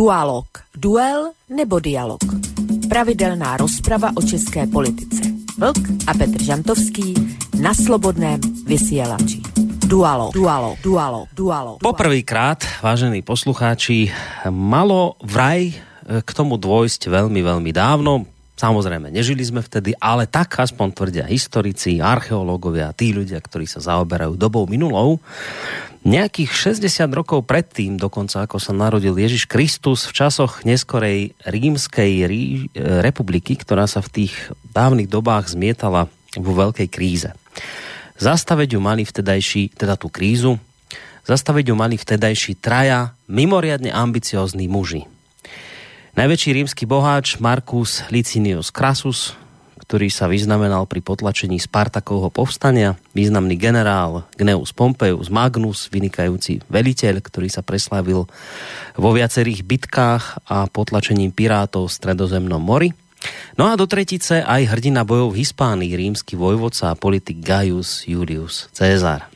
Dualog. 0.00 0.48
Duel 0.72 1.36
nebo 1.52 1.76
dialog. 1.76 2.24
Pravidelná 2.88 3.60
rozprava 3.60 4.08
o 4.16 4.24
české 4.24 4.64
politice. 4.64 5.20
Vlk 5.60 6.08
a 6.08 6.16
Petr 6.16 6.40
Žantovský 6.40 7.12
na 7.60 7.76
slobodném 7.76 8.40
vysielači. 8.64 9.44
Dualo, 9.84 10.32
dualo, 10.32 10.80
dualo, 10.80 11.28
dualo. 11.36 11.76
Poprvýkrát, 11.84 12.64
vážení 12.80 13.20
poslucháči, 13.20 14.08
malo 14.48 15.20
vraj 15.20 15.76
k 16.08 16.30
tomu 16.32 16.56
dôjsť 16.56 17.12
veľmi, 17.12 17.44
veľmi 17.44 17.68
dávno. 17.68 18.24
Samozrejme, 18.60 19.08
nežili 19.08 19.40
sme 19.40 19.64
vtedy, 19.64 19.96
ale 19.96 20.28
tak 20.28 20.52
aspoň 20.60 20.92
tvrdia 20.92 21.24
historici, 21.24 21.96
archeológovia, 21.96 22.92
tí 22.92 23.16
ľudia, 23.16 23.40
ktorí 23.40 23.64
sa 23.64 23.80
zaoberajú 23.80 24.36
dobou 24.36 24.68
minulou. 24.68 25.16
Nejakých 26.04 26.76
60 26.76 27.08
rokov 27.08 27.48
predtým, 27.48 27.96
dokonca 27.96 28.44
ako 28.44 28.60
sa 28.60 28.76
narodil 28.76 29.16
Ježiš 29.16 29.48
Kristus 29.48 30.04
v 30.04 30.12
časoch 30.12 30.60
neskorej 30.68 31.32
rímskej 31.48 32.12
rí, 32.28 32.68
republiky, 32.76 33.56
ktorá 33.56 33.88
sa 33.88 34.04
v 34.04 34.12
tých 34.28 34.52
dávnych 34.76 35.08
dobách 35.08 35.56
zmietala 35.56 36.12
vo 36.36 36.52
veľkej 36.52 36.88
kríze. 36.92 37.32
Zastaviť 38.20 38.76
ju 38.76 38.80
mali 38.84 39.08
vtedajší, 39.08 39.72
teda 39.72 39.96
tú 39.96 40.12
krízu, 40.12 40.60
zastaviť 41.24 41.72
ju 41.72 41.74
mali 41.80 41.96
vtedajší 41.96 42.60
traja 42.60 43.16
mimoriadne 43.24 43.88
ambiciózní 43.88 44.68
muži. 44.68 45.08
Najväčší 46.18 46.50
rímsky 46.58 46.84
boháč 46.90 47.38
Marcus 47.38 48.02
Licinius 48.10 48.74
Crassus, 48.74 49.38
ktorý 49.78 50.10
sa 50.10 50.26
vyznamenal 50.26 50.86
pri 50.90 51.02
potlačení 51.02 51.58
Spartakovho 51.62 52.30
povstania, 52.34 52.98
významný 53.14 53.54
generál 53.54 54.26
Gneus 54.34 54.74
Pompeius 54.74 55.30
Magnus, 55.30 55.86
vynikajúci 55.90 56.66
veliteľ, 56.66 57.22
ktorý 57.22 57.48
sa 57.50 57.62
preslavil 57.62 58.26
vo 58.98 59.10
viacerých 59.14 59.62
bitkách 59.62 60.50
a 60.50 60.66
potlačením 60.66 61.30
pirátov 61.30 61.90
v 61.90 61.96
stredozemnom 61.96 62.62
mori– 62.62 62.90
No 63.56 63.68
a 63.68 63.76
do 63.76 63.84
tretice 63.84 64.40
aj 64.40 64.72
hrdina 64.72 65.04
bojov 65.04 65.36
v 65.36 65.44
Hispánii, 65.44 65.92
rímsky 65.92 66.40
vojvodca 66.40 66.92
a 66.92 66.98
politik 66.98 67.44
Gaius 67.44 68.08
Julius 68.08 68.72
Cezar. 68.72 69.28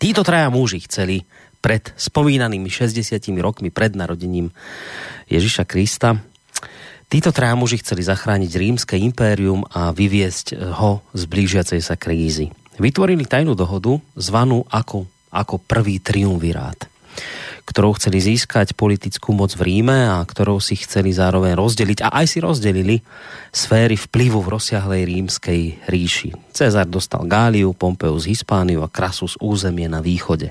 Títo 0.00 0.24
traja 0.24 0.48
muži 0.48 0.80
chceli 0.88 1.28
pred 1.60 1.92
spomínanými 1.94 2.68
60 2.68 3.20
rokmi 3.40 3.68
pred 3.68 3.92
narodením 3.94 4.50
Ježiša 5.28 5.68
Krista 5.68 6.20
Títo 7.10 7.34
traja 7.34 7.58
muži 7.58 7.82
chceli 7.82 8.06
zachrániť 8.06 8.54
rímske 8.54 8.94
impérium 8.94 9.66
a 9.74 9.90
vyviesť 9.90 10.54
ho 10.78 11.02
z 11.10 11.22
blížiacej 11.26 11.82
sa 11.82 11.98
krízy. 11.98 12.54
Vytvorili 12.78 13.26
tajnú 13.26 13.58
dohodu 13.58 13.98
zvanú 14.14 14.62
ako, 14.70 15.10
ako 15.34 15.58
prvý 15.58 15.98
triumvirát 15.98 16.86
ktorou 17.70 17.94
chceli 17.94 18.18
získať 18.18 18.74
politickú 18.74 19.30
moc 19.30 19.54
v 19.54 19.62
Ríme 19.62 20.10
a 20.10 20.18
ktorou 20.26 20.58
si 20.58 20.74
chceli 20.74 21.14
zároveň 21.14 21.54
rozdeliť 21.54 22.02
a 22.02 22.18
aj 22.18 22.26
si 22.26 22.38
rozdelili 22.42 22.98
sféry 23.54 23.94
vplyvu 23.94 24.42
v 24.42 24.58
rozsiahlej 24.58 25.06
rímskej 25.06 25.86
ríši. 25.86 26.34
Cezar 26.50 26.90
dostal 26.90 27.22
Gáliu, 27.30 27.70
Pompeus 27.70 28.26
Hispániu 28.26 28.82
a 28.82 28.90
Krasus 28.90 29.38
územie 29.38 29.86
na 29.86 30.02
východe. 30.02 30.50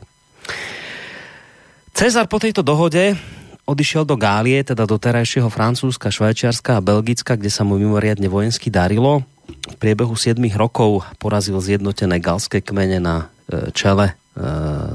Cezar 1.99 2.31
po 2.31 2.39
tejto 2.39 2.63
dohode 2.63 3.19
odišiel 3.67 4.07
do 4.07 4.15
Gálie, 4.15 4.63
teda 4.63 4.87
do 4.87 4.95
terajšieho 4.95 5.51
Francúzska, 5.51 6.07
Švajčiarska 6.07 6.79
a 6.79 6.85
Belgicka, 6.85 7.35
kde 7.35 7.51
sa 7.51 7.67
mu 7.67 7.75
mimoriadne 7.75 8.31
vojensky 8.31 8.71
darilo. 8.71 9.27
V 9.67 9.75
priebehu 9.75 10.15
7 10.15 10.39
rokov 10.55 11.03
porazil 11.19 11.59
zjednotené 11.59 12.23
galské 12.23 12.63
kmene 12.63 13.03
na 13.03 13.27
e, 13.51 13.75
čele 13.75 14.15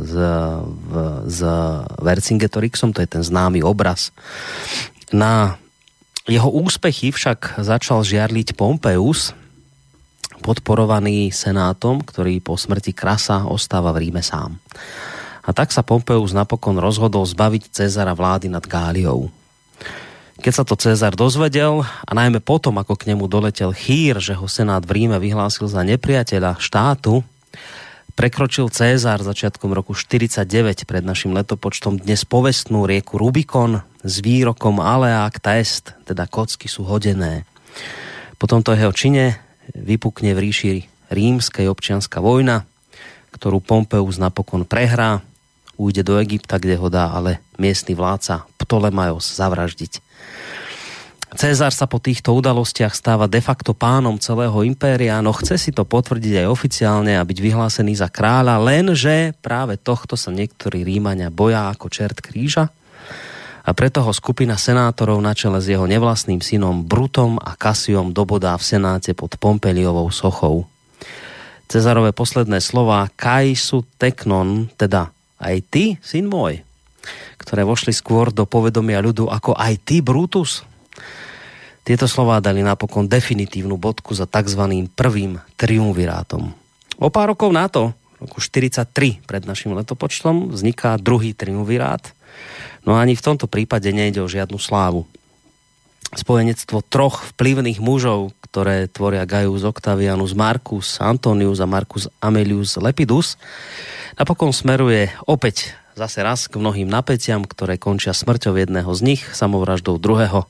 z, 0.00 0.14
z 1.28 1.40
Vercingetorixom, 2.00 2.96
to 2.96 3.04
je 3.04 3.08
ten 3.12 3.20
známy 3.20 3.60
obraz. 3.60 4.08
Na 5.12 5.60
jeho 6.24 6.48
úspechy 6.48 7.12
však 7.12 7.60
začal 7.60 8.00
žiarliť 8.00 8.56
Pompeius, 8.56 9.36
podporovaný 10.40 11.28
senátom, 11.36 12.00
ktorý 12.00 12.40
po 12.40 12.56
smrti 12.56 12.96
Krasa 12.96 13.44
ostáva 13.44 13.92
v 13.92 14.08
Ríme 14.08 14.24
sám. 14.24 14.56
A 15.44 15.52
tak 15.52 15.76
sa 15.76 15.84
Pompeius 15.84 16.32
napokon 16.32 16.80
rozhodol 16.80 17.28
zbaviť 17.28 17.68
Cezara 17.68 18.16
vlády 18.16 18.48
nad 18.48 18.64
Gáliou. 18.64 19.28
Keď 20.40 20.52
sa 20.52 20.64
to 20.64 20.74
Cezar 20.76 21.12
dozvedel 21.12 21.84
a 21.84 22.10
najmä 22.16 22.40
potom, 22.40 22.76
ako 22.80 22.96
k 22.96 23.12
nemu 23.12 23.28
doletel 23.28 23.70
chýr, 23.76 24.18
že 24.18 24.34
ho 24.34 24.48
senát 24.48 24.80
v 24.82 25.04
Ríme 25.04 25.20
vyhlásil 25.20 25.68
za 25.68 25.84
nepriateľa 25.84 26.58
štátu, 26.58 27.20
prekročil 28.16 28.72
Cézar 28.72 29.20
začiatkom 29.20 29.70
roku 29.76 29.92
49 29.92 30.88
pred 30.88 31.04
našim 31.04 31.36
letopočtom 31.36 32.00
dnes 32.00 32.24
povestnú 32.24 32.88
rieku 32.88 33.20
Rubikon 33.20 33.84
s 34.00 34.24
výrokom 34.24 34.80
ale 34.80 35.12
acta 35.12 35.60
est, 35.60 35.92
teda 36.08 36.24
kocky 36.24 36.70
sú 36.72 36.88
hodené. 36.88 37.44
Po 38.40 38.48
tomto 38.48 38.72
jeho 38.74 38.92
čine 38.96 39.38
vypukne 39.72 40.32
v 40.32 40.42
ríši 40.50 40.72
rímskej 41.08 41.68
občianská 41.68 42.20
vojna, 42.20 42.66
ktorú 43.34 43.58
Pompeus 43.64 44.20
napokon 44.20 44.62
prehrá, 44.68 45.24
ujde 45.78 46.02
do 46.06 46.18
Egypta, 46.20 46.58
kde 46.58 46.78
ho 46.78 46.88
dá 46.88 47.10
ale 47.10 47.42
miestny 47.58 47.94
vládca 47.94 48.46
Ptolemaios 48.58 49.26
zavraždiť. 49.36 50.02
Cezar 51.34 51.74
sa 51.74 51.90
po 51.90 51.98
týchto 51.98 52.30
udalostiach 52.30 52.94
stáva 52.94 53.26
de 53.26 53.42
facto 53.42 53.74
pánom 53.74 54.14
celého 54.22 54.54
impéria, 54.62 55.18
no 55.18 55.34
chce 55.34 55.58
si 55.58 55.70
to 55.74 55.82
potvrdiť 55.82 56.46
aj 56.46 56.46
oficiálne 56.46 57.18
a 57.18 57.26
byť 57.26 57.38
vyhlásený 57.42 57.98
za 57.98 58.06
kráľa, 58.06 58.62
lenže 58.62 59.34
práve 59.42 59.74
tohto 59.74 60.14
sa 60.14 60.30
niektorí 60.30 60.86
Rímania 60.86 61.34
boja 61.34 61.74
ako 61.74 61.90
čert 61.90 62.22
kríža 62.22 62.70
a 63.64 63.70
preto 63.72 64.04
ho 64.04 64.12
skupina 64.12 64.60
senátorov 64.60 65.18
na 65.24 65.32
čele 65.32 65.56
s 65.58 65.66
jeho 65.72 65.88
nevlastným 65.88 66.44
synom 66.44 66.84
Brutom 66.84 67.40
a 67.40 67.56
Kasiom 67.56 68.12
dobodá 68.12 68.54
v 68.60 68.64
senáte 68.76 69.16
pod 69.16 69.40
Pompeliovou 69.40 70.12
sochou. 70.12 70.68
Cezarové 71.64 72.12
posledné 72.12 72.60
slova 72.60 73.08
Kaisu 73.16 73.88
teknon, 73.96 74.68
teda 74.76 75.08
aj 75.44 75.56
ty, 75.68 75.84
syn 76.00 76.26
môj, 76.32 76.64
ktoré 77.36 77.68
vošli 77.68 77.92
skôr 77.92 78.32
do 78.32 78.48
povedomia 78.48 79.04
ľudu 79.04 79.28
ako 79.28 79.52
aj 79.52 79.74
ty, 79.84 80.00
Brutus, 80.00 80.64
Tieto 81.84 82.08
slová 82.08 82.40
dali 82.40 82.64
napokon 82.64 83.04
definitívnu 83.04 83.76
bodku 83.76 84.16
za 84.16 84.24
tzv. 84.24 84.88
prvým 84.96 85.36
triumvirátom. 85.60 86.48
O 86.96 87.12
pár 87.12 87.36
rokov 87.36 87.52
na 87.52 87.68
to, 87.68 87.92
roku 88.16 88.40
43 88.40 89.20
pred 89.28 89.44
naším 89.44 89.76
letopočtom, 89.76 90.48
vzniká 90.48 90.96
druhý 90.96 91.36
triumvirát. 91.36 92.00
No 92.88 92.96
ani 92.96 93.12
v 93.12 93.24
tomto 93.24 93.44
prípade 93.44 93.92
nejde 93.92 94.24
o 94.24 94.32
žiadnu 94.32 94.56
slávu. 94.56 95.04
Spojenectvo 96.12 96.84
troch 96.84 97.24
vplyvných 97.32 97.80
mužov, 97.80 98.36
ktoré 98.44 98.86
tvoria 98.86 99.24
Gaius 99.24 99.64
Octavianus 99.64 100.36
Marcus 100.36 101.00
Antonius 101.00 101.58
a 101.58 101.66
Marcus 101.66 102.06
Amelius 102.20 102.76
Lepidus, 102.76 103.40
napokon 104.20 104.52
smeruje 104.54 105.10
opäť 105.24 105.74
zase 105.98 106.22
raz 106.22 106.46
k 106.50 106.58
mnohým 106.60 106.86
napätiam, 106.86 107.42
ktoré 107.42 107.78
končia 107.78 108.14
smrťou 108.14 108.54
jedného 108.58 108.90
z 108.94 109.00
nich, 109.02 109.22
samovraždou 109.22 109.98
druhého 109.98 110.46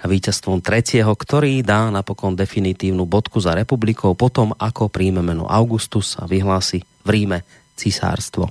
a 0.00 0.04
víťazstvom 0.08 0.64
tretieho, 0.64 1.12
ktorý 1.12 1.60
dá 1.60 1.92
napokon 1.92 2.32
definitívnu 2.32 3.04
bodku 3.04 3.38
za 3.38 3.52
republikou 3.52 4.16
potom, 4.16 4.56
ako 4.56 4.88
príjme 4.88 5.20
meno 5.20 5.44
Augustus 5.44 6.16
a 6.16 6.24
vyhlási 6.24 6.82
v 7.04 7.08
Ríme 7.08 7.38
cisárstvo. 7.76 8.48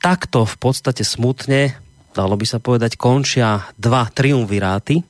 Takto 0.00 0.44
v 0.44 0.56
podstate 0.60 1.04
smutne, 1.04 1.76
dalo 2.12 2.36
by 2.36 2.46
sa 2.48 2.60
povedať, 2.60 2.96
končia 3.00 3.68
dva 3.76 4.08
triumviráty, 4.08 5.00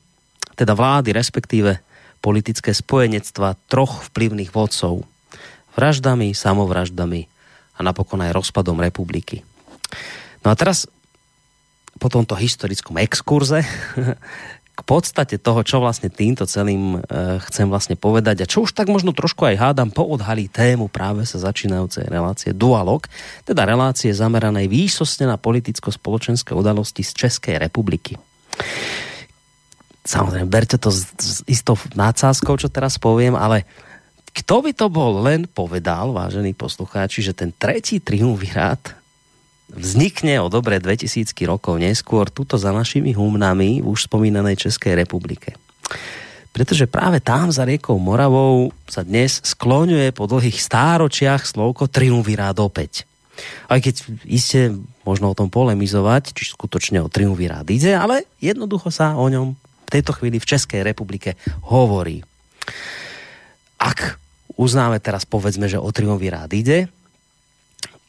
teda 0.54 0.72
vlády, 0.72 1.10
respektíve 1.12 1.82
politické 2.24 2.72
spojenectva 2.72 3.60
troch 3.68 4.08
vplyvných 4.08 4.54
vodcov. 4.54 5.04
Vraždami, 5.76 6.32
samovraždami 6.32 7.28
a 7.76 7.80
napokon 7.82 8.22
aj 8.22 8.32
rozpadom 8.32 8.78
republiky. 8.80 9.42
No 10.46 10.48
a 10.48 10.56
teraz 10.56 10.86
po 11.98 12.08
tomto 12.08 12.38
historickom 12.38 12.96
exkurze 13.02 13.62
k 14.78 14.80
podstate 14.82 15.38
toho, 15.38 15.62
čo 15.62 15.78
vlastne 15.78 16.10
týmto 16.10 16.50
celým 16.50 16.98
e, 16.98 17.38
chcem 17.46 17.70
vlastne 17.70 17.94
povedať 17.94 18.42
a 18.42 18.50
čo 18.50 18.66
už 18.66 18.74
tak 18.74 18.90
možno 18.90 19.14
trošku 19.14 19.46
aj 19.46 19.54
hádam 19.54 19.94
poodhalí 19.94 20.50
tému 20.50 20.90
práve 20.90 21.22
sa 21.22 21.38
začínajúcej 21.38 22.10
relácie 22.10 22.50
Dualog, 22.50 23.06
teda 23.46 23.62
relácie 23.62 24.10
zameranej 24.10 24.66
výsostne 24.66 25.30
na 25.30 25.38
politicko-spoločenské 25.38 26.58
udalosti 26.58 27.06
z 27.06 27.14
Českej 27.14 27.62
republiky. 27.62 28.18
Samozrejme, 30.04 30.46
berte 30.52 30.76
to 30.76 30.92
s, 30.92 31.08
s 31.16 31.40
istou 31.48 31.80
nácázkou, 31.96 32.60
čo 32.60 32.68
teraz 32.68 33.00
poviem, 33.00 33.32
ale 33.32 33.64
kto 34.34 34.60
by 34.60 34.72
to 34.76 34.86
bol 34.92 35.24
len 35.24 35.48
povedal, 35.48 36.12
vážení 36.12 36.52
poslucháči, 36.52 37.24
že 37.24 37.32
ten 37.32 37.54
tretí 37.54 38.02
triumvirát 38.02 38.82
vznikne 39.72 40.42
o 40.44 40.52
dobre 40.52 40.76
2000 40.76 41.32
rokov 41.48 41.80
neskôr 41.80 42.28
tuto 42.28 42.60
za 42.60 42.74
našimi 42.74 43.16
humnami 43.16 43.80
v 43.80 43.86
už 43.86 44.10
spomínanej 44.10 44.68
Českej 44.68 44.98
republike. 44.98 45.56
Pretože 46.54 46.86
práve 46.86 47.18
tam 47.18 47.50
za 47.50 47.66
riekou 47.66 47.98
Moravou 47.98 48.70
sa 48.86 49.02
dnes 49.02 49.42
skloňuje 49.42 50.14
po 50.14 50.30
dlhých 50.30 50.60
stáročiach 50.62 51.42
slovko 51.42 51.90
triumvirát 51.90 52.54
opäť. 52.62 53.08
Aj 53.66 53.82
keď 53.82 54.06
iste 54.22 54.78
možno 55.02 55.34
o 55.34 55.38
tom 55.38 55.50
polemizovať, 55.50 56.30
či 56.30 56.54
skutočne 56.54 57.02
o 57.02 57.10
triumvirát 57.10 57.66
ide, 57.66 57.98
ale 57.98 58.30
jednoducho 58.38 58.94
sa 58.94 59.18
o 59.18 59.26
ňom 59.26 59.58
tejto 59.94 60.12
chvíli 60.18 60.42
v 60.42 60.48
Českej 60.50 60.82
republike 60.82 61.38
hovorí. 61.70 62.26
Ak 63.78 64.18
uznáme 64.58 64.98
teraz 64.98 65.22
povedzme, 65.22 65.70
že 65.70 65.78
o 65.78 65.90
triumvirát 65.94 66.50
ide, 66.50 66.90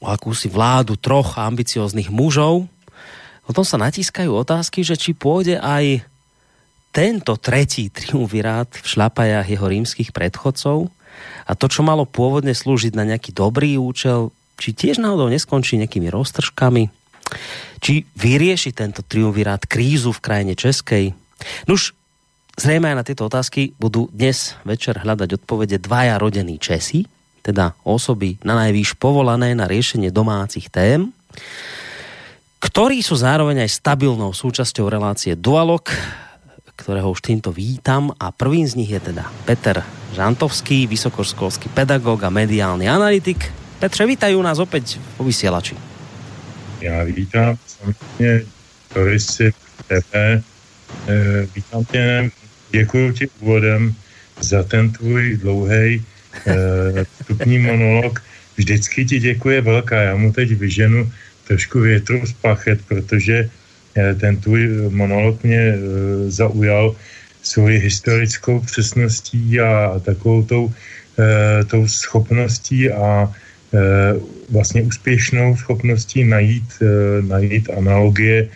o 0.01 0.09
akúsi 0.09 0.49
vládu 0.49 0.97
troch 0.97 1.37
ambicióznych 1.37 2.09
mužov, 2.09 2.65
potom 3.45 3.61
sa 3.61 3.77
natískajú 3.77 4.33
otázky, 4.33 4.81
že 4.81 4.97
či 4.97 5.13
pôjde 5.13 5.61
aj 5.61 6.01
tento 6.89 7.37
tretí 7.37 7.91
triumvirát 7.93 8.71
v 8.71 8.85
šlapajách 8.87 9.47
jeho 9.51 9.67
rímskych 9.67 10.09
predchodcov 10.15 10.89
a 11.45 11.51
to, 11.53 11.67
čo 11.67 11.85
malo 11.85 12.07
pôvodne 12.07 12.55
slúžiť 12.55 12.95
na 12.95 13.05
nejaký 13.05 13.35
dobrý 13.35 13.77
účel, 13.77 14.33
či 14.55 14.71
tiež 14.71 15.03
náhodou 15.03 15.27
neskončí 15.27 15.75
nejakými 15.75 16.07
roztržkami, 16.07 16.87
či 17.83 18.07
vyrieši 18.15 18.71
tento 18.71 19.03
triumvirát 19.03 19.61
krízu 19.67 20.15
v 20.15 20.23
krajine 20.23 20.55
Českej. 20.55 21.11
Nuž, 21.67 21.93
zrejme 22.55 22.91
aj 22.91 22.95
na 22.95 23.03
tieto 23.03 23.27
otázky 23.27 23.75
budú 23.75 24.07
dnes 24.11 24.55
večer 24.63 25.01
hľadať 25.03 25.41
odpovede 25.41 25.77
dvaja 25.81 26.15
rodení 26.19 26.59
Česi, 26.61 27.05
teda 27.45 27.77
osoby 27.85 28.41
na 28.41 28.57
najvýš 28.57 28.97
povolané 28.97 29.53
na 29.53 29.69
riešenie 29.69 30.09
domácich 30.09 30.71
tém, 30.73 31.13
ktorí 32.63 33.05
sú 33.05 33.13
zároveň 33.13 33.67
aj 33.67 33.77
stabilnou 33.77 34.33
súčasťou 34.33 34.89
relácie 34.89 35.37
Dualog, 35.37 35.85
ktorého 36.75 37.13
už 37.13 37.21
týmto 37.21 37.53
vítam 37.53 38.11
a 38.19 38.33
prvým 38.33 38.65
z 38.67 38.75
nich 38.75 38.91
je 38.91 38.99
teda 38.99 39.29
Peter 39.45 39.79
Žantovský, 40.17 40.89
vysokoškolský 40.89 41.71
pedagog 41.71 42.19
a 42.25 42.33
mediálny 42.33 42.89
analytik. 42.89 43.39
Petře, 43.79 44.07
vítajú 44.07 44.39
nás 44.41 44.59
opäť 44.59 44.97
po 45.19 45.23
vysielači. 45.23 45.75
Já 46.81 47.03
vítám 47.03 47.57
samozřejmě 47.67 48.43
Torisi 48.93 49.53
TV. 49.87 50.43
E, 51.07 51.47
vítám 51.55 51.85
tě, 51.85 52.29
děkuji 52.71 53.11
ti 53.11 53.27
úvodem 53.39 53.95
za 54.41 54.63
ten 54.63 54.91
tvůj 54.91 55.37
dlouhý 55.41 56.01
e, 56.01 56.03
vstupní 57.19 57.59
monolog. 57.59 58.23
Vždycky 58.57 59.05
ti 59.05 59.19
děkuje 59.19 59.61
velká. 59.61 60.01
Já 60.01 60.15
mu 60.15 60.31
teď 60.31 60.51
vyženu 60.51 61.11
trošku 61.47 61.79
větru 61.79 62.25
z 62.25 62.33
pachet, 62.33 62.79
protože 62.87 63.49
e, 63.97 64.15
ten 64.15 64.37
tvůj 64.37 64.89
monolog 64.89 65.43
mě 65.43 65.77
zaujal 66.27 66.95
svoji 67.43 67.77
historickou 67.79 68.59
přesností 68.59 69.59
a 69.59 70.01
takovou 70.05 70.43
tou, 70.43 70.73
tou 71.69 71.87
schopností 71.87 72.91
a 72.91 73.29
Eh, 73.75 74.13
vlastně 74.49 74.83
úspěšnou 74.83 75.57
schopností 75.57 76.23
najít, 76.23 76.69
eh, 76.81 77.21
najít 77.21 77.69
analogie 77.77 78.47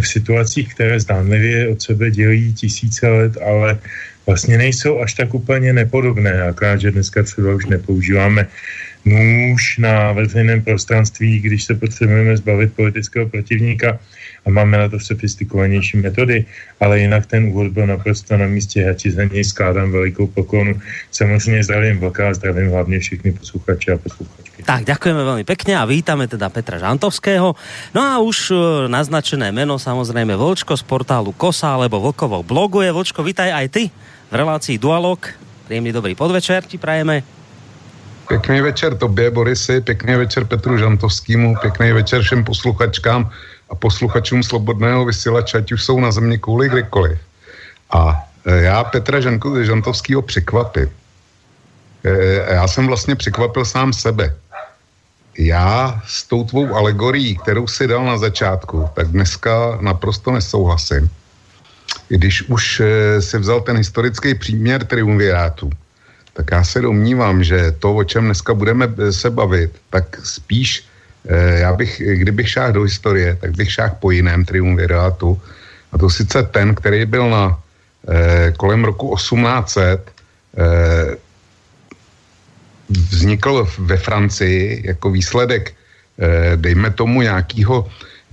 v 0.00 0.08
situacích, 0.08 0.74
které 0.74 1.00
zdánlivě 1.00 1.68
od 1.68 1.82
sebe 1.82 2.10
dělí 2.10 2.52
tisíce 2.52 3.08
let, 3.08 3.36
ale 3.46 3.78
vlastně 4.26 4.58
nejsou 4.58 5.00
až 5.00 5.14
tak 5.14 5.34
úplně 5.34 5.72
nepodobné, 5.72 6.42
akorát, 6.42 6.80
že 6.80 6.90
dneska 6.90 7.22
třeba 7.22 7.54
už 7.54 7.66
nepoužíváme 7.66 8.48
nůž 9.04 9.78
na 9.78 10.12
veřejném 10.12 10.62
prostranství, 10.62 11.40
když 11.40 11.64
se 11.64 11.74
potřebujeme 11.74 12.36
zbavit 12.36 12.72
politického 12.76 13.28
protivníka 13.28 13.98
a 14.46 14.50
máme 14.50 14.78
na 14.78 14.88
to 14.88 15.00
sofistikovanější 15.00 15.96
metody, 15.96 16.44
ale 16.80 17.00
jinak 17.00 17.26
ten 17.26 17.44
úvod 17.44 17.72
byl 17.72 17.86
naprosto 17.86 18.36
na 18.36 18.46
místě, 18.46 18.80
já 18.80 18.94
ti 18.94 19.10
za 19.10 19.24
něj 19.24 19.44
skládám 19.44 19.92
velikou 19.92 20.26
poklonu. 20.26 20.80
Samozřejmě 21.10 21.64
zdravím 21.64 21.98
Vlka, 21.98 22.34
zdravím 22.34 22.70
hlavně 22.70 22.98
všechny 22.98 23.32
posluchače 23.32 23.92
a 23.92 23.98
posluchačky. 23.98 24.62
Tak, 24.62 24.86
ďakujeme 24.86 25.22
veľmi 25.26 25.44
pekne 25.48 25.74
a 25.74 25.82
vítame 25.82 26.30
teda 26.30 26.46
Petra 26.46 26.78
Žantovského. 26.78 27.58
No 27.90 28.00
a 28.04 28.22
už 28.22 28.54
e, 28.54 28.56
naznačené 28.86 29.50
meno 29.50 29.74
samozrejme 29.74 30.38
Vlčko 30.38 30.78
z 30.78 30.86
portálu 30.86 31.34
Kosa 31.34 31.74
alebo 31.74 31.98
Vlkovo 31.98 32.46
bloguje. 32.46 32.86
Vlčko, 32.94 33.26
vítaj 33.26 33.50
aj 33.50 33.66
ty 33.74 33.82
v 34.30 34.34
relácii 34.38 34.78
Dualog. 34.78 35.18
Príjemný 35.66 35.90
dobrý 35.90 36.14
podvečer 36.14 36.62
ti 36.62 36.78
prajeme. 36.78 37.41
Pěkný 38.32 38.60
večer 38.60 38.96
tobě, 38.96 39.30
Borisy, 39.30 39.80
pěkný 39.80 40.16
večer 40.16 40.44
Petru 40.44 40.78
Žantovskému, 40.78 41.56
pěkný 41.60 41.92
večer 41.92 42.22
všem 42.22 42.44
posluchačkám 42.44 43.30
a 43.70 43.74
posluchačům 43.74 44.42
Slobodného 44.42 45.04
vysílače, 45.04 45.58
ať 45.58 45.72
už 45.72 45.84
jsou 45.84 46.00
na 46.00 46.12
země 46.12 46.38
kvůli 46.38 46.68
kdekoliv. 46.68 47.18
A 47.92 48.24
e, 48.46 48.62
já 48.62 48.84
Petra 48.84 49.20
Žanku, 49.20 49.64
Žantovského 49.64 50.22
překvapím. 50.22 50.88
E, 52.04 52.54
já 52.54 52.68
jsem 52.68 52.86
vlastně 52.86 53.16
překvapil 53.16 53.64
sám 53.64 53.92
sebe. 53.92 54.34
Já 55.38 56.00
s 56.06 56.24
tou 56.24 56.44
tvou 56.44 56.74
alegorií, 56.74 57.36
kterou 57.36 57.66
si 57.68 57.86
dal 57.86 58.04
na 58.04 58.18
začátku, 58.18 58.88
tak 58.94 59.08
dneska 59.08 59.78
naprosto 59.80 60.32
nesouhlasím. 60.32 61.10
Když 62.08 62.48
už 62.48 62.80
e, 62.80 63.22
si 63.22 63.38
vzal 63.38 63.60
ten 63.60 63.76
historický 63.76 64.34
příměr 64.34 64.84
triumvirátu, 64.84 65.70
tak 66.32 66.50
já 66.52 66.64
se 66.64 66.80
domnívám, 66.80 67.44
že 67.44 67.72
to, 67.78 67.94
o 67.94 68.04
čem 68.04 68.24
dneska 68.24 68.54
budeme 68.54 68.88
se 69.10 69.30
bavit, 69.30 69.70
tak 69.90 70.20
spíš 70.24 70.88
Eh, 71.28 71.58
já 71.60 71.72
bych, 71.72 72.02
kdybych 72.04 72.50
šáhl 72.50 72.72
do 72.72 72.82
historie, 72.82 73.36
tak 73.40 73.50
bych 73.56 73.72
šáhl 73.72 73.96
po 74.00 74.10
jiném 74.10 74.44
triumvirátu. 74.44 75.40
A 75.92 75.98
to 75.98 76.10
sice 76.10 76.42
ten, 76.42 76.74
který 76.74 77.06
byl 77.06 77.30
na 77.30 77.58
eh, 78.08 78.52
kolem 78.58 78.84
roku 78.84 79.14
1800, 79.16 80.10
eh, 80.58 81.16
vznikl 82.90 83.68
ve 83.78 83.96
Francii 83.96 84.82
jako 84.84 85.10
výsledek, 85.10 85.74
eh, 86.18 86.56
dejme 86.56 86.90
tomu, 86.90 87.22
nějakého 87.22 87.86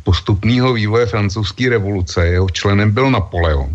postupného 0.04 0.74
vývoje 0.74 1.06
francouzské 1.06 1.70
revoluce. 1.70 2.28
Jeho 2.28 2.50
členem 2.50 2.92
byl 2.92 3.12
Napoleon. 3.12 3.70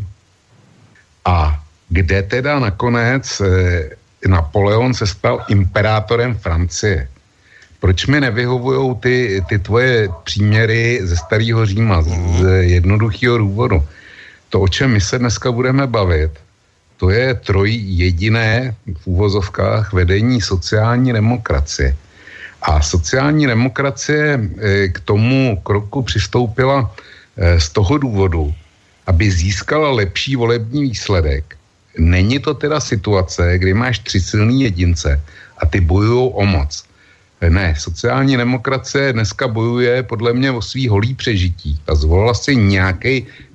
A 1.24 1.62
kde 1.88 2.22
teda 2.22 2.58
nakonec 2.58 3.22
eh, 3.40 3.94
Napoleon 4.28 4.94
se 4.94 5.06
stal 5.06 5.44
imperátorem 5.48 6.34
Francie? 6.34 7.08
proč 7.84 8.06
mi 8.06 8.20
nevyhovují 8.20 8.96
ty, 8.96 9.44
ty 9.48 9.58
tvoje 9.58 10.08
příměry 10.24 11.00
ze 11.02 11.16
starého 11.16 11.66
Říma, 11.66 12.02
z, 12.02 12.08
z 12.08 12.42
jednoduchého 12.64 13.38
důvodu. 13.38 13.84
To, 14.48 14.60
o 14.60 14.68
čem 14.68 14.96
my 14.96 15.00
se 15.00 15.18
dneska 15.18 15.52
budeme 15.52 15.86
bavit, 15.86 16.32
to 16.96 17.10
je 17.10 17.34
troj 17.34 17.76
jediné 17.76 18.74
v 19.04 19.06
úvozovkách 19.06 19.92
vedení 19.92 20.40
sociální 20.40 21.12
demokracie. 21.12 21.96
A 22.62 22.80
sociální 22.80 23.46
demokracie 23.46 24.40
eh, 24.40 24.88
k 24.88 25.00
tomu 25.04 25.60
kroku 25.60 26.02
přistoupila 26.02 26.88
eh, 26.88 27.60
z 27.60 27.68
toho 27.68 27.98
důvodu, 27.98 28.54
aby 29.06 29.30
získala 29.30 29.90
lepší 29.92 30.40
volební 30.40 30.82
výsledek. 30.82 31.56
Není 31.98 32.38
to 32.38 32.54
teda 32.54 32.80
situace, 32.80 33.58
kdy 33.58 33.74
máš 33.74 33.98
tři 33.98 34.20
silný 34.20 34.62
jedince 34.62 35.20
a 35.58 35.66
ty 35.66 35.80
bojují 35.80 36.30
o 36.34 36.46
moc. 36.46 36.84
Ne, 37.48 37.74
sociální 37.78 38.36
demokracie 38.36 39.12
dneska 39.12 39.48
bojuje 39.48 40.02
podle 40.02 40.32
mě 40.32 40.50
o 40.50 40.62
svý 40.62 40.88
holý 40.88 41.14
přežití 41.14 41.80
a 41.86 41.94
zvolila 41.94 42.34
si 42.34 42.56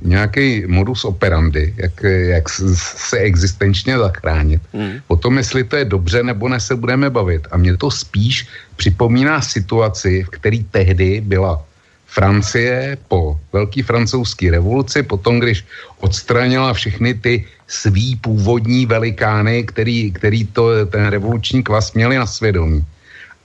nějaký 0.02 0.64
modus 0.68 1.06
operandi, 1.06 1.74
jak, 1.78 2.04
jak 2.04 2.50
se 2.50 3.18
existenčně 3.18 3.98
zachránit. 3.98 4.62
Hmm. 4.74 5.02
O 5.08 5.16
tom, 5.16 5.38
jestli 5.38 5.64
to 5.64 5.76
je 5.76 5.86
dobře 5.86 6.24
nebo 6.24 6.50
ne, 6.50 6.60
se 6.60 6.76
budeme 6.76 7.10
bavit. 7.10 7.48
A 7.52 7.58
mě 7.58 7.78
to 7.78 7.92
spíš 7.92 8.48
připomíná 8.76 9.42
situaci, 9.42 10.24
v 10.24 10.30
který 10.30 10.64
tehdy 10.64 11.22
byla 11.26 11.64
Francie 12.06 12.98
po 13.08 13.40
velké 13.54 13.84
francouzské 13.84 14.52
revoluci, 14.52 15.04
potom, 15.04 15.40
když 15.40 15.66
odstranila 16.00 16.74
všechny 16.74 17.14
ty 17.14 17.46
svý 17.70 18.16
původní 18.16 18.86
velikány, 18.86 19.64
který, 19.64 20.12
který 20.12 20.46
to, 20.46 20.86
ten 20.86 21.08
revoluční 21.08 21.64
kvas 21.64 21.94
měli 21.94 22.18
na 22.18 22.26
svědomí 22.26 22.82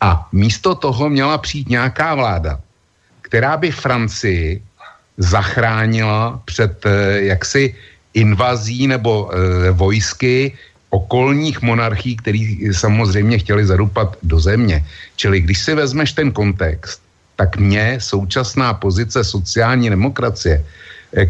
a 0.01 0.29
místo 0.33 0.75
toho 0.75 1.09
měla 1.09 1.39
přijít 1.39 1.69
nějaká 1.69 2.15
vláda, 2.15 2.61
která 3.23 3.57
by 3.57 3.71
Francii 3.71 4.63
zachránila 5.19 6.41
před 6.45 6.87
eh, 6.87 7.21
jaksi 7.31 7.75
invazí 8.15 8.87
nebo 8.87 9.31
e, 9.31 9.71
vojsky 9.71 10.55
okolních 10.91 11.63
monarchií, 11.63 12.17
který 12.17 12.71
samozřejmě 12.71 13.39
chtěli 13.39 13.67
zadupat 13.67 14.17
do 14.23 14.39
země. 14.41 14.87
Čili 15.17 15.41
když 15.41 15.59
si 15.59 15.75
vezmeš 15.75 16.13
ten 16.13 16.31
kontext, 16.31 17.03
tak 17.37 17.59
mě 17.59 17.99
současná 17.99 18.75
pozice 18.75 19.25
sociální 19.25 19.91
demokracie, 19.91 20.65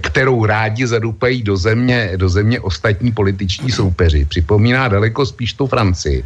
kterou 0.00 0.46
rádi 0.46 0.86
zadupají 0.86 1.42
do 1.42 1.56
země, 1.56 2.12
do 2.16 2.28
země 2.28 2.60
ostatní 2.60 3.12
političní 3.12 3.70
soupeři, 3.72 4.24
připomíná 4.24 4.88
daleko 4.88 5.26
spíš 5.26 5.52
tu 5.52 5.66
Francii 5.66 6.24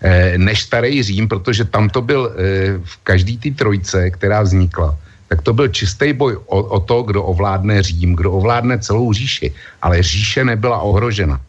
Eh, 0.00 0.38
než 0.40 0.62
starý 0.62 1.02
Řím, 1.02 1.28
protože 1.28 1.64
tam 1.64 1.88
to 1.92 2.00
byl 2.00 2.32
eh, 2.32 2.34
v 2.84 2.94
každý 3.04 3.36
té 3.36 3.50
trojce, 3.50 4.10
která 4.10 4.42
vznikla, 4.42 4.96
tak 5.28 5.42
to 5.42 5.52
byl 5.52 5.68
čistý 5.68 6.12
boj 6.12 6.40
o, 6.48 6.58
o 6.62 6.80
to, 6.80 7.02
kdo 7.02 7.24
ovládne 7.24 7.82
Řím, 7.82 8.16
kdo 8.16 8.32
ovládne 8.32 8.78
celou 8.80 9.12
říši. 9.12 9.52
Ale 9.82 10.02
říše 10.02 10.44
nebyla 10.44 10.80
ohrožena. 10.80 11.40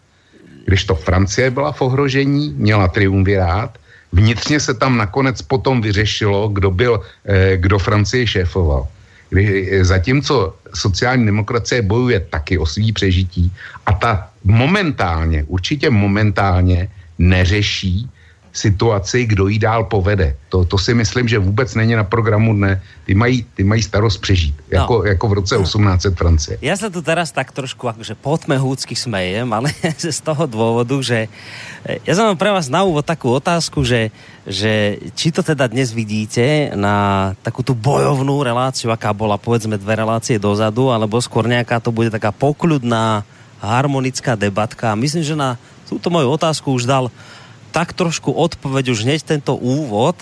Když 0.67 0.83
to 0.83 0.95
Francie 0.95 1.49
byla 1.49 1.71
v 1.71 1.81
ohrožení, 1.81 2.53
měla 2.59 2.87
triumvirát, 2.87 3.71
vnitřně 4.11 4.59
se 4.59 4.73
tam 4.73 4.99
nakonec 4.99 5.41
potom 5.41 5.81
vyřešilo, 5.81 6.51
kdo 6.51 6.71
byl, 6.71 6.93
eh, 7.25 7.57
kdo 7.57 7.79
Francii 7.79 8.27
šéfoval. 8.27 8.87
Kdy 9.31 9.79
zatímco 9.81 10.55
sociální 10.75 11.25
demokracie 11.25 11.81
bojuje 11.81 12.19
taky 12.19 12.57
o 12.57 12.65
svý 12.65 12.91
přežití 12.91 13.51
a 13.85 13.93
ta 13.93 14.29
momentálně, 14.43 15.43
určitě 15.47 15.89
momentálně 15.89 16.91
neřeší 17.17 18.09
situaci, 18.53 19.25
kdo 19.25 19.47
jí 19.47 19.59
dál 19.59 19.83
povede. 19.83 20.35
To, 20.49 20.65
to 20.65 20.77
si 20.77 20.93
myslím, 20.93 21.27
že 21.27 21.39
vůbec 21.39 21.75
není 21.75 21.95
na 21.95 22.03
programu 22.03 22.53
dne. 22.53 22.83
Ty 23.05 23.15
mají, 23.15 23.45
ty 23.55 23.63
mají 23.63 23.83
starost 23.83 24.17
přežít, 24.17 24.55
no. 24.55 24.79
jako, 24.79 24.95
jako 25.05 25.27
v 25.27 25.33
roce 25.33 25.57
1800 25.57 26.17
Francie. 26.17 26.57
Já 26.61 26.77
se 26.77 26.89
tu 26.89 27.01
teraz 27.01 27.31
tak 27.31 27.51
trošku 27.51 27.89
akože 27.89 28.15
hůcky 28.57 28.95
smejem, 28.95 29.53
ale 29.53 29.71
z 29.97 30.21
toho 30.21 30.45
důvodu, 30.45 31.01
že 31.01 31.27
eh, 31.85 31.97
já 32.07 32.15
jsem 32.15 32.37
pre 32.37 32.51
vás 32.51 32.69
na 32.69 32.83
úvod 32.83 33.05
takú 33.05 33.31
otázku, 33.31 33.83
že, 33.83 34.11
že 34.47 34.97
či 35.15 35.31
to 35.31 35.43
teda 35.43 35.67
dnes 35.67 35.91
vidíte 35.95 36.75
na 36.75 37.31
takú 37.41 37.63
tú 37.63 37.73
bojovnú 37.73 38.43
reláciu, 38.43 38.91
aká 38.91 39.13
bola 39.15 39.39
povedzme 39.39 39.79
dve 39.79 39.95
relácie 39.95 40.39
dozadu, 40.39 40.91
alebo 40.91 41.21
skôr 41.23 41.47
nejaká 41.47 41.79
to 41.79 41.91
bude 41.91 42.11
taká 42.11 42.35
pokľudná 42.35 43.23
harmonická 43.61 44.35
debatka. 44.35 44.97
Myslím, 44.97 45.23
že 45.23 45.35
na 45.37 45.55
túto 45.85 46.09
moju 46.09 46.31
otázku 46.31 46.71
už 46.71 46.87
dal 46.87 47.11
tak 47.71 47.95
trošku 47.95 48.35
odpoveď 48.35 48.91
už 48.91 49.07
hneď 49.07 49.23
tento 49.23 49.55
úvod, 49.55 50.19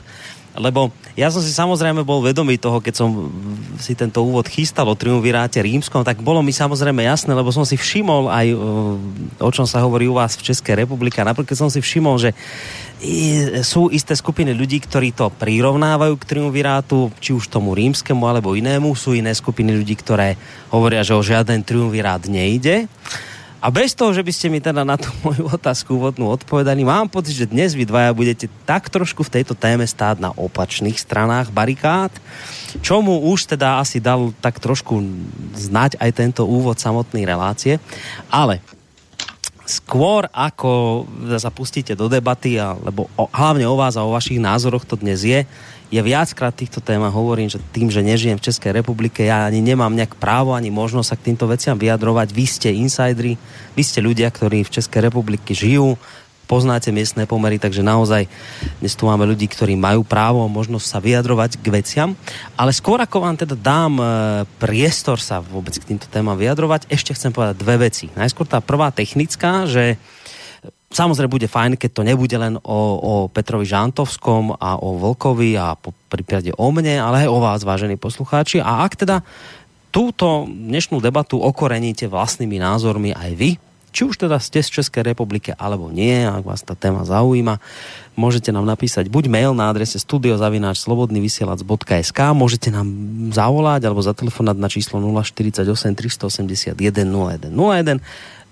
lebo 0.59 0.89
ja 1.13 1.29
som 1.29 1.45
si 1.45 1.53
samozrejme 1.53 2.01
bol 2.03 2.25
vedomý 2.25 2.57
toho, 2.57 2.81
keď 2.81 2.93
som 2.97 3.31
si 3.77 3.93
tento 3.93 4.25
úvod 4.25 4.49
chystal 4.49 4.89
o 4.89 4.97
triumviráte 4.97 5.61
rímskom, 5.61 6.01
tak 6.01 6.19
bolo 6.25 6.41
mi 6.41 6.49
samozrejme 6.49 7.05
jasné, 7.05 7.31
lebo 7.37 7.53
som 7.53 7.63
si 7.63 7.77
všimol 7.77 8.27
aj, 8.27 8.47
o 9.39 9.49
čom 9.53 9.63
sa 9.69 9.85
hovorí 9.85 10.09
u 10.09 10.17
vás 10.17 10.35
v 10.35 10.49
Českej 10.51 10.83
republike. 10.83 11.21
Napríklad 11.21 11.53
som 11.53 11.69
si 11.71 11.79
všimol, 11.79 12.17
že 12.17 12.31
sú 13.63 13.87
isté 13.93 14.17
skupiny 14.17 14.51
ľudí, 14.51 14.83
ktorí 14.83 15.15
to 15.15 15.31
prirovnávajú 15.31 16.17
k 16.19 16.27
triumvirátu, 16.27 17.13
či 17.23 17.31
už 17.31 17.47
tomu 17.47 17.71
rímskému 17.71 18.25
alebo 18.27 18.57
inému. 18.57 18.91
Sú 18.97 19.15
iné 19.15 19.31
skupiny 19.31 19.71
ľudí, 19.71 19.95
ktoré 19.95 20.35
hovoria, 20.73 21.05
že 21.05 21.15
o 21.15 21.23
žiaden 21.23 21.63
triumvirát 21.63 22.25
nejde. 22.27 22.89
A 23.59 23.67
bez 23.67 23.91
toho, 23.91 24.15
že 24.15 24.23
by 24.23 24.31
ste 24.31 24.47
mi 24.47 24.63
teda 24.63 24.87
na 24.87 24.95
tú 24.95 25.11
moju 25.25 25.51
otázku 25.51 25.99
úvodnú 25.99 26.31
odpovedali, 26.31 26.87
mám 26.87 27.11
pocit, 27.11 27.35
že 27.35 27.51
dnes 27.51 27.75
vy 27.75 27.83
dvaja 27.83 28.15
budete 28.15 28.47
tak 28.63 28.87
trošku 28.87 29.27
v 29.27 29.39
tejto 29.39 29.51
téme 29.51 29.83
stáť 29.83 30.23
na 30.23 30.31
opačných 30.31 30.95
stranách 30.95 31.51
barikád, 31.51 32.15
čomu 32.79 33.19
už 33.27 33.55
teda 33.55 33.83
asi 33.83 33.99
dal 33.99 34.31
tak 34.39 34.63
trošku 34.63 35.03
znať 35.59 35.99
aj 35.99 36.11
tento 36.15 36.47
úvod 36.47 36.79
samotnej 36.79 37.27
relácie. 37.27 37.83
Ale 38.31 38.63
skôr 39.69 40.25
ako 40.33 41.05
sa 41.37 41.53
pustíte 41.53 41.93
do 41.93 42.09
debaty, 42.09 42.57
alebo 42.57 43.05
o, 43.13 43.29
hlavne 43.29 43.69
o 43.69 43.77
vás 43.77 43.99
a 43.99 44.07
o 44.07 44.15
vašich 44.15 44.41
názoroch 44.41 44.87
to 44.87 44.97
dnes 44.97 45.21
je, 45.21 45.45
ja 45.89 46.05
viackrát 46.05 46.53
týchto 46.53 46.85
témach 46.85 47.13
hovorím, 47.13 47.49
že 47.49 47.57
tým, 47.73 47.89
že 47.89 48.05
nežijem 48.05 48.37
v 48.37 48.45
Českej 48.45 48.77
republike, 48.77 49.25
ja 49.25 49.49
ani 49.49 49.57
nemám 49.57 49.89
nejak 49.89 50.21
právo, 50.21 50.53
ani 50.53 50.69
možnosť 50.69 51.09
sa 51.09 51.17
k 51.17 51.33
týmto 51.33 51.49
veciam 51.49 51.81
vyjadrovať. 51.81 52.29
Vy 52.29 52.45
ste 52.45 52.69
insideri, 52.77 53.41
vy 53.73 53.81
ste 53.81 54.05
ľudia, 54.05 54.29
ktorí 54.29 54.61
v 54.61 54.73
Českej 54.77 55.09
republike 55.09 55.57
žijú, 55.57 55.97
poznáte 56.49 56.89
miestne 56.89 57.29
pomery, 57.29 57.61
takže 57.61 57.85
naozaj 57.85 58.25
dnes 58.81 58.93
tu 58.97 59.05
máme 59.05 59.21
ľudí, 59.29 59.45
ktorí 59.45 59.77
majú 59.77 60.01
právo 60.01 60.41
a 60.41 60.49
možnosť 60.49 60.85
sa 60.85 60.97
vyjadrovať 60.97 61.61
k 61.61 61.65
veciam. 61.69 62.09
Ale 62.57 62.73
skôr 62.73 62.97
ako 62.97 63.21
vám 63.21 63.37
teda 63.37 63.53
dám 63.53 64.01
e, 64.01 64.05
priestor 64.57 65.21
sa 65.21 65.45
vôbec 65.45 65.77
k 65.77 65.93
týmto 65.93 66.09
témam 66.09 66.33
vyjadrovať, 66.33 66.89
ešte 66.89 67.13
chcem 67.13 67.29
povedať 67.29 67.61
dve 67.61 67.85
veci. 67.85 68.09
Najskôr 68.17 68.49
tá 68.49 68.61
prvá 68.65 68.89
technická, 68.89 69.69
že 69.69 70.01
Samozrejme 70.89 71.29
bude 71.29 71.45
fajn, 71.45 71.77
keď 71.77 71.89
to 71.93 72.01
nebude 72.01 72.33
len 72.33 72.57
o, 72.65 72.79
o 72.97 73.13
Petrovi 73.29 73.69
Žantovskom 73.69 74.57
a 74.57 74.81
o 74.81 74.97
Vlkovi 74.97 75.53
a 75.53 75.77
po 75.77 75.93
prípade 76.09 76.49
o 76.57 76.67
mne, 76.73 76.97
ale 76.97 77.25
aj 77.25 77.29
o 77.29 77.37
vás, 77.37 77.61
vážení 77.61 77.93
poslucháči. 77.93 78.57
A 78.57 78.81
ak 78.81 78.97
teda 78.97 79.21
túto 79.93 80.49
dnešnú 80.49 80.97
debatu 80.97 81.37
okoreníte 81.37 82.09
vlastnými 82.09 82.57
názormi 82.57 83.13
aj 83.13 83.31
vy, 83.37 83.49
či 83.89 84.05
už 84.05 84.21
teda 84.21 84.37
ste 84.37 84.61
z 84.61 84.69
Českej 84.81 85.03
republiky 85.13 85.53
alebo 85.57 85.89
nie, 85.89 86.25
ak 86.25 86.45
vás 86.45 86.61
ta 86.61 86.75
téma 86.77 87.05
zaujíma, 87.05 87.57
môžete 88.13 88.51
nám 88.53 88.65
napísať 88.69 89.09
buď 89.09 89.25
mail 89.29 89.53
na 89.57 89.69
adrese 89.69 89.97
studiozavináčslobodnyvysielac.sk, 89.97 92.19
môžete 92.37 92.69
nám 92.69 92.85
zavolať 93.33 93.85
alebo 93.89 94.05
zatelefonať 94.05 94.57
na 94.61 94.69
číslo 94.69 95.01
048 95.01 95.65
381 95.97 96.77
0101 96.77 97.49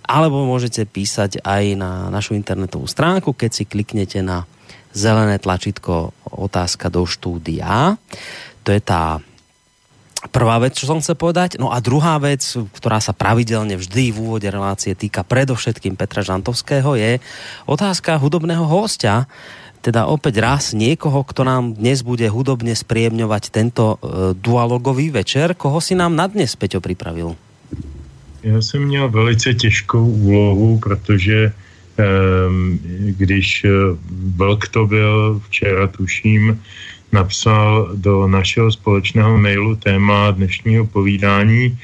alebo 0.08 0.48
môžete 0.48 0.88
písať 0.88 1.44
aj 1.44 1.64
na 1.76 2.08
našu 2.08 2.34
internetovú 2.34 2.88
stránku, 2.88 3.36
keď 3.36 3.52
si 3.52 3.64
kliknete 3.68 4.24
na 4.24 4.48
zelené 4.96 5.38
tlačítko 5.38 6.16
otázka 6.32 6.88
do 6.88 7.04
štúdia. 7.04 8.00
To 8.64 8.70
je 8.72 8.82
tá 8.82 9.20
prvá 10.32 10.58
vec, 10.58 10.74
čo 10.74 10.90
som 10.90 11.04
chcel 11.04 11.20
povedať. 11.20 11.62
No 11.62 11.70
a 11.70 11.78
druhá 11.84 12.18
vec, 12.18 12.42
ktorá 12.74 12.98
sa 12.98 13.14
pravidelne 13.14 13.78
vždy 13.78 14.10
v 14.10 14.18
úvode 14.18 14.48
relácie 14.50 14.98
týka 14.98 15.22
predovšetkým 15.22 15.94
Petra 15.94 16.26
Žantovského, 16.26 16.98
je 16.98 17.22
otázka 17.70 18.18
hudobného 18.18 18.66
hostia, 18.66 19.30
teda 19.86 20.10
opäť 20.10 20.42
raz 20.42 20.74
niekoho, 20.74 21.22
kto 21.24 21.46
nám 21.46 21.78
dnes 21.78 22.02
bude 22.02 22.26
hudobne 22.28 22.74
spriemňovať 22.74 23.44
tento 23.54 23.96
e, 23.96 23.98
dualogový 24.36 25.14
večer. 25.14 25.54
Koho 25.54 25.78
si 25.80 25.94
nám 25.94 26.18
na 26.18 26.28
dnes, 26.28 26.58
Peťo, 26.58 26.82
pripravil? 26.82 27.47
Já 28.44 28.62
jsem 28.62 28.84
měl 28.84 29.10
velice 29.10 29.54
těžkou 29.54 30.06
úlohu, 30.06 30.80
protože 30.80 31.52
um, 31.98 32.80
když 33.18 33.66
eh, 33.66 33.70
Vlk 34.36 34.68
to 34.68 34.88
byl 34.88 35.42
včera, 35.50 35.88
tuším, 35.88 36.62
napsal 37.12 37.92
do 37.96 38.28
našeho 38.28 38.72
společného 38.72 39.38
mailu 39.38 39.76
téma 39.76 40.32
dnešního 40.32 40.86
povídání 40.86 41.78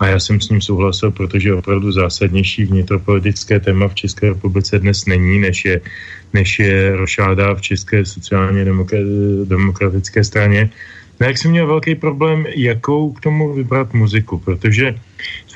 a 0.00 0.06
já 0.06 0.18
jsem 0.18 0.40
s 0.40 0.48
ním 0.48 0.60
souhlasil, 0.60 1.10
protože 1.10 1.54
opravdu 1.54 1.92
zásadnější 1.92 2.64
vnitropolitické 2.64 3.60
téma 3.60 3.88
v 3.88 3.94
České 3.94 4.28
republice 4.28 4.78
dnes 4.78 5.06
není, 5.06 5.38
než 5.38 5.64
je, 5.64 5.80
než 6.32 6.58
je 6.58 6.96
rošáda 6.96 7.54
v 7.54 7.60
České 7.60 8.04
sociálně 8.04 8.64
demokratické 9.44 10.24
straně. 10.24 10.70
No 11.20 11.26
jak 11.26 11.38
jsem 11.38 11.50
měl 11.50 11.66
velký 11.66 11.94
problém, 11.94 12.46
jakou 12.56 13.12
k 13.12 13.20
tomu 13.20 13.52
vybrat 13.54 13.94
muziku, 13.94 14.38
protože 14.38 14.96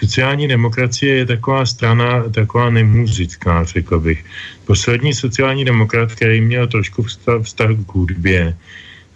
sociální 0.05 0.49
demokracie 0.49 1.25
je 1.25 1.27
taková 1.27 1.65
strana, 1.67 2.29
taková 2.29 2.71
nemuzická, 2.71 3.65
řekl 3.65 4.01
bych. 4.01 4.21
Poslední 4.69 5.17
sociální 5.17 5.65
demokrat, 5.65 6.13
který 6.13 6.45
měl 6.45 6.69
trošku 6.69 7.09
vztah, 7.09 7.41
vztah 7.41 7.73
k 7.73 7.95
hudbě, 7.95 8.53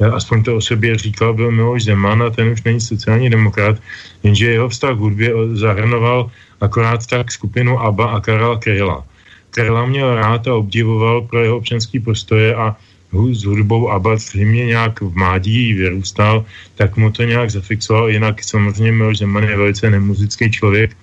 eh, 0.00 0.06
aspoň 0.08 0.48
to 0.48 0.56
o 0.56 0.64
sobě 0.64 0.96
říkal, 0.96 1.36
byl 1.36 1.52
Miloš 1.52 1.92
Zeman 1.92 2.24
a 2.24 2.32
ten 2.32 2.56
už 2.56 2.64
není 2.64 2.80
sociální 2.80 3.28
demokrat, 3.28 3.76
jenže 4.24 4.48
jeho 4.48 4.68
vztah 4.72 4.96
k 4.96 5.04
hudbě 5.04 5.28
zahrnoval 5.60 6.32
akorát 6.64 7.04
tak 7.04 7.28
skupinu 7.28 7.76
ABBA 7.76 8.06
a 8.16 8.20
Karla 8.24 8.56
Kryla. 8.56 9.04
Kryla 9.52 9.86
měl 9.86 10.08
rád 10.16 10.48
a 10.48 10.56
obdivoval 10.56 11.28
pro 11.28 11.44
jeho 11.44 11.56
občanský 11.60 12.00
postoje 12.00 12.56
a 12.56 12.76
s 13.12 13.44
hudbou 13.44 13.90
ABBA 13.90 14.16
zřejmě 14.16 14.66
nějak 14.66 15.00
v 15.00 15.16
mládí 15.16 15.74
vyrůstal, 15.74 16.44
tak 16.74 16.96
mu 16.96 17.10
to 17.10 17.22
nějak 17.22 17.50
zafixoval, 17.50 18.10
jinak 18.10 18.44
samozřejmě 18.44 18.92
Miloš 18.92 19.18
Zeman 19.18 19.44
je 19.44 19.56
velice 19.56 19.90
nemuzický 19.90 20.50
člověk 20.50 20.96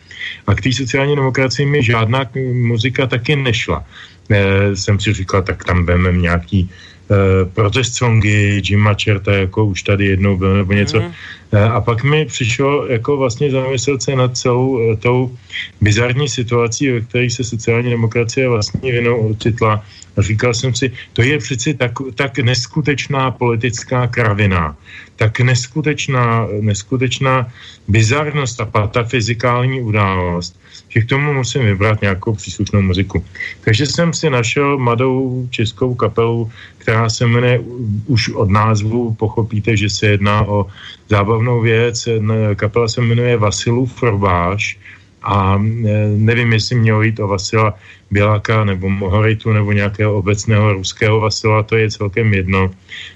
a 0.48 0.56
k 0.56 0.62
té 0.62 0.74
sociální 0.74 1.16
demokracii 1.16 1.66
mi 1.66 1.84
žádná 1.84 2.26
muzika 2.54 3.08
taky 3.08 3.36
nešla. 3.36 3.86
E, 4.30 4.76
jsem 4.76 5.00
si 5.00 5.14
říkal, 5.14 5.42
tak 5.42 5.64
tam 5.64 5.86
vezmeme 5.86 6.18
nějaký 6.18 6.70
e, 6.70 7.46
protest 7.46 7.96
songy 7.96 8.62
Jima 8.64 8.94
Čerta, 8.94 9.34
jako 9.34 9.66
už 9.66 9.84
tady 9.84 10.06
jednou 10.06 10.38
byl, 10.38 10.58
nebo 10.58 10.74
něco. 10.74 11.00
Mm. 11.00 11.12
E, 11.52 11.64
a 11.64 11.82
pak 11.82 12.04
mi 12.04 12.26
přišlo 12.26 12.88
jako 12.88 13.18
vlastně 13.18 13.52
zamyslet 13.52 14.02
se 14.02 14.16
nad 14.16 14.38
celou 14.38 14.80
e, 14.80 14.96
tou 14.98 15.38
bizarní 15.82 16.30
situací, 16.30 16.92
ve 16.92 17.02
které 17.02 17.30
se 17.30 17.44
sociální 17.44 17.90
demokracie 17.90 18.50
vlastně 18.50 18.92
vinou 18.92 19.30
ocitla 19.30 19.84
a 20.18 20.22
říkal 20.22 20.54
jsem 20.54 20.76
si, 20.76 20.92
to 21.14 21.22
je 21.22 21.38
přeci 21.38 21.74
tak, 21.74 21.92
tak 22.16 22.40
neskutečná 22.40 23.32
politická 23.32 24.08
kravina, 24.08 24.76
tak 25.16 25.40
neskutečná, 25.40 26.48
neskutečná 26.62 27.48
bizarnost 27.88 28.62
a 28.62 28.66
patafyzikální 28.66 29.82
událost, 29.82 30.60
že 30.90 31.02
k 31.02 31.10
tomu 31.10 31.34
musím 31.34 31.66
vybrat 31.66 32.02
nějakou 32.02 32.36
příslušnou 32.36 32.82
muziku. 32.82 33.26
Takže 33.64 33.86
jsem 33.86 34.14
si 34.14 34.30
našel 34.30 34.78
mladou 34.78 35.48
českou 35.50 35.96
kapelu, 35.96 36.52
která 36.78 37.10
se 37.10 37.28
jmenuje, 37.28 37.60
už 38.08 38.30
od 38.30 38.50
názvu 38.50 39.14
pochopíte, 39.14 39.78
že 39.78 39.90
se 39.90 40.08
jedná 40.08 40.48
o 40.48 40.66
zábavnou 41.10 41.62
věc. 41.62 42.08
Kapela 42.56 42.88
se 42.88 43.02
jmenuje 43.02 43.38
Vasilův 43.38 44.04
Robáš 44.04 44.78
a 45.26 45.58
e, 45.58 45.62
nevím, 46.18 46.54
jestli 46.54 46.76
mělo 46.76 47.02
jít 47.02 47.20
o 47.20 47.28
Vasila 47.28 47.74
Běláka 48.12 48.64
nebo 48.64 48.90
Mohoritu 48.90 49.54
nebo 49.54 49.72
nějakého 49.72 50.16
obecného 50.16 50.74
ruského 50.74 51.20
Vasila, 51.20 51.64
to 51.64 51.76
je 51.76 51.92
celkem 51.92 52.34
jedno. 52.34 52.72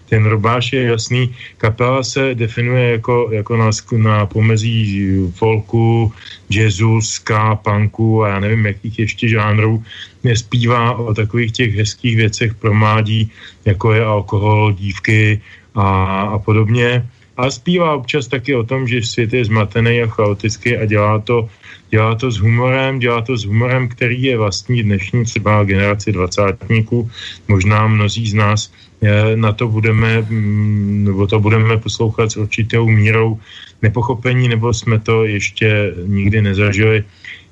Ten 0.09 0.25
robáš 0.25 0.73
je 0.73 0.83
jasný, 0.83 1.35
kapela 1.57 2.03
se 2.03 2.35
definuje 2.35 2.91
jako, 2.91 3.29
jako 3.31 3.57
na, 3.57 3.69
na 3.97 4.25
pomezí 4.25 5.07
folku, 5.35 6.13
jazzu, 6.49 7.01
ska, 7.01 7.55
punku 7.55 8.23
a 8.23 8.29
já 8.29 8.39
nevím, 8.39 8.65
jakých 8.65 8.99
ještě 8.99 9.27
žánrů. 9.27 9.83
Nespívá 10.23 10.97
o 10.97 11.13
takových 11.13 11.51
těch 11.51 11.75
hezkých 11.75 12.15
věcech 12.15 12.53
pro 12.53 12.73
mládí, 12.73 13.31
jako 13.65 13.93
je 13.93 14.03
alkohol, 14.05 14.73
dívky 14.73 15.41
a, 15.75 16.21
a 16.21 16.39
podobně 16.39 17.05
A 17.39 17.51
zpívá 17.51 17.95
občas 17.95 18.27
taky 18.27 18.55
o 18.55 18.63
tom, 18.63 18.87
že 18.87 19.01
svět 19.01 19.33
je 19.33 19.45
zmatený 19.45 20.01
a 20.01 20.07
chaotický 20.07 20.77
a 20.77 20.85
dělá 20.85 21.19
to, 21.19 21.49
dělá 21.89 22.15
to 22.15 22.31
s 22.31 22.37
humorem, 22.37 22.99
dělá 22.99 23.21
to 23.21 23.37
s 23.37 23.45
humorem, 23.45 23.87
který 23.87 24.23
je 24.23 24.37
vlastní 24.37 24.83
dnešní 24.83 25.23
třeba 25.23 25.63
generaci 25.63 26.11
dvacátníků. 26.11 27.09
Možná 27.47 27.87
mnozí 27.87 28.27
z 28.27 28.33
nás 28.33 28.71
eh, 29.01 29.35
na 29.35 29.55
to 29.55 29.67
budeme, 29.67 30.21
mm, 30.21 31.03
nebo 31.07 31.27
to 31.27 31.39
budeme 31.39 31.77
poslouchat 31.77 32.31
s 32.31 32.37
určitou 32.37 32.89
mírou 32.89 33.39
nepochopení, 33.81 34.47
nebo 34.47 34.73
jsme 34.73 34.99
to 34.99 35.23
ještě 35.23 35.95
nikdy 36.05 36.41
nezažili 36.41 37.03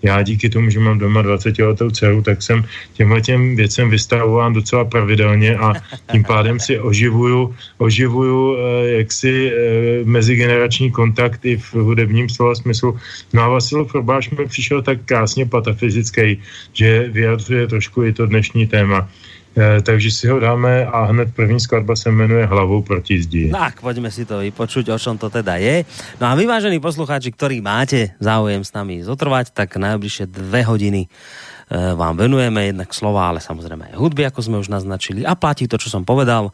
já 0.02 0.22
díky 0.22 0.50
tomu, 0.50 0.70
že 0.70 0.80
mám 0.80 1.00
doma 1.00 1.22
20 1.22 1.60
letou 1.60 1.90
dceru, 1.90 2.22
tak 2.22 2.42
jsem 2.42 2.64
těmhle 2.94 3.22
těm 3.22 3.56
věcem 3.56 3.90
vystavován 3.90 4.54
docela 4.54 4.86
pravidelně 4.86 5.58
a 5.58 5.74
tím 6.12 6.24
pádem 6.24 6.60
si 6.60 6.80
oživuju, 6.80 7.56
oživuju 7.78 8.58
eh, 8.58 8.88
jaksi 8.98 9.52
eh, 9.52 10.06
mezigenerační 10.06 10.92
kontakt 10.92 11.46
i 11.46 11.58
v 11.58 11.74
hudebním 11.74 12.30
slova 12.30 12.56
smyslu. 12.56 12.98
No 13.34 13.42
a 13.42 13.48
Vasil 13.48 13.86
Forbáš 13.86 14.30
mi 14.30 14.46
přišel 14.46 14.82
tak 14.82 15.00
krásně 15.06 15.46
patafyzický, 15.46 16.42
že 16.74 17.10
vyjadřuje 17.10 17.68
trošku 17.68 18.04
i 18.04 18.14
to 18.14 18.26
dnešní 18.26 18.68
téma. 18.68 19.10
Eh, 19.58 19.82
takže 19.82 20.14
si 20.14 20.30
ho 20.30 20.38
dáme 20.38 20.86
a 20.86 21.10
hned 21.10 21.34
první 21.34 21.60
skladba 21.60 21.96
se 21.96 22.12
jmenuje 22.12 22.46
Hlavou 22.46 22.82
proti 22.82 23.18
zdi. 23.18 23.50
Tak, 23.50 23.82
poďme 23.82 24.14
si 24.14 24.22
to 24.22 24.38
vypočuť, 24.38 24.94
o 24.94 24.98
čom 25.02 25.18
to 25.18 25.34
teda 25.34 25.58
je. 25.58 25.82
No 26.22 26.30
a 26.30 26.38
vy, 26.38 26.46
vážení 26.46 26.78
poslucháči, 26.78 27.34
ktorí 27.34 27.58
máte 27.58 28.14
záujem 28.22 28.62
s 28.62 28.70
nami 28.70 29.02
zotrvať, 29.02 29.58
tak 29.58 29.82
najbližšie 29.82 30.30
dve 30.30 30.62
hodiny 30.62 31.10
eh, 31.10 31.98
vám 31.98 32.22
venujeme 32.22 32.70
jednak 32.70 32.94
slova, 32.94 33.34
ale 33.34 33.42
samozrejme 33.42 33.90
aj 33.90 33.96
hudby, 33.98 34.30
ako 34.30 34.46
sme 34.46 34.62
už 34.62 34.70
naznačili. 34.70 35.26
A 35.26 35.34
platí 35.34 35.66
to, 35.66 35.82
čo 35.82 35.90
som 35.90 36.06
povedal. 36.06 36.54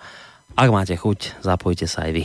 Ak 0.55 0.71
máte 0.71 0.95
chuť, 0.95 1.43
zapojte 1.43 1.91
sa 1.91 2.07
aj 2.07 2.11
vy. 2.15 2.23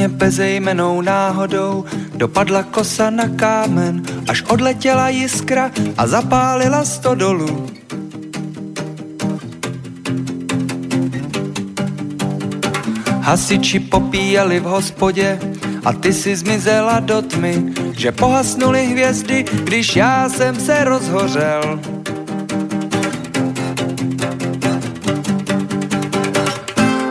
Úplně 0.00 0.18
bezejmenou 0.18 1.00
náhodou 1.00 1.84
dopadla 2.14 2.62
kosa 2.62 3.10
na 3.10 3.28
kámen, 3.28 4.02
až 4.28 4.42
odletěla 4.42 5.08
jiskra 5.08 5.70
a 5.98 6.06
zapálila 6.06 6.84
stodolu. 6.84 7.66
Hasiči 13.20 13.80
popíjeli 13.80 14.60
v 14.60 14.64
hospodě 14.64 15.38
a 15.84 15.92
ty 15.92 16.12
si 16.12 16.36
zmizela 16.36 17.00
do 17.00 17.22
tmy, 17.22 17.72
že 17.92 18.12
pohasnuly 18.12 18.86
hvězdy, 18.86 19.44
když 19.64 19.96
já 19.96 20.28
jsem 20.28 20.60
se 20.60 20.84
rozhořel. 20.84 21.80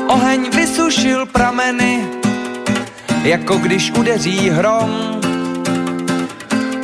Oheň 0.07 0.49
vysušil 0.55 1.25
prameny, 1.25 1.98
jako 3.29 3.57
když 3.57 3.91
udeří 3.91 4.49
hrom. 4.49 5.21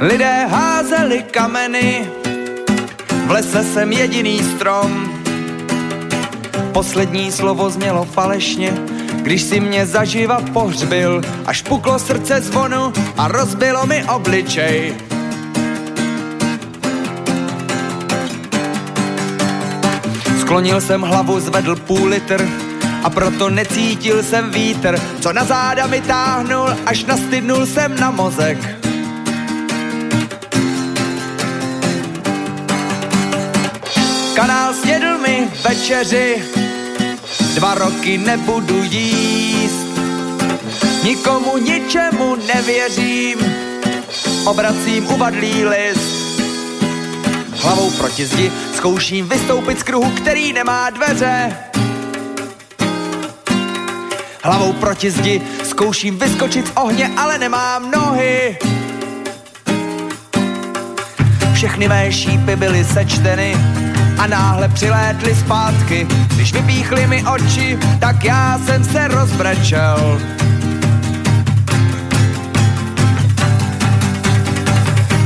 Lidé 0.02 0.46
házeli 0.46 1.24
kameny, 1.32 2.10
v 3.26 3.32
lese 3.32 3.64
jsem 3.64 3.92
jediný 3.92 4.40
strom. 4.40 5.12
Poslední 6.72 7.32
slovo 7.32 7.70
znělo 7.70 8.04
falešně, 8.04 8.74
když 9.22 9.42
si 9.42 9.60
mě 9.60 9.86
zaživa 9.86 10.42
pohřbil, 10.54 11.22
až 11.46 11.62
puklo 11.62 12.00
srdce 12.00 12.42
zvonu 12.42 12.94
a 13.18 13.28
rozbilo 13.28 13.86
mi 13.86 14.04
obličej. 14.04 14.94
Sklonil 20.40 20.82
jsem 20.82 21.02
hlavu, 21.02 21.40
zvedl 21.40 21.76
půl 21.76 22.08
litr, 22.08 22.48
a 23.06 23.10
proto 23.10 23.50
necítil 23.50 24.24
jsem 24.24 24.52
vítr, 24.52 25.02
co 25.22 25.34
na 25.34 25.44
záda 25.44 25.88
mi 25.88 26.02
táhnul, 26.02 26.70
až 26.86 27.06
nastydnul 27.06 27.66
jsem 27.66 28.00
na 28.00 28.12
mozek. 28.12 28.58
Kanál 34.36 34.74
snědl 34.74 35.18
mi 35.18 35.48
večeři, 35.70 36.44
dva 37.56 37.74
roky 37.76 38.18
nebudu 38.18 38.84
jíst. 38.84 39.86
Nikomu 41.04 41.58
ničemu 41.58 42.36
nevěřím, 42.36 43.40
obracím 44.46 45.08
uvadlý 45.08 45.66
list. 45.66 46.42
Hlavou 47.62 47.92
proti 47.92 48.26
zdi 48.26 48.52
zkouším 48.76 49.30
vystoupit 49.30 49.80
z 49.80 49.84
kruhu, 49.84 50.12
který 50.12 50.54
nemá 50.54 50.90
dveře. 50.90 51.66
Hlavou 54.46 54.74
proti 54.74 55.12
zdi 55.12 55.42
zkouším 55.64 56.20
vyskočit 56.20 56.68
z 56.68 56.72
ohně, 56.76 57.12
ale 57.18 57.38
nemám 57.38 57.92
nohy. 57.92 58.58
Všechny 61.54 61.88
mé 61.88 62.12
šípy 62.12 62.56
byly 62.56 62.86
sečteny 62.86 63.58
a 64.18 64.28
náhle 64.28 64.70
přilétly 64.70 65.36
zpátky. 65.36 66.08
Když 66.36 66.54
vypíchly 66.54 67.08
mi 67.08 67.24
oči, 67.24 67.80
tak 68.00 68.24
já 68.24 68.60
jsem 68.66 68.84
se 68.84 69.08
rozbrečel. 69.08 70.22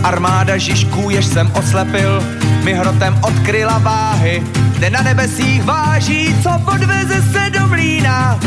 Armáda 0.03 0.57
žižků, 0.57 1.09
jež 1.09 1.25
jsem 1.25 1.51
oslepil, 1.51 2.23
mi 2.63 2.73
hrotem 2.73 3.19
odkryla 3.23 3.77
váhy. 3.77 4.43
Kde 4.77 4.89
na 4.89 5.01
nebesích 5.01 5.63
váží, 5.63 6.35
co 6.43 6.49
podveze 6.65 7.21
se 7.31 7.49
do 7.49 7.67
mlína. 7.67 8.39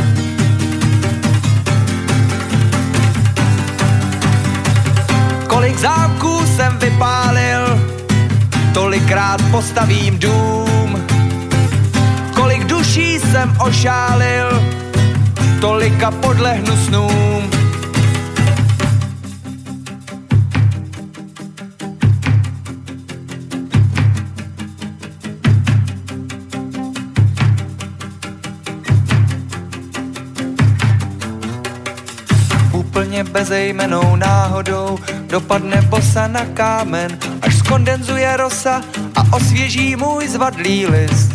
Kolik 5.62 5.78
zámků 5.78 6.46
jsem 6.46 6.78
vypálil, 6.78 7.80
tolikrát 8.74 9.40
postavím 9.50 10.18
dům. 10.18 11.06
Kolik 12.34 12.64
duší 12.64 13.18
jsem 13.18 13.56
ošálil, 13.60 14.62
tolika 15.60 16.10
podlehnu 16.10 16.76
snům. 16.76 17.61
Bezejmenou 33.32 34.16
náhodou 34.16 34.98
dopadne 35.26 35.82
bosa 35.82 36.28
na 36.28 36.44
kámen, 36.44 37.18
až 37.42 37.58
skondenzuje 37.58 38.36
rosa 38.36 38.82
a 39.16 39.36
osvěží 39.36 39.96
můj 39.96 40.28
zvadlý 40.28 40.86
list. 40.86 41.32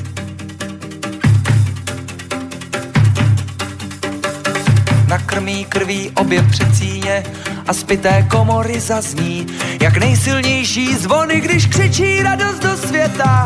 Nakrmí 5.08 5.66
krví 5.66 6.12
obě 6.16 6.44
předcíně 6.44 7.24
a 7.68 7.74
spité 7.74 8.28
komory 8.30 8.80
zazní, 8.80 9.48
jak 9.82 9.98
nejsilnější 9.98 10.96
zvony, 10.96 11.42
když 11.42 11.66
křičí 11.66 12.24
radost 12.24 12.60
do 12.60 12.78
světa. 12.78 13.46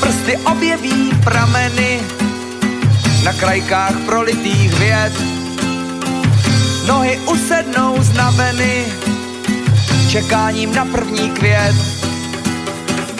Prsty 0.00 0.36
objeví 0.36 1.12
prameny, 1.24 2.00
na 3.24 3.32
krajkách 3.32 3.94
prolitých 4.06 4.78
věd. 4.78 5.12
Nohy 6.86 7.18
usednou 7.18 8.02
znaveny, 8.02 8.84
čekáním 10.08 10.74
na 10.74 10.84
první 10.84 11.30
květ. 11.30 11.74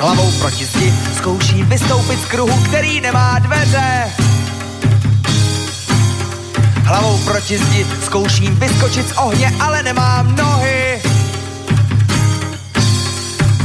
Hlavou 0.00 0.32
proti 0.32 0.64
zdi 0.64 0.94
zkouším 1.16 1.66
vystoupit 1.66 2.20
z 2.20 2.24
kruhu, 2.24 2.64
který 2.64 3.00
nemá 3.00 3.38
dveře. 3.38 4.12
Hlavou 6.84 7.18
proti 7.18 7.58
zdi 7.58 7.86
zkouším 8.04 8.56
vyskočit 8.56 9.08
z 9.08 9.12
ohně, 9.12 9.52
ale 9.60 9.82
nemám 9.82 10.36
nohy. 10.36 11.02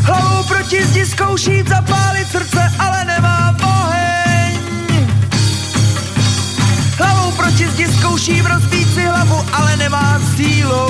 Hlavou 0.04 0.44
proti 0.44 0.86
zdi 0.86 1.06
zkouším 1.06 1.68
zapálit 1.68 2.32
srdce, 2.32 2.72
ale 2.80 3.06
nemám 3.06 3.33
proti 7.36 7.68
zdi 7.68 7.86
zkouším 7.88 8.46
rozbít 8.46 8.94
si 8.94 9.04
hlavu, 9.06 9.38
ale 9.52 9.78
nemám 9.78 10.22
sílu. 10.36 10.86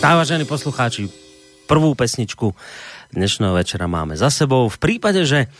Tak, 0.00 0.16
vážení 0.16 0.48
poslucháči, 0.48 1.12
prvú 1.68 1.92
pesničku 1.92 2.56
dnešného 3.12 3.52
večera 3.52 3.84
máme 3.84 4.16
za 4.16 4.32
sebou. 4.32 4.72
V 4.72 4.80
prípade, 4.80 5.28
že 5.28 5.52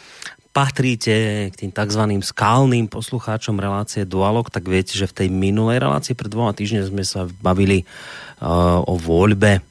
patríte 0.51 1.49
k 1.51 1.55
tým 1.55 1.71
tzv. 1.71 2.03
skalným 2.27 2.91
poslucháčom 2.91 3.55
relácie 3.55 4.03
Dualog, 4.03 4.51
tak 4.51 4.67
viete, 4.67 4.99
že 4.99 5.07
v 5.07 5.17
tej 5.25 5.29
minulej 5.31 5.79
relácii 5.79 6.19
pred 6.19 6.31
dvoma 6.31 6.51
týždňami 6.51 6.91
sme 6.91 7.05
sa 7.07 7.31
bavili 7.39 7.87
uh, 7.87 8.83
o 8.83 8.99
voľbe 8.99 9.59
uh, 9.59 9.63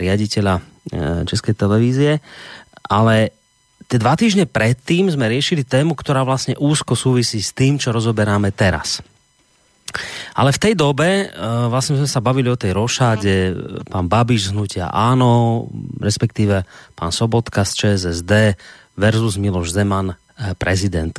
riaditeľa 0.00 0.54
uh, 0.56 0.64
Českej 1.28 1.52
televízie, 1.52 2.12
ale 2.88 3.36
tie 3.92 4.00
dva 4.00 4.16
týždne 4.16 4.48
predtým 4.48 5.12
sme 5.12 5.28
riešili 5.28 5.68
tému, 5.68 5.92
ktorá 5.92 6.24
vlastne 6.24 6.56
úzko 6.56 6.96
súvisí 6.96 7.44
s 7.44 7.52
tým, 7.52 7.76
čo 7.76 7.92
rozoberáme 7.92 8.56
teraz. 8.56 9.04
Ale 10.32 10.56
v 10.56 10.62
tej 10.64 10.72
dobe 10.72 11.28
uh, 11.28 11.68
vlastne 11.68 12.00
sme 12.00 12.08
sa 12.08 12.24
bavili 12.24 12.48
o 12.48 12.56
tej 12.56 12.72
rošáde, 12.72 13.52
pán 13.92 14.08
Babiš 14.08 14.48
z 14.48 14.52
hnutia 14.56 14.88
áno, 14.88 15.68
respektíve 16.00 16.64
pán 16.96 17.12
Sobotka 17.12 17.68
z 17.68 17.72
ČSSD 17.76 18.56
versus 18.96 19.40
Miloš 19.40 19.72
Zeman, 19.72 20.16
prezident. 20.58 21.14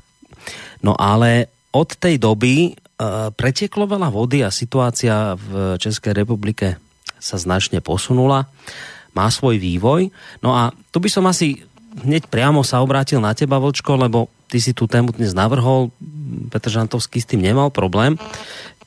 No 0.84 0.97
ale 0.97 1.47
od 1.73 1.89
tej 1.95 2.19
doby 2.21 2.73
uh, 2.73 3.32
pretieklo 3.34 3.89
veľa 3.89 4.13
vody 4.13 4.45
a 4.45 4.54
situácia 4.54 5.34
v 5.34 5.80
Českej 5.82 6.13
republike 6.13 6.78
sa 7.17 7.39
značne 7.39 7.80
posunula, 7.80 8.52
má 9.15 9.28
svoj 9.32 9.58
vývoj. 9.58 10.12
No 10.43 10.54
a 10.54 10.76
tu 10.91 10.99
by 10.99 11.10
som 11.10 11.23
asi 11.26 11.63
hneď 12.04 12.28
priamo 12.28 12.65
sa 12.67 12.84
obrátil 12.84 13.23
na 13.23 13.32
teba, 13.32 13.62
Vlčko, 13.62 13.95
lebo 13.95 14.28
ty 14.52 14.60
si 14.60 14.76
tú 14.76 14.89
tému 14.89 15.15
dnes 15.15 15.32
navrhol, 15.32 15.93
Petr 16.52 16.69
Žantovský 16.73 17.23
s 17.23 17.30
tým 17.30 17.41
nemal 17.41 17.71
problém. 17.71 18.19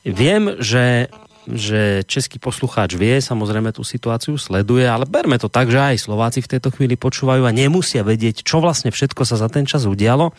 Viem, 0.06 0.58
že 0.62 1.10
že 1.46 2.02
český 2.10 2.42
poslucháč 2.42 2.98
vie, 2.98 3.22
samozrejme 3.22 3.70
tú 3.70 3.86
situáciu 3.86 4.34
sleduje, 4.34 4.82
ale 4.82 5.06
berme 5.06 5.38
to 5.38 5.46
tak, 5.46 5.70
že 5.70 5.78
aj 5.78 6.02
Slováci 6.02 6.42
v 6.42 6.58
tejto 6.58 6.74
chvíli 6.74 6.98
počúvajú 6.98 7.46
a 7.46 7.54
nemusia 7.54 8.02
vedieť, 8.02 8.42
čo 8.42 8.58
vlastne 8.58 8.90
všetko 8.90 9.22
sa 9.22 9.38
za 9.38 9.46
ten 9.46 9.62
čas 9.62 9.86
udialo. 9.86 10.34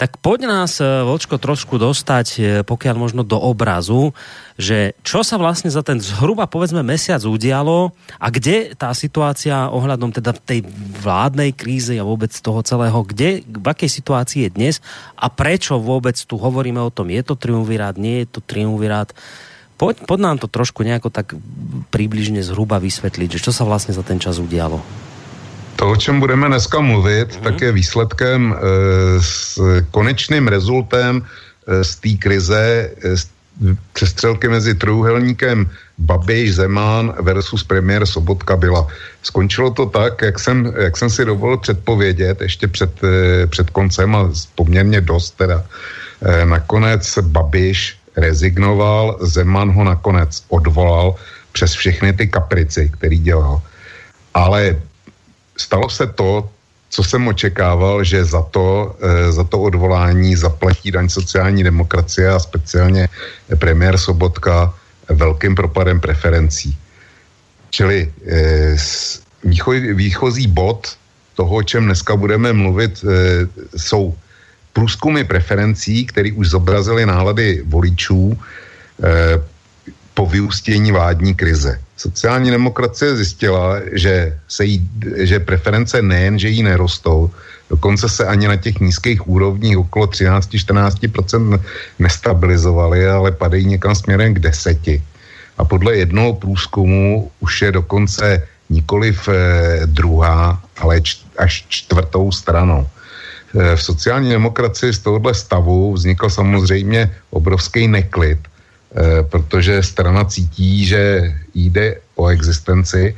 Tak 0.00 0.24
poď 0.24 0.48
nás, 0.48 0.80
e, 0.80 1.04
Vočko, 1.04 1.36
trošku 1.36 1.76
dostať, 1.76 2.26
e, 2.36 2.40
pokiaľ 2.64 2.94
možno 2.96 3.22
do 3.28 3.36
obrazu, 3.36 4.16
že 4.58 4.98
čo 5.06 5.20
sa 5.22 5.38
vlastne 5.38 5.70
za 5.70 5.86
ten 5.86 6.02
zhruba 6.02 6.50
povedzme 6.50 6.82
mesiac 6.82 7.22
udialo 7.22 7.94
a 8.18 8.26
kde 8.32 8.74
tá 8.74 8.90
situácia 8.90 9.70
ohľadom 9.70 10.10
teda 10.10 10.34
tej 10.34 10.66
vládnej 10.98 11.54
krízy 11.54 12.00
a 12.00 12.08
vôbec 12.08 12.34
toho 12.34 12.64
celého, 12.66 12.98
kde, 13.06 13.44
v 13.46 13.66
akej 13.68 13.86
situácii 13.86 14.48
je 14.48 14.50
dnes 14.50 14.74
a 15.14 15.30
prečo 15.30 15.78
vôbec 15.78 16.18
tu 16.18 16.34
hovoríme 16.40 16.82
o 16.82 16.90
tom, 16.90 17.12
je 17.12 17.22
to 17.22 17.38
triumvirát, 17.38 17.94
nie 17.94 18.26
je 18.26 18.34
to 18.34 18.40
triumvirát, 18.42 19.14
Poď, 19.78 19.96
poď 20.10 20.20
nám 20.20 20.38
to 20.38 20.50
trošku 20.50 20.82
nejako 20.82 21.10
tak 21.10 21.38
přibližně 21.90 22.42
zhruba 22.42 22.78
vysvětlit, 22.82 23.30
že 23.30 23.38
čo 23.38 23.54
sa 23.54 23.62
vlastně 23.64 23.94
za 23.94 24.02
ten 24.02 24.18
čas 24.18 24.42
udialo. 24.42 24.82
To, 25.78 25.90
o 25.90 25.96
čem 25.96 26.18
budeme 26.18 26.50
dneska 26.50 26.80
mluvit, 26.82 27.30
mm-hmm. 27.30 27.44
tak 27.46 27.60
je 27.62 27.72
výsledkem, 27.72 28.50
e, 28.50 28.56
s 29.22 29.62
konečným 29.94 30.48
rezultem 30.50 31.22
e, 31.22 31.84
z 31.84 31.96
té 31.96 32.10
krize, 32.18 32.90
e, 32.90 33.14
přestřelky 33.92 34.48
mezi 34.48 34.74
trůhelníkem 34.74 35.70
Babiš, 35.98 36.54
Zeman 36.54 37.14
versus 37.22 37.64
premiér 37.64 38.06
Sobotka 38.06 38.56
byla. 38.56 38.86
Skončilo 39.22 39.70
to 39.70 39.86
tak, 39.86 40.22
jak 40.22 40.38
jsem, 40.38 40.72
jak 40.78 40.96
jsem 40.96 41.10
si 41.10 41.24
dovolil 41.24 41.56
předpovědět 41.56 42.40
ještě 42.40 42.68
před, 42.68 43.04
e, 43.04 43.46
před 43.46 43.70
koncem 43.70 44.16
a 44.16 44.30
poměrně 44.54 45.00
dost 45.00 45.30
teda. 45.38 45.64
E, 46.22 46.46
nakonec 46.46 47.18
Babiš 47.22 47.97
rezignoval, 48.18 49.18
Zeman 49.20 49.72
ho 49.72 49.84
nakonec 49.84 50.44
odvolal 50.48 51.14
přes 51.52 51.72
všechny 51.72 52.12
ty 52.12 52.26
kaprici, 52.26 52.90
který 52.98 53.18
dělal. 53.18 53.62
Ale 54.34 54.76
stalo 55.56 55.88
se 55.90 56.06
to, 56.06 56.50
co 56.90 57.04
jsem 57.04 57.28
očekával, 57.28 58.04
že 58.04 58.24
za 58.24 58.42
to, 58.42 58.96
e, 59.00 59.32
za 59.32 59.44
to 59.44 59.60
odvolání 59.60 60.36
zaplatí 60.36 60.90
daň 60.90 61.08
sociální 61.08 61.62
demokracie 61.62 62.28
a 62.28 62.38
speciálně 62.38 63.08
premiér 63.58 63.98
Sobotka 63.98 64.74
velkým 65.08 65.54
propadem 65.54 66.00
preferencí. 66.00 66.76
Čili 67.70 68.08
e, 68.08 68.76
výchozí 69.94 70.46
bod 70.48 70.96
toho, 71.36 71.56
o 71.56 71.62
čem 71.62 71.84
dneska 71.84 72.16
budeme 72.16 72.52
mluvit, 72.52 73.04
e, 73.04 73.08
jsou 73.76 74.16
průzkumy 74.78 75.26
preferencí, 75.26 76.06
které 76.06 76.30
už 76.38 76.54
zobrazily 76.54 77.02
nálady 77.02 77.66
voličů 77.66 78.38
eh, 79.02 79.42
po 80.14 80.26
vyústění 80.26 80.94
vládní 80.94 81.34
krize. 81.34 81.82
Sociální 81.98 82.50
demokracie 82.50 83.16
zjistila, 83.16 83.82
že, 83.92 84.38
se 84.46 84.62
jí, 84.64 84.78
že 85.26 85.42
preference 85.42 85.98
nejen, 86.02 86.38
že 86.38 86.48
jí 86.48 86.62
nerostou, 86.62 87.30
dokonce 87.70 88.06
se 88.08 88.22
ani 88.26 88.46
na 88.46 88.56
těch 88.56 88.78
nízkých 88.78 89.26
úrovních 89.26 89.78
okolo 89.78 90.06
13-14% 90.06 91.58
nestabilizovaly, 91.98 93.02
ale 93.02 93.34
padají 93.34 93.66
někam 93.66 93.94
směrem 93.94 94.34
k 94.34 94.38
deseti. 94.38 95.02
A 95.58 95.66
podle 95.66 95.96
jednoho 96.06 96.38
průzkumu 96.38 97.30
už 97.42 97.62
je 97.62 97.70
dokonce 97.82 98.46
nikoliv 98.70 99.26
eh, 99.26 99.34
druhá, 99.90 100.62
ale 100.78 101.02
až 101.38 101.66
čtvrtou 101.66 102.30
stranou. 102.30 102.86
Eh, 103.56 103.76
v 103.76 103.82
sociální 103.82 104.30
demokracii 104.30 104.92
z 104.92 104.98
tohohle 104.98 105.34
stavu 105.34 105.92
vznikl 105.92 106.30
samozřejmě 106.30 107.16
obrovský 107.30 107.88
neklid, 107.88 108.38
eh, 108.44 109.22
protože 109.22 109.82
strana 109.82 110.24
cítí, 110.24 110.84
že 110.84 111.32
jde 111.54 111.96
o 112.14 112.28
existenci 112.28 113.16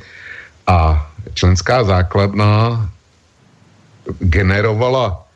a 0.66 1.11
členská 1.35 1.85
základna 1.85 2.79
generovala 4.23 5.27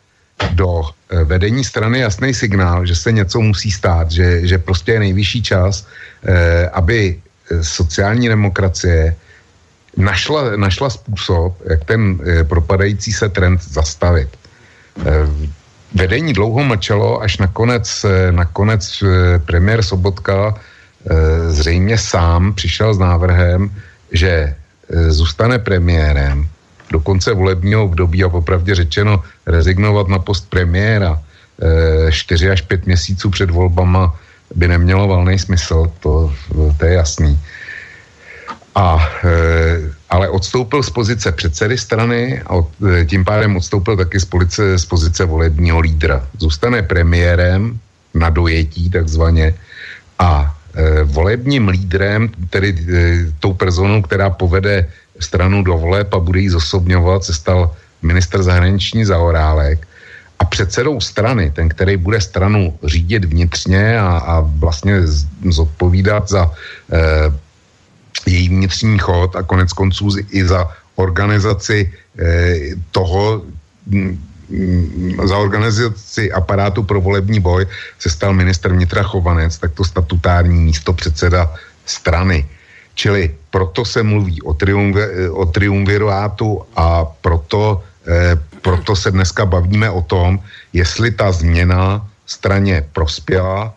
do 0.55 0.83
eh, 0.87 1.25
vedení 1.25 1.65
strany 1.65 1.99
jasný 1.99 2.35
signál, 2.35 2.87
že 2.87 2.95
se 2.95 3.13
něco 3.13 3.41
musí 3.41 3.71
stát, 3.75 4.11
že, 4.11 4.47
že 4.47 4.59
prostě 4.59 4.93
je 4.93 5.11
nejvyšší 5.11 5.43
čas, 5.43 5.87
aby 6.73 7.21
sociální 7.61 8.29
demokracie 8.29 9.17
našla, 9.97 10.57
našla 10.57 10.91
způsob, 10.91 11.53
jak 11.71 11.85
ten 11.85 12.19
propadající 12.49 13.13
se 13.13 13.29
trend 13.29 13.61
zastavit. 13.61 14.33
Eh, 14.99 15.27
vedení 15.95 16.33
dlouho 16.33 16.65
mlčelo, 16.65 17.23
až 17.23 17.39
nakonec, 17.39 17.87
eh, 18.05 18.33
nakonec 18.33 18.83
eh, 19.03 19.39
premiér 19.39 19.83
Sobotka 19.83 20.55
zřejmě 21.49 21.99
sám 21.99 22.57
přišel 22.57 22.95
s 22.95 22.99
návrhem, 22.99 23.69
že 24.13 24.57
zůstane 24.89 25.59
premiérem 25.59 26.49
do 26.91 27.01
konce 27.01 27.35
volebního 27.35 27.85
období 27.85 28.25
a 28.25 28.33
popravdě 28.33 28.75
řečeno 28.75 29.21
rezignovat 29.47 30.09
na 30.09 30.19
post 30.19 30.49
premiéra 30.49 31.21
4 32.09 32.51
až 32.51 32.61
5 32.61 32.87
měsíců 32.87 33.31
před 33.31 33.51
volbama 33.51 34.17
by 34.57 34.69
nemělo 34.69 35.09
valný 35.09 35.39
smysl, 35.39 35.93
to, 36.01 36.33
to 36.81 36.85
je 36.87 36.93
jasný. 36.93 37.37
A 38.75 39.09
ale 40.15 40.31
odstoupil 40.31 40.83
z 40.83 40.91
pozice 40.91 41.33
předsedy 41.33 41.75
strany 41.79 42.39
a 42.47 42.63
od, 42.63 42.71
e, 42.87 43.05
tím 43.05 43.27
pádem 43.27 43.59
odstoupil 43.59 43.97
taky 43.99 44.21
z, 44.21 44.25
police, 44.25 44.79
z 44.79 44.87
pozice 44.87 45.27
volebního 45.27 45.83
lídra. 45.83 46.23
Zůstane 46.39 46.87
premiérem 46.87 47.75
na 48.15 48.31
dojetí 48.31 48.91
takzvaně 48.95 49.59
a 50.19 50.47
e, 50.47 51.03
volebním 51.03 51.67
lídrem, 51.67 52.31
tedy 52.51 52.71
e, 52.71 52.79
tou 53.43 53.59
personou, 53.59 54.07
která 54.07 54.31
povede 54.31 54.87
stranu 55.19 55.67
do 55.67 55.75
voleb 55.83 56.15
a 56.15 56.23
bude 56.23 56.47
jí 56.47 56.49
zosobňovat, 56.49 57.27
se 57.27 57.35
stal 57.35 57.75
minister 58.03 58.39
zahraniční 58.39 59.03
Zaorálek 59.03 59.83
a 60.39 60.45
předsedou 60.47 61.03
strany, 61.03 61.51
ten, 61.51 61.75
který 61.75 61.99
bude 61.99 62.23
stranu 62.23 62.79
řídit 62.87 63.25
vnitřně 63.25 63.99
a, 63.99 64.23
a 64.31 64.35
vlastně 64.47 65.03
zodpovídat 65.51 66.31
za 66.31 66.55
e, 66.93 67.35
její 68.27 68.49
vnitřní 68.49 68.99
chod 68.99 69.37
a 69.37 69.43
konec 69.43 69.73
konců 69.73 70.11
i 70.31 70.45
za 70.45 70.69
organizaci 70.97 71.93
eh, 72.19 72.57
toho 72.91 73.43
mm, 73.87 74.19
za 75.25 75.37
organizaci 75.37 76.33
aparátu 76.33 76.83
pro 76.83 77.01
volební 77.01 77.41
boj 77.41 77.67
se 77.99 78.11
stal 78.11 78.33
minister 78.35 78.73
vnitra 78.73 79.03
Chovanec, 79.03 79.59
tak 79.59 79.73
to 79.73 79.85
statutární 79.85 80.61
místo 80.61 80.93
předseda 80.93 81.55
strany. 81.87 82.47
Čili 82.95 83.35
proto 83.51 83.85
se 83.85 84.03
mluví 84.03 84.43
o, 84.43 84.55
triumvir, 84.55 85.09
o 85.33 85.47
triumvirátu 85.47 86.63
a 86.77 87.05
proto, 87.05 87.83
eh, 88.07 88.37
proto 88.63 88.97
se 88.97 89.11
dneska 89.11 89.47
bavíme 89.47 89.91
o 89.91 90.03
tom, 90.03 90.39
jestli 90.73 91.11
ta 91.11 91.33
změna 91.33 92.07
straně 92.27 92.85
prospěla 92.93 93.75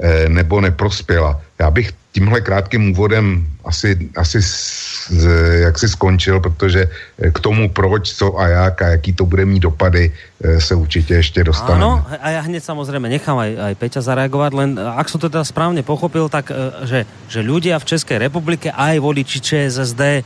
eh, 0.00 0.28
nebo 0.28 0.60
neprospěla. 0.60 1.40
Já 1.58 1.70
bych 1.70 1.92
tímhle 2.16 2.40
krátkým 2.40 2.96
úvodem 2.96 3.44
asi, 3.60 4.08
asi 4.16 4.40
z, 4.40 5.28
jak 5.68 5.76
si 5.76 5.88
skončil, 5.88 6.40
protože 6.40 6.88
eh, 6.88 7.28
k 7.28 7.38
tomu 7.44 7.68
proč, 7.68 8.16
co 8.16 8.32
a 8.40 8.48
jak 8.48 8.76
a 8.82 8.86
jaký 8.96 9.12
to 9.12 9.28
bude 9.28 9.44
mít 9.44 9.68
dopady, 9.68 10.08
eh, 10.08 10.56
se 10.56 10.72
určitě 10.72 11.20
ještě 11.20 11.44
dostaneme. 11.44 11.84
Ano, 11.84 12.00
a 12.08 12.30
já 12.30 12.40
hned 12.40 12.64
samozřejmě 12.64 13.08
nechám 13.20 13.36
aj, 13.36 13.50
aj 13.60 13.74
Peťa 13.76 14.00
zareagovat, 14.00 14.56
len 14.56 14.80
ak 14.80 15.12
som 15.12 15.20
to 15.20 15.28
teda 15.28 15.44
správně 15.44 15.84
pochopil, 15.84 16.32
tak 16.32 16.48
že, 16.88 17.04
že 17.28 17.40
ľudia 17.44 17.76
v 17.76 17.84
České 17.84 18.16
republike 18.16 18.72
aj 18.72 18.96
voliči 18.96 19.36
ČSSD 19.44 20.24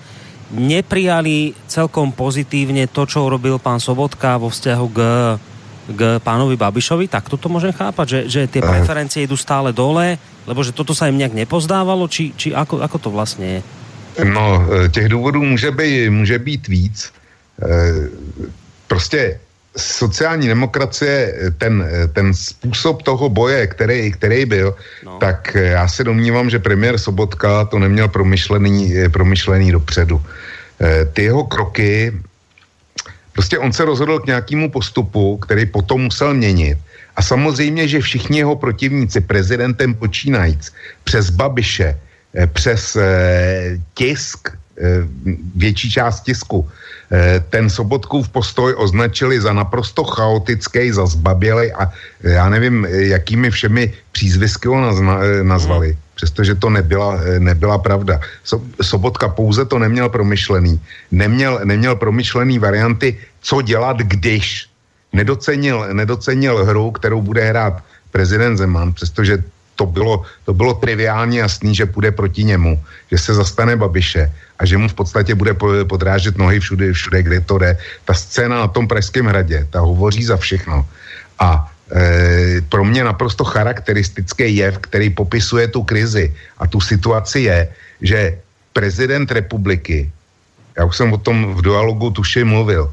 neprijali 0.55 1.59
celkom 1.67 2.15
pozitívne 2.15 2.87
to, 2.87 3.03
čo 3.03 3.27
urobil 3.27 3.59
pán 3.59 3.83
Sobotka 3.83 4.39
vo 4.39 4.47
vzťahu 4.47 4.87
k 4.95 4.99
k 5.91 6.23
pánovi 6.23 6.55
Babišovi, 6.55 7.11
tak 7.11 7.27
toto 7.27 7.51
môžem 7.51 7.75
chápať, 7.75 8.07
že, 8.07 8.21
že 8.31 8.41
tie 8.47 8.63
preferencie 8.63 9.27
idú 9.27 9.35
stále 9.35 9.75
dole, 9.75 10.15
lebo 10.47 10.65
že 10.65 10.73
toto 10.73 10.95
sa 10.95 11.09
im 11.09 11.19
nejak 11.21 11.37
nepozdávalo, 11.37 12.09
či, 12.09 12.33
či 12.37 12.55
ako, 12.55 12.81
ako 12.81 12.99
to 12.99 13.11
vlastně 13.11 13.47
je? 13.47 13.61
No, 14.25 14.67
e, 14.85 14.89
těch 14.89 15.09
důvodů 15.09 15.43
může 15.43 15.71
být, 15.71 16.11
může 16.11 16.39
být 16.39 16.69
víc. 16.69 17.13
E, 17.63 17.67
prostě 18.87 19.41
sociální 19.77 20.49
demokracie, 20.49 21.35
ten, 21.59 21.89
ten 22.13 22.35
způsob 22.35 23.03
toho 23.03 23.29
boje, 23.29 23.67
který, 23.67 24.13
který 24.13 24.45
byl, 24.45 24.75
no. 25.05 25.19
tak 25.19 25.55
já 25.55 25.89
se 25.89 26.05
domnívám, 26.05 26.51
že 26.51 26.59
premiér 26.59 26.99
Sobotka 26.99 27.65
to 27.65 27.79
neměl 27.79 28.09
promyšlený, 28.09 28.95
promyšlený 29.13 29.73
dopředu. 29.73 30.23
E, 30.81 31.05
ty 31.05 31.23
jeho 31.23 31.45
kroky 31.45 32.13
Prostě 33.33 33.59
on 33.59 33.73
se 33.73 33.85
rozhodl 33.85 34.19
k 34.19 34.27
nějakému 34.27 34.71
postupu, 34.71 35.37
který 35.37 35.67
potom 35.67 36.01
musel 36.01 36.35
měnit. 36.35 36.79
A 37.21 37.23
samozřejmě, 37.23 37.85
že 37.85 38.01
všichni 38.01 38.41
jeho 38.41 38.57
protivníci, 38.57 39.21
prezidentem 39.21 39.93
počínajíc, 39.93 40.73
přes 41.05 41.29
Babiše, 41.29 41.93
eh, 41.93 42.47
přes 42.49 42.97
eh, 42.97 43.77
tisk, 43.93 44.49
eh, 44.49 45.05
větší 45.53 45.93
část 45.93 46.25
tisku, 46.25 46.65
ten 47.51 47.67
Sobotkův 47.67 48.31
postoj 48.31 48.71
označili 48.79 49.35
za 49.43 49.51
naprosto 49.51 50.07
chaotický, 50.07 50.95
za 50.95 51.11
zbabělej 51.11 51.75
a 51.75 51.91
já 52.23 52.47
nevím, 52.47 52.87
jakými 52.87 53.51
všemi 53.51 53.91
přízvisky 54.15 54.71
ho 54.71 54.79
nazna, 54.79 55.19
nazvali. 55.43 55.99
Mm 55.99 56.09
přestože 56.21 56.53
to 56.53 56.69
nebyla, 56.69 57.17
nebyla 57.41 57.81
pravda. 57.81 58.21
So, 58.45 58.61
Sobotka 58.85 59.33
pouze 59.33 59.65
to 59.65 59.81
neměl 59.81 60.13
promyšlený. 60.13 60.77
Neměl, 61.09 61.65
neměl 61.65 61.97
promyšlený 61.97 62.61
varianty, 62.61 63.17
co 63.41 63.65
dělat, 63.65 64.05
když. 64.05 64.70
Nedocenil, 65.13 65.95
nedocenil 65.95 66.65
hru, 66.65 66.91
kterou 66.91 67.23
bude 67.23 67.45
hrát 67.45 67.83
prezident 68.11 68.57
Zeman, 68.57 68.93
přestože 68.93 69.43
to 69.81 69.87
bylo, 69.87 70.29
to 70.45 70.53
bylo 70.53 70.77
triviálně 70.77 71.41
jasný, 71.41 71.73
že 71.73 71.89
půjde 71.89 72.13
proti 72.13 72.45
němu, 72.45 72.77
že 73.11 73.19
se 73.19 73.35
zastane 73.35 73.77
Babiše 73.81 74.29
a 74.61 74.63
že 74.69 74.77
mu 74.77 74.93
v 74.93 74.95
podstatě 74.95 75.33
bude 75.33 75.57
podrážet 75.89 76.37
nohy 76.37 76.61
všude, 76.61 76.93
všude, 76.93 77.19
kde 77.23 77.41
to 77.41 77.59
jde. 77.59 77.79
Ta 78.05 78.13
scéna 78.13 78.61
na 78.61 78.69
tom 78.69 78.85
Pražském 78.85 79.25
hradě, 79.25 79.65
ta 79.73 79.81
hovoří 79.81 80.21
za 80.25 80.37
všechno. 80.37 80.85
A 81.41 81.65
e, 81.97 82.61
pro 82.69 82.85
mě 82.85 83.09
naprosto 83.09 83.41
charakteristický 83.41 84.57
jev, 84.61 84.85
který 84.85 85.17
popisuje 85.17 85.73
tu 85.73 85.81
krizi 85.81 86.29
a 86.61 86.69
tu 86.69 86.77
situaci 86.77 87.49
je, 87.49 87.59
že 88.05 88.37
prezident 88.77 89.33
republiky, 89.33 90.13
já 90.77 90.85
už 90.85 90.97
jsem 90.97 91.09
o 91.13 91.19
tom 91.19 91.57
v 91.57 91.65
dialogu 91.65 92.11
tuši 92.21 92.45
mluvil, 92.45 92.85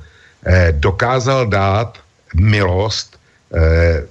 e, 0.48 0.72
dokázal 0.72 1.52
dát 1.52 2.00
milost 2.36 3.20
e, 3.54 4.04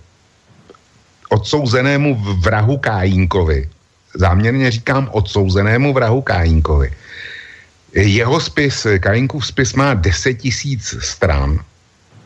odsouzenému 1.29 2.15
vrahu 2.41 2.79
Kájínkovi. 2.79 3.69
Záměrně 4.15 4.71
říkám 4.71 5.09
odsouzenému 5.13 5.93
vrahu 5.93 6.23
Kájínkovi. 6.23 6.93
Jeho 7.93 8.41
spis, 8.41 8.87
Kájínkův 9.01 9.47
spis 9.47 9.75
má 9.75 9.95
10 9.95 10.35
tisíc 10.35 10.95
stran, 11.01 11.61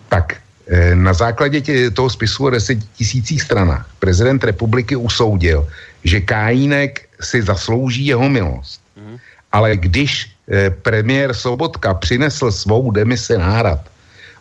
tak 0.08 0.40
Eh, 0.70 0.94
na 0.94 1.12
základě 1.12 1.60
tě, 1.60 1.90
toho 1.90 2.10
spisu 2.10 2.46
o 2.46 2.50
deset 2.50 2.78
tisících 2.94 3.42
stranách 3.42 3.90
prezident 3.98 4.44
republiky 4.44 4.96
usoudil, 4.96 5.66
že 6.04 6.20
Kájínek 6.20 7.08
si 7.20 7.42
zaslouží 7.42 8.06
jeho 8.06 8.28
milost. 8.28 8.80
Mm. 8.96 9.18
Ale 9.52 9.76
když 9.76 10.30
eh, 10.46 10.70
premiér 10.70 11.34
Sobotka 11.34 11.94
přinesl 11.94 12.54
svou 12.54 12.90
demisi 12.90 13.38
nárad, 13.38 13.82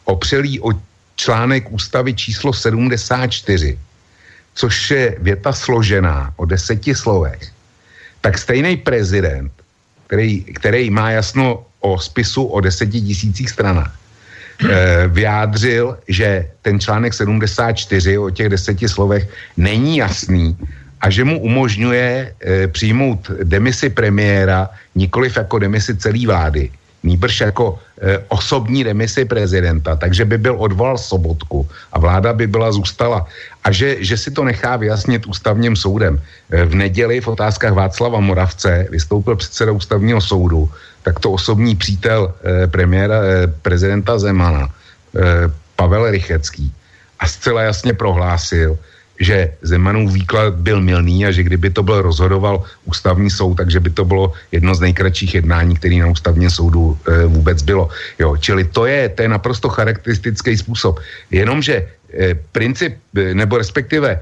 opřelý 0.05 0.62
o 0.62 0.77
článek 1.19 1.67
ústavy 1.71 2.13
číslo 2.15 2.53
74, 2.53 3.77
což 4.53 4.91
je 4.91 5.15
věta 5.19 5.53
složená 5.53 6.34
o 6.36 6.45
deseti 6.45 6.95
slovech, 6.95 7.51
tak 8.21 8.38
stejný 8.38 8.77
prezident, 8.77 9.51
který, 10.08 10.43
který 10.43 10.89
má 10.89 11.12
jasno 11.12 11.65
o 11.79 11.99
spisu 11.99 12.43
o 12.43 12.58
deseti 12.62 13.01
tisících 13.01 13.49
stranách, 13.49 13.99
Eh, 14.60 15.08
vyjádřil, 15.08 15.97
že 16.08 16.51
ten 16.62 16.79
článek 16.79 17.13
74 17.13 18.17
o 18.17 18.29
těch 18.29 18.49
deseti 18.49 18.89
slovech 18.89 19.23
není 19.58 19.97
jasný 20.03 20.58
a 21.01 21.10
že 21.10 21.23
mu 21.23 21.39
umožňuje 21.39 22.12
e, 22.12 22.67
přijmout 22.67 23.32
demisi 23.43 23.89
premiéra 23.89 24.69
nikoliv 24.95 25.38
jako 25.38 25.60
demisi 25.60 25.95
celé 25.95 26.27
vlády, 26.27 26.71
nýbrž 27.03 27.41
jako 27.41 27.79
e, 28.01 28.17
osobní 28.27 28.83
demisi 28.83 29.25
prezidenta, 29.25 29.95
takže 29.95 30.25
by 30.25 30.38
byl 30.38 30.55
odvolal 30.59 30.97
Sobotku 30.97 31.67
a 31.93 31.99
vláda 31.99 32.33
by 32.33 32.47
byla 32.47 32.71
zůstala. 32.71 33.25
A 33.63 33.71
že, 33.71 34.03
že 34.03 34.17
si 34.17 34.31
to 34.31 34.43
nechá 34.43 34.75
vyjasnit 34.75 35.27
ústavním 35.27 35.75
soudem. 35.75 36.21
E, 36.51 36.65
v 36.65 36.75
neděli 36.75 37.21
v 37.21 37.27
otázkách 37.27 37.73
Václava 37.73 38.19
Moravce 38.19 38.88
vystoupil 38.91 39.35
předseda 39.35 39.71
ústavního 39.71 40.21
soudu 40.21 40.69
tak 41.03 41.19
to 41.19 41.31
osobní 41.31 41.75
přítel 41.75 42.33
eh, 42.43 42.67
premiéra, 42.67 43.19
eh, 43.23 43.47
prezidenta 43.47 44.19
Zemana, 44.19 44.69
eh, 45.15 45.49
Pavel 45.75 46.12
Rychecký, 46.12 46.71
a 47.19 47.27
zcela 47.27 47.62
jasně 47.62 47.93
prohlásil, 47.93 48.77
že 49.19 49.53
Zemanův 49.62 50.12
výklad 50.12 50.53
byl 50.53 50.82
milný 50.82 51.25
a 51.25 51.32
že 51.32 51.43
kdyby 51.43 51.69
to 51.69 51.84
byl 51.84 52.01
rozhodoval 52.01 52.63
ústavní 52.86 53.29
soud, 53.29 53.55
takže 53.55 53.79
by 53.79 53.89
to 53.89 54.05
bylo 54.05 54.34
jedno 54.51 54.75
z 54.75 54.79
nejkratších 54.79 55.36
jednání, 55.36 55.75
který 55.75 55.99
na 55.99 56.08
ústavním 56.08 56.49
soudu 56.49 56.97
e, 57.08 57.25
vůbec 57.25 57.62
bylo. 57.62 57.89
Jo, 58.19 58.38
čili 58.38 58.63
to 58.63 58.86
je, 58.86 59.10
to 59.10 59.21
je 59.21 59.29
naprosto 59.29 59.69
charakteristický 59.69 60.58
způsob. 60.58 60.99
Jenomže 61.32 61.75
e, 62.13 62.36
princip, 62.51 62.97
e, 63.15 63.34
nebo 63.34 63.58
respektive 63.58 64.19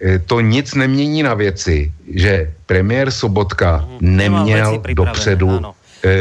e, 0.00 0.18
to 0.18 0.40
nic 0.40 0.74
nemění 0.74 1.22
na 1.22 1.34
věci, 1.34 1.92
že 2.14 2.54
premiér 2.66 3.10
Sobotka 3.10 3.84
mhm. 3.86 4.16
neměl 4.16 4.82
dopředu 4.94 5.50
ano 5.50 5.74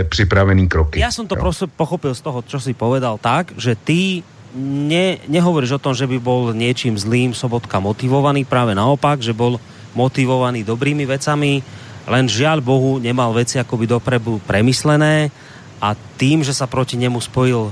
připravený 0.10 0.67
kroky. 0.67 1.00
Ja 1.00 1.12
som 1.12 1.28
to 1.28 1.36
prostě 1.39 1.67
pochopil 1.72 2.12
z 2.15 2.22
toho, 2.22 2.43
čo 2.43 2.60
si 2.60 2.76
povedal 2.76 3.15
tak, 3.15 3.56
že 3.56 3.80
ty 3.80 4.24
ne, 4.55 5.21
nehovoríš 5.29 5.77
o 5.77 5.83
tom, 5.83 5.93
že 5.93 6.09
by 6.09 6.17
bol 6.17 6.51
niečím 6.51 6.97
zlým 6.97 7.38
Sobotka 7.38 7.77
motivovaný, 7.77 8.45
práve 8.45 8.73
naopak, 8.73 9.21
že 9.21 9.35
bol 9.35 9.62
motivovaný 9.93 10.65
dobrými 10.65 11.05
vecami, 11.05 11.62
len 12.09 12.25
žiaľ 12.25 12.62
Bohu 12.62 12.97
nemal 12.97 13.33
veci 13.33 13.62
akoby 13.62 13.85
dopredu 13.85 14.41
premyslené 14.45 15.29
a 15.79 15.95
tým, 15.95 16.43
že 16.43 16.51
sa 16.51 16.67
proti 16.67 16.99
nemu 16.99 17.23
spojil 17.23 17.71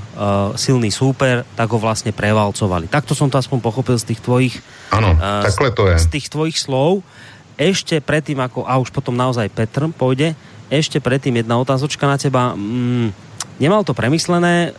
silný 0.56 0.88
súper, 0.88 1.44
tak 1.52 1.68
ho 1.68 1.78
vlastne 1.78 2.08
prevalcovali. 2.14 2.88
Takto 2.88 3.12
som 3.12 3.28
to 3.28 3.36
aspoň 3.36 3.60
pochopil 3.60 4.00
z 4.00 4.14
tých 4.14 4.20
tvojich 4.24 4.54
ano, 4.88 5.12
uh, 5.12 5.44
takhle 5.44 5.70
to 5.76 5.84
je. 5.92 5.96
z 6.00 6.06
tých 6.08 6.26
tvojich 6.32 6.56
slov. 6.56 7.04
Ešte 7.58 7.98
predtým, 8.00 8.38
ako, 8.38 8.64
a 8.64 8.78
už 8.80 8.94
potom 8.94 9.12
naozaj 9.18 9.50
Petr 9.50 9.90
pôjde, 9.92 10.32
ešte 10.72 11.02
predtým 11.02 11.36
jedna 11.42 11.58
otázočka 11.60 12.06
na 12.08 12.16
teba. 12.16 12.54
Mm, 12.54 13.12
nemal 13.60 13.84
to 13.84 13.92
premyslené, 13.92 14.72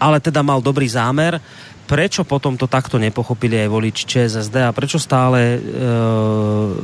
ale 0.00 0.22
teda 0.22 0.42
mal 0.42 0.62
dobrý 0.62 0.88
zámer. 0.88 1.42
Prečo 1.88 2.20
potom 2.20 2.52
to 2.52 2.68
takto 2.68 3.00
nepochopili 3.00 3.64
aj 3.64 3.68
voliči 3.72 4.04
ČSSD 4.04 4.56
a 4.60 4.76
prečo 4.76 5.00
stále 5.00 5.56
e, 5.56 5.58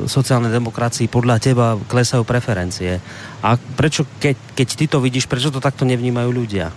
sociálne 0.09 0.49
demokracii 0.49 1.05
podľa 1.05 1.37
teba 1.37 1.77
klesajú 1.77 2.25
preferencie? 2.25 2.97
A 3.45 3.53
prečo, 3.53 4.09
keď, 4.17 4.33
keď 4.57 4.67
ty 4.73 4.85
to 4.89 4.97
vidíš, 4.97 5.29
prečo 5.29 5.53
to 5.53 5.61
takto 5.61 5.85
nevnímají 5.85 6.29
ľudia? 6.33 6.73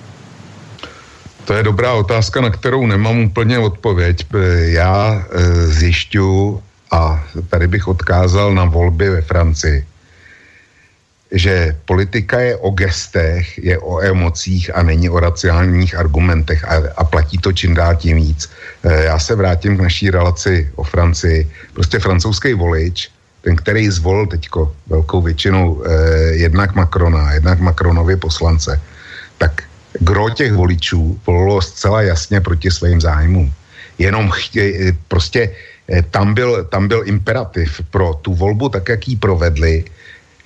To 1.49 1.57
je 1.57 1.65
dobrá 1.65 1.97
otázka, 1.97 2.45
na 2.45 2.53
kterou 2.53 2.85
nemám 2.87 3.33
úplně 3.33 3.59
odpověď. 3.59 4.27
Já 4.77 5.25
e, 5.33 5.67
zjišťu 5.67 6.63
a 6.93 7.25
tady 7.49 7.67
bych 7.67 7.89
odkázal 7.89 8.55
na 8.55 8.65
volby 8.65 9.09
ve 9.09 9.23
Francii 9.23 9.87
že 11.33 11.77
politika 11.85 12.41
je 12.41 12.57
o 12.57 12.71
gestech, 12.71 13.59
je 13.59 13.79
o 13.79 14.01
emocích 14.01 14.77
a 14.77 14.83
není 14.83 15.11
o 15.11 15.21
racionálních 15.21 15.95
argumentech 15.95 16.65
a, 16.65 16.83
a 16.97 17.05
platí 17.05 17.39
to 17.39 17.53
čím 17.53 17.75
dál 17.75 17.97
tím 17.97 18.17
víc. 18.17 18.51
E, 18.85 19.05
já 19.05 19.19
se 19.19 19.35
vrátím 19.35 19.77
k 19.77 19.81
naší 19.81 20.11
relaci 20.11 20.71
o 20.77 20.85
Francii. 20.85 21.51
Prostě 21.73 21.99
francouzský 21.99 22.55
volič, 22.55 23.11
ten, 23.43 23.57
který 23.57 23.91
zvolil 23.91 24.27
teďko 24.27 24.73
velkou 24.87 25.23
většinou 25.23 25.85
e, 25.85 25.91
jednak 26.49 26.75
Macrona, 26.75 27.33
jednak 27.33 27.61
Macronovi 27.61 28.17
poslance, 28.17 28.81
tak 29.39 29.63
gro 30.01 30.31
těch 30.31 30.53
voličů 30.53 31.21
volilo 31.27 31.63
zcela 31.63 32.03
jasně 32.03 32.41
proti 32.41 32.71
svým 32.71 33.01
zájmům. 33.01 33.53
Jenom 33.99 34.31
chtě, 34.31 34.63
e, 34.63 34.93
prostě 35.09 35.51
e, 35.93 36.03
tam 36.03 36.35
byl, 36.35 36.65
tam 36.65 36.89
byl 36.89 37.03
imperativ 37.05 37.81
pro 37.91 38.15
tu 38.15 38.35
volbu, 38.35 38.69
tak 38.69 38.89
jak 38.89 39.09
ji 39.09 39.17
provedli, 39.17 39.85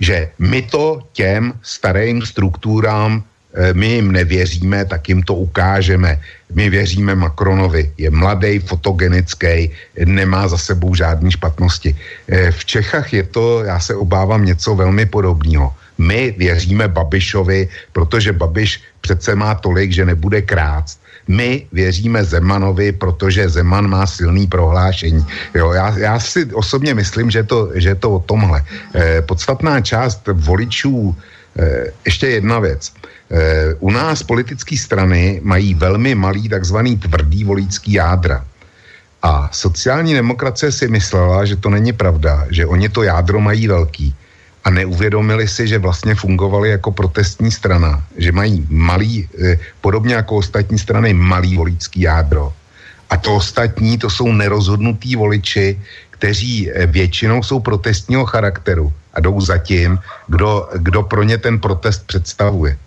že 0.02 0.34
my 0.38 0.62
to 0.62 1.06
těm 1.14 1.54
starým 1.62 2.26
strukturám 2.26 3.22
Eh, 3.52 3.74
my 3.74 3.86
jim 3.86 4.12
nevěříme, 4.12 4.84
tak 4.84 5.08
jim 5.08 5.22
to 5.22 5.34
ukážeme. 5.34 6.20
My 6.54 6.70
věříme 6.70 7.14
Macronovi. 7.14 7.92
Je 7.98 8.10
mladý, 8.10 8.58
fotogenický, 8.58 9.70
nemá 10.04 10.48
za 10.48 10.56
sebou 10.56 10.94
žádné 10.94 11.30
špatnosti. 11.30 11.96
Eh, 12.28 12.50
v 12.50 12.64
Čechách 12.64 13.12
je 13.12 13.22
to, 13.22 13.64
já 13.64 13.80
se 13.80 13.94
obávám, 13.94 14.44
něco 14.44 14.74
velmi 14.74 15.06
podobného. 15.06 15.74
My 15.98 16.34
věříme 16.38 16.88
Babišovi, 16.88 17.68
protože 17.92 18.32
Babiš 18.32 18.80
přece 19.00 19.36
má 19.36 19.54
tolik, 19.54 19.92
že 19.92 20.08
nebude 20.08 20.42
krást. 20.42 21.01
My 21.28 21.66
věříme 21.72 22.24
Zemanovi, 22.24 22.92
protože 22.92 23.48
Zeman 23.48 23.87
má 23.87 24.06
silný 24.06 24.46
prohlášení. 24.46 25.26
Jo, 25.54 25.72
já, 25.72 25.98
já 25.98 26.20
si 26.20 26.44
osobně 26.44 26.94
myslím, 26.94 27.30
že 27.30 27.42
to, 27.42 27.70
že 27.74 27.94
to 27.94 28.11
o 28.11 28.18
tomhle. 28.18 28.64
Eh, 28.94 29.22
podstatná 29.22 29.80
část 29.80 30.28
voličů, 30.32 31.16
eh, 31.58 31.92
ještě 32.04 32.26
jedna 32.28 32.58
věc. 32.58 32.92
Eh, 33.30 33.74
u 33.78 33.90
nás 33.90 34.22
politické 34.22 34.76
strany 34.76 35.40
mají 35.42 35.74
velmi 35.74 36.14
malý 36.14 36.48
takzvaný 36.48 36.98
tvrdý 36.98 37.44
volický 37.44 37.92
jádra. 37.92 38.44
A 39.22 39.48
sociální 39.52 40.14
demokracie 40.14 40.72
si 40.72 40.88
myslela, 40.88 41.44
že 41.44 41.56
to 41.56 41.70
není 41.70 41.92
pravda, 41.92 42.46
že 42.50 42.66
oni 42.66 42.88
to 42.88 43.02
jádro 43.02 43.40
mají 43.40 43.68
velký 43.68 44.14
a 44.64 44.70
neuvědomili 44.70 45.48
si, 45.48 45.68
že 45.68 45.79
vlastně 45.79 46.14
fungovali 46.14 46.70
jako 46.70 46.92
protestní 46.92 47.51
strana, 47.51 48.03
že 48.16 48.33
mají 48.33 48.66
malý, 48.70 49.29
eh, 49.44 49.59
podobně 49.81 50.14
jako 50.14 50.37
ostatní 50.37 50.79
strany, 50.79 51.14
malý 51.14 51.57
volický 51.57 52.01
jádro. 52.01 52.53
A 53.11 53.16
to 53.16 53.35
ostatní, 53.35 53.98
to 53.98 54.11
jsou 54.11 54.33
nerozhodnutí 54.33 55.16
voliči, 55.16 55.81
kteří 56.11 56.70
eh, 56.70 56.87
většinou 56.87 57.42
jsou 57.42 57.61
protestního 57.61 58.25
charakteru 58.25 58.92
a 59.14 59.20
jdou 59.20 59.40
za 59.40 59.59
tím, 59.59 59.98
kdo, 60.27 60.68
kdo 60.79 61.03
pro 61.03 61.22
ně 61.22 61.38
ten 61.38 61.59
protest 61.59 62.07
představuje. 62.07 62.79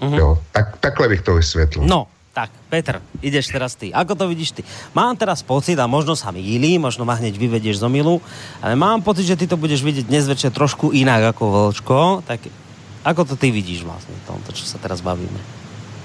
Uh-huh. 0.00 0.18
Jo, 0.18 0.38
tak, 0.52 0.76
takhle 0.80 1.08
bych 1.08 1.20
to 1.20 1.34
vysvětlil. 1.34 1.84
No, 1.86 2.06
tak, 2.30 2.50
Petr, 2.70 3.02
ideš 3.22 3.50
teraz 3.50 3.74
ty. 3.74 3.90
Ako 3.90 4.14
to 4.14 4.30
vidíš 4.30 4.54
ty? 4.54 4.62
Mám 4.94 5.18
teraz 5.18 5.42
pocit, 5.42 5.74
a 5.78 5.90
možno 5.90 6.14
sa 6.14 6.30
mýlim, 6.30 6.78
možno 6.78 7.02
ma 7.02 7.18
hneď 7.18 7.34
vyvedieš 7.34 7.82
z 7.82 7.86
omilu, 7.90 8.22
ale 8.62 8.78
mám 8.78 9.02
pocit, 9.02 9.26
že 9.26 9.36
ty 9.36 9.50
to 9.50 9.58
budeš 9.58 9.82
vidieť 9.82 10.06
dnes 10.06 10.30
večer 10.30 10.54
trošku 10.54 10.94
inak 10.94 11.34
ako 11.34 11.74
Vlčko, 11.74 12.22
tak 12.22 12.40
ako 13.04 13.24
to 13.24 13.34
ty 13.36 13.50
vidíš 13.50 13.82
vlastně 13.82 14.14
tomto, 14.26 14.52
čo 14.52 14.64
sa 14.68 14.78
teraz 14.78 15.00
bavíme? 15.00 15.40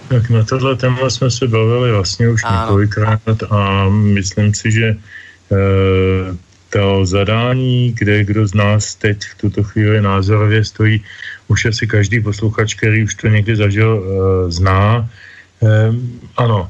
Tak 0.08 0.30
na 0.30 0.44
tohle 0.44 0.76
téma 0.76 1.10
jsme 1.10 1.32
se 1.32 1.48
bavili 1.48 1.92
vlastně 1.92 2.30
už 2.30 2.42
ano. 2.44 2.62
několikrát 2.62 3.44
a 3.50 3.90
myslím 3.90 4.54
si, 4.54 4.72
že 4.72 4.88
e, 4.88 4.96
to 6.70 7.06
zadání, 7.06 7.94
kde 7.98 8.24
kdo 8.24 8.48
z 8.48 8.54
nás 8.54 8.96
teď 8.96 9.18
v 9.24 9.36
tuto 9.36 9.64
chvíli 9.64 10.02
názorově 10.02 10.66
stojí, 10.66 11.04
už 11.48 11.66
asi 11.66 11.88
každý 11.88 12.20
posluchač, 12.20 12.74
který 12.74 13.04
už 13.04 13.16
to 13.16 13.28
někdy 13.28 13.56
zažil, 13.56 13.92
uh, 13.96 14.52
zná. 14.52 15.10
Ano, 16.38 16.70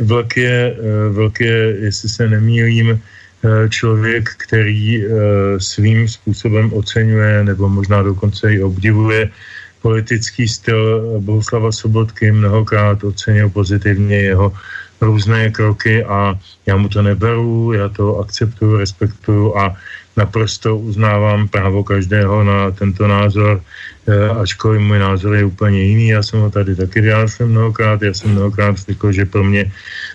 vlk 0.00 0.36
je, 0.36 0.76
uh, 0.78 1.16
vlk 1.16 1.40
je, 1.40 1.58
jestli 1.80 2.08
se 2.08 2.28
nemýlím, 2.28 2.90
uh, 2.90 3.68
člověk, 3.68 4.30
který 4.46 5.04
svým 5.58 6.08
způsobem 6.08 6.72
oceňuje 6.72 7.44
nebo 7.44 7.68
možná 7.68 8.02
dokonce 8.02 8.54
i 8.54 8.62
obdivuje 8.62 9.30
politický 9.82 10.48
styl 10.48 11.02
Bohuslava 11.20 11.72
Sobotky, 11.72 12.32
mnohokrát 12.32 13.04
ocenil 13.04 13.50
pozitivně 13.50 14.16
jeho 14.16 14.52
různé 15.02 15.50
kroky 15.50 16.04
a 16.04 16.38
já 16.66 16.76
mu 16.76 16.88
to 16.88 17.02
neberu, 17.02 17.72
já 17.72 17.88
to 17.88 18.18
akceptuju, 18.18 18.78
respektuju 18.78 19.56
a 19.58 19.74
naprosto 20.16 20.78
uznávám 20.78 21.48
právo 21.48 21.84
každého 21.84 22.44
na 22.44 22.70
tento 22.70 23.06
názor, 23.08 23.58
eh, 23.58 23.66
ačkoliv 24.40 24.80
můj 24.80 24.98
názor 24.98 25.34
je 25.34 25.44
úplně 25.44 25.82
jiný. 25.82 26.08
Já 26.08 26.22
jsem 26.22 26.40
ho 26.40 26.50
tady 26.50 26.76
taky 26.76 27.00
vyjádřil 27.00 27.46
mnohokrát. 27.46 28.02
Já 28.02 28.14
jsem 28.14 28.30
mnohokrát 28.30 28.78
řekl, 28.78 29.12
že 29.12 29.24
pro 29.24 29.44
mě 29.44 29.72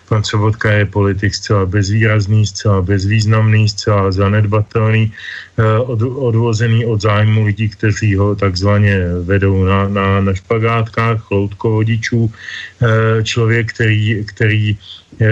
pan 0.10 0.24
Sobotka 0.24 0.72
je 0.72 0.86
politik 0.86 1.36
zcela 1.36 1.66
bezvýrazný, 1.66 2.46
zcela 2.46 2.82
bezvýznamný, 2.82 3.70
zcela 3.70 4.12
zanedbatelný, 4.12 5.12
od, 5.86 6.02
odvozený 6.02 6.86
od 6.86 7.02
zájmu 7.02 7.46
lidí, 7.46 7.70
kteří 7.70 8.16
ho 8.16 8.36
takzvaně 8.36 9.00
vedou 9.24 9.64
na, 9.64 9.88
na, 9.88 10.22
na 10.22 10.34
špagátkách, 10.34 11.22
chloutkovodičů. 11.22 12.32
Eh, 12.82 13.24
člověk, 13.24 13.74
který, 13.74 14.26
který 14.26 14.78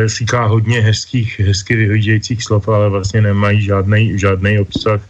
říká 0.05 0.45
hodně 0.45 0.81
hezkých, 0.81 1.39
hezky 1.39 1.75
vyhodících 1.75 2.43
slov, 2.43 2.67
ale 2.67 2.89
vlastně 2.89 3.21
nemají 3.21 3.61
žádný, 3.61 4.19
žádný 4.19 4.59
obsah. 4.59 5.01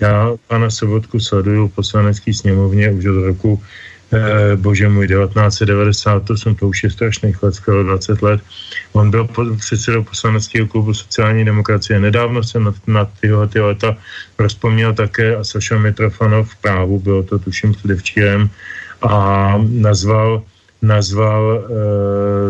Já 0.00 0.34
pana 0.46 0.70
Sobotku 0.70 1.20
sleduju 1.20 1.68
v 1.68 1.74
poslanecké 1.74 2.34
sněmovně 2.34 2.90
už 2.90 3.06
od 3.06 3.22
roku 3.22 3.62
eh, 4.12 4.56
bože 4.56 4.88
můj, 4.88 5.08
1998, 5.08 6.54
to 6.54 6.68
už 6.68 6.82
je 6.82 6.90
strašných 6.90 7.42
let, 7.42 7.54
skoro 7.54 7.82
20 7.84 8.22
let. 8.22 8.40
On 8.92 9.10
byl 9.10 9.28
předsedou 9.56 10.04
poslaneckého 10.04 10.66
klubu 10.66 10.94
sociální 10.94 11.44
demokracie. 11.44 12.00
Nedávno 12.00 12.42
jsem 12.42 12.64
na, 12.64 12.74
na 12.86 13.04
tyhle 13.20 13.48
ty 13.48 13.60
leta 13.60 13.96
rozpomněl 14.38 14.94
také 14.94 15.36
a 15.36 15.44
Saša 15.44 15.78
Mitrofanov 15.78 16.50
v 16.50 16.56
právu, 16.56 17.00
bylo 17.00 17.22
to 17.22 17.38
tuším 17.38 17.72
předevčírem, 17.72 18.50
a 19.02 19.54
nazval 19.58 20.42
nazval 20.86 21.42
e, 21.42 21.60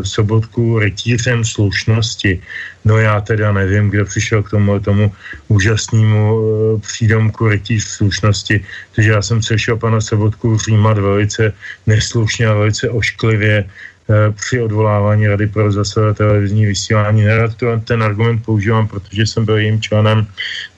Sobotku 0.05 0.79
rytířem 0.79 1.45
slušnosti. 1.45 2.41
No 2.85 2.99
já 2.99 3.21
teda 3.21 3.53
nevím, 3.53 3.91
kdo 3.91 4.05
přišel 4.05 4.43
k 4.43 4.51
tomu, 4.51 4.81
tomu 4.81 5.13
úžasnému 5.49 6.21
e, 6.21 6.81
přídomku 6.81 7.49
rytíř 7.49 7.85
slušnosti, 7.85 8.65
takže 8.95 9.11
já 9.11 9.23
jsem 9.23 9.43
sešel 9.43 9.77
pana 9.77 10.01
Sobotku 10.01 10.59
římat 10.59 10.99
velice 10.99 11.53
neslušně 11.87 12.47
a 12.47 12.55
velice 12.55 12.91
ošklivě 12.91 13.65
Eh, 14.07 14.31
při 14.33 14.61
odvolávání 14.61 15.27
Rady 15.27 15.47
pro 15.47 15.63
rozhlasové 15.63 16.15
televizní 16.15 16.67
vysílání. 16.67 17.25
Nerad 17.25 17.55
to, 17.55 17.67
ten 17.85 18.03
argument 18.03 18.39
používám, 18.47 18.89
protože 18.89 19.27
jsem 19.27 19.45
byl 19.45 19.57
jejím 19.59 19.83
členem. 19.83 20.27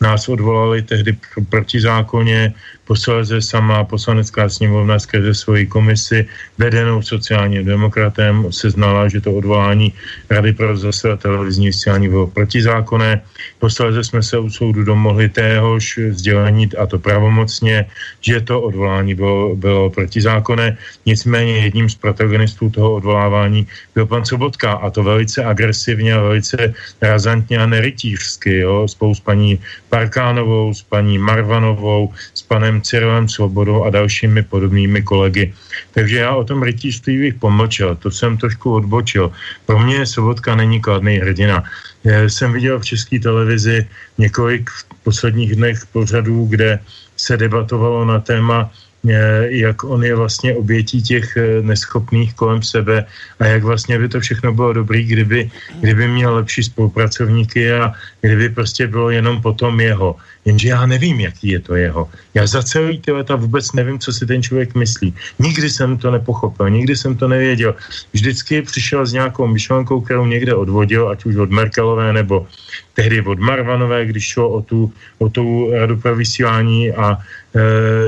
Nás 0.01 0.29
odvolali 0.29 0.83
tehdy 0.83 1.17
proti 1.49 1.81
zákoně, 1.81 2.55
posledně 2.89 3.43
sama 3.45 3.85
poslanecká 3.85 4.49
sněmovna 4.49 4.99
skrze 4.99 5.35
svoji 5.35 5.67
komisi 5.69 6.25
vedenou 6.59 7.05
sociálním 7.05 7.65
demokratem 7.65 8.49
se 8.49 8.73
znala, 8.73 9.09
že 9.09 9.21
to 9.21 9.37
odvolání 9.37 9.93
Rady 10.31 10.53
pro 10.53 10.73
rozhlasové 10.73 11.17
televizní 11.17 11.67
vysílání 11.67 12.09
bylo 12.09 12.27
protizákonné. 12.27 13.21
Posledně 13.61 14.05
jsme 14.05 14.23
se 14.23 14.39
u 14.39 14.49
soudu 14.51 14.85
domohli 14.85 15.29
téhož 15.29 16.01
sdělení, 16.17 16.73
a 16.81 16.87
to 16.87 16.99
pravomocně, 16.99 17.85
že 18.21 18.41
to 18.41 18.61
odvolání 18.61 19.15
bylo, 19.15 19.57
bylo 19.57 19.91
protizákonné. 19.91 20.77
Nicméně 21.07 21.69
jedním 21.69 21.89
z 21.93 21.95
protagonistů 21.95 22.71
toho 22.71 23.05
odvolávání 23.05 23.67
byl 23.95 24.07
pan 24.07 24.25
Sobotka 24.25 24.73
a 24.73 24.91
to 24.91 25.03
velice 25.05 25.45
agresivně 25.45 26.15
a 26.15 26.21
velice 26.21 26.75
razantně 27.03 27.59
a 27.59 27.67
nerytířsky, 27.67 28.65
jo, 28.65 28.89
spolu 28.89 29.15
s 29.15 29.21
paní 29.21 29.61
Parkánovou, 29.89 30.75
s 30.75 30.83
paní 30.83 31.19
Marvanovou, 31.19 32.13
s 32.35 32.43
panem 32.43 32.78
Cyrilem 32.81 33.29
Svobodou 33.29 33.85
a 33.85 33.91
dalšími 33.91 34.43
podobnými 34.43 35.03
kolegy. 35.03 35.55
Takže 35.95 36.17
já 36.19 36.35
o 36.35 36.45
tom 36.45 36.63
rytířství 36.63 37.19
bych 37.19 37.35
pomlčel, 37.35 37.97
to 37.97 38.11
jsem 38.11 38.37
trošku 38.37 38.73
odbočil. 38.73 39.33
Pro 39.67 39.79
mě 39.79 40.07
Sobotka 40.07 40.55
není 40.55 40.81
kladný 40.81 41.19
hrdina. 41.19 41.65
Já 42.05 42.23
jsem 42.29 42.53
viděl 42.53 42.79
v 42.79 42.85
české 42.85 43.19
televizi 43.19 43.87
několik 44.19 44.71
v 44.71 44.85
posledních 45.05 45.57
dnech 45.57 45.87
pořadů, 45.93 46.47
kde 46.51 46.79
se 47.17 47.37
debatovalo 47.37 48.05
na 48.05 48.19
téma 48.21 48.71
Eh, 49.07 49.47
jak 49.51 49.85
on 49.85 50.05
je 50.05 50.15
vlastně 50.15 50.55
obětí 50.55 51.03
těch 51.03 51.37
eh, 51.37 51.63
neschopných 51.63 52.35
kolem 52.35 52.63
sebe 52.63 53.07
a 53.39 53.45
jak 53.47 53.63
vlastně 53.63 53.99
by 53.99 54.09
to 54.09 54.21
všechno 54.21 54.53
bylo 54.55 54.73
dobrý, 54.73 55.05
kdyby, 55.05 55.51
kdyby 55.81 56.09
měl 56.09 56.35
lepší 56.35 56.63
spolupracovníky 56.63 57.73
a 57.73 57.93
kdyby 58.21 58.49
prostě 58.49 58.87
bylo 58.87 59.11
jenom 59.11 59.43
potom 59.43 59.81
jeho. 59.81 60.17
Jenže 60.49 60.69
já 60.69 60.87
nevím, 60.87 61.21
jaký 61.21 61.49
je 61.49 61.61
to 61.61 61.77
jeho. 61.77 62.09
Já 62.35 62.47
za 62.47 62.63
celý 62.63 62.97
ty 63.05 63.13
leta 63.13 63.37
vůbec 63.37 63.73
nevím, 63.73 63.99
co 64.01 64.13
si 64.13 64.25
ten 64.27 64.41
člověk 64.43 64.75
myslí. 64.75 65.13
Nikdy 65.39 65.69
jsem 65.71 66.01
to 66.01 66.11
nepochopil, 66.11 66.71
nikdy 66.71 66.97
jsem 66.97 67.13
to 67.17 67.29
nevěděl. 67.29 67.77
Vždycky 68.17 68.63
přišel 68.63 69.07
s 69.07 69.13
nějakou 69.13 69.45
myšlenkou, 69.47 70.01
kterou 70.01 70.25
někde 70.25 70.55
odvodil, 70.57 71.09
ať 71.13 71.25
už 71.29 71.37
od 71.37 71.51
Merkelové 71.53 72.13
nebo 72.17 72.49
tehdy 72.97 73.21
od 73.21 73.39
Marvanové, 73.39 74.09
když 74.09 74.25
šlo 74.25 74.49
o 74.49 74.61
tu, 74.65 74.93
o 75.19 75.29
tu 75.29 75.69
radu 75.77 76.01
pro 76.01 76.17
vysílání 76.17 76.97
a 76.97 77.21
e, 77.21 77.21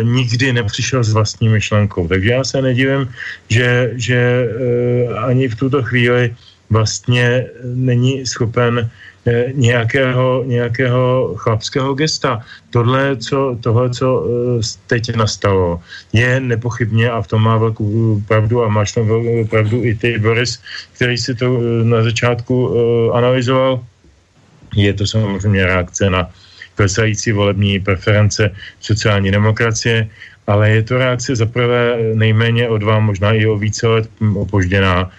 nikdy 0.03 0.53
nepřišel 0.53 1.05
s 1.05 1.13
vlastní 1.13 1.49
myšlenkou. 1.53 2.09
Takže 2.09 2.31
já 2.31 2.45
se 2.45 2.63
nedivím, 2.63 3.05
že, 3.53 3.93
že 4.01 4.17
e, 4.17 4.49
ani 5.29 5.49
v 5.49 5.57
tuto 5.61 5.83
chvíli 5.83 6.33
vlastně 6.71 7.47
není 7.65 8.27
schopen 8.27 8.89
nějakého, 9.55 10.45
nějakého 10.47 11.35
chlapského 11.37 11.95
gesta. 11.95 12.41
Tohle, 12.71 13.17
co, 13.17 13.57
tohle, 13.61 13.91
co 13.91 14.25
e, 14.25 14.63
teď 14.87 15.17
nastalo, 15.17 15.81
je 16.13 16.41
nepochybně, 16.41 17.11
a 17.11 17.23
v 17.23 17.27
tom 17.27 17.43
má 17.43 17.57
velkou 17.57 18.21
pravdu 18.29 18.65
a 18.65 18.69
máš 18.69 18.93
tam 18.93 19.07
velkou 19.07 19.45
pravdu 19.47 19.85
i 19.85 19.95
ty, 19.95 20.19
Boris, 20.19 20.63
který 20.93 21.19
si 21.19 21.35
to 21.35 21.59
na 21.83 22.03
začátku 22.03 22.75
analyzoval, 23.13 23.81
je 24.77 24.93
to 24.93 25.07
samozřejmě 25.07 25.67
reakce 25.67 26.11
na 26.11 26.31
klesající 26.75 27.33
volební 27.33 27.81
preference 27.81 28.51
sociální 28.81 29.31
demokracie, 29.31 30.09
ale 30.47 30.71
je 30.71 30.83
to 30.83 30.99
reakce 30.99 31.37
zaprvé 31.37 31.99
nejméně 32.15 32.69
o 32.69 32.79
dva, 32.79 32.99
možná 32.99 33.33
i 33.33 33.47
o 33.47 33.59
více 33.59 33.87
let 33.87 34.11
opožděná. 34.35 35.11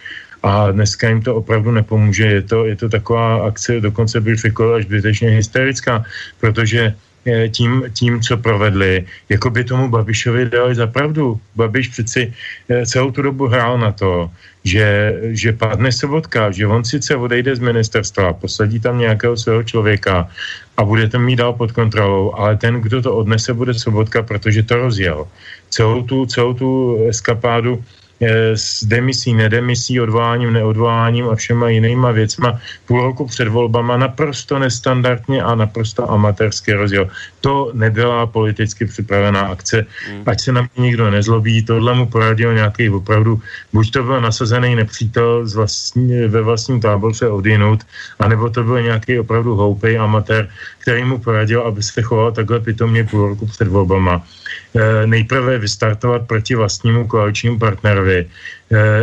A 0.43 0.71
dneska 0.71 1.09
jim 1.09 1.21
to 1.21 1.35
opravdu 1.35 1.71
nepomůže. 1.71 2.25
Je 2.25 2.41
to, 2.41 2.65
je 2.65 2.75
to 2.75 2.89
taková 2.89 3.47
akce, 3.47 3.79
dokonce 3.79 4.21
bych 4.21 4.37
řekl, 4.37 4.73
až 4.73 4.83
zbytečně 4.83 5.29
hysterická, 5.29 6.05
protože 6.39 6.95
Eh, 7.25 7.49
tím, 7.49 7.85
tím, 7.93 8.21
co 8.21 8.37
provedli, 8.37 9.05
jako 9.29 9.49
by 9.49 9.63
tomu 9.63 9.89
Babišovi 9.89 10.49
dali 10.49 10.75
za 10.75 10.87
pravdu. 10.87 11.37
Babiš 11.55 11.87
přeci 11.87 12.33
eh, 12.69 12.85
celou 12.85 13.11
tu 13.11 13.21
dobu 13.21 13.45
hrál 13.45 13.77
na 13.77 13.91
to, 13.91 14.31
že, 14.65 15.13
že 15.29 15.53
padne 15.53 15.91
Sobotka, 15.93 16.49
že 16.49 16.65
on 16.65 16.81
sice 16.81 17.13
odejde 17.15 17.55
z 17.55 17.59
ministerstva, 17.61 18.33
posadí 18.33 18.81
tam 18.81 18.97
nějakého 18.97 19.37
svého 19.37 19.61
člověka 19.63 20.29
a 20.77 20.83
bude 20.83 21.05
to 21.13 21.19
mít 21.21 21.35
dál 21.35 21.53
pod 21.53 21.71
kontrolou, 21.71 22.33
ale 22.33 22.57
ten, 22.57 22.81
kdo 22.81 23.01
to 23.01 23.13
odnese, 23.13 23.53
bude 23.53 23.73
Sobotka, 23.73 24.25
protože 24.25 24.63
to 24.65 24.89
rozjel. 24.89 25.27
Celou 25.69 26.01
tu, 26.01 26.25
celou 26.25 26.53
tu 26.53 26.97
eskapádu 27.05 27.85
s 28.55 28.83
demisí, 28.83 29.33
nedemisí, 29.33 30.01
odvoláním, 30.01 30.53
neodvoláním 30.53 31.29
a 31.29 31.35
všema 31.35 31.69
jinýma 31.69 32.11
věcma 32.11 32.59
půl 32.85 33.01
roku 33.01 33.25
před 33.25 33.47
volbama 33.47 33.97
naprosto 33.97 34.59
nestandardně 34.59 35.43
a 35.43 35.55
naprosto 35.55 36.11
amatérský 36.11 36.73
rozdíl. 36.73 37.09
To 37.41 37.71
nebyla 37.73 38.25
politicky 38.25 38.85
připravená 38.85 39.41
akce, 39.41 39.85
mm. 40.11 40.23
ať 40.25 40.41
se 40.41 40.51
na 40.51 40.61
mě 40.61 40.85
nikdo 40.85 41.11
nezlobí, 41.11 41.63
tohle 41.63 41.93
mu 41.93 42.05
poradil 42.05 42.53
nějaký 42.53 42.89
opravdu, 42.89 43.41
buď 43.73 43.91
to 43.91 44.03
byl 44.03 44.21
nasazený 44.21 44.75
nepřítel 44.75 45.47
z 45.47 45.55
vlastní, 45.55 46.27
ve 46.27 46.41
vlastním 46.41 46.81
táborce 46.81 47.29
odjinout, 47.29 47.79
anebo 48.19 48.49
to 48.49 48.63
byl 48.63 48.81
nějaký 48.81 49.19
opravdu 49.19 49.55
hloupý 49.55 49.97
amatér, 49.97 50.49
který 50.79 51.03
mu 51.03 51.19
poradil, 51.19 51.61
aby 51.61 51.83
se 51.83 52.01
choval 52.01 52.31
takhle 52.31 52.59
pitomně 52.59 53.03
půl 53.03 53.27
roku 53.27 53.45
před 53.45 53.67
volbama. 53.67 54.23
E, 54.75 55.07
nejprve 55.07 55.57
vystartovat 55.57 56.27
proti 56.27 56.55
vlastnímu 56.55 57.07
koaličnímu 57.07 57.59
partnerovi, 57.59 58.19
Eh, 58.19 58.27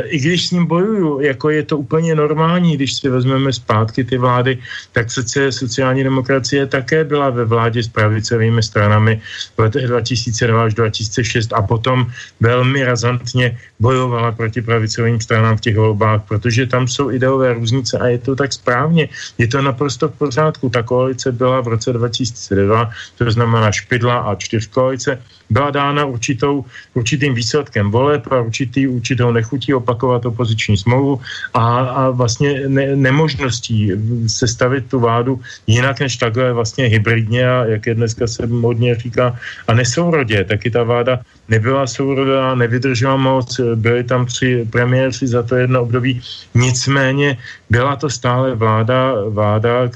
I 0.05 0.19
když 0.19 0.47
s 0.47 0.51
ním 0.51 0.67
bojuju, 0.67 1.21
jako 1.21 1.51
je 1.51 1.63
to 1.63 1.79
úplně 1.79 2.15
normální, 2.15 2.77
když 2.77 2.93
si 2.95 3.09
vezmeme 3.09 3.53
zpátky 3.53 4.05
ty 4.05 4.19
vlády, 4.19 4.59
tak 4.93 5.07
přece 5.07 5.53
sociální 5.53 6.05
demokracie 6.05 6.67
také 6.67 7.05
byla 7.05 7.31
ve 7.31 7.45
vládě 7.45 7.83
s 7.83 7.89
pravicovými 7.89 8.63
stranami 8.63 9.21
v 9.57 9.59
letech 9.59 9.87
2002 9.87 10.65
až 10.65 10.75
2006 10.75 11.53
a 11.53 11.63
potom 11.63 12.07
velmi 12.41 12.85
razantně 12.85 13.59
bojovala 13.81 14.33
proti 14.33 14.63
pravicovým 14.63 15.21
stranám 15.21 15.57
v 15.57 15.61
těch 15.61 15.77
volbách, 15.77 16.23
protože 16.29 16.67
tam 16.67 16.89
jsou 16.89 17.11
ideové 17.11 17.53
různice 17.53 17.99
a 17.99 18.07
je 18.07 18.19
to 18.19 18.37
tak 18.37 18.53
správně. 18.53 19.09
Je 19.39 19.47
to 19.49 19.63
naprosto 19.63 20.09
v 20.09 20.19
pořádku. 20.19 20.69
Ta 20.69 20.83
koalice 20.83 21.33
byla 21.33 21.61
v 21.61 21.69
roce 21.69 21.93
2002, 21.93 22.91
to 23.19 23.31
znamená 23.31 23.73
Špidla 23.73 24.19
a 24.19 24.35
čtyřkoalice, 24.35 25.19
byla 25.51 25.71
dána 25.71 26.05
určitou, 26.05 26.65
určitým 26.95 27.35
výsledkem 27.35 27.91
voleb 27.91 28.27
a 28.31 28.41
určitý, 28.41 28.89
určitou 28.89 29.33
nechutí 29.59 29.75
opakovat 29.75 30.27
opoziční 30.27 30.77
smlouvu 30.77 31.21
a, 31.55 31.79
a 31.79 32.11
vlastně 32.11 32.69
ne, 32.69 32.97
nemožností 32.97 33.93
sestavit 34.27 34.87
tu 34.91 35.01
vládu 35.01 35.41
jinak 35.67 36.01
než 36.01 36.17
takhle 36.17 36.53
vlastně 36.53 36.87
hybridně 36.87 37.43
a 37.43 37.65
jak 37.65 37.87
je 37.87 37.95
dneska 37.95 38.27
se 38.27 38.47
modně 38.47 38.95
říká 38.95 39.37
a 39.67 39.75
nesourodě, 39.75 40.45
taky 40.45 40.71
ta 40.71 40.83
vláda 40.83 41.21
nebyla 41.49 41.87
sourodá, 41.87 42.55
nevydržela 42.55 43.17
moc, 43.17 43.61
byli 43.75 44.05
tam 44.05 44.27
tři 44.27 44.69
premiéři 44.71 45.27
za 45.27 45.43
to 45.43 45.57
jedno 45.57 45.83
období, 45.83 46.21
nicméně 46.55 47.39
byla 47.71 47.97
to 47.97 48.11
stále 48.11 48.55
vláda, 48.55 49.15
vláda 49.29 49.91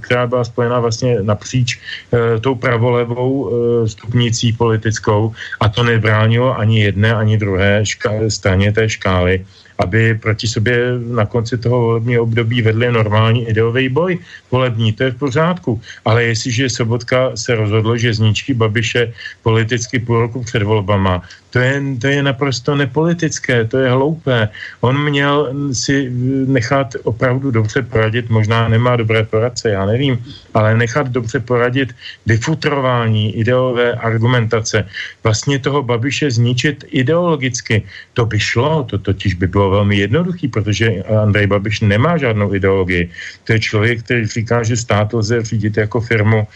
která 0.00 0.26
byla 0.26 0.44
spojená 0.44 0.80
vlastně 0.80 1.22
napříč 1.22 1.78
e, 1.78 2.40
tou 2.40 2.54
pravolevou 2.54 3.50
e, 3.50 3.88
stupnicí 3.88 4.52
politickou. 4.52 5.32
A 5.60 5.68
to 5.68 5.82
nebránilo 5.82 6.58
ani 6.58 6.82
jedné, 6.82 7.14
ani 7.14 7.36
druhé 7.36 7.82
ška- 7.82 8.28
straně 8.28 8.72
té 8.72 8.88
škály 8.88 9.44
aby 9.78 10.14
proti 10.14 10.46
sobě 10.48 10.98
na 10.98 11.26
konci 11.26 11.58
toho 11.58 11.80
volebního 11.80 12.22
období 12.22 12.62
vedli 12.62 12.92
normální 12.92 13.48
ideový 13.48 13.88
boj 13.88 14.18
volební, 14.50 14.92
to 14.92 15.02
je 15.04 15.10
v 15.10 15.18
pořádku. 15.18 15.80
Ale 16.04 16.24
jestliže 16.24 16.70
Sobotka 16.70 17.36
se 17.36 17.54
rozhodl, 17.54 17.96
že 17.96 18.14
zničí 18.14 18.54
Babiše 18.54 19.12
politicky 19.42 19.98
půl 19.98 20.20
roku 20.20 20.42
před 20.42 20.62
volbama, 20.62 21.22
to 21.54 21.62
je, 21.62 21.78
to 22.02 22.06
je 22.10 22.18
naprosto 22.18 22.74
nepolitické, 22.74 23.62
to 23.70 23.78
je 23.78 23.86
hloupé. 23.86 24.50
On 24.82 24.98
měl 24.98 25.54
si 25.70 26.10
nechat 26.50 26.98
opravdu 27.06 27.54
dobře 27.54 27.86
poradit, 27.86 28.26
možná 28.26 28.66
nemá 28.66 28.98
dobré 28.98 29.22
poradce, 29.22 29.70
já 29.70 29.86
nevím, 29.86 30.18
ale 30.54 30.74
nechat 30.74 31.14
dobře 31.14 31.40
poradit 31.46 31.94
difutrování 32.26 33.38
ideové 33.38 33.94
argumentace. 33.94 34.82
Vlastně 35.22 35.62
toho 35.62 35.82
Babiše 35.86 36.30
zničit 36.30 36.90
ideologicky, 36.90 37.86
to 38.18 38.26
by 38.26 38.38
šlo, 38.40 38.82
to 38.90 38.98
totiž 38.98 39.34
by 39.38 39.46
bylo 39.46 39.70
velmi 39.70 39.96
jednoduchý, 39.96 40.50
protože 40.50 41.06
Andrej 41.06 41.46
Babiš 41.46 41.86
nemá 41.86 42.18
žádnou 42.18 42.50
ideologii. 42.50 43.10
To 43.46 43.52
je 43.52 43.60
člověk, 43.60 44.02
který 44.02 44.26
říká, 44.26 44.62
že 44.66 44.76
stát 44.76 45.14
lze 45.14 45.42
řídit 45.42 45.76
jako 45.76 46.00
firmu, 46.00 46.50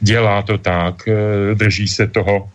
dělá 0.00 0.42
to 0.46 0.58
tak, 0.58 1.10
eh, 1.10 1.54
drží 1.54 1.88
se 1.90 2.06
toho 2.06 2.53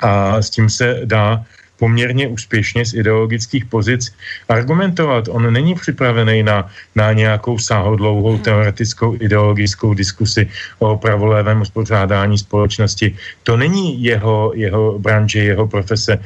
a 0.00 0.42
s 0.42 0.50
tím 0.50 0.70
se 0.70 1.00
dá 1.04 1.44
poměrně 1.78 2.28
úspěšně 2.28 2.86
z 2.86 2.94
ideologických 2.94 3.64
pozic 3.64 4.14
argumentovat. 4.48 5.28
On 5.28 5.52
není 5.52 5.74
připravený 5.74 6.42
na, 6.42 6.70
na 6.94 7.12
nějakou 7.12 7.58
sáhodlouhou 7.58 8.38
teoretickou 8.38 9.20
ideologickou 9.20 9.94
diskusi 9.94 10.48
o 10.78 10.96
pravolévém 10.96 11.60
uspořádání 11.60 12.38
společnosti. 12.38 13.16
To 13.42 13.56
není 13.56 14.02
jeho, 14.02 14.52
jeho 14.54 14.98
branže, 14.98 15.44
jeho 15.44 15.66
profese. 15.66 16.12
E, 16.16 16.20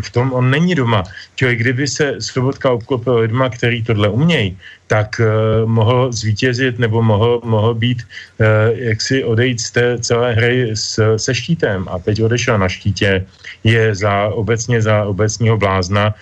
v 0.00 0.08
tom 0.10 0.32
on 0.32 0.50
není 0.50 0.74
doma. 0.74 1.04
Čili 1.34 1.56
kdyby 1.56 1.84
se 1.88 2.16
Svobotka 2.20 2.70
obklopil 2.70 3.28
lidma, 3.28 3.48
který 3.52 3.82
tohle 3.82 4.08
umějí, 4.08 4.56
tak 4.86 5.20
uh, 5.20 5.68
mohl 5.68 6.12
zvítězit 6.12 6.78
nebo 6.78 7.02
mohl, 7.02 7.40
mohl 7.44 7.74
být, 7.74 8.02
uh, 8.02 8.46
jak 8.78 9.02
si 9.02 9.24
odejít 9.24 9.60
z 9.60 9.70
té 9.70 9.98
celé 9.98 10.32
hry 10.32 10.70
s, 10.74 11.16
se 11.16 11.34
štítem. 11.34 11.86
A 11.90 11.98
teď 11.98 12.22
odešel 12.22 12.58
na 12.58 12.68
štítě, 12.68 13.26
je 13.64 13.94
za, 13.94 14.28
obecně 14.28 14.82
za 14.82 15.04
obecního 15.04 15.56
blázna 15.56 16.14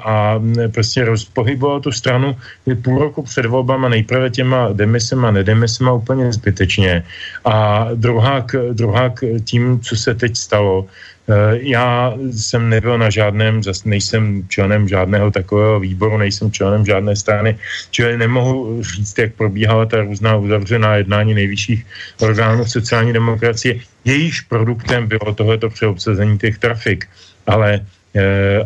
a 0.00 0.40
prostě 0.72 1.04
rozpohyboval 1.04 1.80
tu 1.80 1.92
stranu 1.92 2.36
půl 2.82 2.98
roku 2.98 3.22
před 3.22 3.46
volbama 3.46 3.88
nejprve 3.88 4.30
těma 4.30 4.72
demisema, 4.72 5.30
nedemisema 5.30 5.92
úplně 5.92 6.32
zbytečně. 6.32 7.04
A 7.44 7.88
druhák, 7.94 8.54
druhák 8.72 9.24
tím, 9.44 9.80
co 9.80 9.96
se 9.96 10.14
teď 10.14 10.36
stalo, 10.36 10.86
Eh, 11.26 11.58
já 11.60 12.14
jsem 12.30 12.70
nebyl 12.70 12.98
na 12.98 13.10
žádném, 13.10 13.60
nejsem 13.84 14.46
členem 14.48 14.88
žádného 14.88 15.30
takového 15.30 15.80
výboru, 15.80 16.18
nejsem 16.18 16.52
členem 16.52 16.86
žádné 16.86 17.16
strany, 17.16 17.58
čili 17.90 18.18
nemohu 18.18 18.82
říct, 18.82 19.18
jak 19.18 19.34
probíhala 19.34 19.86
ta 19.86 20.00
různá 20.00 20.36
uzavřená 20.36 20.96
jednání 20.96 21.34
nejvyšších 21.34 21.86
orgánů 22.20 22.64
sociální 22.66 23.12
demokracie. 23.12 23.82
Jejíž 24.04 24.40
produktem 24.40 25.06
bylo 25.06 25.34
tohleto 25.34 25.70
přeobsazení 25.70 26.38
těch 26.38 26.58
trafik, 26.58 27.08
ale 27.46 27.82
eh, 27.82 27.86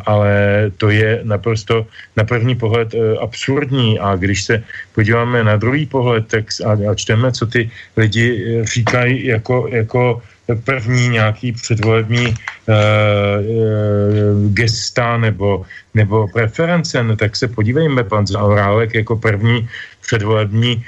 ale 0.07 0.71
to 0.77 0.91
je 0.91 1.21
naprosto 1.23 1.87
na 2.17 2.25
první 2.25 2.55
pohled 2.55 2.95
eh, 2.95 3.19
absurdní. 3.19 3.99
A 3.99 4.17
když 4.17 4.43
se 4.43 4.63
podíváme 4.95 5.45
na 5.45 5.57
druhý 5.57 5.87
pohled 5.87 6.27
tak 6.27 6.45
a, 6.65 6.95
čteme, 6.95 7.33
co 7.33 7.47
ty 7.47 7.71
lidi 7.97 8.61
říkají 8.65 9.27
jako, 9.27 9.69
jako 9.71 10.23
první 10.55 11.09
nějaký 11.09 11.53
předvolební 11.53 12.27
uh, 12.27 12.35
uh, 12.35 12.37
gesta 14.53 15.17
nebo, 15.17 15.65
nebo 15.95 16.29
preference, 16.29 17.03
no, 17.03 17.17
tak 17.17 17.37
se 17.37 17.49
podívejme, 17.49 18.05
pan 18.05 18.27
Zaurálek 18.27 18.95
jako 18.95 19.17
první 19.17 19.69
předvolební 20.11 20.73
e, 20.75 20.83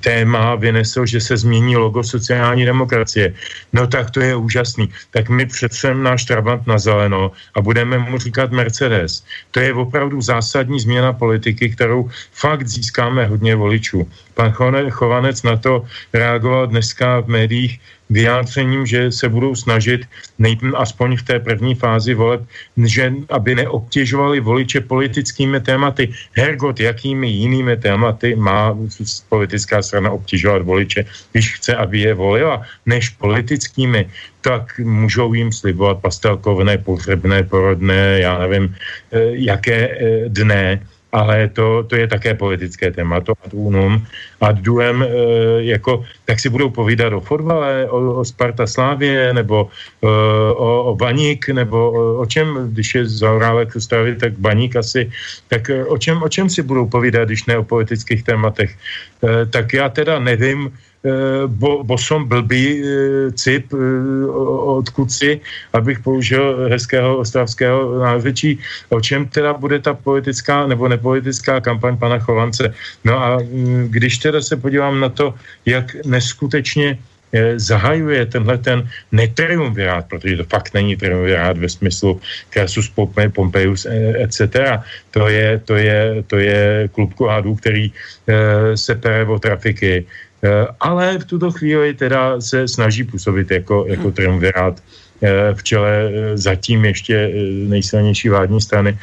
téma 0.00 0.56
vynesl, 0.56 1.04
že 1.04 1.20
se 1.20 1.36
změní 1.36 1.76
logo 1.76 2.00
sociální 2.00 2.64
demokracie. 2.64 3.36
No 3.76 3.84
tak 3.84 4.08
to 4.10 4.24
je 4.24 4.32
úžasný. 4.32 4.88
Tak 5.12 5.28
my 5.28 5.44
přetřeme 5.44 6.00
náš 6.00 6.24
Trabant 6.24 6.64
na 6.64 6.80
zeleno 6.80 7.36
a 7.52 7.60
budeme 7.60 8.00
mu 8.00 8.16
říkat 8.16 8.56
Mercedes. 8.56 9.20
To 9.52 9.60
je 9.60 9.68
opravdu 9.76 10.16
zásadní 10.24 10.80
změna 10.80 11.12
politiky, 11.12 11.76
kterou 11.76 12.08
fakt 12.32 12.64
získáme 12.64 13.28
hodně 13.28 13.52
voličů. 13.52 14.08
Pan 14.32 14.52
Chovanec 14.90 15.42
na 15.44 15.56
to 15.60 15.84
reagoval 16.16 16.72
dneska 16.72 17.20
v 17.20 17.28
médiích 17.28 17.80
vyjádřením, 18.10 18.86
že 18.86 19.12
se 19.12 19.28
budou 19.28 19.54
snažit 19.54 20.06
nejprve 20.38 20.78
aspoň 20.78 21.16
v 21.16 21.22
té 21.22 21.36
první 21.40 21.74
fázi 21.74 22.14
voleb, 22.14 22.42
že 22.84 23.12
aby 23.30 23.54
neobtěžovali 23.54 24.40
voliče 24.40 24.80
politickými 24.80 25.60
tématy. 25.60 26.12
Hergot, 26.32 26.80
jakými 26.80 27.28
jinými 27.28 27.76
tématy 27.76 28.34
má 28.34 28.76
politická 29.28 29.82
strana 29.82 30.10
obtěžovat 30.10 30.62
voliče, 30.62 31.04
když 31.32 31.54
chce, 31.56 31.76
aby 31.76 32.00
je 32.00 32.14
volila, 32.14 32.62
než 32.86 33.08
politickými, 33.08 34.10
tak 34.40 34.78
můžou 34.78 35.34
jim 35.34 35.52
slibovat 35.52 35.98
pastelkovné, 35.98 36.78
pohřebné, 36.78 37.42
porodné, 37.42 38.20
já 38.20 38.38
nevím, 38.38 38.74
eh, 39.12 39.18
jaké 39.50 39.80
eh, 39.88 39.98
dne, 40.28 40.86
ale 41.12 41.48
to, 41.48 41.82
to 41.82 41.96
je 41.96 42.06
také 42.08 42.34
politické 42.34 42.90
téma, 42.90 43.20
to 43.20 43.32
ad 43.44 43.54
unum. 43.54 44.06
Ad 44.40 44.58
duem, 44.60 45.02
e, 45.02 45.08
jako, 45.64 46.04
tak 46.24 46.40
si 46.40 46.48
budou 46.48 46.70
povídat 46.70 47.12
o 47.12 47.20
fotbale, 47.20 47.86
o, 47.90 48.20
o 48.20 48.24
Sparta 48.24 48.66
Slávě, 48.66 49.32
nebo 49.32 49.70
e, 50.02 50.06
o, 50.52 50.84
o 50.84 50.96
Baník, 50.96 51.48
nebo 51.48 51.92
o, 51.92 52.20
o 52.20 52.26
čem, 52.26 52.68
když 52.72 52.94
je 52.94 53.08
Zaurálek 53.08 53.74
v 53.74 54.16
tak 54.20 54.32
Baník 54.38 54.76
asi, 54.76 55.10
tak 55.48 55.70
e, 55.70 55.84
o 55.84 55.98
čem, 55.98 56.22
o 56.22 56.28
čem 56.28 56.50
si 56.50 56.62
budou 56.62 56.86
povídat, 56.88 57.28
když 57.28 57.46
ne 57.46 57.58
o 57.58 57.64
politických 57.64 58.22
tématech. 58.22 58.76
E, 59.24 59.46
tak 59.46 59.72
já 59.72 59.88
teda 59.88 60.18
nevím, 60.18 60.70
Eh, 60.70 60.95
bo, 61.46 61.84
bosom 61.84 62.28
blbý 62.28 62.82
eh, 62.82 63.32
cip 63.32 63.72
eh, 63.72 63.76
od 64.78 64.88
kuci, 64.90 65.40
abych 65.72 66.00
použil 66.00 66.68
hezkého 66.70 67.18
ostravského 67.18 67.98
názvětší, 67.98 68.58
o 68.88 69.00
čem 69.00 69.28
teda 69.28 69.52
bude 69.52 69.78
ta 69.78 69.94
politická 69.94 70.66
nebo 70.66 70.88
nepolitická 70.88 71.60
kampaň 71.60 71.96
pana 71.96 72.18
Chovance. 72.18 72.74
No 73.04 73.18
a 73.18 73.38
mm, 73.38 73.88
když 73.90 74.18
teda 74.18 74.40
se 74.40 74.56
podívám 74.56 75.00
na 75.00 75.08
to, 75.08 75.34
jak 75.66 76.04
neskutečně 76.06 76.98
zahajuje 77.56 78.26
tenhle 78.26 78.58
ten 78.58 78.88
netriumvirát, 79.12 80.08
protože 80.08 80.36
to 80.36 80.44
fakt 80.44 80.74
není 80.74 80.96
triumvirát 80.96 81.58
ve 81.58 81.68
smyslu 81.68 82.20
Krasus 82.50 82.92
Pompeius, 83.34 83.86
etc. 84.22 84.40
To 85.10 85.28
je, 85.28 85.60
to 85.64 85.74
je, 85.76 86.22
to 86.26 86.36
je 86.38 86.88
klub 86.92 87.14
kohádů, 87.14 87.54
který 87.54 87.92
se 88.74 88.94
pere 88.94 89.26
o 89.26 89.38
trafiky, 89.38 90.06
Eh, 90.35 90.35
ale 90.80 91.18
v 91.18 91.24
tuto 91.24 91.50
chvíli 91.50 91.94
teda 91.94 92.40
se 92.40 92.68
snaží 92.68 93.04
působit 93.04 93.50
jako, 93.50 93.84
jako 93.88 94.10
triumvirát 94.10 94.82
eh, 95.22 95.54
v 95.54 95.62
čele 95.62 95.92
eh, 95.92 96.38
zatím 96.38 96.84
ještě 96.84 97.32
nejsilnější 97.68 98.28
vládní 98.28 98.60
strany, 98.60 98.98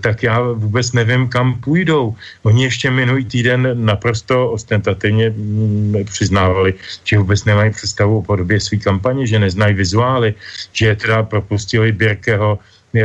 tak 0.00 0.22
já 0.22 0.40
vůbec 0.40 0.92
nevím, 0.92 1.28
kam 1.28 1.60
půjdou. 1.60 2.14
Oni 2.42 2.64
ještě 2.64 2.90
minulý 2.90 3.24
týden 3.24 3.68
naprosto 3.74 4.50
ostentativně 4.50 5.30
mm, 5.30 6.04
přiznávali, 6.04 6.74
že 7.04 7.18
vůbec 7.18 7.44
nemají 7.44 7.70
představu 7.70 8.18
o 8.18 8.22
podobě 8.22 8.60
své 8.60 8.78
kampaně, 8.78 9.26
že 9.26 9.38
neznají 9.38 9.74
vizuály, 9.74 10.34
že 10.72 10.96
teda 10.96 11.22
propustili 11.22 11.92
Birkeho 11.92 12.58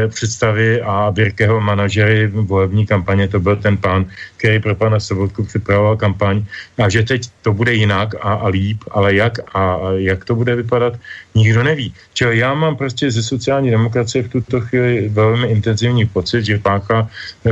představy 0.07 0.81
a 0.81 1.11
Birkeho 1.11 1.61
manažery 1.61 2.27
volební 2.27 2.86
kampaně, 2.86 3.27
to 3.27 3.39
byl 3.39 3.55
ten 3.55 3.77
pán, 3.77 4.05
který 4.38 4.59
pro 4.59 4.75
pana 4.75 4.99
Sobotku 4.99 5.43
připravoval 5.43 5.97
kampaň 5.97 6.45
a 6.77 6.89
že 6.89 7.03
teď 7.03 7.29
to 7.41 7.53
bude 7.53 7.73
jinak 7.73 8.15
a, 8.15 8.33
a 8.33 8.47
líp, 8.47 8.83
ale 8.91 9.15
jak 9.15 9.39
a 9.55 9.77
jak 9.95 10.25
to 10.25 10.36
bude 10.36 10.55
vypadat, 10.55 10.93
nikdo 11.36 11.63
neví. 11.63 11.93
Čili 12.13 12.38
já 12.38 12.53
mám 12.53 12.75
prostě 12.75 13.11
ze 13.11 13.23
sociální 13.23 13.71
demokracie 13.71 14.23
v 14.23 14.29
tuto 14.29 14.61
chvíli 14.61 15.09
velmi 15.09 15.47
intenzivní 15.47 16.05
pocit, 16.05 16.45
že 16.45 16.57
pácha, 16.57 17.09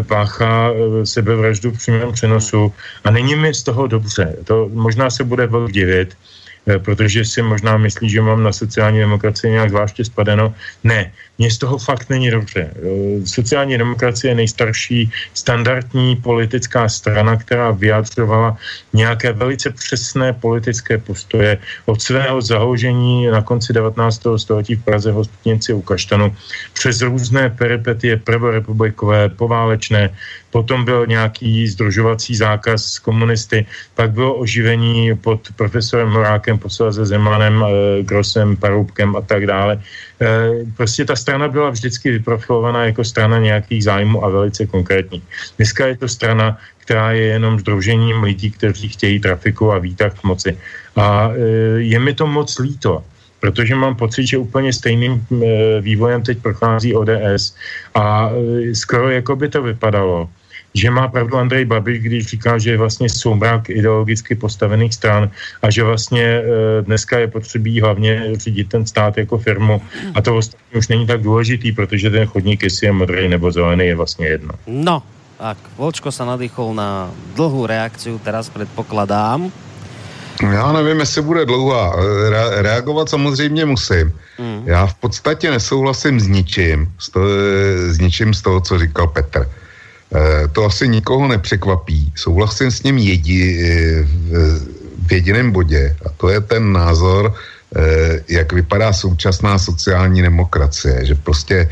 pácha 0.07 0.71
eh, 0.73 1.05
sebevraždu 1.05 1.71
v 1.71 1.77
přímém 1.77 2.11
přenosu 2.11 2.73
a 3.03 3.11
není 3.11 3.36
mi 3.36 3.53
z 3.53 3.63
toho 3.63 3.88
dobře. 3.88 4.36
To 4.43 4.69
možná 4.73 5.09
se 5.09 5.23
bude 5.23 5.47
velmi 5.47 5.71
divit, 5.71 6.17
Eh, 6.63 6.79
protože 6.79 7.25
si 7.25 7.41
možná 7.41 7.77
myslí, 7.77 8.09
že 8.09 8.21
mám 8.21 8.43
na 8.43 8.51
sociální 8.55 8.99
demokracii 8.99 9.51
nějak 9.51 9.69
zvláště 9.69 10.05
spadeno. 10.05 10.55
Ne, 10.84 11.11
mně 11.38 11.51
z 11.51 11.57
toho 11.57 11.77
fakt 11.77 12.09
není 12.09 12.31
dobře. 12.31 12.61
Eh, 12.61 13.25
sociální 13.25 13.77
demokracie 13.77 14.31
je 14.31 14.36
nejstarší 14.36 15.11
standardní 15.34 16.15
politická 16.15 16.89
strana, 16.89 17.38
která 17.38 17.71
vyjádřovala 17.71 18.57
nějaké 18.93 19.34
velice 19.34 19.69
přesné 19.69 20.34
politické 20.34 20.97
postoje 20.97 21.57
od 21.86 22.01
svého 22.01 22.41
založení 22.41 23.27
na 23.27 23.41
konci 23.41 23.73
19. 23.73 24.38
století 24.38 24.75
v 24.75 24.84
Praze 24.84 25.11
v 25.11 25.15
hospitnici 25.15 25.73
u 25.73 25.81
Kaštanu 25.81 26.36
přes 26.73 27.01
různé 27.01 27.49
peripetie 27.49 28.17
prvorepublikové, 28.17 29.29
poválečné, 29.29 30.09
potom 30.53 30.86
byl 30.86 31.07
nějaký 31.07 31.67
združovací 31.67 32.36
zákaz 32.36 32.86
s 32.86 32.99
komunisty, 32.99 33.65
pak 33.95 34.11
bylo 34.11 34.36
oživení 34.36 35.17
pod 35.17 35.49
profesorem 35.55 36.09
Horákem, 36.09 36.61
posledně 36.61 37.05
Zemanem, 37.05 37.65
e, 37.65 37.67
Grosem, 38.03 38.55
Paroubkem 38.55 39.15
a 39.15 39.21
tak 39.21 39.49
dále. 39.49 39.81
E, 40.22 40.49
prostě 40.78 41.05
ta 41.05 41.16
strana 41.16 41.47
byla 41.47 41.70
vždycky 41.70 42.11
vyprofilovaná 42.11 42.86
jako 42.86 43.03
strana 43.03 43.39
nějakých 43.39 43.84
zájmů 43.84 44.26
a 44.26 44.30
velice 44.30 44.66
konkrétní. 44.66 45.24
Dneska 45.57 45.88
je 45.88 45.97
to 45.97 46.07
strana, 46.07 46.57
která 46.78 47.11
je 47.11 47.22
jenom 47.22 47.59
združením 47.59 48.24
lidí, 48.24 48.51
kteří 48.51 48.89
chtějí 48.89 49.20
trafiku 49.20 49.72
a 49.72 49.78
výtah 49.78 50.14
k 50.20 50.24
moci. 50.24 50.57
A 50.95 51.32
e, 51.32 51.39
je 51.82 51.99
mi 51.99 52.14
to 52.14 52.28
moc 52.28 52.59
líto, 52.59 53.03
protože 53.39 53.76
mám 53.76 53.95
pocit, 53.95 54.28
že 54.28 54.38
úplně 54.38 54.74
stejným 54.74 55.28
vývojem 55.82 56.22
teď 56.24 56.38
prochází 56.38 56.95
ODS 56.95 57.55
a 57.95 58.32
skoro 58.74 59.09
jako 59.09 59.36
by 59.36 59.49
to 59.49 59.61
vypadalo, 59.64 60.30
že 60.74 60.89
má 60.89 61.07
pravdu 61.07 61.38
Andrej 61.38 61.65
Babiš, 61.65 61.99
když 61.99 62.28
říká, 62.28 62.57
že 62.57 62.71
je 62.71 62.78
vlastně 62.78 63.09
soumrak 63.09 63.69
ideologicky 63.69 64.36
postavených 64.36 64.93
stran 64.93 65.30
a 65.61 65.71
že 65.71 65.84
vlastně 65.84 66.24
e, 66.24 66.43
dneska 66.82 67.19
je 67.19 67.28
potřebí 67.28 67.82
hlavně 67.82 68.30
řídit 68.34 68.69
ten 68.69 68.86
stát 68.86 69.17
jako 69.17 69.38
firmu 69.38 69.82
a 70.15 70.21
to 70.21 70.38
ostatní 70.38 70.80
už 70.80 70.88
není 70.88 71.07
tak 71.07 71.21
důležitý, 71.21 71.71
protože 71.71 72.09
ten 72.09 72.26
chodník, 72.26 72.63
jestli 72.63 72.88
je 72.88 72.91
modrý 72.91 73.30
nebo 73.30 73.51
zelený, 73.51 73.86
je 73.86 73.95
vlastně 73.95 74.28
jedno. 74.28 74.53
No, 74.67 75.03
tak 75.38 75.57
Volčko 75.78 76.11
se 76.11 76.26
nadýchol 76.26 76.76
na 76.76 77.11
dlhou 77.36 77.65
reakci, 77.65 78.19
teraz 78.24 78.49
předpokládám. 78.49 79.51
Já 80.51 80.71
nevím, 80.71 80.99
jestli 80.99 81.21
bude 81.21 81.45
dlouhá. 81.45 81.95
Re- 82.30 82.61
reagovat 82.61 83.09
samozřejmě 83.09 83.65
musím. 83.65 84.13
Mm. 84.39 84.63
Já 84.65 84.86
v 84.86 84.93
podstatě 84.93 85.51
nesouhlasím 85.51 86.19
s 86.19 86.28
ničím, 86.28 86.93
s, 86.99 87.09
to, 87.09 87.19
s 87.88 87.99
ničím 87.99 88.34
z 88.34 88.41
toho, 88.41 88.61
co 88.61 88.80
říkal 88.80 89.07
Petr. 89.07 89.49
Eh, 89.49 89.62
to 90.51 90.66
asi 90.66 90.88
nikoho 90.88 91.28
nepřekvapí. 91.28 92.14
Souhlasím 92.16 92.72
s 92.72 92.84
ním 92.84 92.97
jedi, 92.97 93.41
eh, 93.41 94.05
v 95.07 95.11
jediném 95.11 95.51
bodě 95.51 95.95
a 96.05 96.09
to 96.18 96.30
je 96.30 96.41
ten 96.41 96.74
názor, 96.74 97.34
eh, 97.34 98.22
jak 98.28 98.53
vypadá 98.53 98.93
současná 98.93 99.59
sociální 99.59 100.22
demokracie, 100.22 101.05
že 101.05 101.16
prostě 101.16 101.70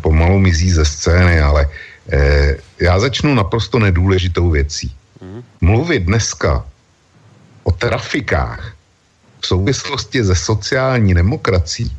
pomalu 0.00 0.38
mizí 0.38 0.70
ze 0.70 0.84
scény, 0.84 1.40
ale 1.40 1.68
já 2.80 2.98
začnu 2.98 3.34
naprosto 3.34 3.78
nedůležitou 3.78 4.50
věcí. 4.50 4.90
Mhm. 5.22 5.42
Mluvit 5.60 6.02
dneska 6.10 6.66
o 7.62 7.70
trafikách 7.72 8.74
v 9.40 9.46
souvislosti 9.46 10.24
se 10.24 10.34
sociální 10.34 11.14
demokracií 11.14 11.90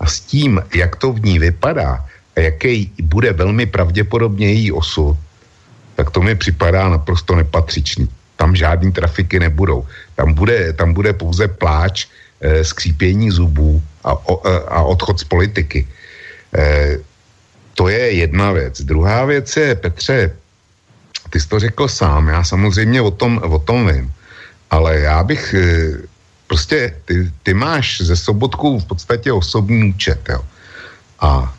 a 0.00 0.06
s 0.06 0.20
tím, 0.20 0.62
jak 0.74 0.96
to 0.96 1.12
v 1.12 1.22
ní 1.22 1.38
vypadá 1.38 2.04
a 2.36 2.40
jaký 2.40 2.92
bude 3.02 3.32
velmi 3.32 3.66
pravděpodobně 3.66 4.52
její 4.52 4.72
osud, 4.72 5.16
tak 6.00 6.16
to 6.16 6.24
mi 6.24 6.32
připadá 6.32 6.88
naprosto 6.88 7.36
nepatřičný. 7.36 8.08
Tam 8.40 8.56
žádný 8.56 8.88
trafiky 8.88 9.36
nebudou. 9.36 9.84
Tam 10.16 10.32
bude, 10.32 10.72
tam 10.72 10.96
bude 10.96 11.12
pouze 11.12 11.44
pláč, 11.44 12.08
e, 12.40 12.64
skřípění 12.64 13.28
zubů 13.28 13.84
a, 14.00 14.16
o, 14.16 14.40
e, 14.48 14.64
a 14.64 14.80
odchod 14.80 15.20
z 15.20 15.28
politiky. 15.28 15.84
E, 16.56 16.96
to 17.76 17.92
je 17.92 18.24
jedna 18.24 18.52
věc. 18.52 18.80
Druhá 18.80 19.28
věc 19.28 19.56
je, 19.56 19.74
Petře, 19.74 20.18
ty 21.30 21.36
jsi 21.36 21.48
to 21.48 21.60
řekl 21.60 21.84
sám, 21.88 22.32
já 22.32 22.40
samozřejmě 22.44 23.00
o 23.04 23.12
tom, 23.12 23.36
o 23.44 23.60
tom 23.60 23.84
vím, 23.92 24.08
ale 24.72 25.04
já 25.04 25.20
bych, 25.20 25.54
prostě 26.48 26.96
ty, 27.04 27.28
ty 27.44 27.52
máš 27.52 28.00
ze 28.00 28.16
Sobotkou 28.16 28.80
v 28.80 28.88
podstatě 28.88 29.32
osobní 29.32 29.92
účet, 29.92 30.20
jo. 30.32 30.40
A 31.20 31.52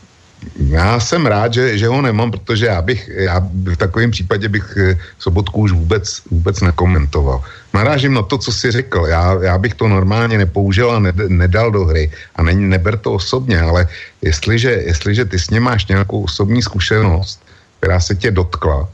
já 0.55 0.99
jsem 0.99 1.25
rád, 1.25 1.53
že, 1.53 1.77
že 1.77 1.87
ho 1.87 2.01
nemám, 2.01 2.31
protože 2.31 2.65
já 2.65 2.81
bych, 2.81 3.09
já 3.13 3.39
v 3.39 3.75
takovém 3.75 4.11
případě 4.11 4.49
bych 4.49 4.77
eh, 4.77 4.97
Sobotku 5.19 5.61
už 5.61 5.71
vůbec, 5.71 6.21
vůbec 6.31 6.61
nekomentoval. 6.61 7.43
Narážím 7.73 8.13
na 8.13 8.21
to, 8.21 8.37
co 8.37 8.51
jsi 8.51 8.71
řekl. 8.71 9.05
Já, 9.07 9.37
já 9.41 9.57
bych 9.57 9.73
to 9.73 9.87
normálně 9.87 10.37
nepoužil 10.37 10.91
a 10.91 10.99
ne, 10.99 11.13
nedal 11.27 11.71
do 11.71 11.85
hry. 11.85 12.11
A 12.35 12.43
ne, 12.43 12.53
neber 12.53 12.97
to 12.97 13.13
osobně, 13.13 13.61
ale 13.61 13.87
jestliže, 14.21 14.71
jestliže 14.71 15.25
ty 15.25 15.39
s 15.39 15.49
ním 15.49 15.63
máš 15.63 15.85
nějakou 15.85 16.23
osobní 16.23 16.61
zkušenost, 16.61 17.41
která 17.79 17.99
se 17.99 18.15
tě 18.15 18.31
dotkla, 18.31 18.89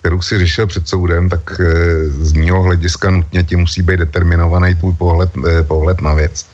kterou 0.00 0.22
si 0.22 0.38
řešil 0.38 0.66
před 0.66 0.88
soudem, 0.88 1.28
tak 1.28 1.60
e, 1.60 1.64
z 2.10 2.32
mého 2.32 2.62
hlediska 2.62 3.10
nutně 3.10 3.42
ti 3.42 3.56
musí 3.56 3.82
být 3.82 3.96
determinovaný 3.96 4.74
tvůj 4.74 4.94
pohled, 4.94 5.30
e, 5.46 5.62
pohled 5.62 6.00
na 6.00 6.14
věc. 6.14 6.46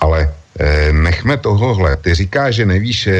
Ale 0.00 0.28
nechme 0.92 1.36
tohohle. 1.36 1.96
Ty 1.96 2.14
říkáš, 2.14 2.54
že 2.54 2.66
nevíš, 2.66 3.06
eh, 3.06 3.12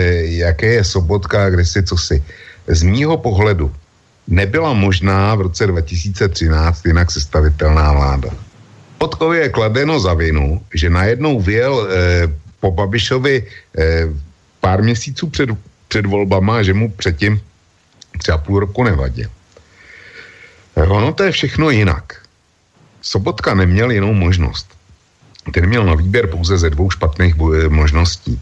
jaké 0.44 0.66
je 0.66 0.84
Sobotka, 0.84 1.50
kde 1.50 1.64
si, 1.64 1.82
co 1.82 1.96
si. 1.96 2.22
Z 2.68 2.82
mýho 2.82 3.16
pohledu 3.16 3.72
nebyla 4.28 4.72
možná 4.72 5.34
v 5.34 5.40
roce 5.40 5.66
2013 5.66 6.86
jinak 6.86 7.10
sestavitelná 7.10 7.92
vláda. 7.92 8.30
Podkovi 8.98 9.38
je 9.38 9.48
kladeno 9.48 10.00
za 10.00 10.14
vinu, 10.14 10.62
že 10.74 10.90
najednou 10.90 11.40
vyjel 11.40 11.74
eh, 11.74 12.28
po 12.60 12.70
Babišovi 12.70 13.42
eh, 13.42 14.06
pár 14.60 14.82
měsíců 14.82 15.26
před, 15.26 15.50
před 15.88 16.06
volbama, 16.06 16.62
že 16.62 16.74
mu 16.74 16.90
předtím 16.90 17.40
třeba 18.18 18.38
půl 18.38 18.60
roku 18.60 18.84
nevadil. 18.84 19.30
Eh, 20.76 20.86
ono 20.86 21.12
to 21.12 21.22
je 21.22 21.32
všechno 21.32 21.70
jinak. 21.70 22.22
Sobotka 23.02 23.54
neměl 23.54 23.90
jinou 23.90 24.14
možnost 24.14 24.70
ten 25.50 25.66
měl 25.66 25.84
na 25.84 25.94
výběr 25.94 26.26
pouze 26.26 26.58
ze 26.58 26.70
dvou 26.70 26.90
špatných 26.90 27.34
možností. 27.68 28.40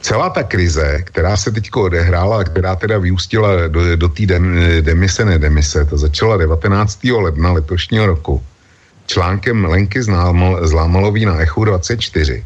celá 0.00 0.30
ta 0.30 0.42
krize, 0.42 1.02
která 1.04 1.36
se 1.36 1.50
teď 1.50 1.70
odehrála, 1.74 2.44
která 2.44 2.76
teda 2.76 2.98
vyústila 2.98 3.68
do, 3.68 3.96
do 3.96 4.08
té 4.08 4.26
dem, 4.26 4.56
demise, 4.80 5.24
nedemise, 5.24 5.84
to 5.84 5.98
začala 5.98 6.36
19. 6.36 7.04
ledna 7.04 7.52
letošního 7.52 8.06
roku, 8.06 8.42
článkem 9.06 9.64
Lenky 9.64 10.02
Zlámalový 10.62 11.24
na 11.24 11.40
Echu 11.40 11.64
24. 11.64 12.44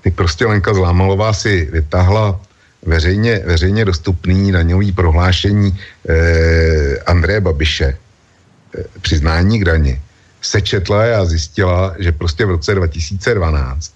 Ty 0.00 0.10
prostě 0.10 0.46
Lenka 0.46 0.74
Zlámalová 0.74 1.32
si 1.32 1.68
vytáhla 1.72 2.40
veřejně, 2.86 3.42
veřejně 3.46 3.84
dostupný 3.84 4.52
daňový 4.52 4.92
prohlášení 4.92 5.78
eh, 6.08 6.98
Andreje 7.06 7.40
Babiše, 7.40 7.88
eh, 7.88 8.84
přiznání 9.00 9.58
k 9.58 9.64
dani, 9.64 10.00
sečetla 10.46 11.20
a 11.20 11.24
zjistila, 11.24 11.94
že 11.98 12.12
prostě 12.12 12.44
v 12.46 12.50
roce 12.50 12.74
2012 12.74 13.94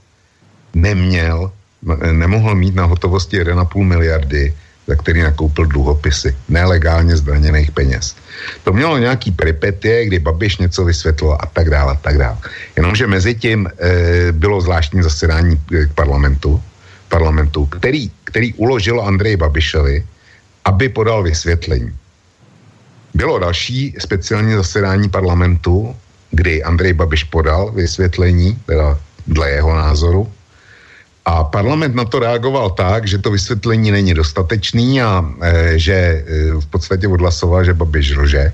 neměl 0.74 1.52
nemohl 2.12 2.54
mít 2.54 2.74
na 2.74 2.84
hotovosti 2.84 3.42
1,5 3.42 3.82
miliardy, 3.84 4.54
za 4.86 4.94
který 4.94 5.22
nakoupil 5.22 5.66
dluhopisy, 5.66 6.36
nelegálně 6.48 7.16
zdaněných 7.16 7.70
peněz. 7.70 8.16
To 8.64 8.72
mělo 8.72 8.98
nějaký 8.98 9.30
peripetie, 9.30 10.06
kdy 10.06 10.18
Babiš 10.18 10.58
něco 10.58 10.84
vysvětlil 10.84 11.36
a 11.40 11.46
tak 11.46 11.70
dále, 11.70 11.92
a 11.92 11.96
tak 11.96 12.18
dále. 12.18 12.36
Jenomže 12.76 13.06
mezi 13.06 13.34
tím 13.34 13.68
e, 13.68 14.32
bylo 14.32 14.60
zvláštní 14.60 15.02
zasedání 15.02 15.60
k 15.68 15.92
parlamentu, 15.94 16.62
parlamentu 17.08 17.66
který, 17.66 18.10
který 18.24 18.54
uložil 18.54 19.00
Andrej 19.00 19.36
Babišovi, 19.36 20.06
aby 20.64 20.88
podal 20.88 21.22
vysvětlení. 21.22 21.92
Bylo 23.14 23.38
další 23.38 23.94
speciální 23.98 24.54
zasedání 24.54 25.08
parlamentu, 25.08 25.96
kdy 26.30 26.62
Andrej 26.62 26.92
Babiš 26.92 27.24
podal 27.24 27.72
vysvětlení, 27.72 28.58
teda 28.66 28.98
dle 29.26 29.50
jeho 29.50 29.74
názoru, 29.74 30.32
a 31.28 31.44
parlament 31.44 31.94
na 31.94 32.08
to 32.08 32.24
reagoval 32.24 32.70
tak, 32.72 33.04
že 33.04 33.20
to 33.20 33.30
vysvětlení 33.30 33.90
není 33.90 34.14
dostatečný 34.14 35.02
a 35.02 35.20
e, 35.20 35.78
že 35.78 35.92
e, 35.92 36.22
v 36.56 36.66
podstatě 36.72 37.08
odhlasoval, 37.08 37.64
že 37.64 37.76
Babiš 37.76 38.16
lže. 38.16 38.52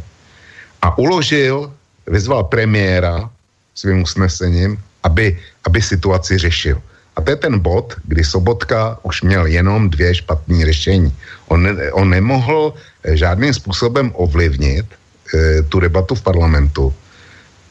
A 0.83 0.99
uložil, 0.99 1.71
vyzval 2.07 2.51
premiéra 2.51 3.31
svým 3.75 4.03
usnesením, 4.03 4.75
aby, 5.07 5.39
aby 5.65 5.79
situaci 5.83 6.39
řešil. 6.39 6.83
A 7.17 7.23
to 7.23 7.31
je 7.31 7.37
ten 7.37 7.63
bod, 7.63 7.95
kdy 8.11 8.25
Sobotka 8.25 8.99
už 9.07 9.23
měl 9.23 9.47
jenom 9.47 9.91
dvě 9.91 10.15
špatné 10.15 10.67
řešení. 10.67 11.15
On, 11.55 11.63
on 11.95 12.11
nemohl 12.11 12.75
e, 13.07 13.17
žádným 13.17 13.55
způsobem 13.55 14.11
ovlivnit 14.19 14.87
e, 14.91 15.63
tu 15.63 15.79
debatu 15.79 16.15
v 16.15 16.23
parlamentu 16.23 16.95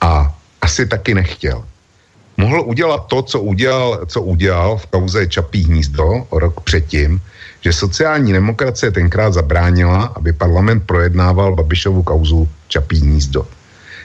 a 0.03 0.35
asi 0.61 0.85
taky 0.85 1.13
nechtěl 1.15 1.63
mohl 2.37 2.61
udělat 2.61 3.07
to, 3.07 3.21
co 3.21 3.39
udělal, 3.41 4.05
co 4.05 4.21
udělal 4.21 4.77
v 4.77 4.85
kauze 4.85 5.27
Čapí 5.27 5.63
hnízdo 5.63 6.27
o 6.29 6.39
rok 6.39 6.61
předtím, 6.61 7.21
že 7.61 7.73
sociální 7.73 8.33
demokracie 8.33 8.91
tenkrát 8.91 9.33
zabránila, 9.33 10.11
aby 10.15 10.33
parlament 10.33 10.83
projednával 10.83 11.55
Babišovu 11.55 12.03
kauzu 12.03 12.49
Čapí 12.67 12.99
hnízdo. 12.99 13.47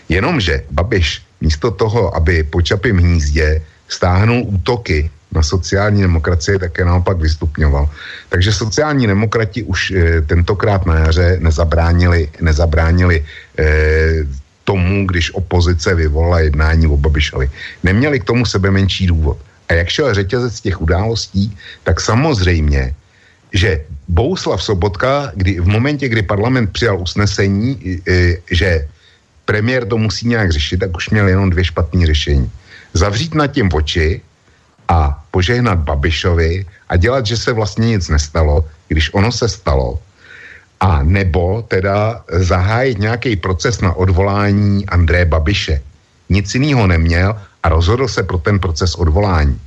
Jenomže 0.08 0.64
Babiš 0.70 1.22
místo 1.40 1.70
toho, 1.70 2.14
aby 2.14 2.42
po 2.42 2.62
Čapím 2.62 2.96
hnízdě 2.98 3.62
stáhnul 3.88 4.44
útoky 4.46 5.10
na 5.32 5.42
sociální 5.42 6.02
demokracie, 6.02 6.58
také 6.58 6.84
naopak 6.84 7.18
vystupňoval. 7.20 7.88
Takže 8.28 8.52
sociální 8.52 9.06
demokrati 9.06 9.62
už 9.62 9.90
e, 9.90 10.22
tentokrát 10.22 10.86
na 10.86 10.94
jaře 10.94 11.36
nezabránili, 11.40 12.28
nezabránili 12.40 13.24
e, 13.58 13.64
tomu, 14.68 15.08
když 15.08 15.32
opozice 15.32 15.96
vyvolala 15.96 16.44
jednání 16.44 16.84
o 16.92 16.96
Babišovi. 17.00 17.48
Neměli 17.80 18.20
k 18.20 18.28
tomu 18.28 18.44
sebe 18.44 18.68
menší 18.68 19.08
důvod. 19.08 19.40
A 19.68 19.80
jak 19.80 19.88
šel 19.88 20.12
řetězec 20.12 20.60
těch 20.60 20.76
událostí, 20.84 21.56
tak 21.88 22.04
samozřejmě, 22.04 22.92
že 23.52 23.80
Bouslav 24.08 24.60
Sobotka, 24.60 25.32
kdy, 25.32 25.60
v 25.64 25.68
momentě, 25.72 26.08
kdy 26.08 26.20
parlament 26.20 26.68
přijal 26.72 27.00
usnesení, 27.00 28.00
že 28.44 28.88
premiér 29.48 29.88
to 29.88 29.96
musí 29.96 30.28
nějak 30.28 30.52
řešit, 30.52 30.84
tak 30.84 30.92
už 30.92 31.16
měl 31.16 31.28
jenom 31.32 31.48
dvě 31.48 31.64
špatné 31.64 32.04
řešení. 32.04 32.50
Zavřít 32.92 33.32
nad 33.32 33.48
tím 33.48 33.72
oči 33.72 34.20
a 34.88 35.16
požehnat 35.32 35.80
Babišovi 35.80 36.64
a 36.88 36.96
dělat, 36.96 37.24
že 37.24 37.36
se 37.36 37.52
vlastně 37.52 37.96
nic 37.96 38.08
nestalo, 38.08 38.68
když 38.88 39.12
ono 39.16 39.32
se 39.32 39.48
stalo, 39.48 40.00
a 40.80 41.02
nebo 41.02 41.62
teda 41.68 42.22
zahájit 42.30 42.98
nějaký 42.98 43.36
proces 43.36 43.80
na 43.80 43.92
odvolání 43.92 44.86
Andreje 44.86 45.24
Babiše. 45.24 45.82
Nic 46.28 46.54
jiného 46.54 46.86
neměl 46.86 47.36
a 47.62 47.68
rozhodl 47.68 48.08
se 48.08 48.22
pro 48.22 48.38
ten 48.38 48.58
proces 48.58 48.94
odvolání. 48.94 49.60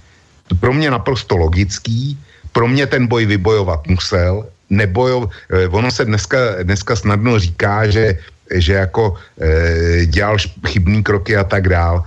Pro 0.59 0.73
mě 0.73 0.91
naprosto 0.91 1.37
logický, 1.37 2.19
pro 2.51 2.67
mě 2.67 2.87
ten 2.87 3.07
boj 3.07 3.25
vybojovat 3.25 3.87
musel, 3.87 4.45
nebo 4.69 5.29
eh, 5.51 5.67
ono 5.67 5.91
se 5.91 6.05
dneska, 6.05 6.37
dneska 6.63 6.95
snadno 6.95 7.39
říká, 7.39 7.87
že, 7.89 8.19
že 8.55 8.73
jako 8.73 9.15
e, 9.41 10.05
dělal 10.05 10.37
chybný 10.67 11.03
kroky 11.03 11.37
a 11.37 11.43
tak 11.43 11.69
dál. 11.69 12.03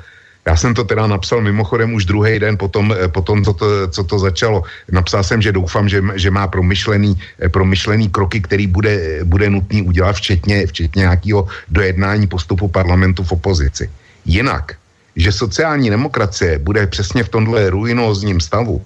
Já 0.47 0.57
jsem 0.57 0.75
to 0.75 0.85
teda 0.85 1.07
napsal 1.07 1.41
mimochodem 1.41 1.95
už 1.95 2.05
druhý 2.05 2.39
den 2.39 2.57
potom, 2.57 2.93
eh, 2.93 3.09
potom 3.09 3.45
co, 3.45 3.53
to, 3.53 3.67
co 3.89 4.05
to 4.05 4.19
začalo. 4.19 4.63
Napsal 4.93 5.25
jsem, 5.25 5.43
že 5.43 5.53
doufám, 5.53 5.89
že, 5.89 6.05
že 6.15 6.31
má 6.31 6.47
promyšlený, 6.47 7.17
eh, 7.41 7.49
promyšlený 7.49 8.09
kroky, 8.13 8.41
který 8.41 8.67
bude, 8.67 9.25
bude 9.25 9.51
nutný 9.51 9.83
udělat, 9.83 10.17
včetně, 10.17 10.67
včetně 10.67 11.01
nějakého 11.01 11.49
dojednání 11.69 12.27
postupu 12.27 12.69
parlamentu 12.69 13.25
v 13.25 13.33
opozici. 13.33 13.91
Jinak, 14.25 14.77
že 15.17 15.33
sociální 15.33 15.91
demokracie 15.91 16.59
bude 16.59 16.87
přesně 16.87 17.25
v 17.25 17.29
tomhle 17.29 17.71
ruinózním 17.71 18.41
stavu, 18.41 18.85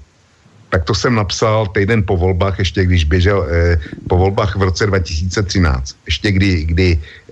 tak 0.70 0.84
to 0.84 0.94
jsem 0.94 1.14
napsal 1.14 1.66
týden 1.66 2.04
po 2.06 2.16
volbách, 2.16 2.58
ještě 2.58 2.84
když 2.84 3.04
běžel, 3.04 3.46
eh, 3.50 3.80
po 4.08 4.16
volbách 4.16 4.56
v 4.56 4.62
roce 4.62 4.86
2013, 4.86 5.96
ještě 6.06 6.32
kdy, 6.32 6.50
kdy 6.64 6.88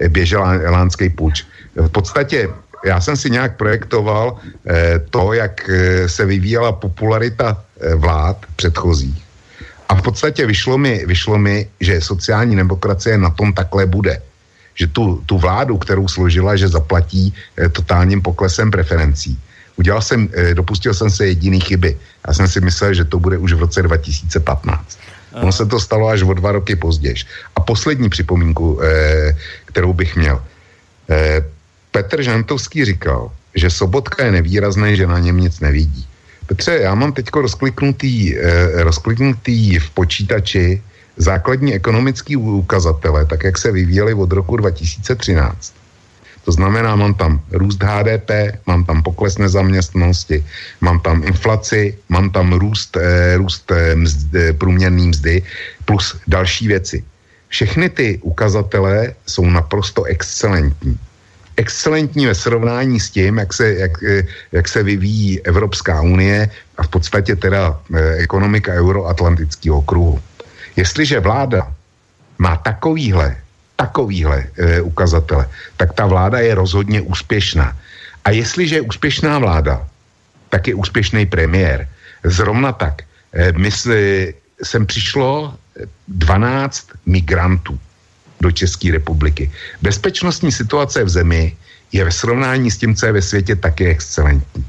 běžel 0.09 0.41
lánský 0.71 1.09
půjč. 1.13 1.45
V 1.77 1.89
podstatě 1.93 2.49
já 2.87 3.01
jsem 3.01 3.17
si 3.17 3.31
nějak 3.31 3.57
projektoval 3.57 4.37
eh, 4.39 4.99
to, 5.11 5.33
jak 5.33 5.71
eh, 5.71 6.09
se 6.09 6.25
vyvíjela 6.25 6.73
popularita 6.73 7.59
eh, 7.59 7.95
vlád 7.95 8.47
předchozích. 8.57 9.27
A 9.89 9.95
v 9.95 10.03
podstatě 10.03 10.47
vyšlo 10.47 10.79
mi, 10.79 11.07
vyšlo 11.07 11.39
mi, 11.39 11.69
že 11.81 12.01
sociální 12.01 12.57
demokracie 12.57 13.19
na 13.19 13.31
tom 13.31 13.53
takhle 13.53 13.87
bude. 13.87 14.23
Že 14.75 14.87
tu, 14.87 15.23
tu 15.27 15.39
vládu, 15.39 15.79
kterou 15.79 16.09
složila, 16.09 16.57
že 16.57 16.69
zaplatí 16.69 17.35
eh, 17.35 17.69
totálním 17.69 18.23
poklesem 18.23 18.71
preferencí. 18.71 19.39
Udělal 19.77 20.03
jsem, 20.03 20.29
eh, 20.33 20.55
dopustil 20.55 20.95
jsem 20.95 21.11
se 21.11 21.27
jediný 21.27 21.61
chyby. 21.61 21.97
Já 22.27 22.33
jsem 22.35 22.49
si 22.49 22.61
myslel, 22.61 22.95
že 22.95 23.05
to 23.05 23.19
bude 23.19 23.39
už 23.39 23.53
v 23.53 23.61
roce 23.61 23.83
2015. 23.83 24.99
Ono 25.43 25.53
se 25.53 25.67
to 25.67 25.81
stalo 25.81 26.09
až 26.09 26.23
o 26.23 26.33
dva 26.33 26.53
roky 26.53 26.77
později. 26.77 27.15
A 27.57 27.61
poslední 27.61 28.09
připomínku, 28.09 28.81
eh, 28.83 29.37
kterou 29.65 29.93
bych 29.93 30.17
měl. 30.17 30.43
Eh, 31.11 31.45
Petr 31.91 32.23
Žantovský 32.23 32.85
říkal, 32.85 33.31
že 33.55 33.71
Sobotka 33.71 34.25
je 34.25 34.33
nevýrazný, 34.33 34.97
že 34.97 35.07
na 35.07 35.19
něm 35.19 35.41
nic 35.41 35.61
nevidí. 35.61 36.07
Petře, 36.47 36.79
já 36.83 36.95
mám 36.95 37.13
teď 37.13 37.27
rozkliknutý, 37.35 38.39
eh, 38.39 38.85
rozkliknutý 38.85 39.79
v 39.79 39.91
počítači 39.91 40.83
základní 41.17 41.75
ekonomický 41.75 42.37
ukazatele, 42.37 43.27
tak 43.27 43.45
jak 43.45 43.59
se 43.59 43.73
vyvíjely 43.73 44.15
od 44.15 44.33
roku 44.33 44.57
2013. 44.57 45.75
To 46.47 46.53
znamená, 46.53 46.97
mám 46.97 47.15
tam 47.15 47.43
růst 47.51 47.83
HDP, 47.83 48.31
mám 48.67 48.85
tam 48.85 49.03
pokles 49.03 49.39
nezaměstnanosti, 49.39 50.45
mám 50.81 51.01
tam 51.01 51.25
inflaci, 51.27 51.99
mám 52.09 52.31
tam 52.31 52.53
růst, 52.53 52.97
eh, 52.97 53.35
růst 53.37 53.67
eh, 53.71 53.97
mzd, 53.97 54.35
eh, 54.35 54.53
průměrný 54.53 55.09
mzdy 55.11 55.43
plus 55.85 56.15
další 56.27 56.69
věci. 56.69 57.03
Všechny 57.49 57.91
ty 57.91 58.09
ukazatele 58.23 59.15
jsou 59.27 59.51
naprosto 59.51 60.05
excelentní 60.05 60.95
excelentní 61.57 62.27
ve 62.27 62.35
srovnání 62.35 63.01
s 63.01 63.11
tím, 63.11 63.39
jak 63.39 63.53
se, 63.53 63.75
jak, 63.75 64.03
eh, 64.03 64.23
jak 64.53 64.69
se 64.69 64.83
vyvíjí 64.83 65.41
Evropská 65.41 66.01
unie 66.01 66.51
a 66.77 66.83
v 66.83 66.89
podstatě 66.89 67.37
teda 67.37 67.81
eh, 67.95 68.15
ekonomika 68.25 68.73
euroatlantického 68.73 69.83
kruhu. 69.83 70.21
Jestliže 70.77 71.21
vláda 71.21 71.73
má 72.39 72.57
takovýhle, 72.57 73.37
takovýhle 73.77 74.45
e, 74.57 74.81
ukazatele, 74.81 75.49
tak 75.77 75.93
ta 75.93 76.07
vláda 76.07 76.39
je 76.39 76.55
rozhodně 76.55 77.01
úspěšná. 77.01 77.77
A 78.25 78.31
jestliže 78.31 78.75
je 78.75 78.89
úspěšná 78.89 79.39
vláda, 79.39 79.89
tak 80.49 80.69
je 80.69 80.75
úspěšný 80.75 81.27
premiér. 81.27 81.89
Zrovna 82.25 82.73
tak. 82.73 83.03
E, 83.33 83.53
my 83.53 83.71
se, 83.71 83.97
sem 84.63 84.87
přišlo 84.87 85.55
12 86.09 86.89
migrantů 87.07 87.81
do 88.41 88.51
České 88.51 88.93
republiky. 88.93 89.51
Bezpečnostní 89.83 90.53
situace 90.53 91.05
v 91.05 91.09
zemi 91.09 91.57
je 91.93 92.05
ve 92.05 92.13
srovnání 92.13 92.71
s 92.71 92.79
tím, 92.79 92.95
co 92.95 93.07
je 93.07 93.13
ve 93.13 93.23
světě, 93.23 93.57
taky 93.57 93.87
excelentní. 93.89 94.65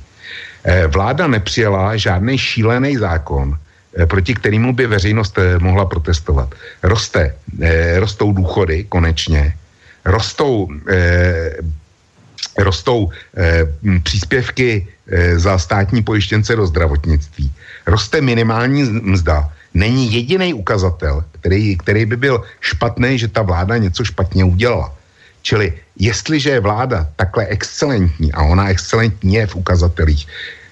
Eh, 0.67 0.87
vláda 0.87 1.27
nepřijela 1.27 1.95
žádný 1.95 2.37
šílený 2.37 2.97
zákon, 2.97 3.55
eh, 3.55 4.05
proti 4.05 4.35
kterému 4.35 4.73
by 4.73 4.87
veřejnost 4.87 5.37
eh, 5.37 5.59
mohla 5.59 5.85
protestovat. 5.85 6.55
Roste, 6.83 7.35
rostou 7.97 8.31
důchody 8.31 8.85
konečně, 8.89 9.57
rostou, 10.05 10.69
rostou 12.57 13.09
příspěvky 14.03 14.87
za 15.35 15.57
státní 15.57 16.03
pojištěnce 16.03 16.55
do 16.55 16.67
zdravotnictví, 16.67 17.51
roste 17.87 18.21
minimální 18.21 18.83
mzda, 18.83 19.49
není 19.73 20.13
jediný 20.13 20.53
ukazatel, 20.53 21.23
který, 21.41 21.77
který 21.77 22.05
by 22.05 22.17
byl 22.17 22.43
špatný, 22.61 23.19
že 23.19 23.27
ta 23.27 23.41
vláda 23.41 23.77
něco 23.77 24.03
špatně 24.03 24.43
udělala. 24.43 24.93
Čili 25.41 25.73
jestliže 25.99 26.49
je 26.49 26.59
vláda 26.59 27.09
takhle 27.15 27.45
excelentní, 27.45 28.33
a 28.33 28.43
ona 28.43 28.69
excelentní 28.69 29.33
je 29.33 29.47
v 29.47 29.55
ukazatelích, 29.55 30.27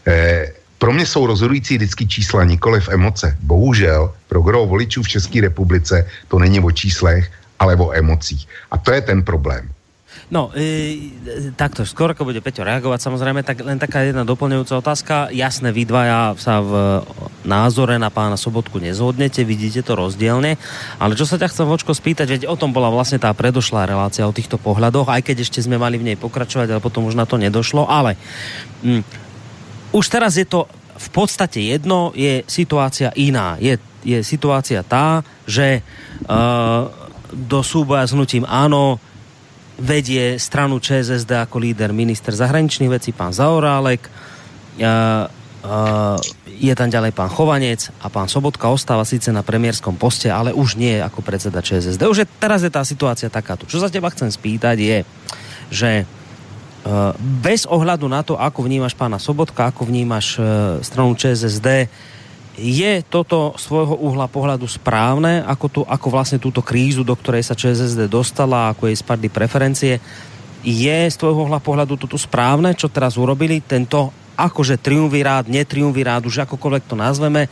eh, 0.08 0.52
pro 0.78 0.93
mě 0.93 1.06
jsou 1.06 1.28
rozhodující 1.28 1.78
vždycky 1.78 2.08
čísla, 2.08 2.43
nikoli 2.43 2.82
v 2.82 2.89
emoce. 2.89 3.38
Bohužel 3.39 4.14
pro 4.28 4.41
gro 4.41 4.66
voličů 4.66 5.04
v 5.04 5.08
České 5.18 5.41
republice 5.41 6.06
to 6.28 6.39
není 6.39 6.60
o 6.60 6.72
číslech, 6.72 7.32
ale 7.60 7.76
o 7.76 7.91
emocích. 7.96 8.48
A 8.72 8.78
to 8.78 8.91
je 8.91 9.02
ten 9.02 9.24
problém. 9.24 9.74
No, 10.26 10.49
e, 10.57 11.13
takto, 11.53 11.86
skôr 11.86 12.17
ako 12.17 12.26
bude 12.26 12.41
Peťo 12.41 12.65
reagovať, 12.65 12.97
samozrejme, 12.97 13.45
tak 13.45 13.61
len 13.61 13.78
taká 13.78 14.01
jedna 14.01 14.26
doplňujúca 14.26 14.82
otázka. 14.82 15.30
Jasné, 15.30 15.69
vy 15.69 15.86
dvaja 15.86 16.34
sa 16.41 16.65
v 16.65 17.05
názore 17.45 18.01
na 18.01 18.09
pána 18.09 18.34
Sobotku 18.34 18.82
nezhodnete, 18.82 19.45
vidíte 19.45 19.86
to 19.86 19.93
rozdielne, 19.93 20.57
ale 20.97 21.13
čo 21.13 21.30
sa 21.30 21.38
ťa 21.38 21.53
chcem, 21.53 21.69
Vočko, 21.69 21.93
spýtať, 21.93 22.26
veď 22.26 22.43
o 22.49 22.57
tom 22.57 22.73
bola 22.73 22.89
vlastne 22.89 23.21
tá 23.21 23.30
predošlá 23.38 23.86
relácia 23.86 24.26
o 24.26 24.34
týchto 24.34 24.57
pohľadoch, 24.57 25.13
aj 25.13 25.21
keď 25.21 25.45
ešte 25.45 25.61
sme 25.61 25.78
mali 25.78 26.01
v 26.01 26.09
nej 26.09 26.17
pokračovať, 26.17 26.73
ale 26.73 26.82
potom 26.82 27.05
už 27.05 27.13
na 27.13 27.30
to 27.30 27.38
nedošlo, 27.38 27.86
ale 27.86 28.17
mm, 28.82 29.05
už 29.93 30.05
teraz 30.09 30.41
je 30.41 30.49
to 30.49 30.65
v 30.95 31.09
podstate 31.13 31.59
jedno, 31.61 32.15
je 32.15 32.41
situácia 32.47 33.11
iná. 33.19 33.59
Je, 33.59 33.78
je 34.01 34.23
situácia 34.23 34.80
tá, 34.82 35.28
že 35.43 35.84
uh, 36.26 36.88
do 37.36 37.59
súboja 37.59 38.07
s 38.07 38.15
hnutím 38.15 38.47
áno, 38.47 38.97
vedie 39.76 40.39
stranu 40.39 40.80
ČSSD 40.80 41.47
ako 41.47 41.59
líder 41.59 41.91
minister 41.91 42.32
zahraničných 42.32 42.91
vecí 42.91 43.11
pán 43.11 43.36
Zaorálek, 43.36 44.07
uh, 44.07 45.28
je 46.45 46.73
tam 46.78 46.88
ďalej 46.88 47.11
pán 47.11 47.28
Chovanec 47.28 47.89
a 47.99 48.07
pán 48.07 48.30
Sobotka 48.30 48.69
ostáva 48.71 49.03
síce 49.03 49.34
na 49.34 49.43
premiérskom 49.43 49.97
poste, 49.97 50.32
ale 50.32 50.55
už 50.55 50.80
nie 50.80 51.01
ako 51.01 51.26
predseda 51.26 51.59
ČSSD. 51.59 52.05
Už 52.05 52.23
je, 52.23 52.28
teraz 52.39 52.63
je 52.63 52.71
tá 52.71 52.86
situácia 52.86 53.28
takáto. 53.28 53.67
Čo 53.67 53.82
sa 53.82 53.91
teba 53.91 54.13
chcem 54.13 54.30
spýtať 54.32 54.78
je, 54.80 54.97
že 55.73 55.91
uh, 56.05 57.11
bez 57.19 57.67
ohľadu 57.67 58.07
na 58.07 58.23
to, 58.23 58.39
ako 58.39 58.63
vnímaš 58.63 58.95
pána 58.95 59.19
Sobotka, 59.19 59.67
ako 59.67 59.89
vnímaš 59.89 60.39
uh, 60.39 60.80
stranu 60.86 61.17
ČSSD, 61.17 61.91
je 62.56 63.03
toto 63.12 63.51
svojho 63.60 63.99
uhla 63.99 64.32
pohľadu 64.32 64.64
správne, 64.64 65.43
ako, 65.43 65.66
tu, 65.68 65.82
ako 65.84 66.08
vlastne 66.08 66.39
túto 66.39 66.64
krízu, 66.64 67.03
do 67.03 67.16
ktorej 67.16 67.43
sa 67.43 67.56
ČSSD 67.56 68.08
dostala, 68.08 68.72
ako 68.72 68.88
jej 68.88 68.97
spadli 68.99 69.28
preferencie, 69.28 69.99
je 70.66 70.97
z 71.12 71.16
tvojho 71.20 71.45
uhla 71.45 71.60
pohľadu 71.60 71.99
toto 71.99 72.18
správne, 72.18 72.74
čo 72.74 72.88
teraz 72.88 73.20
urobili, 73.20 73.60
tento 73.62 74.10
akože 74.36 74.80
triumvirát, 74.80 75.47
netriumvirát, 75.47 76.24
už 76.24 76.47
akokoľvek 76.47 76.84
to 76.88 76.95
nazveme, 76.95 77.47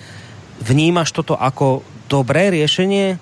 vnímaš 0.64 1.12
toto 1.12 1.36
ako 1.36 1.84
dobré 2.08 2.49
riešenie? 2.51 3.20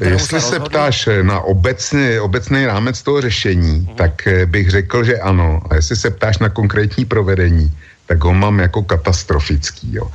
Jestli 0.00 0.40
se 0.40 0.60
ptáš 0.60 1.08
na 1.22 1.40
obecný, 1.40 2.18
obecný 2.18 2.66
rámec 2.66 3.02
toho 3.02 3.20
řešení, 3.20 3.86
uh-huh. 3.86 3.94
tak 3.94 4.26
eh, 4.26 4.46
bych 4.46 4.70
řekl, 4.70 5.04
že 5.04 5.18
ano. 5.18 5.62
A 5.70 5.74
jestli 5.74 5.96
se 5.96 6.10
ptáš 6.10 6.38
na 6.38 6.48
konkrétní 6.48 7.04
provedení, 7.04 7.70
tak 8.06 8.24
ho 8.24 8.34
mám 8.34 8.58
jako 8.58 8.82
katastrofický. 8.82 9.94
Jo. 9.94 10.10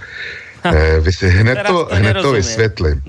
Eh, 0.63 1.27
hned, 1.27 1.57
to, 1.67 1.89
hned 1.91 2.13
to 2.21 2.31
vysvětlím. 2.31 3.01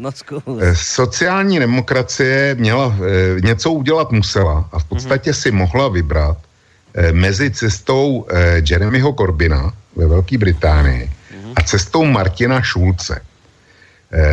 Eh, 0.60 0.76
Sociální 0.76 1.58
demokracie 1.58 2.54
měla, 2.58 2.96
eh, 2.96 3.40
něco 3.40 3.70
udělat 3.72 4.12
musela 4.12 4.68
a 4.72 4.78
v 4.78 4.84
podstatě 4.84 5.30
mm-hmm. 5.30 5.42
si 5.42 5.50
mohla 5.50 5.88
vybrat 5.88 6.38
mezi 7.12 7.50
cestou 7.50 8.26
Jeremyho 8.70 9.12
Corbina 9.12 9.72
ve 9.96 10.06
Velké 10.06 10.38
Británii 10.38 11.08
mm-hmm. 11.08 11.52
a 11.56 11.60
cestou 11.62 12.04
Martina 12.04 12.62
Šulce. 12.62 13.20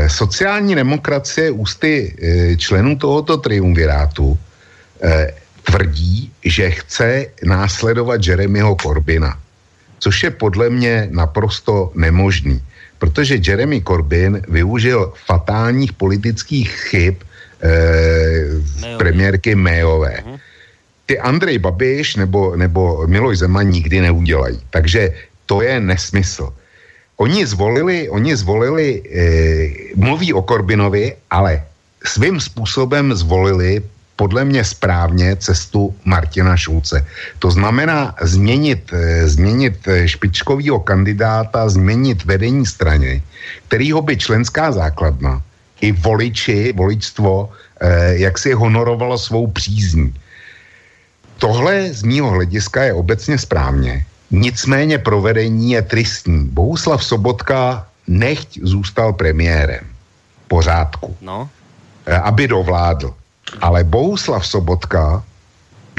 Sociální 0.07 0.75
demokracie 0.75 1.51
ústy 1.51 2.15
členů 2.57 2.95
tohoto 2.99 3.37
triumvirátu 3.37 4.39
tvrdí, 5.63 6.31
že 6.43 6.71
chce 6.71 7.25
následovat 7.47 8.27
Jeremyho 8.27 8.75
Corbina 8.75 9.39
což 9.99 10.23
je 10.23 10.31
podle 10.31 10.69
mě 10.69 11.07
naprosto 11.11 11.91
nemožný, 11.95 12.61
protože 12.99 13.39
Jeremy 13.43 13.81
Corbyn 13.81 14.41
využil 14.47 15.13
fatálních 15.25 15.93
politických 15.93 16.71
chyb 16.71 17.15
eh, 17.61 18.97
premiérky 18.97 19.55
Mayové. 19.55 20.23
Uh-huh. 20.23 20.39
Ty 21.05 21.19
Andrej 21.19 21.59
Babiš 21.59 22.15
nebo, 22.15 22.55
nebo 22.55 23.07
Miloš 23.07 23.37
Zeman 23.37 23.67
nikdy 23.67 24.01
neudělají. 24.01 24.59
Takže 24.69 25.13
to 25.45 25.61
je 25.61 25.79
nesmysl. 25.79 26.53
Oni 27.17 27.45
zvolili, 27.45 28.09
oni 28.09 28.35
zvolili, 28.35 29.03
eh, 29.03 29.95
mluví 29.95 30.33
o 30.33 30.41
Korbinovi, 30.41 31.15
ale 31.31 31.63
svým 32.05 32.39
způsobem 32.39 33.11
zvolili 33.11 33.83
podle 34.19 34.43
mě 34.43 34.67
správně 34.67 35.39
cestu 35.39 35.95
Martina 36.03 36.59
Šulce. 36.59 37.07
To 37.39 37.47
znamená 37.47 38.11
změnit, 38.19 38.91
eh, 38.91 39.23
změnit 39.23 39.79
eh, 39.87 40.03
špičkového 40.03 40.83
kandidáta, 40.83 41.71
změnit 41.71 42.27
vedení 42.27 42.67
strany, 42.67 43.23
kterýho 43.71 44.03
by 44.03 44.19
členská 44.19 44.75
základna 44.75 45.39
i 45.79 45.95
voliči, 45.95 46.75
voličstvo, 46.75 47.47
eh, 47.47 48.27
jak 48.27 48.35
si 48.35 48.51
honorovalo 48.51 49.15
svou 49.15 49.47
přízní. 49.55 50.11
Tohle 51.39 51.95
z 51.95 52.03
mýho 52.03 52.27
hlediska 52.35 52.91
je 52.91 52.99
obecně 52.99 53.39
správně. 53.39 54.03
Nicméně 54.35 54.99
provedení 54.99 55.79
je 55.79 55.81
tristní. 55.87 56.51
Bohuslav 56.51 56.99
Sobotka 56.99 57.87
nechť 58.03 58.59
zůstal 58.67 59.15
premiérem. 59.15 59.87
Pořádku. 60.51 61.15
No. 61.23 61.47
Aby 62.03 62.51
dovládl. 62.51 63.18
Ale 63.61 63.83
Bohuslav 63.83 64.47
Sobotka, 64.47 65.23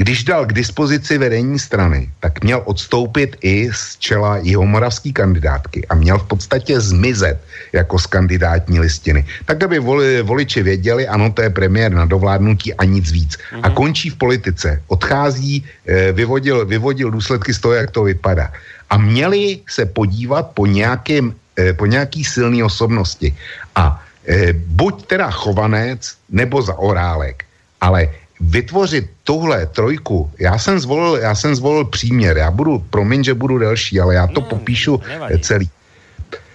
když 0.01 0.23
dal 0.23 0.45
k 0.45 0.53
dispozici 0.53 1.17
vedení 1.17 1.59
strany, 1.59 2.09
tak 2.19 2.43
měl 2.43 2.61
odstoupit 2.65 3.37
i 3.41 3.69
z 3.69 3.97
čela 3.97 4.37
jihomoravský 4.37 5.13
kandidátky 5.13 5.87
a 5.87 5.95
měl 5.95 6.17
v 6.17 6.27
podstatě 6.27 6.81
zmizet 6.81 7.37
jako 7.73 7.99
z 7.99 8.05
kandidátní 8.05 8.79
listiny. 8.79 9.25
Tak, 9.45 9.63
aby 9.63 9.79
voli, 9.79 10.21
voliči 10.21 10.63
věděli, 10.63 11.07
ano, 11.07 11.31
to 11.31 11.41
je 11.41 11.49
premiér 11.49 11.93
na 11.93 12.05
dovládnutí 12.05 12.73
a 12.73 12.83
nic 12.83 13.11
víc. 13.11 13.37
Mm-hmm. 13.37 13.61
A 13.63 13.67
mhm. 13.67 13.75
končí 13.75 14.09
v 14.09 14.17
politice. 14.17 14.81
Odchází, 14.87 15.65
eh, 15.85 16.11
vyvodil, 16.11 16.65
vyvodil 16.65 17.11
důsledky 17.11 17.53
z 17.53 17.59
toho, 17.59 17.73
jak 17.73 17.91
to 17.91 18.03
vypadá. 18.03 18.49
A 18.89 18.97
měli 18.97 19.61
se 19.69 19.85
podívat 19.85 20.49
po, 20.57 20.65
nějakým, 20.65 21.35
eh, 21.61 21.73
po 21.77 21.85
nějaký 21.85 22.25
silný 22.25 22.63
osobnosti. 22.63 23.37
A 23.75 24.01
e, 24.27 24.53
buď 24.53 25.05
teda 25.05 25.31
Chovanec 25.31 26.15
nebo 26.29 26.61
za 26.61 26.77
Orálek, 26.77 27.45
ale 27.81 28.09
vytvořit 28.41 29.09
tuhle 29.23 29.65
trojku, 29.65 30.31
já 30.39 30.57
jsem 30.57 30.79
zvolil, 30.79 31.15
já 31.21 31.35
jsem 31.35 31.55
zvolil 31.55 31.85
příměr, 31.85 32.37
já 32.37 32.51
budu, 32.51 32.79
promiň, 32.89 33.23
že 33.23 33.33
budu 33.33 33.57
delší, 33.57 33.99
ale 33.99 34.15
já 34.15 34.27
to 34.27 34.41
no, 34.41 34.47
popíšu 34.47 35.01
nevadí. 35.07 35.41
celý. 35.41 35.69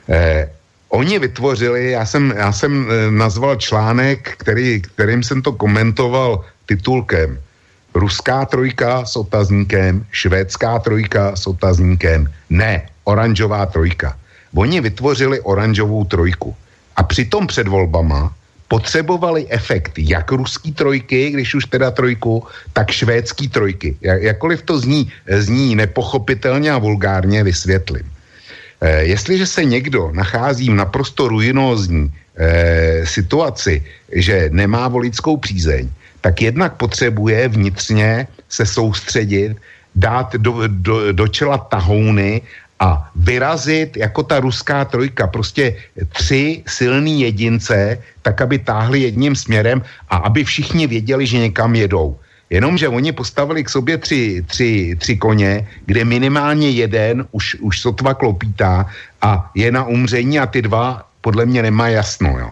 E, 0.08 0.50
oni 0.88 1.18
vytvořili, 1.18 1.90
já 1.90 2.06
jsem, 2.06 2.34
já 2.36 2.52
jsem 2.52 2.72
e, 2.90 3.10
nazval 3.10 3.56
článek, 3.56 4.34
který, 4.36 4.82
kterým 4.82 5.22
jsem 5.22 5.42
to 5.42 5.52
komentoval 5.52 6.44
titulkem 6.66 7.38
Ruská 7.96 8.44
trojka 8.44 9.04
s 9.04 9.16
otazníkem, 9.16 10.04
švédská 10.12 10.78
trojka 10.78 11.36
s 11.36 11.46
otazníkem, 11.46 12.28
ne, 12.50 12.88
oranžová 13.04 13.66
trojka. 13.66 14.16
Oni 14.54 14.80
vytvořili 14.80 15.40
oranžovou 15.40 16.04
trojku. 16.04 16.56
A 16.96 17.02
přitom 17.02 17.46
před 17.46 17.68
volbama 17.68 18.34
potřebovali 18.68 19.46
efekt 19.48 19.92
jak 19.98 20.32
ruský 20.32 20.72
trojky, 20.72 21.30
když 21.30 21.54
už 21.54 21.64
teda 21.66 21.90
trojku, 21.90 22.44
tak 22.72 22.90
švédský 22.90 23.48
trojky. 23.48 23.96
Jakkoliv 24.00 24.62
to 24.62 24.78
zní, 24.78 25.12
zní 25.28 25.74
nepochopitelně 25.74 26.70
a 26.70 26.78
vulgárně, 26.78 27.44
vysvětlím. 27.44 28.06
E, 28.80 29.02
jestliže 29.02 29.46
se 29.46 29.64
někdo 29.64 30.10
nachází 30.12 30.70
v 30.70 30.74
naprosto 30.74 31.28
ruinózní 31.28 32.12
e, 32.36 33.06
situaci, 33.06 33.84
že 34.12 34.48
nemá 34.52 34.88
voličskou 34.88 35.36
přízeň, 35.36 35.88
tak 36.20 36.42
jednak 36.42 36.74
potřebuje 36.74 37.48
vnitřně 37.48 38.26
se 38.48 38.66
soustředit, 38.66 39.56
dát 39.94 40.34
do, 40.36 40.68
do, 40.68 41.12
do 41.12 41.28
čela 41.28 41.58
tahouny 41.58 42.42
a 42.80 43.10
vyrazit 43.16 43.96
jako 43.96 44.22
ta 44.22 44.40
ruská 44.40 44.84
trojka, 44.84 45.26
prostě 45.26 45.76
tři 46.12 46.62
silný 46.66 47.20
jedince, 47.20 47.98
tak 48.22 48.40
aby 48.40 48.58
táhli 48.58 49.00
jedním 49.00 49.36
směrem 49.36 49.82
a 50.08 50.16
aby 50.16 50.44
všichni 50.44 50.86
věděli, 50.86 51.26
že 51.26 51.38
někam 51.38 51.74
jedou. 51.74 52.18
Jenomže 52.50 52.88
oni 52.88 53.12
postavili 53.12 53.64
k 53.64 53.68
sobě 53.68 53.98
tři, 53.98 54.44
tři, 54.46 54.96
tři 54.98 55.16
koně, 55.16 55.68
kde 55.86 56.04
minimálně 56.04 56.70
jeden 56.70 57.26
už, 57.32 57.54
už 57.60 57.80
sotva 57.80 58.14
klopítá 58.14 58.86
a 59.22 59.50
je 59.54 59.72
na 59.72 59.84
umření 59.84 60.38
a 60.38 60.46
ty 60.46 60.62
dva 60.62 61.08
podle 61.20 61.46
mě 61.46 61.62
nemá 61.62 61.88
jasno. 61.88 62.38
Jo. 62.38 62.50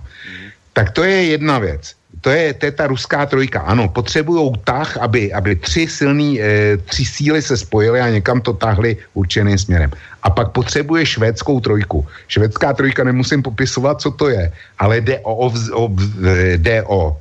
Tak 0.73 0.91
to 0.91 1.05
je 1.05 1.25
jedna 1.25 1.59
věc. 1.59 1.95
To 2.25 2.33
je, 2.33 2.57
to 2.57 2.63
je 2.67 2.73
ta 2.73 2.89
ruská 2.89 3.29
trojka. 3.29 3.61
Ano, 3.61 3.89
potřebují 3.93 4.65
tah, 4.65 4.97
aby, 4.97 5.29
aby 5.29 5.61
tři 5.61 5.85
silný, 5.87 6.41
e, 6.41 6.77
tři 6.89 7.05
síly 7.05 7.43
se 7.43 7.57
spojily 7.57 8.01
a 8.01 8.09
někam 8.09 8.41
to 8.41 8.57
tahli 8.57 8.97
určeným 9.13 9.61
směrem. 9.61 9.93
A 10.25 10.33
pak 10.33 10.57
potřebuje 10.57 11.05
švédskou 11.07 11.61
trojku. 11.61 12.01
Švédská 12.29 12.73
trojka 12.73 13.05
nemusím 13.05 13.45
popisovat, 13.45 14.01
co 14.01 14.11
to 14.11 14.33
je, 14.33 14.53
ale 14.81 15.05
jde 15.05 15.21
o, 15.21 15.37
o, 15.37 15.49
o, 15.77 15.85
jde 16.57 16.83
o 16.89 17.17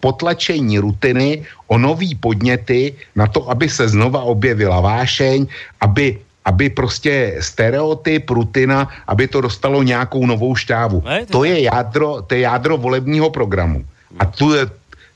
potlačení 0.00 0.78
rutiny, 0.78 1.42
o 1.66 1.74
nový 1.74 2.14
podněty 2.14 2.94
na 3.18 3.26
to, 3.26 3.50
aby 3.50 3.66
se 3.66 3.88
znova 3.90 4.22
objevila 4.22 4.80
vášeň, 4.80 5.46
aby 5.80 6.18
aby 6.44 6.68
prostě 6.76 7.40
stereotyp, 7.40 8.30
rutina, 8.30 8.88
aby 9.08 9.24
to 9.28 9.40
dostalo 9.40 9.80
nějakou 9.82 10.28
novou 10.28 10.52
štávu. 10.52 11.00
To 11.32 11.44
je 11.44 11.72
jádro, 11.72 12.20
to 12.20 12.34
je 12.36 12.44
jádro 12.44 12.76
volebního 12.76 13.32
programu. 13.32 13.80
A 14.18 14.24
tu, 14.26 14.54
eh, 14.54 14.66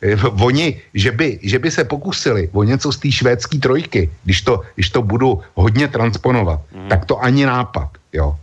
oni, 0.41 0.81
že 0.95 1.11
by, 1.13 1.39
že 1.43 1.59
by 1.59 1.71
se 1.71 1.85
pokusili 1.85 2.49
o 2.53 2.63
něco 2.63 2.93
z 2.93 2.97
té 2.99 3.09
švédské 3.13 3.59
trojky, 3.59 4.11
když 4.25 4.43
to, 4.43 4.63
když 4.75 4.91
to 4.91 5.03
budu 5.03 5.41
hodně 5.55 5.89
transponovat, 5.89 6.61
mm. 6.75 6.89
tak 6.89 7.05
to 7.05 7.19
ani 7.19 7.47
nápad, 7.47 7.89
jo. 8.13 8.37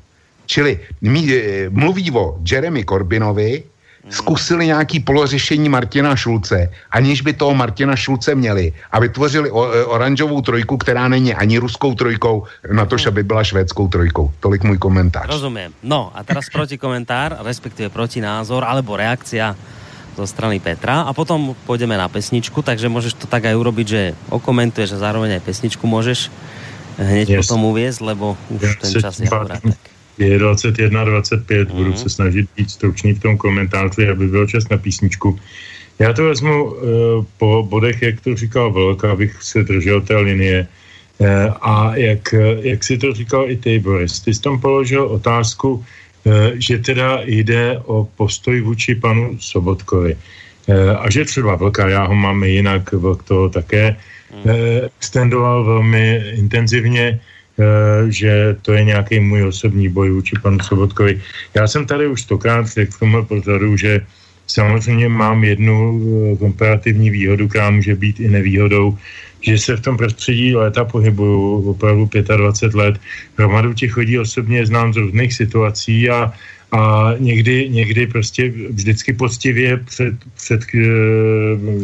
Čili 0.45 0.79
mí, 1.01 1.33
eh, 1.33 1.69
mluví 1.69 2.11
o 2.11 2.37
Jeremy 2.43 2.85
Corbinovi, 2.85 3.63
zkusili 4.09 4.67
nějaký 4.67 4.99
polořešení 4.99 5.69
Martina 5.69 6.15
Šulce, 6.15 6.71
aniž 6.91 7.21
by 7.21 7.33
toho 7.33 7.55
Martina 7.55 7.95
Šulce 7.95 8.35
měli 8.35 8.73
a 8.91 8.99
vytvořili 8.99 9.51
o, 9.51 9.71
e, 9.73 9.85
oranžovou 9.85 10.41
trojku, 10.41 10.77
která 10.77 11.07
není 11.07 11.33
ani 11.33 11.57
ruskou 11.57 11.95
trojkou, 11.95 12.43
na 12.71 12.85
to, 12.85 12.95
aby 13.07 13.23
byla 13.23 13.43
švédskou 13.43 13.87
trojkou. 13.87 14.31
Tolik 14.39 14.63
můj 14.63 14.77
komentář. 14.77 15.27
Rozumím. 15.27 15.73
No 15.83 16.11
a 16.15 16.23
teraz 16.23 16.45
proti 16.53 16.77
komentár, 16.77 17.37
respektive 17.43 17.89
proti 17.89 18.21
názor, 18.21 18.63
alebo 18.63 18.97
reakcia 18.97 19.55
zo 20.15 20.25
strany 20.27 20.63
Petra 20.63 21.03
a 21.03 21.11
potom 21.11 21.55
pôjdeme 21.67 21.99
na 21.99 22.07
pesničku, 22.07 22.63
takže 22.63 22.87
môžeš 22.87 23.19
to 23.19 23.25
tak 23.27 23.45
aj 23.45 23.55
urobiť, 23.55 23.87
že 23.87 24.01
okomentuješ 24.31 24.95
a 24.95 25.11
zároveň 25.11 25.37
aj 25.39 25.43
pesničku 25.43 25.83
môžeš 25.83 26.31
hneď 26.95 27.35
yes. 27.35 27.39
potom 27.43 27.67
uviezť, 27.69 27.99
lebo 28.01 28.39
už 28.55 28.61
ja 28.63 28.73
ten 28.79 28.91
čas 28.95 29.19
je 29.19 29.27
akurát 29.27 29.59
tak 29.59 29.95
je 30.17 30.39
21, 30.39 31.05
25, 31.05 31.69
mm. 31.69 31.75
budu 31.75 31.89
mhm. 31.89 31.97
se 31.97 32.09
snažit 32.09 32.49
být 32.55 32.71
stručný 32.71 33.13
v 33.13 33.19
tom 33.19 33.37
komentáři, 33.37 34.09
aby 34.09 34.27
byl 34.27 34.47
čas 34.47 34.69
na 34.69 34.77
písničku. 34.77 35.39
Já 35.99 36.13
to 36.13 36.23
vezmu 36.23 36.63
uh, 36.63 36.73
po 37.37 37.67
bodech, 37.69 38.01
jak 38.01 38.21
to 38.21 38.35
říkal 38.35 38.71
Vlk, 38.71 39.05
abych 39.05 39.43
se 39.43 39.63
držel 39.63 40.01
té 40.01 40.17
linie. 40.17 40.67
Uh, 41.17 41.27
a 41.61 41.95
jak, 41.95 42.35
jak 42.59 42.83
si 42.83 42.97
to 42.97 43.13
říkal 43.13 43.51
i 43.51 43.55
ty, 43.55 43.79
Boris, 43.79 44.19
ty 44.19 44.33
jsi 44.33 44.41
tam 44.41 44.61
položil 44.61 45.03
otázku, 45.03 45.85
že 46.53 46.77
teda 46.77 47.21
jde 47.25 47.79
o 47.85 48.07
postoj 48.17 48.61
vůči 48.61 48.95
panu 48.95 49.37
Sobotkovi. 49.39 50.17
Uh, 50.65 50.97
a 50.97 51.09
že 51.09 51.25
třeba 51.25 51.55
Vlka, 51.55 51.89
já 51.89 52.03
ho 52.03 52.15
máme 52.15 52.49
jinak, 52.49 52.91
Vlk 52.91 53.23
toho 53.23 53.49
také 53.49 53.95
uh, 54.45 54.51
extendoval 54.97 55.63
velmi 55.63 56.23
intenzivně, 56.33 57.19
Eh, 57.55 58.11
že 58.11 58.55
to 58.61 58.73
je 58.75 58.83
nějaký 58.83 59.19
můj 59.19 59.43
osobní 59.43 59.87
boj 59.89 60.11
vůči 60.11 60.35
panu 60.43 60.59
Sobotkovi. 60.59 61.21
Já 61.53 61.67
jsem 61.67 61.87
tady 61.87 62.07
už 62.07 62.21
stokrát 62.21 62.67
řekl 62.67 62.91
v 62.91 62.99
tomhle 62.99 63.21
pořadu, 63.23 63.77
že 63.77 64.03
samozřejmě 64.47 65.09
mám 65.09 65.43
jednu 65.43 65.75
eh, 65.79 66.35
komparativní 66.35 67.09
výhodu, 67.09 67.47
která 67.47 67.71
může 67.71 67.95
být 67.95 68.19
i 68.19 68.27
nevýhodou, 68.27 68.97
že 69.45 69.57
se 69.57 69.77
v 69.77 69.81
tom 69.81 69.97
prostředí 69.97 70.55
léta 70.55 70.85
pohybuju 70.85 71.69
opravdu 71.69 72.09
25 72.37 72.77
let. 72.77 72.95
Hromadu 73.37 73.73
těch 73.73 73.97
lidí 73.97 74.19
osobně 74.19 74.65
znám 74.65 74.93
z 74.93 74.97
různých 74.97 75.33
situací 75.33 76.09
a 76.09 76.33
a 76.71 77.13
někdy, 77.19 77.69
někdy 77.69 78.07
prostě 78.07 78.53
vždycky 78.69 79.13
poctivě 79.13 79.77
před, 79.77 80.13
před 80.35 80.61
eh, 80.75 80.81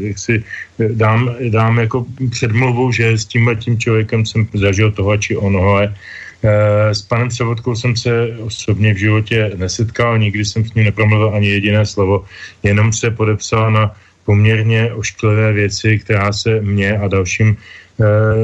jak 0.01 0.19
si 0.19 0.43
dám, 0.77 1.35
dám 1.49 1.79
jako 1.79 2.05
předmluvu, 2.31 2.91
že 2.91 3.17
s 3.17 3.25
tímhle 3.25 3.55
tím 3.55 3.79
člověkem 3.79 4.25
jsem 4.25 4.47
zažil 4.53 4.91
toho 4.91 5.17
či 5.17 5.37
onohle. 5.37 5.95
Eh, 6.43 6.95
s 6.95 7.01
panem 7.01 7.31
Sobotkou 7.31 7.75
jsem 7.75 7.95
se 7.95 8.35
osobně 8.41 8.93
v 8.93 8.97
životě 8.97 9.51
nesetkal, 9.55 10.17
nikdy 10.17 10.45
jsem 10.45 10.65
s 10.65 10.73
ním 10.73 10.85
nepromluvil 10.85 11.31
ani 11.35 11.47
jediné 11.47 11.85
slovo, 11.85 12.25
jenom 12.63 12.93
se 12.93 13.11
podepsal 13.11 13.71
na 13.71 13.95
poměrně 14.31 14.95
ošklivé 14.95 15.51
věci, 15.53 15.99
která 15.99 16.31
se 16.31 16.63
mě 16.63 16.95
a 16.97 17.07
dalším 17.11 17.59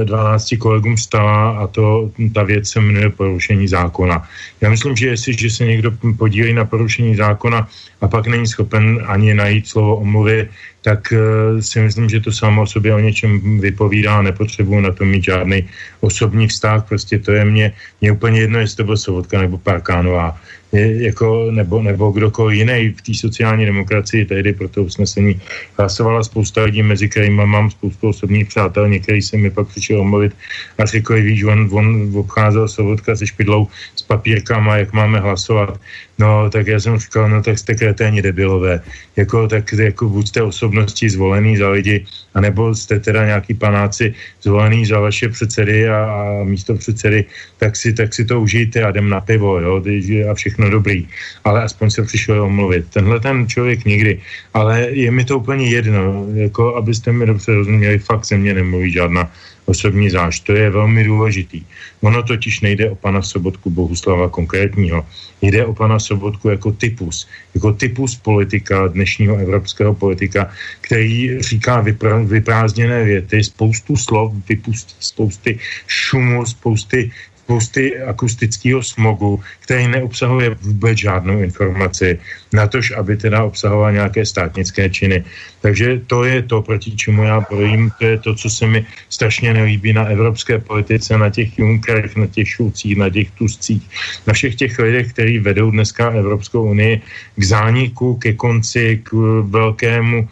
12 0.03 0.51
eh, 0.51 0.57
kolegům 0.59 0.97
stala 0.99 1.63
a 1.63 1.67
to, 1.67 2.11
ta 2.35 2.43
věc 2.43 2.69
se 2.69 2.83
jmenuje 2.83 3.09
porušení 3.15 3.67
zákona. 3.71 4.27
Já 4.61 4.67
myslím, 4.67 4.95
že 4.99 5.15
jestliže 5.15 5.49
se 5.49 5.63
někdo 5.65 5.95
podílí 6.19 6.53
na 6.53 6.67
porušení 6.67 7.15
zákona 7.15 7.67
a 8.03 8.05
pak 8.07 8.27
není 8.27 8.47
schopen 8.47 8.99
ani 9.07 9.33
najít 9.33 9.67
slovo 9.67 10.03
omluvy, 10.03 10.51
tak 10.83 11.11
uh, 11.11 11.59
si 11.59 11.79
myslím, 11.79 12.11
že 12.11 12.19
to 12.19 12.31
samo 12.31 12.63
o 12.63 12.69
sobě 12.69 12.93
o 12.93 12.99
něčem 12.99 13.59
vypovídá 13.59 14.19
a 14.19 14.27
nepotřebuji 14.27 14.79
na 14.79 14.91
to 14.91 15.03
mít 15.03 15.23
žádný 15.23 15.67
osobní 15.99 16.47
vztah. 16.47 16.87
Prostě 16.87 17.19
to 17.19 17.31
je 17.31 17.43
mě, 17.45 17.73
mě 18.03 18.11
úplně 18.11 18.39
jedno, 18.39 18.59
jestli 18.59 18.77
to 18.77 18.83
byl 18.83 18.97
Sovotka 18.97 19.41
nebo 19.41 19.57
Parkánová 19.57 20.37
je, 20.71 21.03
jako, 21.03 21.51
nebo, 21.51 21.81
nebo 21.83 22.11
kdokoliv 22.11 22.57
jiný 22.57 22.89
v 22.89 23.01
té 23.01 23.13
sociální 23.13 23.65
demokracii 23.65 24.25
tehdy 24.25 24.53
pro 24.53 24.69
to 24.69 24.83
usnesení 24.83 25.41
hlasovala 25.77 26.23
spousta 26.23 26.63
lidí, 26.63 26.83
mezi 26.83 27.09
kterými 27.09 27.45
mám 27.45 27.71
spoustu 27.71 28.07
osobních 28.07 28.47
přátel, 28.47 28.89
některý 28.89 29.21
se 29.21 29.37
mi 29.37 29.51
pak 29.51 29.67
přišel 29.67 30.01
omluvit 30.01 30.35
a 30.77 30.85
řekl, 30.85 31.15
víš, 31.15 31.43
on, 31.43 31.69
on 31.71 32.11
obcházel 32.15 32.67
Sovotka 32.67 33.15
se 33.15 33.27
špidlou 33.27 33.67
s 33.95 34.01
papírkama, 34.01 34.77
jak 34.77 34.93
máme 34.93 35.19
hlasovat. 35.19 35.79
No, 36.19 36.49
tak 36.49 36.67
já 36.67 36.79
jsem 36.79 36.97
říkal, 36.97 37.29
no 37.29 37.43
tak 37.43 37.57
jste 37.59 37.75
kreténi 37.75 38.21
debilové. 38.21 38.81
Jako, 39.15 39.47
tak 39.47 39.73
jako 39.73 40.09
buď 40.09 40.27
jste 40.27 40.41
osobnosti 40.41 41.09
zvolený 41.09 41.57
za 41.57 41.69
lidi, 41.69 42.05
anebo 42.33 42.75
jste 42.75 42.99
teda 42.99 43.25
nějaký 43.25 43.53
panáci 43.53 44.13
zvolený 44.41 44.85
za 44.85 44.99
vaše 44.99 45.29
předsedy 45.29 45.89
a, 45.89 45.97
a 46.05 46.43
místo 46.43 46.75
předsedy, 46.75 47.25
tak 47.57 47.75
si, 47.75 47.93
tak 47.93 48.13
si 48.13 48.25
to 48.25 48.41
užijte 48.41 48.83
a 48.83 48.89
jdem 48.89 49.09
na 49.09 49.21
pivo, 49.21 49.59
jo, 49.59 49.83
a 50.29 50.33
všechno 50.33 50.69
dobrý. 50.69 51.07
Ale 51.43 51.63
aspoň 51.63 51.89
se 51.89 52.01
přišel 52.03 52.43
omluvit. 52.43 52.85
Tenhle 52.89 53.19
ten 53.19 53.47
člověk 53.47 53.85
nikdy. 53.85 54.21
Ale 54.53 54.89
je 54.89 55.11
mi 55.11 55.25
to 55.25 55.37
úplně 55.37 55.69
jedno, 55.69 56.25
jako 56.33 56.75
abyste 56.75 57.11
mi 57.11 57.25
dobře 57.25 57.53
rozuměli, 57.53 57.99
fakt 57.99 58.25
se 58.25 58.37
mě 58.37 58.53
nemluví 58.53 58.91
žádná 58.91 59.31
osobní 59.67 60.09
zášť. 60.09 60.43
To 60.43 60.53
je 60.53 60.69
velmi 60.69 61.03
důležitý. 61.03 61.61
Ono 62.01 62.23
totiž 62.23 62.61
nejde 62.61 62.89
o 62.89 62.95
pana 62.95 63.21
Sobotku 63.21 63.69
Bohuslava 63.69 64.29
konkrétního. 64.29 65.05
Jde 65.41 65.65
o 65.65 65.73
pana 65.73 65.99
Sobotku 65.99 66.49
jako 66.49 66.71
typus. 66.71 67.27
Jako 67.55 67.73
typus 67.73 68.15
politika, 68.15 68.87
dnešního 68.87 69.35
evropského 69.35 69.93
politika, 69.93 70.49
který 70.81 71.41
říká 71.43 71.83
vypr- 71.83 72.25
vyprázdněné 72.25 73.03
věty, 73.03 73.43
spoustu 73.43 73.95
slov, 73.95 74.33
vypustí 74.49 74.95
spousty 74.99 75.59
šumu, 75.87 76.45
spousty 76.45 77.11
spousty 77.47 77.95
akustického 77.95 78.83
smogu, 78.83 79.39
který 79.63 79.87
neobsahuje 79.87 80.59
vůbec 80.61 80.97
žádnou 80.99 81.39
informaci, 81.39 82.19
natož 82.53 82.91
aby 82.91 83.17
teda 83.17 83.47
obsahoval 83.47 83.91
nějaké 83.91 84.25
státnické 84.27 84.89
činy. 84.91 85.23
Takže 85.63 86.03
to 86.11 86.27
je 86.27 86.43
to, 86.43 86.61
proti 86.61 86.91
čemu 86.91 87.23
já 87.23 87.39
bojím, 87.39 87.91
to 87.99 88.05
je 88.05 88.17
to, 88.19 88.35
co 88.35 88.49
se 88.49 88.67
mi 88.67 88.85
strašně 89.09 89.53
nelíbí 89.53 89.93
na 89.95 90.11
evropské 90.11 90.59
politice, 90.59 91.17
na 91.17 91.29
těch 91.31 91.59
Junckerech, 91.59 92.15
na 92.15 92.27
těch 92.27 92.47
Šulcích, 92.47 92.95
na 92.99 93.09
těch 93.09 93.31
Tuscích, 93.31 93.83
na 94.27 94.33
všech 94.33 94.55
těch 94.55 94.79
lidech, 94.79 95.15
kteří 95.15 95.39
vedou 95.39 95.71
dneska 95.71 96.11
Evropskou 96.11 96.67
unii 96.67 97.01
k 97.35 97.43
zániku, 97.43 98.15
ke 98.19 98.35
konci, 98.35 98.99
k 99.03 99.13
velkému 99.47 100.27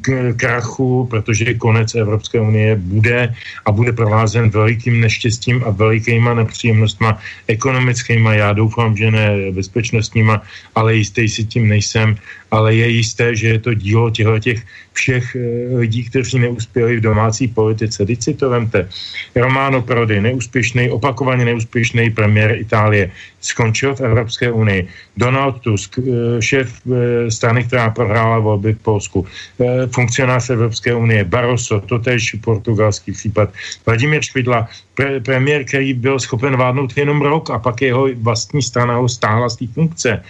k 0.00 0.32
krachu, 0.36 1.06
protože 1.10 1.54
konec 1.54 1.94
Evropské 1.94 2.40
unie 2.40 2.76
bude 2.76 3.34
a 3.66 3.72
bude 3.72 3.92
provázen 3.92 4.50
velikým 4.50 5.00
neštěstím 5.00 5.64
a 5.66 5.70
velikýma 5.70 6.34
nepříjemnostma 6.34 7.18
ekonomickýma, 7.46 8.34
já 8.34 8.52
doufám, 8.52 8.96
že 8.96 9.10
ne 9.10 9.52
bezpečnostníma, 9.52 10.42
ale 10.74 10.94
jistý 10.94 11.28
si 11.28 11.44
tím 11.44 11.68
nejsem, 11.68 12.16
ale 12.50 12.74
je 12.74 12.88
jisté, 12.88 13.36
že 13.36 13.48
je 13.48 13.58
to 13.58 13.74
dílo 13.74 14.10
těchto 14.10 14.38
těch 14.38 14.60
všech 14.92 15.36
eh, 15.36 15.40
lidí, 15.78 16.04
kteří 16.04 16.38
neuspěli 16.38 16.96
v 16.96 17.00
domácí 17.00 17.48
politice. 17.48 18.06
Teď 18.06 18.22
si 18.22 18.32
to 18.34 18.50
vemte. 18.50 18.88
Romano 19.36 19.82
Prodi, 19.82 20.20
neúspěšný, 20.20 20.90
opakovaně 20.90 21.44
neúspěšný 21.44 22.10
premiér 22.10 22.56
Itálie, 22.58 23.10
skončil 23.40 23.94
v 23.94 24.00
Evropské 24.00 24.50
unii. 24.50 24.88
Donald 25.16 25.60
Tusk, 25.60 25.98
eh, 25.98 26.42
šéf 26.42 26.68
eh, 26.86 27.30
strany, 27.30 27.64
která 27.64 27.90
prohrála 27.90 28.38
volby 28.38 28.72
v 28.72 28.82
Polsku, 28.82 29.26
funkcionář 29.92 30.50
Evropské 30.50 30.94
unie, 30.94 31.24
Barroso, 31.24 31.80
totež 31.80 32.36
portugalský 32.40 33.12
případ, 33.12 33.52
Vladimír 33.86 34.22
Špidla, 34.22 34.68
pre, 34.98 35.20
premiér, 35.20 35.64
který 35.64 35.94
byl 35.94 36.18
schopen 36.18 36.56
vládnout 36.56 36.96
jenom 36.96 37.22
rok 37.22 37.50
a 37.50 37.58
pak 37.58 37.82
jeho 37.82 38.08
vlastní 38.18 38.62
strana 38.62 38.98
ho 38.98 39.08
stáhla 39.08 39.48
z 39.48 39.56
té 39.56 39.66
funkce 39.66 40.22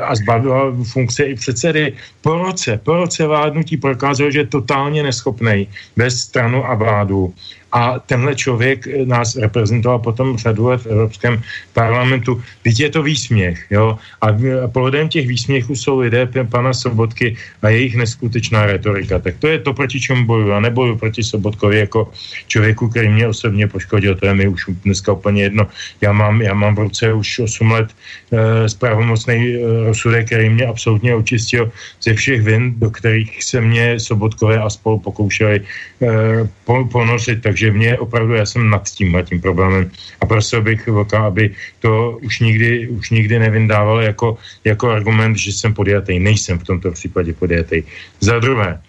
a 0.00 0.14
zbavila 0.16 0.72
funkce 0.92 1.24
i 1.24 1.34
předsedy. 1.34 1.92
Po 2.24 2.38
roce, 2.38 2.80
po 2.80 2.96
roce 2.96 3.26
vládnutí 3.26 3.76
prokázal, 3.76 4.30
že 4.30 4.38
je 4.38 4.46
totálně 4.46 5.02
neschopný 5.02 5.68
bez 5.96 6.20
stranu 6.20 6.64
a 6.64 6.74
vládu 6.74 7.34
a 7.74 7.98
tenhle 7.98 8.34
člověk 8.34 8.86
eh, 8.86 9.06
nás 9.06 9.36
reprezentoval 9.36 9.98
potom 9.98 10.38
řadu 10.38 10.66
let 10.66 10.80
v 10.80 10.86
Evropském 10.86 11.42
parlamentu. 11.72 12.42
Teď 12.62 12.80
je 12.80 12.90
to 12.90 13.02
výsměch, 13.02 13.66
jo, 13.70 13.98
a 14.22 14.26
plodem 14.72 15.08
těch 15.08 15.26
výsměchů 15.26 15.76
jsou 15.76 15.98
lidé 15.98 16.28
pana 16.50 16.72
Sobotky 16.74 17.36
a 17.62 17.68
jejich 17.68 17.96
neskutečná 17.96 18.66
retorika. 18.66 19.18
Tak 19.18 19.34
to 19.38 19.48
je 19.48 19.58
to, 19.58 19.74
proti 19.74 20.00
čemu 20.00 20.24
bojuju. 20.24 20.52
A 20.52 20.60
neboju 20.60 20.96
proti 20.96 21.22
Sobotkovi 21.24 21.78
jako 21.78 22.10
člověku, 22.46 22.88
který 22.88 23.08
mě 23.08 23.28
osobně 23.28 23.66
poškodil, 23.66 24.14
to 24.14 24.26
je 24.26 24.34
mi 24.34 24.48
už 24.48 24.64
dneska 24.84 25.12
úplně 25.12 25.42
jedno. 25.42 25.66
Já 26.00 26.12
mám, 26.12 26.42
já 26.42 26.54
mám 26.54 26.74
v 26.74 26.78
ruce 26.78 27.12
už 27.12 27.38
8 27.38 27.70
let 27.70 27.88
e, 28.32 28.68
zpravomocný 28.68 29.34
e, 29.34 29.58
rozsudek, 29.90 30.26
který 30.26 30.48
mě 30.48 30.66
absolutně 30.66 31.14
očistil 31.14 31.72
ze 32.02 32.14
všech 32.14 32.42
vin, 32.42 32.74
do 32.78 32.90
kterých 32.90 33.44
se 33.44 33.60
mě 33.60 34.00
Sobotkové 34.00 34.58
a 34.58 34.70
spolu 34.70 34.98
pokoušeli 34.98 35.60
e, 35.60 36.48
ponořit. 36.92 37.42
Takže 37.42 37.63
takže 37.64 37.78
mě 37.78 37.98
opravdu, 37.98 38.34
já 38.34 38.46
jsem 38.46 38.70
nad 38.70 38.84
tím, 38.84 39.16
tím 39.24 39.40
problémem 39.40 39.90
a 40.20 40.26
prosil 40.26 40.62
bych 40.62 40.88
Vlka, 40.88 41.26
aby 41.26 41.56
to 41.80 42.18
už 42.20 42.40
nikdy, 42.40 42.88
už 42.88 43.10
nikdy 43.10 43.38
nevindával 43.38 44.00
jako, 44.00 44.36
jako 44.64 44.90
argument, 44.90 45.36
že 45.36 45.52
jsem 45.52 45.74
podjatý. 45.74 46.18
Nejsem 46.18 46.58
v 46.58 46.64
tomto 46.64 46.90
případě 46.92 47.32
podjatý. 47.32 47.82
Za 48.20 48.38
druhé, 48.38 48.80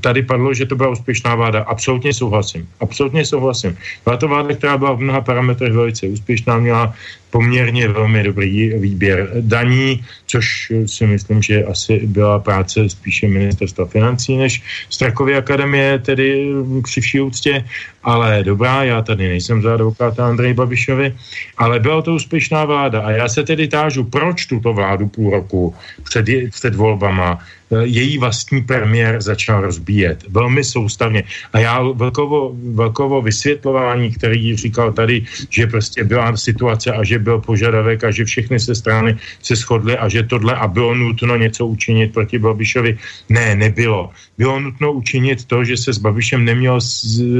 Tady 0.00 0.22
padlo, 0.22 0.54
že 0.54 0.66
to 0.66 0.76
byla 0.76 0.88
úspěšná 0.88 1.34
vláda. 1.34 1.62
Absolutně 1.62 2.14
souhlasím. 2.14 2.68
Absolutně 2.80 3.24
souhlasím. 3.24 3.78
Byla 4.04 4.16
to 4.16 4.28
vláda, 4.28 4.54
která 4.54 4.78
byla 4.78 4.92
v 4.92 5.00
mnoha 5.00 5.20
parametrech 5.20 5.72
velice 5.72 6.06
úspěšná, 6.06 6.58
měla 6.58 6.94
poměrně 7.30 7.88
velmi 7.88 8.22
dobrý 8.22 8.74
výběr 8.78 9.30
daní, 9.40 10.04
což 10.26 10.72
si 10.86 11.06
myslím, 11.06 11.42
že 11.42 11.64
asi 11.64 12.00
byla 12.06 12.38
práce 12.38 12.88
spíše 12.88 13.28
ministerstva 13.28 13.86
financí 13.86 14.36
než 14.36 14.62
Strakovy 14.90 15.36
akademie, 15.36 15.98
tedy 15.98 16.50
při 16.82 17.00
vší 17.00 17.20
úctě, 17.20 17.64
ale 18.02 18.42
dobrá, 18.42 18.84
já 18.84 19.02
tady 19.02 19.28
nejsem 19.28 19.62
za 19.62 19.74
advokáta 19.74 20.26
Andrej 20.26 20.54
Babišovi, 20.54 21.14
ale 21.56 21.80
byla 21.80 22.02
to 22.02 22.14
úspěšná 22.14 22.64
vláda 22.64 23.00
a 23.00 23.10
já 23.10 23.28
se 23.28 23.42
tedy 23.42 23.68
tážu, 23.68 24.04
proč 24.04 24.46
tuto 24.46 24.72
vládu 24.72 25.08
půl 25.08 25.30
roku 25.30 25.74
před, 26.02 26.26
před 26.50 26.74
volbama 26.74 27.38
eh, 27.38 27.59
její 27.82 28.18
vlastní 28.18 28.62
premiér 28.62 29.22
začal 29.22 29.60
rozbíjet. 29.60 30.24
Velmi 30.28 30.64
soustavně. 30.64 31.22
A 31.52 31.58
já 31.58 31.82
velkovo, 31.82 32.52
velkovo 32.74 33.22
vysvětlování, 33.22 34.10
který 34.10 34.56
říkal 34.56 34.92
tady, 34.92 35.24
že 35.50 35.66
prostě 35.66 36.04
byla 36.04 36.36
situace 36.36 36.92
a 36.92 37.04
že 37.04 37.18
byl 37.18 37.38
požadavek 37.40 38.04
a 38.04 38.10
že 38.10 38.24
všechny 38.24 38.60
se 38.60 38.74
strany 38.74 39.16
se 39.42 39.56
shodly 39.56 39.96
a 39.96 40.08
že 40.08 40.22
tohle 40.22 40.54
a 40.54 40.66
bylo 40.66 40.94
nutno 40.94 41.36
něco 41.36 41.66
učinit 41.66 42.12
proti 42.12 42.38
Babišovi. 42.38 42.98
Ne, 43.28 43.54
nebylo. 43.54 44.10
Bylo 44.38 44.60
nutno 44.60 44.92
učinit 44.92 45.44
to, 45.44 45.64
že 45.64 45.76
se 45.76 45.92
s 45.92 45.98
Babišem 45.98 46.44
neměl 46.44 46.80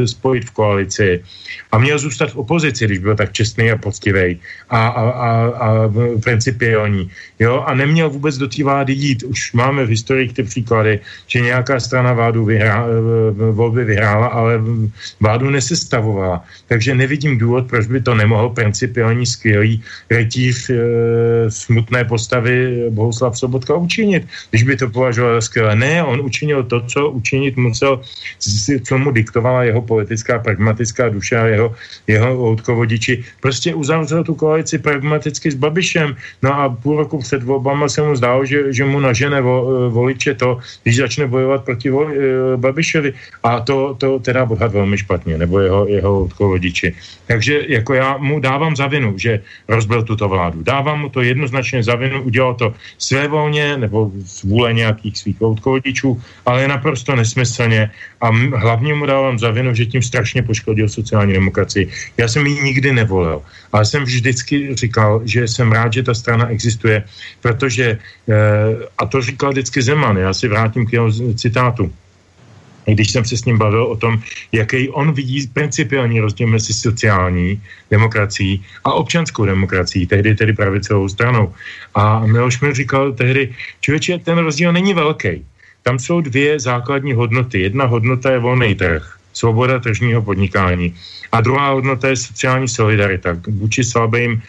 spojit 0.04 0.44
v 0.44 0.50
koalici 0.50 1.24
a 1.72 1.78
měl 1.78 1.98
zůstat 1.98 2.30
v 2.32 2.36
opozici, 2.36 2.84
když 2.84 2.98
byl 2.98 3.16
tak 3.16 3.32
čestný 3.32 3.70
a 3.70 3.76
poctivý 3.76 4.40
a, 4.70 4.88
a, 4.88 5.04
a, 5.10 5.30
a 5.46 5.68
principiální. 6.22 7.10
Jo? 7.38 7.64
A 7.66 7.74
neměl 7.74 8.10
vůbec 8.10 8.38
do 8.38 8.48
té 8.48 8.64
vlády 8.64 8.92
jít. 8.92 9.22
Už 9.22 9.52
máme 9.52 9.84
v 9.84 9.88
historii 9.88 10.19
ty 10.28 10.42
příklady, 10.42 11.00
že 11.26 11.40
nějaká 11.40 11.80
strana 11.80 12.12
vládu 12.12 12.44
vyhrá, 12.44 12.86
volby 13.52 13.84
vyhrála, 13.84 14.26
ale 14.26 14.60
vládu 15.20 15.50
nesestavovala. 15.50 16.44
Takže 16.68 16.94
nevidím 16.94 17.38
důvod, 17.38 17.68
proč 17.68 17.86
by 17.86 18.00
to 18.00 18.14
nemohl 18.14 18.48
principiální 18.48 19.26
skvělý 19.26 19.82
rytíř 20.10 20.70
e, 20.70 20.76
smutné 21.48 22.04
postavy 22.04 22.84
Bohuslav 22.90 23.38
Sobotka 23.38 23.74
učinit, 23.74 24.26
když 24.50 24.62
by 24.62 24.76
to 24.76 24.90
považoval 24.90 25.34
za 25.34 25.40
skvělé. 25.40 25.76
Ne, 25.76 26.04
on 26.04 26.20
učinil 26.20 26.62
to, 26.64 26.80
co 26.80 27.10
učinit 27.10 27.56
musel, 27.56 28.00
co 28.84 28.98
mu 28.98 29.10
diktovala 29.10 29.64
jeho 29.64 29.82
politická 29.82 30.38
pragmatická 30.38 31.08
duše 31.08 31.36
a 31.36 31.46
jeho, 31.46 31.74
jeho 32.06 32.34
loutkovodiči. 32.34 33.24
Prostě 33.40 33.74
uzavřel 33.74 34.24
tu 34.24 34.34
koalici 34.34 34.78
pragmaticky 34.78 35.50
s 35.50 35.54
Babišem. 35.54 36.16
No 36.42 36.54
a 36.54 36.68
půl 36.68 36.96
roku 36.96 37.18
před 37.18 37.42
volbama 37.42 37.88
se 37.88 38.02
mu 38.02 38.16
zdálo, 38.16 38.44
že, 38.44 38.72
že 38.72 38.84
mu 38.84 39.00
nažene 39.00 39.40
vo, 39.40 39.90
voliče 40.10 40.34
to, 40.34 40.58
když 40.82 40.96
začne 40.96 41.26
bojovat 41.26 41.64
proti 41.64 41.90
vo, 41.90 42.10
e, 42.10 42.56
Babišovi. 42.56 43.14
A 43.42 43.60
to, 43.60 43.94
to 43.94 44.18
teda 44.18 44.44
odhad 44.44 44.72
velmi 44.72 44.98
špatně, 44.98 45.38
nebo 45.38 45.60
jeho, 45.60 45.86
jeho 45.86 46.10
loutkovodiči. 46.10 46.94
Takže 47.26 47.62
jako 47.68 47.94
já 47.94 48.16
mu 48.18 48.40
dávám 48.42 48.74
za 48.74 48.90
vinu, 48.90 49.14
že 49.14 49.40
rozbil 49.70 50.02
tuto 50.02 50.26
vládu. 50.28 50.66
Dávám 50.66 51.06
mu 51.06 51.08
to 51.08 51.22
jednoznačně 51.22 51.82
za 51.86 51.94
vinu, 51.94 52.22
udělal 52.26 52.54
to 52.58 52.74
svévolně 52.98 53.76
nebo 53.76 54.10
z 54.26 54.42
vůle 54.42 54.74
nějakých 54.74 55.14
svých 55.18 55.38
loutkovodičů, 55.40 56.18
ale 56.46 56.68
naprosto 56.68 57.14
nesmyslně 57.14 57.90
a 58.20 58.28
hlavně 58.56 58.94
mu 58.94 59.06
dávám 59.06 59.38
za 59.38 59.50
vinu, 59.50 59.74
že 59.74 59.86
tím 59.86 60.02
strašně 60.02 60.42
poškodil 60.42 60.88
sociální 60.88 61.32
demokracii. 61.32 61.88
Já 62.18 62.26
jsem 62.28 62.42
ji 62.46 62.54
nikdy 62.62 62.92
nevolil, 62.92 63.42
ale 63.72 63.86
jsem 63.86 64.02
vždycky 64.04 64.74
říkal, 64.74 65.22
že 65.24 65.48
jsem 65.48 65.72
rád, 65.72 65.92
že 65.92 66.02
ta 66.02 66.14
strana 66.14 66.50
existuje, 66.50 67.06
protože, 67.40 67.98
eh, 68.28 68.34
a 68.98 69.02
to 69.06 69.22
říkal 69.22 69.50
vždycky 69.54 69.78
Zeman, 69.82 69.99
já 70.18 70.34
si 70.34 70.48
vrátím 70.48 70.86
k 70.86 70.92
jeho 70.92 71.12
citátu, 71.34 71.92
když 72.86 73.10
jsem 73.10 73.24
se 73.24 73.36
s 73.36 73.44
ním 73.44 73.58
bavil 73.58 73.84
o 73.84 73.96
tom, 73.96 74.22
jaký 74.52 74.88
on 74.90 75.12
vidí 75.12 75.46
principiální 75.52 76.20
rozdíl 76.20 76.46
mezi 76.46 76.72
sociální 76.72 77.62
demokracií 77.90 78.64
a 78.84 78.92
občanskou 78.92 79.44
demokracií, 79.44 80.06
tehdy 80.06 80.34
tedy 80.34 80.52
pravicovou 80.52 81.08
stranou. 81.08 81.54
A 81.94 82.26
Miloš 82.26 82.60
mi 82.60 82.74
říkal 82.74 83.12
tehdy, 83.12 83.54
člověče, 83.80 84.18
ten 84.18 84.38
rozdíl 84.38 84.72
není 84.72 84.94
velký. 84.94 85.44
Tam 85.82 85.98
jsou 85.98 86.20
dvě 86.20 86.60
základní 86.60 87.12
hodnoty. 87.12 87.60
Jedna 87.60 87.84
hodnota 87.84 88.30
je 88.30 88.38
volný 88.38 88.74
trh, 88.74 89.16
svoboda 89.32 89.78
tržního 89.78 90.22
podnikání. 90.22 90.94
A 91.32 91.40
druhá 91.40 91.70
hodnota 91.70 92.08
je 92.08 92.16
sociální 92.16 92.68
solidarita 92.68 93.36
vůči 93.48 93.84
slabým 93.84 94.32
e, 94.36 94.40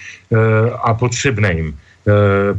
a 0.84 0.94
potřebným 0.94 1.72
e, 1.72 1.74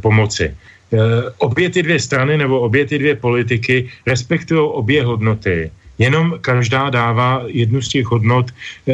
pomoci. 0.01 0.57
E, 0.93 0.97
obě 1.39 1.71
ty 1.71 1.83
dvě 1.83 2.01
strany 2.01 2.39
nebo 2.39 2.61
obě 2.61 2.87
ty 2.87 2.99
dvě 2.99 3.17
politiky 3.17 3.89
respektují 4.07 4.61
obě 4.61 5.05
hodnoty, 5.05 5.71
jenom 5.99 6.39
každá 6.41 6.91
dává 6.91 7.43
jednu 7.47 7.83
z 7.83 7.89
těch 7.89 8.07
hodnot 8.07 8.51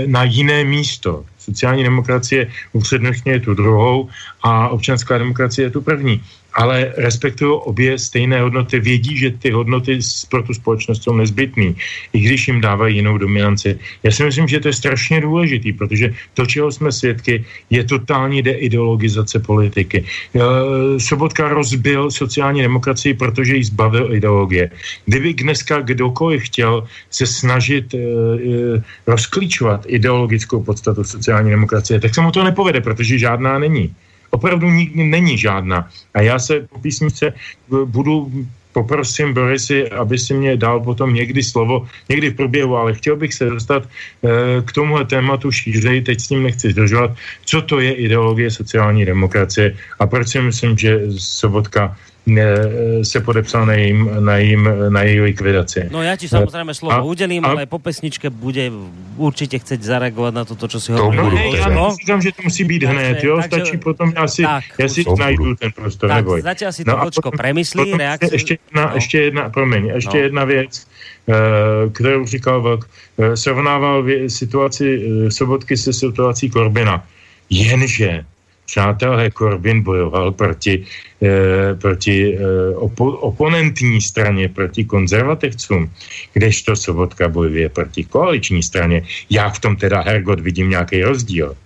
na 0.06 0.24
jiné 0.24 0.64
místo. 0.64 1.24
Sociální 1.38 1.82
demokracie 1.84 2.50
upřednostňuje 2.72 3.40
tu 3.40 3.54
druhou 3.54 4.08
a 4.42 4.68
občanská 4.68 5.18
demokracie 5.18 5.66
je 5.66 5.70
tu 5.70 5.80
první 5.80 6.22
ale 6.58 6.92
respektují 6.96 7.54
obě 7.70 7.98
stejné 7.98 8.42
hodnoty, 8.42 8.80
vědí, 8.80 9.14
že 9.16 9.30
ty 9.30 9.50
hodnoty 9.50 9.98
pro 10.30 10.42
tu 10.42 10.54
společnost 10.54 11.02
jsou 11.02 11.14
nezbytné, 11.14 11.78
i 12.12 12.18
když 12.18 12.48
jim 12.48 12.60
dávají 12.60 12.96
jinou 12.96 13.18
dominanci. 13.18 13.78
Já 14.02 14.10
si 14.10 14.24
myslím, 14.24 14.48
že 14.48 14.60
to 14.60 14.68
je 14.68 14.74
strašně 14.74 15.20
důležitý, 15.20 15.72
protože 15.72 16.14
to, 16.34 16.46
čeho 16.46 16.72
jsme 16.72 16.92
svědky, 16.92 17.44
je 17.70 17.84
totální 17.84 18.42
deideologizace 18.42 19.38
politiky. 19.38 20.04
Sobotka 20.98 21.48
rozbil 21.48 22.10
sociální 22.10 22.62
demokracii, 22.62 23.14
protože 23.14 23.54
jí 23.56 23.64
zbavil 23.64 24.14
ideologie. 24.14 24.70
Kdyby 25.06 25.34
dneska 25.34 25.80
kdokoliv 25.80 26.42
chtěl 26.42 26.84
se 27.10 27.26
snažit 27.26 27.94
e, 27.94 27.98
e, 27.98 28.02
rozklíčovat 29.06 29.86
ideologickou 29.86 30.62
podstatu 30.62 31.04
sociální 31.04 31.50
demokracie, 31.50 32.00
tak 32.00 32.14
se 32.14 32.20
mu 32.20 32.30
to 32.34 32.44
nepovede, 32.44 32.80
protože 32.80 33.18
žádná 33.18 33.58
není 33.58 33.94
opravdu 34.30 34.70
nikdy 34.70 35.04
není 35.04 35.38
žádná. 35.38 35.88
A 36.14 36.22
já 36.22 36.38
se 36.38 36.66
po 36.70 36.78
písničce 36.78 37.34
budu 37.68 38.30
poprosím 38.72 39.34
Borisy, 39.34 39.90
aby 39.90 40.18
si 40.18 40.34
mě 40.34 40.56
dal 40.56 40.80
potom 40.80 41.14
někdy 41.14 41.42
slovo, 41.42 41.88
někdy 42.08 42.30
v 42.30 42.36
průběhu, 42.36 42.76
ale 42.76 42.94
chtěl 42.94 43.16
bych 43.16 43.34
se 43.34 43.44
dostat 43.50 43.82
e, 43.82 43.88
k 44.62 44.70
tomuhle 44.72 45.04
tématu 45.04 45.50
šířej, 45.50 46.02
teď 46.02 46.16
s 46.20 46.30
ním 46.30 46.42
nechci 46.42 46.70
zdržovat, 46.70 47.10
co 47.44 47.58
to 47.62 47.80
je 47.80 47.92
ideologie 47.92 48.50
sociální 48.50 49.02
demokracie 49.04 49.74
a 49.98 50.06
proč 50.06 50.28
si 50.28 50.38
myslím, 50.40 50.78
že 50.78 51.10
Sobotka 51.18 51.96
se 53.02 53.20
podepsal 53.20 53.66
na 53.66 53.72
jejím, 53.72 54.10
na, 54.20 54.36
jejím, 54.36 54.68
na 54.88 55.02
její 55.02 55.20
likvidaci. 55.20 55.88
No 55.90 56.02
já 56.02 56.16
ti 56.16 56.28
samozřejmě 56.28 56.74
slovo 56.74 56.94
a, 56.94 57.02
udělím, 57.02 57.44
a, 57.44 57.48
ale 57.48 57.66
po 57.66 57.78
pesničke 57.78 58.30
bude 58.30 58.70
určitě 59.16 59.58
chcet 59.58 59.82
zareagovat 59.82 60.34
na 60.34 60.44
to, 60.44 60.68
co 60.68 60.80
si 60.80 60.92
hovoril. 60.92 61.24
No, 61.24 61.30
ne, 61.30 61.56
já 61.56 61.68
neříkám, 61.68 62.22
že 62.22 62.32
to 62.32 62.42
musí 62.42 62.64
být 62.64 62.78
takže, 62.78 62.98
hned, 62.98 63.24
jo, 63.24 63.36
takže, 63.36 63.48
stačí 63.48 63.76
potom, 63.76 64.12
já 64.16 64.28
si, 64.28 64.42
tak, 64.42 64.64
já 64.78 64.88
si 64.88 65.04
najdu 65.18 65.54
ten 65.54 65.72
prostor, 65.72 66.08
tak, 66.08 66.16
neboj. 66.16 66.42
Zatiaľ 66.42 66.72
si 66.72 66.82
to 66.84 66.96
no 66.96 67.04
počko 67.04 67.28
premyslí, 67.30 67.94
reakci. 67.94 68.34
Ještě 68.34 68.54
jedna, 68.54 68.84
no. 68.86 68.94
ještě 68.94 69.16
jedna, 69.20 69.42
promiň, 69.50 69.82
ještě 69.94 70.18
no. 70.18 70.22
jedna 70.24 70.44
věc, 70.44 70.86
uh, 71.26 71.92
kterou 71.92 72.26
říkal 72.26 72.62
Vlk, 72.62 72.82
uh, 73.16 73.34
srovnával 73.34 74.04
situaci 74.28 74.86
uh, 74.98 75.28
Sobotky 75.28 75.76
se 75.76 75.92
situací 75.92 76.50
Korbina. 76.50 77.04
Jenže 77.50 78.24
přátelé, 78.68 79.30
Corbyn 79.32 79.80
bojoval 79.82 80.32
proti, 80.32 80.84
eh, 81.24 81.74
proti 81.74 82.36
eh, 82.36 82.76
opo, 82.76 83.32
oponentní 83.32 84.00
straně, 84.00 84.48
proti 84.52 84.84
konzervativcům, 84.84 85.88
kdežto 86.36 86.76
Sobotka 86.76 87.32
bojuje 87.32 87.68
proti 87.68 88.04
koaliční 88.04 88.62
straně. 88.62 89.08
Já 89.32 89.48
v 89.48 89.58
tom 89.58 89.76
teda, 89.76 90.04
Hergot, 90.04 90.40
vidím 90.44 90.70
nějaký 90.70 91.02
rozdíl. 91.02 91.56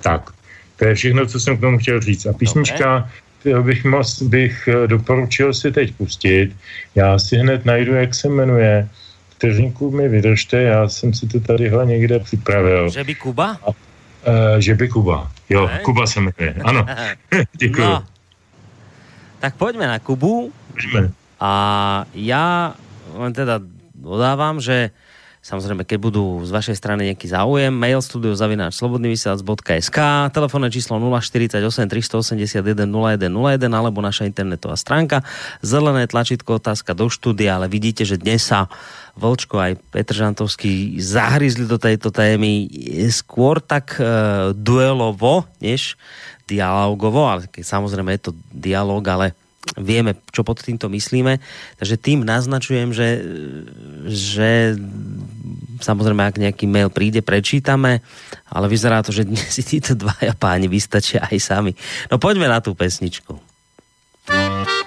Tak, 0.00 0.32
to 0.80 0.88
je 0.88 0.94
všechno, 0.96 1.26
co 1.28 1.36
jsem 1.40 1.56
k 1.56 1.60
tomu 1.60 1.78
chtěl 1.78 2.00
říct. 2.00 2.26
A 2.26 2.32
písnička, 2.32 3.04
bych, 3.44 3.84
moc, 3.84 4.08
bych 4.22 4.68
eh, 4.68 4.86
doporučil 4.88 5.52
si 5.52 5.68
teď 5.72 5.94
pustit. 6.00 6.56
Já 6.96 7.18
si 7.20 7.36
hned 7.36 7.68
najdu, 7.68 7.92
jak 7.94 8.14
se 8.14 8.28
jmenuje. 8.28 8.88
Vteřinku 9.36 9.90
mi 9.90 10.08
vydržte, 10.08 10.62
já 10.62 10.88
jsem 10.88 11.14
si 11.14 11.28
to 11.28 11.40
tadyhle 11.40 11.86
někde 11.86 12.18
připravil. 12.18 12.90
Že 12.90 13.04
by 13.04 13.14
Kuba? 13.14 13.56
A, 13.64 13.72
uh, 14.26 14.58
že 14.58 14.74
by 14.74 14.88
Kuba. 14.88 15.30
Jo, 15.48 15.66
ne? 15.66 15.78
Kuba 15.82 16.06
se 16.06 16.20
jmenuje. 16.20 16.54
Ano. 16.64 16.86
Děkuji. 17.56 17.82
No. 17.82 18.04
Tak 19.40 19.54
pojďme 19.56 19.86
na 19.86 19.98
Kubu. 19.98 20.52
Pojďme. 20.72 21.10
A 21.40 21.52
já 22.14 22.74
len 23.16 23.32
teda 23.32 23.60
dodávám, 23.94 24.60
že 24.60 24.90
Samozrejme, 25.40 25.88
keď 25.88 25.98
budú 26.04 26.44
z 26.44 26.52
vašej 26.52 26.76
strany 26.76 27.08
nejaký 27.08 27.24
záujem, 27.32 27.72
mail 27.72 28.04
studiozavináč.slobodnyvysielac.sk, 28.04 29.98
telefónne 30.36 30.68
číslo 30.68 31.00
048 31.00 31.88
381 31.88 32.60
0101 32.84 33.56
alebo 33.72 34.04
naša 34.04 34.28
internetová 34.28 34.76
stránka, 34.76 35.24
zelené 35.64 36.04
tlačítko 36.04 36.60
otázka 36.60 36.92
do 36.92 37.08
štúdia, 37.08 37.56
ale 37.56 37.72
vidíte, 37.72 38.04
že 38.04 38.20
dnes 38.20 38.44
sa 38.44 38.68
Vlčko 39.18 39.56
aj 39.58 39.72
Petr 39.90 40.14
Žantovský 40.14 40.98
zahryzli 41.02 41.66
do 41.66 41.78
tejto 41.80 42.14
témy 42.14 42.70
skôr 43.10 43.58
tak 43.58 43.98
e, 43.98 44.04
duelovo, 44.54 45.46
než 45.58 45.98
dialogovo, 46.46 47.30
ale 47.30 47.46
samozrejme 47.46 48.10
je 48.18 48.22
to 48.30 48.32
dialog, 48.50 49.02
ale 49.06 49.26
vieme, 49.76 50.18
čo 50.34 50.42
pod 50.42 50.58
týmto 50.58 50.90
myslíme. 50.90 51.38
Takže 51.78 52.00
tým 52.00 52.26
naznačujem, 52.26 52.90
že, 52.90 53.08
že 54.08 54.74
samozrejme, 55.78 56.22
ak 56.26 56.40
nejaký 56.40 56.66
mail 56.66 56.90
príde, 56.90 57.22
prečítame, 57.22 58.02
ale 58.50 58.66
vyzerá 58.66 59.04
to, 59.04 59.14
že 59.14 59.28
dnes 59.28 59.46
si 59.46 59.62
títo 59.62 59.94
dvaja 59.94 60.34
páni 60.34 60.66
vystačia 60.66 61.22
aj 61.28 61.38
sami. 61.38 61.72
No 62.10 62.18
poďme 62.18 62.50
na 62.50 62.58
tú 62.58 62.74
pesničku. 62.74 63.38
Fidela 64.26 64.79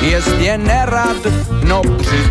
Jest 0.00 0.40
je 0.40 0.58
nerad, 0.58 1.20
no 1.64 1.82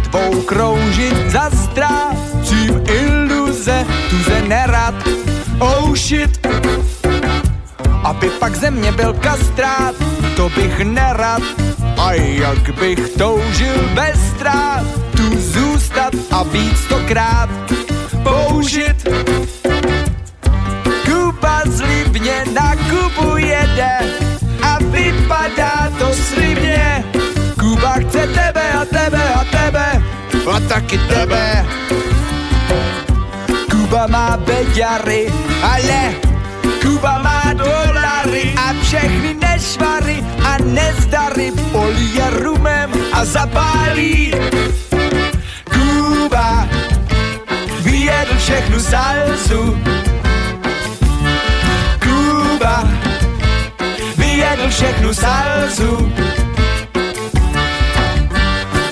tvou 0.09 0.41
kroužit 0.41 1.13
zastrácím 1.29 2.83
iluze, 2.89 3.85
tuze 4.09 4.41
nerad, 4.47 4.95
oh 5.59 5.95
shit. 5.95 6.47
Aby 8.03 8.29
pak 8.39 8.55
ze 8.55 8.71
mě 8.71 8.91
byl 8.91 9.13
kastrát, 9.13 9.95
to 10.35 10.49
bych 10.49 10.79
nerad, 10.79 11.41
a 11.97 12.13
jak 12.13 12.73
bych 12.79 13.09
toužil 13.09 13.89
bez 13.93 14.17
strát, 14.35 14.83
tu 15.17 15.37
zůstat 15.37 16.13
a 16.31 16.43
být 16.43 16.77
stokrát 16.77 17.49
použit. 18.23 19.07
Kuba 21.05 21.61
zlibně 21.65 22.43
na 22.53 22.75
Kubu 22.75 23.37
jede, 23.37 24.26
vypadá 24.87 25.91
to 25.99 26.13
slibně. 26.13 27.03
Kuba 27.59 27.93
chce 27.93 28.27
tebe 28.27 28.65
a 28.81 28.85
tebe 28.85 29.23
a 29.33 29.43
tebe 29.43 30.03
a 30.55 30.59
taky 30.59 30.97
tebe. 30.97 31.65
Kuba 33.71 34.07
má 34.07 34.37
beďary, 34.37 35.31
ale 35.63 36.15
Kuba 36.81 37.19
má 37.19 37.53
dolary 37.53 38.55
a 38.55 38.73
všechny 38.81 39.33
nešvary 39.33 40.23
a 40.43 40.57
nezdary 40.63 41.51
polije 41.71 42.29
rumem 42.39 42.89
a 43.11 43.25
zapálí. 43.25 44.31
Kuba 45.67 46.67
vyjedl 47.83 48.37
všechnu 48.37 48.79
salzu 48.79 49.77
vyjedl 54.67 54.69
všechnu 54.69 55.13
salzu. 55.13 56.11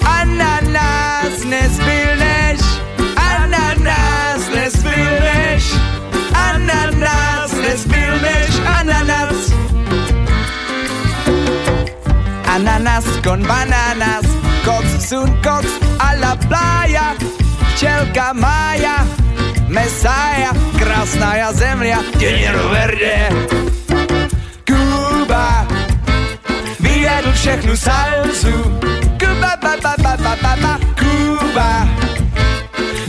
A 0.06 0.24
na 0.24 0.60
nás 0.62 1.44
nezbyl 1.44 2.16
než, 2.18 2.60
a 3.16 3.46
na 3.48 3.74
nás 3.84 4.50
nezbyl 4.56 5.20
než, 5.24 5.74
a 6.34 6.58
na 6.58 6.86
nás 7.00 7.52
nezbyl 7.52 8.20
než, 8.22 8.50
ananas. 8.80 9.54
Ananas 12.48 13.06
con 13.24 13.44
bananas, 13.44 14.26
cox 14.64 15.10
sun 15.10 15.42
cox 15.44 15.68
a 16.00 16.14
la 16.20 16.36
playa, 16.36 17.16
včelka 17.74 18.34
Maja, 18.34 19.08
Mesaja, 19.68 20.52
krásná 20.80 21.54
země, 21.54 21.98
dinero 22.18 22.70
verde. 22.70 23.30
Kuba 25.36 25.68
vyjedl 26.80 27.32
všechnu 27.34 27.78
salzu. 27.78 28.56
Kuba, 29.20 29.52
ba, 29.62 29.76
ba, 29.84 29.96
ba, 30.04 30.16
ba, 30.18 30.36
ba, 30.42 30.56
ba, 30.62 30.80
Kuba 30.96 31.88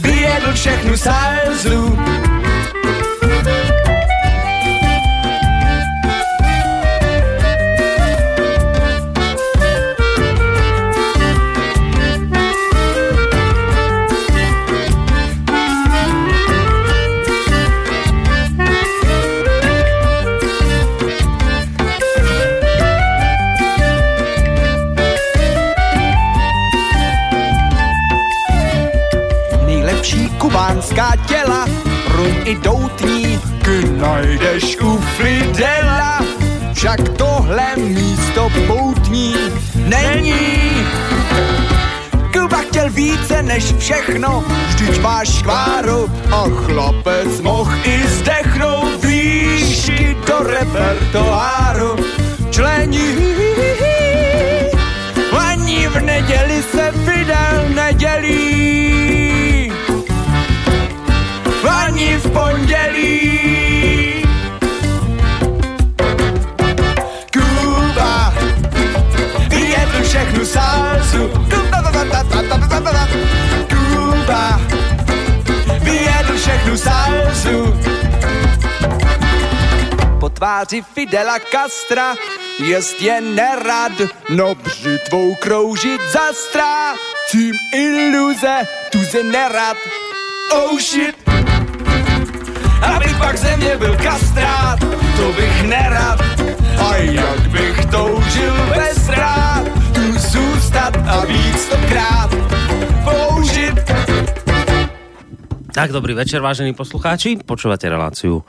vyjedl 0.02 0.52
všechnu 0.54 0.96
salzu. 0.96 2.25
Kubánská 30.96 31.16
těla, 31.26 31.66
rum 32.08 32.36
i 32.44 32.54
doutní, 32.54 33.40
k 33.62 33.68
najdeš 34.00 34.76
u 34.80 34.98
Fidela. 34.98 36.20
Však 36.72 37.08
tohle 37.08 37.66
místo 37.76 38.50
poutní 38.66 39.34
není. 39.76 40.86
Kuba 42.32 42.56
chtěl 42.56 42.90
více 42.90 43.42
než 43.42 43.74
všechno, 43.78 44.44
vždyť 44.68 45.00
máš 45.00 45.28
škváru 45.28 46.10
a 46.32 46.44
chlapec 46.48 47.40
mohl 47.40 47.72
i 47.84 48.08
zdechnout 48.08 49.04
výšky 49.04 50.16
do 50.26 50.38
repertoáru. 50.38 51.96
Člení 52.50 53.16
ani 55.38 55.88
v 55.88 56.00
neděli 56.00 56.62
se 56.62 56.92
Fidel 56.92 57.68
nedělí 57.74 58.95
v 62.18 62.30
pondělí. 62.30 63.30
Kuba 67.32 68.34
vyjedl 69.48 70.02
všechnu 70.02 70.44
salzu. 70.44 71.28
Kuba 73.68 74.60
vyjedl 75.80 76.36
všechnu 76.36 76.76
salzu. 76.76 77.80
Po 80.20 80.28
tváři 80.28 80.82
Fidela 80.94 81.38
Castra 81.52 82.14
jest 82.58 83.02
je 83.02 83.20
nerad, 83.20 83.92
no 84.28 84.54
břitvou 84.54 85.34
kroužit 85.34 86.00
zastrácím 86.12 87.54
iluze, 87.74 88.66
tu 88.92 88.98
se 89.04 89.22
nerad, 89.22 89.76
oh 90.52 90.78
shit 90.78 91.26
aby 92.82 93.08
pak 93.18 93.36
ze 93.36 93.56
mě 93.56 93.76
byl 93.76 93.96
kastrát, 93.96 94.78
to 95.16 95.26
bych 95.32 95.62
nerad. 95.62 96.20
A 96.78 96.96
jak 96.96 97.40
bych 97.48 97.86
toužil 97.86 98.56
bez 98.76 99.08
rád, 99.08 99.64
tu 99.94 100.18
zůstat 100.18 100.96
a 100.96 101.24
víc 101.24 101.58
stokrát 101.60 102.30
použit. 103.04 103.74
Tak, 105.76 105.92
dobrý 105.92 106.16
večer, 106.16 106.40
vážení 106.40 106.72
poslucháči. 106.72 107.36
Počúvate 107.36 107.84
reláciu 107.84 108.40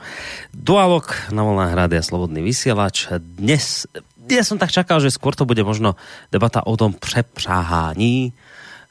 Dualog 0.48 1.12
na 1.28 1.44
Volná 1.44 1.68
hrady 1.68 2.00
a 2.00 2.02
Slobodný 2.02 2.40
vysielač. 2.40 3.04
Dnes, 3.20 3.84
ja 4.32 4.40
som 4.40 4.56
tak 4.56 4.72
čakal, 4.72 4.96
že 5.04 5.12
skôr 5.12 5.36
to 5.36 5.44
bude 5.44 5.60
možno 5.60 5.92
debata 6.32 6.64
o 6.64 6.72
tom 6.80 6.96
přepřáhání, 6.96 8.32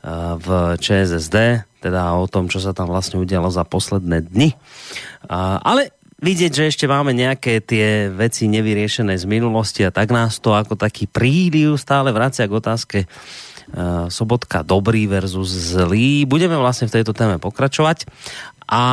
v 0.05 0.47
ČSSD, 0.77 1.67
teda 1.81 2.15
o 2.15 2.29
tom, 2.29 2.47
čo 2.47 2.61
sa 2.61 2.71
tam 2.71 2.87
vlastne 2.87 3.19
udialo 3.19 3.49
za 3.51 3.65
posledné 3.67 4.29
dny. 4.29 4.55
Ale 5.61 5.91
vidieť, 6.21 6.51
že 6.53 6.69
ešte 6.69 6.85
máme 6.87 7.11
nejaké 7.11 7.59
tie 7.59 8.07
veci 8.13 8.47
nevyriešené 8.47 9.17
z 9.17 9.25
minulosti 9.27 9.83
a 9.83 9.91
tak 9.91 10.13
nás 10.13 10.39
to 10.39 10.55
ako 10.55 10.79
taký 10.79 11.05
príliv 11.09 11.75
stále 11.75 12.09
vracia 12.15 12.47
k 12.47 12.57
otázke 12.57 12.97
Eh, 13.67 14.07
Sobotka 14.07 14.63
dobrý 14.63 15.11
versus 15.11 15.51
zlý. 15.51 16.23
Budeme 16.23 16.55
vlastne 16.55 16.87
v 16.87 16.95
tejto 16.95 17.11
téme 17.11 17.35
pokračovať 17.35 18.07
a 18.63 18.83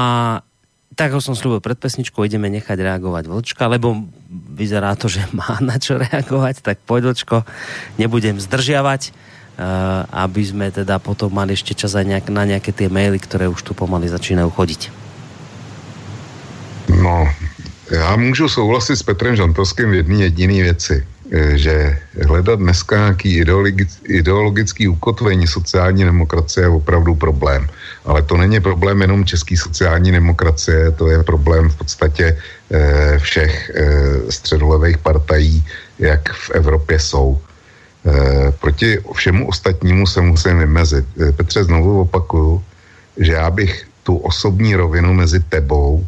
tak 0.99 1.15
ako 1.15 1.23
som 1.23 1.39
slúbil 1.39 1.63
pred 1.63 1.79
pesničkou, 1.79 2.27
ideme 2.27 2.51
nechať 2.51 2.83
reagovať 2.83 3.31
Vlčka, 3.31 3.71
lebo 3.71 4.11
vyzerá 4.31 4.99
to, 4.99 5.07
že 5.07 5.23
má 5.39 5.63
na 5.63 5.79
čo 5.79 5.95
reagovať, 5.95 6.67
tak 6.67 6.83
poď 6.83 7.15
Vlčko, 7.15 7.47
nebudem 8.03 8.43
zdržiavať, 8.43 9.15
aby 10.11 10.43
sme 10.43 10.71
teda 10.75 10.99
potom 10.99 11.31
mali 11.31 11.55
ešte 11.55 11.75
čas 11.79 11.95
aj 11.95 12.05
nejak, 12.05 12.27
na 12.31 12.45
nejaké 12.45 12.75
tie 12.75 12.91
maily, 12.91 13.23
ktoré 13.23 13.47
už 13.47 13.63
tu 13.63 13.73
pomaly 13.75 14.11
začínajú 14.11 14.51
chodiť. 14.51 14.91
No, 16.89 17.29
já 17.91 18.17
můžu 18.17 18.49
souhlasit 18.49 18.97
s 18.97 19.03
Petrem 19.03 19.37
Žantovským 19.37 19.91
v 19.91 19.95
jedné 19.95 20.17
jediné 20.17 20.63
věci. 20.63 21.07
Eh, 21.33 21.59
že 21.59 21.99
hledat 22.27 22.59
dneska 22.59 22.97
nějaký 22.97 23.45
ideologický 24.05 24.89
ukotvení 24.89 25.47
sociální 25.47 26.05
demokracie 26.05 26.65
je 26.65 26.69
opravdu 26.69 27.15
problém. 27.15 27.69
Ale 28.05 28.23
to 28.23 28.37
není 28.37 28.61
problém 28.61 29.01
jenom 29.01 29.25
české 29.25 29.57
sociální 29.57 30.13
demokracie, 30.13 30.91
to 30.91 31.11
je 31.11 31.23
problém 31.23 31.69
v 31.69 31.77
podstatě 31.77 32.37
eh, 32.71 33.19
všech 33.19 33.71
eh, 33.75 34.33
středolevých 34.33 34.99
partají, 34.99 35.65
jak 35.99 36.33
v 36.33 36.51
Evropě 36.51 37.01
jsou. 37.01 37.41
Proti 38.61 38.99
všemu 39.15 39.49
ostatnímu 39.49 40.07
se 40.07 40.21
musím 40.21 40.59
vymezit. 40.59 41.05
Petře, 41.37 41.65
znovu 41.65 42.01
opakuju, 42.01 42.65
že 43.17 43.33
já 43.33 43.51
bych 43.51 43.87
tu 44.03 44.17
osobní 44.17 44.77
rovinu 44.77 45.15
mezi 45.15 45.41
tebou 45.41 46.07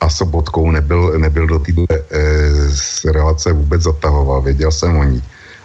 a 0.00 0.08
Sobotkou 0.08 0.70
nebyl, 0.70 1.18
nebyl 1.18 1.46
do 1.46 1.58
té 1.58 1.72
e, 1.82 3.12
relace 3.12 3.52
vůbec 3.52 3.82
zatahoval, 3.82 4.42
věděl 4.42 4.70
jsem 4.70 4.96
o 4.96 5.04
ní. 5.04 5.22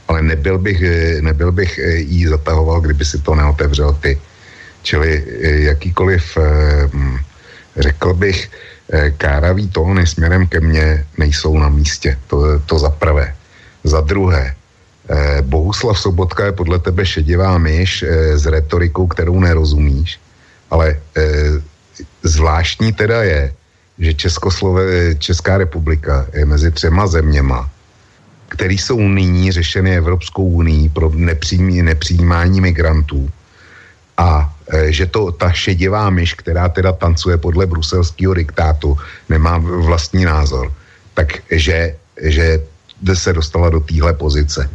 Ale 0.08 0.22
nebyl 0.22 0.58
bych, 0.58 0.82
eh, 0.82 1.22
nebyl 1.22 1.52
bych 1.52 1.80
eh, 1.80 1.96
jí 1.96 2.26
zatahoval, 2.28 2.82
kdyby 2.82 3.06
si 3.06 3.20
to 3.20 3.36
neotevřel 3.36 3.94
ty. 3.94 4.18
Čili 4.84 5.24
jakýkoliv, 5.68 6.38
e, 6.38 6.44
řekl 7.76 8.14
bych, 8.14 8.52
e, 8.88 9.12
káravý 9.12 9.68
tóny 9.68 10.08
směrem 10.08 10.48
ke 10.48 10.64
mně 10.64 11.06
nejsou 11.18 11.60
na 11.60 11.68
místě. 11.70 12.16
To, 12.32 12.60
to 12.64 12.80
za 12.80 12.90
prvé. 12.90 13.36
Za 13.84 14.02
druhé, 14.02 14.56
Bohuslav 15.42 16.00
Sobotka 16.00 16.46
je 16.46 16.52
podle 16.52 16.80
tebe 16.80 17.06
šedivá 17.06 17.58
myš 17.58 18.04
e, 18.04 18.38
s 18.38 18.46
retorikou, 18.46 19.08
kterou 19.08 19.40
nerozumíš, 19.40 20.20
ale 20.70 20.90
e, 20.90 21.24
zvláštní 22.24 22.94
teda 22.94 23.24
je, 23.24 23.54
že 24.00 24.14
Českoslove, 24.14 25.16
Česká 25.16 25.58
republika 25.58 26.28
je 26.34 26.46
mezi 26.46 26.72
třema 26.72 27.08
zeměma, 27.08 27.70
které 28.50 28.74
jsou 28.74 29.00
nyní 29.00 29.52
řešeny 29.52 29.98
Evropskou 29.98 30.44
unii 30.44 30.90
pro 30.90 31.10
nepřijmí, 31.10 31.82
nepřijímání 31.82 32.62
migrantů 32.62 33.30
a 34.18 34.54
že 34.90 35.06
to 35.06 35.32
ta 35.32 35.52
šedivá 35.52 36.10
myš, 36.10 36.34
která 36.34 36.70
teda 36.70 36.92
tancuje 36.92 37.38
podle 37.38 37.66
bruselského 37.66 38.34
diktátu, 38.34 38.98
nemá 39.30 39.58
vlastní 39.58 40.26
názor, 40.26 40.74
takže 41.14 41.96
že 42.22 42.60
se 43.14 43.34
dostala 43.34 43.70
do 43.70 43.80
téhle 43.80 44.14
pozice. 44.14 44.70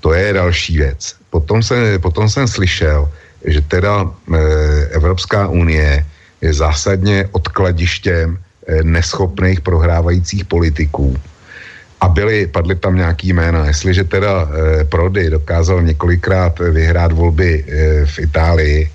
To 0.00 0.12
je 0.12 0.32
další 0.32 0.76
věc. 0.78 1.14
Potom, 1.30 1.62
se, 1.62 1.98
potom 1.98 2.28
jsem 2.28 2.48
slyšel, 2.48 3.10
že 3.44 3.60
teda 3.60 4.04
e, 4.04 4.38
Evropská 4.96 5.48
unie 5.48 6.04
je 6.40 6.52
zásadně 6.52 7.28
odkladištěm 7.32 8.38
eh, 8.38 8.82
neschopných 8.82 9.60
prohrávajících 9.60 10.44
politiků. 10.44 11.16
A 12.00 12.08
byly, 12.08 12.46
padly 12.46 12.74
tam 12.74 12.96
nějaký 12.96 13.32
jména. 13.32 13.66
Jestliže 13.66 14.04
teda 14.04 14.48
eh, 14.48 14.84
Prody 14.84 15.30
dokázal 15.30 15.82
několikrát 15.82 16.58
vyhrát 16.58 17.12
volby 17.12 17.64
v 18.04 18.18
Itálii, 18.18 18.90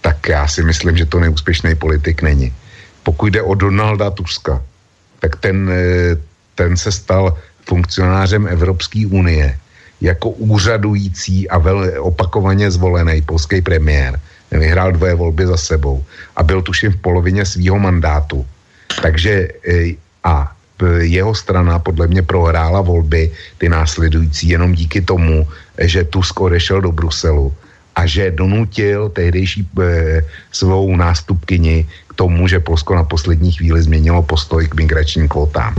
tak 0.00 0.28
já 0.28 0.48
si 0.48 0.62
myslím, 0.62 0.96
že 0.96 1.06
to 1.06 1.20
neúspěšný 1.20 1.74
politik 1.74 2.22
není. 2.22 2.52
Pokud 3.02 3.26
jde 3.26 3.42
o 3.42 3.54
Donalda 3.54 4.10
Tuska, 4.10 4.62
tak 5.20 5.36
ten, 5.36 5.70
ten 6.54 6.76
se 6.76 6.92
stal 6.92 7.36
funkcionářem 7.66 8.46
Evropské 8.46 9.06
unie 9.06 9.58
jako 10.00 10.30
úřadující 10.30 11.48
a 11.48 11.58
vel, 11.58 11.92
opakovaně 12.00 12.70
zvolený 12.70 13.22
polský 13.22 13.62
premiér 13.62 14.20
vyhrál 14.50 14.92
dvoje 14.92 15.14
volby 15.14 15.46
za 15.46 15.56
sebou 15.56 16.04
a 16.36 16.42
byl 16.42 16.62
tuším 16.62 16.92
v 16.92 16.96
polovině 16.96 17.44
svého 17.46 17.78
mandátu. 17.78 18.46
Takže 19.02 19.48
e, 19.68 19.94
a 20.24 20.52
jeho 21.00 21.34
strana 21.34 21.78
podle 21.78 22.06
mě 22.06 22.22
prohrála 22.22 22.80
volby 22.80 23.32
ty 23.58 23.68
následující 23.68 24.48
jenom 24.48 24.74
díky 24.74 25.00
tomu, 25.00 25.48
že 25.78 26.04
Tusk 26.04 26.40
odešel 26.40 26.80
do 26.80 26.92
Bruselu 26.92 27.54
a 27.96 28.06
že 28.06 28.30
donutil 28.30 29.08
tehdejší 29.08 29.64
e, 29.64 30.20
svou 30.52 30.96
nástupkyni 30.96 31.88
k 32.08 32.12
tomu, 32.14 32.48
že 32.48 32.60
Polsko 32.60 32.94
na 32.94 33.04
poslední 33.04 33.52
chvíli 33.52 33.82
změnilo 33.82 34.22
postoj 34.22 34.68
k 34.68 34.74
migračním 34.74 35.28
kvotám. 35.28 35.74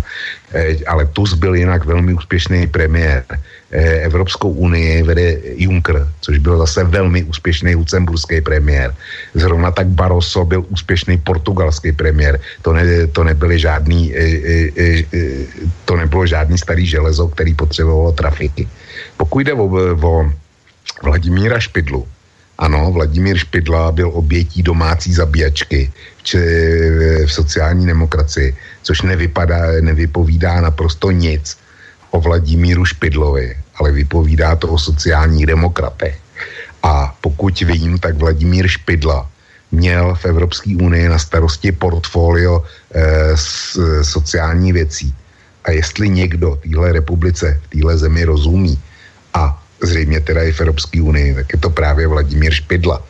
E, 0.53 0.85
ale 0.85 1.05
Tusk 1.05 1.37
byl 1.37 1.55
jinak 1.55 1.85
velmi 1.85 2.13
úspěšný 2.13 2.67
premiér. 2.67 3.23
Eh, 3.71 4.07
Evropskou 4.07 4.51
unii 4.51 5.03
vede 5.03 5.37
Juncker, 5.59 6.07
což 6.21 6.37
byl 6.37 6.57
zase 6.57 6.83
velmi 6.83 7.23
úspěšný 7.23 7.75
lucemburský 7.75 8.41
premiér. 8.41 8.95
Zrovna 9.33 9.71
tak 9.71 9.87
Barroso 9.87 10.45
byl 10.45 10.63
úspěšný 10.69 11.17
portugalský 11.17 11.91
premiér. 11.91 12.39
To, 12.61 12.73
ne, 12.73 13.07
to, 13.07 13.23
nebyly 13.23 13.59
žádný, 13.59 14.15
eh, 14.15 14.71
eh, 14.77 15.03
to 15.85 15.99
nebylo 15.99 16.25
žádný 16.25 16.57
starý 16.57 16.87
železo, 16.87 17.27
který 17.27 17.53
potřebovalo 17.53 18.11
trafiky. 18.11 18.67
Pokud 19.17 19.39
jde 19.39 19.53
o, 19.53 19.67
o 19.99 20.31
Vladimíra 21.03 21.59
Špidlu, 21.59 22.07
ano, 22.57 22.91
Vladimír 22.91 23.37
Špidla 23.37 23.91
byl 23.91 24.11
obětí 24.15 24.63
domácí 24.63 25.13
zabíjačky 25.13 25.91
v, 26.33 27.25
v 27.27 27.31
sociální 27.31 27.83
demokracii, 27.83 28.55
což 28.83 29.01
nevypadá, 29.01 29.83
nevypovídá 29.83 30.61
naprosto 30.61 31.11
nic 31.11 31.66
o 32.17 32.21
Vladimíru 32.21 32.81
Špidlovi, 32.85 33.53
ale 33.77 33.91
vypovídá 33.91 34.57
to 34.57 34.73
o 34.73 34.77
sociálních 34.81 35.45
demokratech. 35.45 36.17
A 36.83 37.13
pokud 37.21 37.53
vím, 37.61 38.01
tak 38.01 38.17
Vladimír 38.17 38.65
Špidla 38.67 39.29
měl 39.71 40.15
v 40.15 40.25
Evropské 40.25 40.73
unii 40.73 41.09
na 41.09 41.19
starosti 41.19 41.71
portfolio 41.71 42.63
e, 42.63 43.37
s, 43.37 43.77
sociální 44.01 44.73
věcí. 44.73 45.13
A 45.65 45.71
jestli 45.71 46.09
někdo 46.09 46.57
téhle 46.63 46.91
republice, 46.93 47.59
v 47.63 47.67
téhle 47.69 47.97
zemi 47.97 48.25
rozumí, 48.25 48.79
a 49.33 49.53
zřejmě 49.83 50.19
teda 50.19 50.41
i 50.41 50.51
v 50.51 50.61
Evropské 50.61 51.01
unii, 51.01 51.35
tak 51.35 51.53
je 51.53 51.59
to 51.59 51.69
právě 51.69 52.07
Vladimír 52.07 52.53
Špidla. 52.53 53.03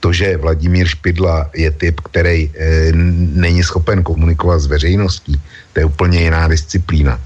To, 0.00 0.12
že 0.12 0.36
Vladimír 0.36 0.86
Špidla 0.86 1.50
je 1.54 1.70
typ, 1.70 2.00
který 2.00 2.50
e, 2.54 2.92
není 3.34 3.62
schopen 3.62 4.02
komunikovat 4.02 4.58
s 4.58 4.66
veřejností, 4.66 5.40
to 5.72 5.80
je 5.80 5.84
úplně 5.84 6.30
jiná 6.30 6.48
disciplína. 6.48 7.18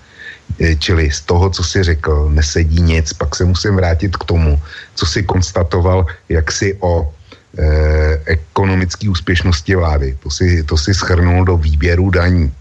Eh, 0.60 0.76
čili 0.76 1.10
z 1.10 1.20
toho, 1.20 1.50
co 1.50 1.62
si 1.64 1.82
řekl, 1.82 2.28
nesedí 2.32 2.82
nic. 2.82 3.12
Pak 3.12 3.36
se 3.36 3.44
musím 3.44 3.76
vrátit 3.76 4.16
k 4.16 4.24
tomu, 4.24 4.60
co 4.94 5.04
si 5.06 5.22
konstatoval, 5.22 6.06
jak 6.28 6.52
si 6.52 6.76
o 6.80 7.12
eh, 7.58 8.22
ekonomické 8.24 9.08
úspěšnosti 9.08 9.74
vlády. 9.74 10.16
To 10.22 10.30
si, 10.30 10.62
to 10.64 10.76
si 10.76 10.94
schrnul 10.94 11.44
do 11.44 11.56
výběru 11.56 12.10
daní. 12.10 12.52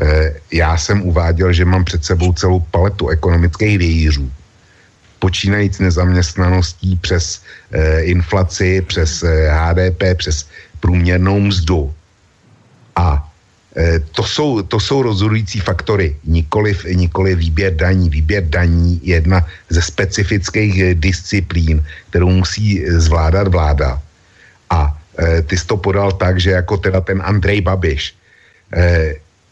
Eh, 0.00 0.34
já 0.52 0.78
jsem 0.78 1.02
uváděl, 1.02 1.52
že 1.52 1.64
mám 1.64 1.84
před 1.84 2.04
sebou 2.04 2.32
celou 2.32 2.60
paletu 2.60 3.08
ekonomických 3.08 3.78
vějířů. 3.78 4.30
Počínajíc 5.18 5.78
nezaměstnaností 5.78 6.96
přes 6.96 7.42
eh, 7.72 8.00
inflaci, 8.00 8.82
přes 8.86 9.22
eh, 9.22 9.50
HDP, 9.50 10.02
přes 10.14 10.46
průměrnou 10.80 11.40
mzdu. 11.40 11.94
A 12.96 13.27
to 14.12 14.22
jsou, 14.22 14.62
to 14.62 14.80
jsou 14.80 15.02
rozhodující 15.02 15.60
faktory, 15.60 16.16
nikoli, 16.24 16.76
nikoli 16.94 17.34
výběr 17.34 17.74
daní. 17.74 18.10
Výběr 18.10 18.42
daní 18.48 19.00
je 19.02 19.14
jedna 19.14 19.46
ze 19.70 19.82
specifických 19.82 20.74
eh, 20.80 20.94
disciplín, 20.94 21.84
kterou 22.10 22.30
musí 22.30 22.82
eh, 22.82 23.00
zvládat 23.00 23.48
vláda. 23.48 24.02
A 24.70 24.94
ty 25.46 25.58
jsi 25.58 25.66
to 25.66 25.76
podal 25.76 26.12
tak, 26.12 26.38
že 26.40 26.50
jako 26.50 26.76
teda 26.76 27.00
ten 27.00 27.18
Andrej 27.24 27.60
Babiš. 27.60 28.14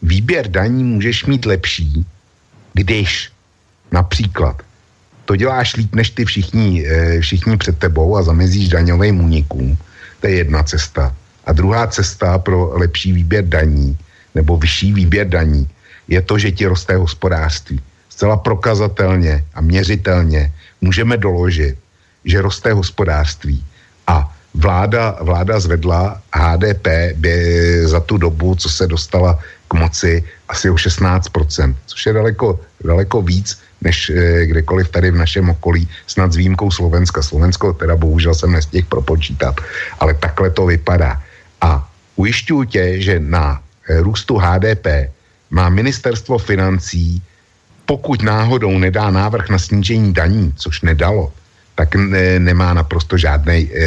Výběr 0.01 0.47
daní 0.47 0.83
můžeš 0.83 1.25
mít 1.25 1.45
lepší, 1.45 2.05
když 2.73 3.29
například 3.91 4.63
to 5.25 5.35
děláš 5.35 5.75
líp 5.75 5.95
než 5.95 6.09
ty 6.09 6.25
všichni, 6.25 6.87
všichni 7.19 7.57
před 7.57 7.77
tebou 7.83 8.15
a 8.15 8.23
zamezíš 8.23 8.69
daňovým 8.69 9.19
únikům. 9.19 9.77
To 10.23 10.27
je 10.27 10.33
jedna 10.47 10.63
cesta. 10.63 11.11
A 11.45 11.51
druhá 11.51 11.87
cesta 11.87 12.39
pro 12.39 12.71
lepší 12.79 13.11
výběr 13.11 13.43
daní 13.43 13.97
nebo 14.37 14.57
vyšší 14.57 14.93
výběr 14.93 15.25
daní 15.25 15.65
je 16.07 16.21
to, 16.21 16.37
že 16.37 16.53
ti 16.53 16.69
roste 16.69 16.95
hospodářství. 16.95 17.81
Zcela 18.09 18.37
prokazatelně 18.37 19.45
a 19.53 19.61
měřitelně 19.61 20.53
můžeme 20.81 21.17
doložit, 21.17 21.75
že 22.25 22.41
roste 22.41 22.73
hospodářství 22.73 23.65
a 24.07 24.29
vláda, 24.53 25.17
vláda 25.21 25.59
zvedla 25.59 26.21
HDP 26.33 26.87
za 27.85 27.99
tu 27.99 28.17
dobu, 28.17 28.55
co 28.55 28.69
se 28.69 28.87
dostala 28.87 29.39
k 29.67 29.73
moci, 29.73 30.23
asi 30.49 30.69
o 30.69 30.77
16%, 30.77 31.75
což 31.85 32.05
je 32.05 32.13
daleko, 32.13 32.59
daleko 32.81 33.21
víc, 33.21 33.59
než 33.81 34.09
eh, 34.09 34.45
kdekoliv 34.45 34.89
tady 34.89 35.11
v 35.11 35.21
našem 35.21 35.49
okolí, 35.49 35.85
snad 36.07 36.33
s 36.33 36.35
výjimkou 36.35 36.71
Slovenska. 36.71 37.21
Slovensko 37.21 37.73
teda 37.73 37.95
bohužel 37.95 38.33
jsem 38.33 38.51
nestihl 38.51 38.87
propočítat, 38.89 39.61
ale 39.99 40.13
takhle 40.13 40.49
to 40.49 40.65
vypadá. 40.65 41.21
A 41.61 41.85
ujišťuju 42.15 42.63
tě, 42.63 43.01
že 43.01 43.19
na 43.19 43.61
růstu 43.89 44.37
HDP 44.37 44.87
má 45.49 45.69
ministerstvo 45.69 46.37
financí, 46.37 47.21
pokud 47.85 48.21
náhodou 48.21 48.77
nedá 48.77 49.11
návrh 49.11 49.49
na 49.49 49.59
snížení 49.59 50.13
daní, 50.13 50.53
což 50.55 50.81
nedalo, 50.81 51.33
tak 51.75 51.95
ne, 51.95 52.39
nemá 52.39 52.73
naprosto 52.73 53.17
žádnej, 53.17 53.69
e, 53.71 53.79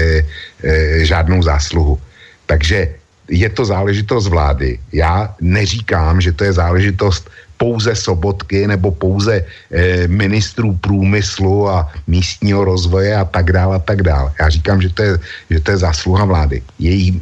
e, 0.65 1.05
žádnou 1.05 1.43
zásluhu. 1.43 2.01
Takže 2.47 2.89
je 3.29 3.49
to 3.49 3.65
záležitost 3.65 4.27
vlády. 4.27 4.79
Já 4.93 5.35
neříkám, 5.41 6.21
že 6.21 6.33
to 6.33 6.45
je 6.45 6.53
záležitost 6.53 7.31
pouze 7.61 7.93
Sobotky 7.93 8.65
nebo 8.65 8.89
pouze 8.91 9.45
e, 9.45 10.09
ministrů 10.09 10.81
průmyslu 10.81 11.69
a 11.69 11.93
místního 12.09 12.65
rozvoje 12.65 13.13
a 13.13 13.25
tak 13.29 13.53
dále 13.53 13.77
a 13.77 13.85
tak 13.85 14.01
dále. 14.03 14.33
Já 14.41 14.49
říkám, 14.49 14.81
že 14.81 14.89
to 14.89 15.03
je, 15.03 15.13
že 15.51 15.61
to 15.61 15.71
je 15.71 15.85
zásluha 15.85 16.25
vlády. 16.25 16.65
Jejím, 16.81 17.21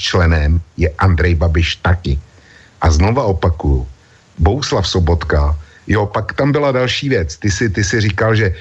členem 0.00 0.60
je 0.80 0.88
Andrej 0.98 1.36
Babiš 1.36 1.84
taky. 1.84 2.16
A 2.80 2.90
znova 2.90 3.28
opakuju, 3.28 3.86
Bouslav 4.40 4.88
Sobotka 4.88 5.52
Jo, 5.86 6.06
pak 6.06 6.32
tam 6.32 6.52
byla 6.52 6.72
další 6.72 7.08
věc. 7.08 7.36
Ty 7.36 7.50
si, 7.50 7.68
ty 7.68 7.84
si 7.84 8.00
říkal, 8.00 8.34
že 8.34 8.46
e, 8.48 8.54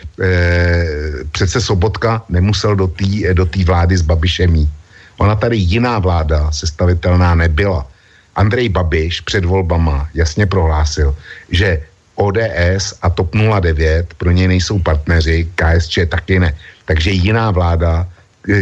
přece 1.32 1.62
Sobotka 1.62 2.24
nemusel 2.30 2.76
do 2.76 2.88
té 2.88 3.34
do 3.34 3.48
vlády 3.66 3.98
s 3.98 4.02
Babišem 4.02 4.52
mít. 4.52 4.70
Ona 5.18 5.36
tady 5.36 5.58
jiná 5.58 6.00
vláda 6.00 6.52
sestavitelná 6.52 7.36
nebyla. 7.36 7.88
Andrej 8.36 8.70
Babiš 8.70 9.22
před 9.22 9.46
volbama 9.46 10.10
jasně 10.14 10.46
prohlásil, 10.46 11.16
že 11.50 11.82
ODS 12.16 12.94
a 13.02 13.10
TOP 13.10 13.36
09 13.36 14.14
pro 14.14 14.32
něj 14.32 14.48
nejsou 14.48 14.80
partneři, 14.80 15.50
KSČ 15.56 16.00
taky 16.10 16.40
ne. 16.40 16.54
Takže 16.86 17.12
jiná 17.12 17.52
vláda 17.52 18.08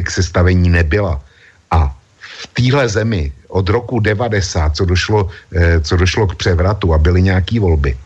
k 0.03 0.11
sestavení 0.11 0.69
nebyla. 0.69 1.22
A 1.72 1.95
v 2.19 2.48
téhle 2.53 2.89
zemi 2.89 3.31
od 3.48 3.69
roku 3.69 3.99
90, 3.99 4.76
co 4.76 4.85
došlo, 4.85 5.30
e, 5.56 5.80
co 5.80 5.93
došlo 5.98 6.27
k 6.27 6.35
převratu 6.35 6.93
a 6.93 6.98
byly 6.98 7.22
nějaké 7.22 7.60
volby, 7.60 7.98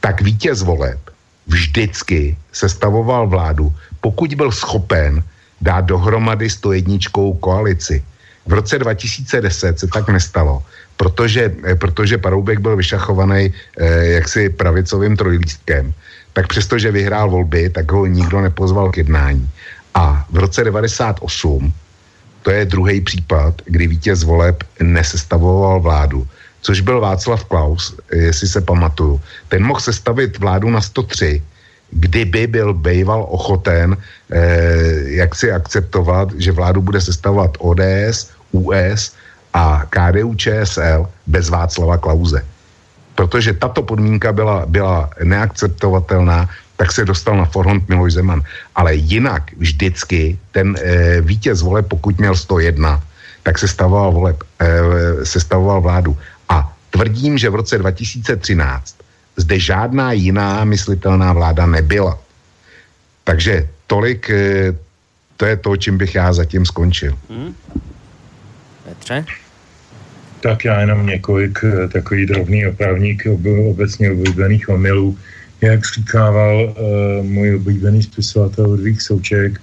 tak 0.00 0.20
vítěz 0.20 0.62
voleb 0.62 0.98
vždycky 1.46 2.36
sestavoval 2.52 3.26
vládu, 3.26 3.72
pokud 4.00 4.34
byl 4.34 4.52
schopen 4.52 5.22
dát 5.60 5.84
dohromady 5.84 6.50
101 6.50 6.98
koalici. 7.40 8.04
V 8.46 8.52
roce 8.52 8.78
2010 8.78 9.78
se 9.78 9.86
tak 9.86 10.08
nestalo, 10.08 10.62
protože, 10.98 11.54
eh, 11.64 11.74
protože 11.78 12.18
Paroubek 12.18 12.58
byl 12.58 12.76
vyšachovaný 12.76 13.54
eh, 13.54 14.18
jaksi 14.20 14.50
pravicovým 14.50 15.16
trojlístkem, 15.16 15.94
tak 16.34 16.50
přestože 16.50 16.90
vyhrál 16.90 17.30
volby, 17.30 17.70
tak 17.70 17.86
ho 17.86 18.06
nikdo 18.06 18.42
nepozval 18.42 18.90
k 18.90 19.06
jednání. 19.06 19.46
A 19.94 20.26
v 20.30 20.36
roce 20.36 20.66
98, 20.66 21.72
to 22.42 22.50
je 22.50 22.64
druhý 22.66 23.00
případ, 23.00 23.62
kdy 23.64 23.86
vítěz 23.86 24.22
voleb 24.26 24.62
nesestavoval 24.82 25.80
vládu, 25.80 26.26
což 26.62 26.80
byl 26.82 27.00
Václav 27.00 27.44
Klaus, 27.44 27.94
jestli 28.12 28.48
se 28.48 28.60
pamatuju. 28.60 29.20
Ten 29.48 29.62
mohl 29.62 29.80
sestavit 29.80 30.38
vládu 30.38 30.70
na 30.70 30.82
103, 30.82 31.42
kdyby 31.90 32.46
byl 32.46 32.74
bejval 32.74 33.26
ochoten 33.30 33.96
eh, 33.96 35.22
jak 35.22 35.34
si 35.34 35.52
akceptovat, 35.52 36.34
že 36.36 36.52
vládu 36.52 36.82
bude 36.82 37.00
sestavovat 37.00 37.56
ODS, 37.58 38.30
US 38.52 39.14
a 39.58 39.82
KDU 39.90 40.34
ČSL 40.34 41.10
bez 41.26 41.48
Václava 41.50 41.98
Klauze. 41.98 42.46
Protože 43.14 43.52
tato 43.52 43.82
podmínka 43.82 44.32
byla, 44.32 44.66
byla 44.66 45.10
neakceptovatelná, 45.24 46.48
tak 46.76 46.92
se 46.92 47.04
dostal 47.04 47.36
na 47.36 47.44
forhont 47.44 47.88
Miloš 47.88 48.12
Zeman. 48.12 48.42
Ale 48.74 48.94
jinak 48.94 49.50
vždycky 49.58 50.38
ten 50.54 50.78
eh, 50.78 51.20
vítěz 51.20 51.62
vole, 51.62 51.82
pokud 51.82 52.18
měl 52.18 52.36
101, 52.38 53.02
tak 53.42 53.58
se 53.58 53.68
stavoval, 53.68 54.12
voleb, 54.12 54.38
eh, 54.62 55.26
se 55.26 55.40
stavoval 55.40 55.80
vládu. 55.80 56.14
A 56.48 56.70
tvrdím, 56.94 57.34
že 57.38 57.50
v 57.50 57.58
roce 57.58 57.78
2013 57.78 58.94
zde 59.36 59.58
žádná 59.58 60.12
jiná 60.12 60.62
myslitelná 60.64 61.32
vláda 61.34 61.66
nebyla. 61.66 62.14
Takže 63.24 63.68
tolik, 63.90 64.30
eh, 64.30 64.70
to 65.34 65.46
je 65.46 65.56
to, 65.56 65.76
čím 65.76 65.98
bych 65.98 66.14
já 66.14 66.30
zatím 66.32 66.62
skončil. 66.62 67.18
Hmm. 67.26 67.54
Petře? 68.86 69.47
Tak 70.40 70.64
já 70.64 70.80
jenom 70.80 71.06
několik 71.06 71.58
eh, 71.64 71.88
takový 71.88 72.26
drobný 72.26 72.66
opravník 72.66 73.26
obecně 73.70 74.10
oblíbených 74.10 74.68
omylů. 74.68 75.18
Jak 75.60 75.80
říkával 75.94 76.64
uh, 76.64 77.26
můj 77.26 77.54
oblíbený 77.54 78.02
spisovatel 78.02 78.64
Ludvík 78.64 79.00
Souček, 79.00 79.60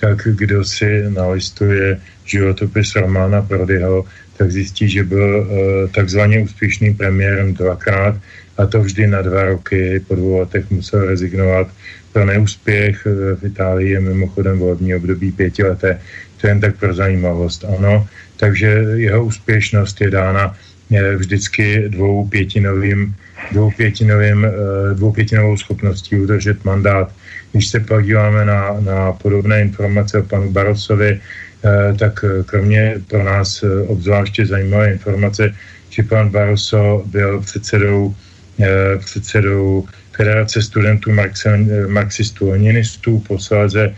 tak 0.00 0.28
kdo 0.32 0.64
si 0.64 1.04
nalistuje 1.08 2.00
životopis 2.24 2.96
Romana 2.96 3.42
Prodyho, 3.42 4.04
tak 4.36 4.50
zjistí, 4.50 4.88
že 4.88 5.04
byl 5.04 5.44
uh, 5.44 5.90
takzvaně 5.90 6.40
úspěšným 6.40 6.96
premiérem 6.96 7.54
dvakrát 7.54 8.16
a 8.56 8.66
to 8.66 8.80
vždy 8.80 9.06
na 9.06 9.22
dva 9.22 9.44
roky. 9.44 10.00
Po 10.08 10.14
dvou 10.14 10.38
letech 10.38 10.70
musel 10.70 11.04
rezignovat. 11.04 11.68
Pro 12.12 12.24
neúspěch 12.24 13.06
v 13.40 13.44
Itálii 13.44 13.90
je 13.90 14.00
mimochodem 14.00 14.58
volební 14.58 14.94
období 14.94 15.32
pětileté. 15.32 16.00
To 16.40 16.46
jen 16.46 16.60
tak 16.60 16.76
pro 16.76 16.94
zajímavost. 16.94 17.64
Ano, 17.78 18.06
takže 18.44 18.68
jeho 18.94 19.24
úspěšnost 19.24 20.00
je 20.00 20.10
dána 20.10 20.52
uh, 20.52 20.98
vždycky 21.16 21.88
dvou 21.88 22.28
pětinovým 22.28 23.14
dvou 23.52 23.70
pětinovým, 23.70 24.46
dvou 24.94 25.12
pětinovou 25.12 25.56
schopností 25.56 26.16
udržet 26.16 26.64
mandát. 26.64 27.12
Když 27.52 27.68
se 27.68 27.80
podíváme 27.80 28.44
na, 28.44 28.80
na 28.80 29.12
podobné 29.12 29.60
informace 29.60 30.18
o 30.18 30.22
panu 30.22 30.50
Barosovi, 30.50 31.20
Eh, 31.64 31.94
tak 31.98 32.24
eh, 32.24 32.42
kromě 32.44 33.00
pro 33.08 33.24
nás 33.24 33.62
eh, 33.62 33.80
obzvláště 33.88 34.46
zajímavé 34.46 34.92
informace, 34.92 35.54
že 35.90 36.02
pan 36.02 36.28
Barroso 36.28 37.02
byl 37.06 37.40
předsedou, 37.40 38.14
předsedou 38.98 39.86
Federace 40.16 40.62
studentů 40.62 41.10
marxistů 41.88 42.50
leninistů, 42.50 43.18
posléze 43.28 43.94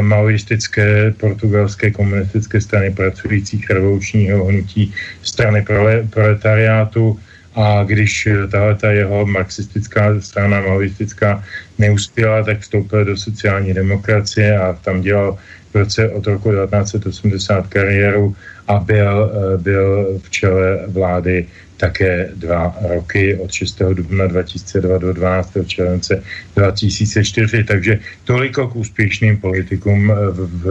maoistické 0.00 1.14
portugalské 1.16 1.90
komunistické 1.90 2.60
strany 2.60 2.90
pracujících 2.90 3.70
revolučního 3.70 4.44
hnutí 4.44 4.94
strany 5.22 5.64
proletariátu. 6.10 7.18
A 7.56 7.84
když 7.84 8.28
tahle 8.50 8.74
ta 8.74 8.90
jeho 8.90 9.26
marxistická 9.26 10.20
strana 10.20 10.60
maoistická 10.60 11.44
neuspěla, 11.78 12.42
tak 12.42 12.60
vstoupil 12.60 13.04
do 13.04 13.16
sociální 13.16 13.74
demokracie 13.74 14.58
a 14.58 14.72
tam 14.84 15.00
dělal 15.00 15.38
v 15.72 15.74
roce 15.76 16.08
od 16.08 16.26
roku 16.26 16.52
1980 16.52 17.66
kariéru 17.66 18.36
a 18.68 18.78
byl, 18.78 19.32
eh, 19.32 19.58
byl 19.58 20.18
v 20.22 20.30
čele 20.30 20.80
vlády 20.86 21.46
také 21.76 22.28
dva 22.34 22.76
roky 22.88 23.36
od 23.36 23.52
6. 23.52 23.82
dubna 23.92 24.26
2002 24.26 24.98
do 24.98 25.12
12. 25.12 25.52
července 25.66 26.22
2004. 26.56 27.64
Takže 27.64 27.98
toliko 28.24 28.68
k 28.68 28.76
úspěšným 28.76 29.36
politikům 29.36 30.08
v, 30.08 30.38
v, 30.46 30.64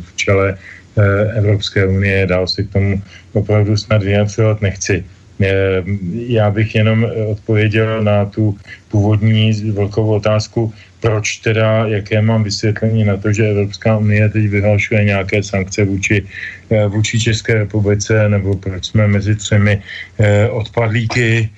v 0.00 0.16
čele 0.16 0.54
eh, 0.54 1.38
Evropské 1.38 1.86
unie. 1.86 2.26
Dál 2.26 2.46
se 2.46 2.62
k 2.62 2.72
tomu 2.72 3.02
opravdu 3.32 3.76
snad 3.76 4.02
vyjadřovat 4.02 4.62
nechci. 4.62 5.04
Eh, 5.40 5.82
já 6.26 6.50
bych 6.50 6.74
jenom 6.74 7.06
odpověděl 7.30 8.02
na 8.02 8.24
tu 8.24 8.56
původní 8.88 9.52
velkou 9.74 10.06
otázku, 10.14 10.72
proč 11.00 11.36
teda, 11.36 11.86
jaké 11.86 12.22
mám 12.22 12.44
vysvětlení 12.44 13.04
na 13.04 13.16
to, 13.16 13.32
že 13.32 13.50
Evropská 13.50 13.98
unie 13.98 14.28
teď 14.28 14.44
vyhlašuje 14.48 15.04
nějaké 15.04 15.42
sankce 15.42 15.84
vůči, 15.84 16.24
eh, 16.70 16.86
vůči 16.86 17.20
České 17.20 17.54
republice, 17.54 18.28
nebo 18.28 18.56
proč 18.56 18.86
jsme 18.94 19.08
mezi 19.08 19.34
třemi 19.34 19.82
eh, 20.18 20.48
odpadlíky 20.48 21.50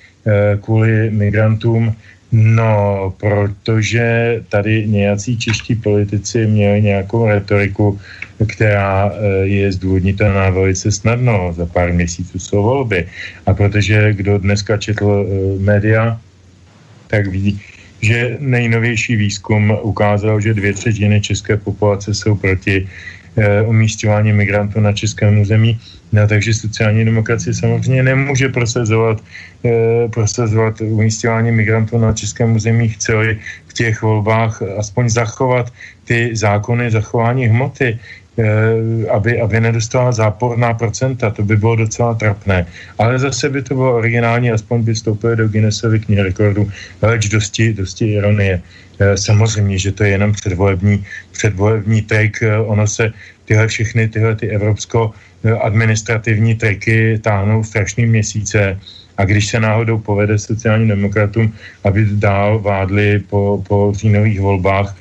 kvůli 0.61 1.07
migrantům. 1.11 1.95
No, 2.31 3.13
protože 3.19 4.37
tady 4.49 4.87
nějací 4.87 5.37
čeští 5.37 5.75
politici 5.75 6.47
měli 6.47 6.81
nějakou 6.81 7.27
retoriku, 7.27 7.99
která 8.47 9.11
je 9.43 9.71
zdůvodnitelná 9.71 10.49
velice 10.49 10.91
snadno. 10.91 11.53
Za 11.55 11.65
pár 11.65 11.93
měsíců 11.93 12.39
jsou 12.39 12.63
volby. 12.63 13.05
A 13.45 13.53
protože 13.53 14.13
kdo 14.13 14.37
dneska 14.37 14.77
četl 14.77 15.27
média, 15.59 16.19
tak 17.07 17.27
vidí, 17.27 17.61
že 18.01 18.37
nejnovější 18.39 19.15
výzkum 19.15 19.77
ukázal, 19.81 20.41
že 20.41 20.53
dvě 20.53 20.73
třetiny 20.73 21.21
české 21.21 21.57
populace 21.57 22.13
jsou 22.13 22.35
proti 22.35 22.87
umístěvání 23.65 24.33
migrantů 24.33 24.79
na 24.79 24.93
českém 24.93 25.39
území. 25.39 25.79
No, 26.11 26.27
takže 26.27 26.53
sociální 26.53 27.05
demokracie 27.05 27.53
samozřejmě 27.53 28.03
nemůže 28.03 28.49
prosazovat, 28.49 29.23
e, 29.65 30.07
prosazovat 30.07 30.81
umístěvání 30.81 31.51
migrantů 31.51 31.97
na 31.97 32.13
českém 32.13 32.55
území, 32.55 32.89
chce 32.89 33.13
v 33.67 33.73
těch 33.73 34.01
volbách 34.01 34.61
aspoň 34.77 35.09
zachovat 35.09 35.73
ty 36.05 36.31
zákony 36.35 36.91
zachování 36.91 37.45
hmoty. 37.45 37.99
Eh, 38.37 39.09
aby, 39.09 39.41
aby 39.41 39.57
nedostala 39.57 40.13
záporná 40.13 40.73
procenta. 40.77 41.33
To 41.33 41.41
by 41.41 41.57
bylo 41.57 41.75
docela 41.75 42.13
trapné. 42.13 42.69
Ale 43.01 43.17
zase 43.19 43.49
by 43.49 43.61
to 43.65 43.73
bylo 43.73 43.97
originální, 43.97 44.51
aspoň 44.51 44.83
by 44.83 44.93
vstoupili 44.93 45.35
do 45.35 45.47
Guinnessovy 45.49 45.99
knihy 45.99 46.21
rekordů. 46.21 46.69
Leč 47.01 47.33
dosti, 47.33 47.73
dosti 47.73 48.13
ironie. 48.13 48.61
Eh, 48.99 49.17
samozřejmě, 49.17 49.77
že 49.77 49.91
to 49.91 50.03
je 50.03 50.09
jenom 50.09 50.37
předvolební, 50.37 51.05
předvolební 51.31 52.01
trik. 52.01 52.37
Eh, 52.45 52.57
ono 52.61 52.87
se 52.87 53.09
tyhle 53.45 53.67
všechny, 53.67 54.07
tyhle 54.07 54.35
ty 54.35 54.53
evropsko 54.53 55.17
administrativní 55.61 56.55
triky 56.55 57.17
táhnou 57.17 57.63
strašný 57.63 58.05
měsíce 58.05 58.77
a 59.17 59.25
když 59.25 59.47
se 59.47 59.59
náhodou 59.59 59.97
povede 59.97 60.37
sociálním 60.37 60.87
demokratům, 60.87 61.53
aby 61.83 62.05
dál 62.11 62.59
vládli 62.59 63.19
po, 63.29 63.63
po 63.67 63.93
říjnových 63.97 64.39
volbách, 64.39 64.95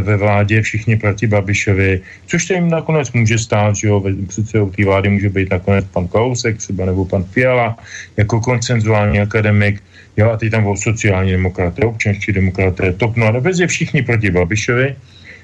ve 0.00 0.16
vládě 0.16 0.62
všichni 0.62 0.96
proti 0.96 1.26
Babišovi, 1.26 2.00
což 2.26 2.46
se 2.46 2.54
jim 2.54 2.70
nakonec 2.70 3.12
může 3.12 3.38
stát, 3.38 3.76
že 3.76 3.88
jo, 3.88 4.02
předsedou 4.28 4.70
té 4.70 4.84
vlády 4.84 5.08
může 5.08 5.28
být 5.28 5.50
nakonec 5.50 5.84
pan 5.92 6.08
Klausek 6.08 6.56
třeba 6.56 6.84
nebo 6.84 7.04
pan 7.04 7.24
Fiala 7.24 7.76
jako 8.16 8.40
koncenzuální 8.40 9.20
akademik, 9.20 9.82
jo, 10.16 10.30
a 10.30 10.36
ty 10.36 10.50
tam 10.50 10.62
budou 10.62 10.76
sociální 10.76 11.32
demokraté, 11.32 11.86
občanští 11.86 12.32
demokraté, 12.32 12.92
TOP 12.92 13.16
no 13.16 13.26
a 13.26 13.42
je 13.58 13.66
všichni 13.66 14.02
proti 14.02 14.30
Babišovi, 14.30 14.96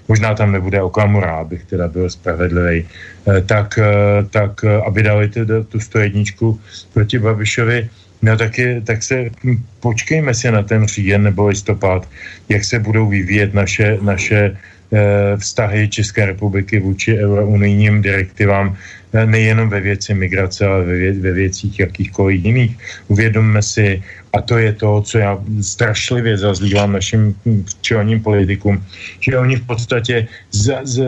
možná 0.09 0.35
tam 0.35 0.53
nebude 0.53 0.83
Okamura, 0.83 1.37
abych 1.37 1.65
teda 1.65 1.89
byl 1.89 2.11
spravedlivý, 2.11 2.85
eh, 2.85 3.41
tak, 3.41 3.79
eh, 3.79 4.25
tak 4.31 4.65
aby 4.65 5.03
dali 5.03 5.29
teda 5.29 5.63
tu 5.63 5.81
101 5.81 6.59
proti 6.93 7.19
Babišovi, 7.19 7.89
No 8.25 8.37
tak, 8.37 8.59
je, 8.59 8.81
tak 8.81 9.03
se 9.03 9.29
hm, 9.45 9.61
počkejme 9.81 10.35
si 10.35 10.49
na 10.51 10.63
ten 10.65 10.89
říjen 10.89 11.23
nebo 11.23 11.53
listopad, 11.53 12.09
jak 12.49 12.65
se 12.65 12.79
budou 12.79 13.09
vyvíjet 13.09 13.55
naše, 13.55 13.99
naše 14.01 14.57
Eh, 14.95 15.37
vztahy 15.37 15.89
České 15.89 16.27
republiky 16.27 16.81
vůči 16.81 17.19
eurounijním 17.19 18.03
direktivám 18.03 18.77
nejenom 19.15 19.69
ve 19.69 19.81
věci 19.81 20.15
migrace, 20.15 20.67
ale 20.67 20.85
ve, 20.85 20.97
vě, 20.97 21.13
ve 21.13 21.33
věcích 21.33 21.81
jakýchkoliv 21.81 22.45
jiných. 22.45 22.73
Uvědomme 23.09 23.63
si, 23.63 24.03
a 24.33 24.41
to 24.43 24.59
je 24.59 24.73
to, 24.73 25.03
co 25.03 25.19
já 25.19 25.39
strašlivě 25.63 26.39
zazlívám 26.39 26.93
našim 26.93 27.35
čelním 27.81 28.21
politikům, 28.21 28.83
že 29.21 29.39
oni 29.39 29.57
v 29.57 29.67
podstatě 29.67 30.27
za, 30.51 30.81
za, 30.83 31.05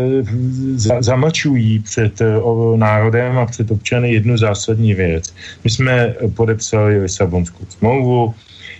za, 0.74 1.02
zamlčují 1.02 1.78
před 1.78 2.20
o, 2.20 2.76
národem 2.76 3.38
a 3.38 3.46
před 3.46 3.70
občany 3.70 4.12
jednu 4.12 4.38
zásadní 4.38 4.94
věc. 4.94 5.34
My 5.64 5.70
jsme 5.70 6.14
podepsali 6.34 7.02
Lisabonskou 7.02 7.66
smlouvu, 7.68 8.34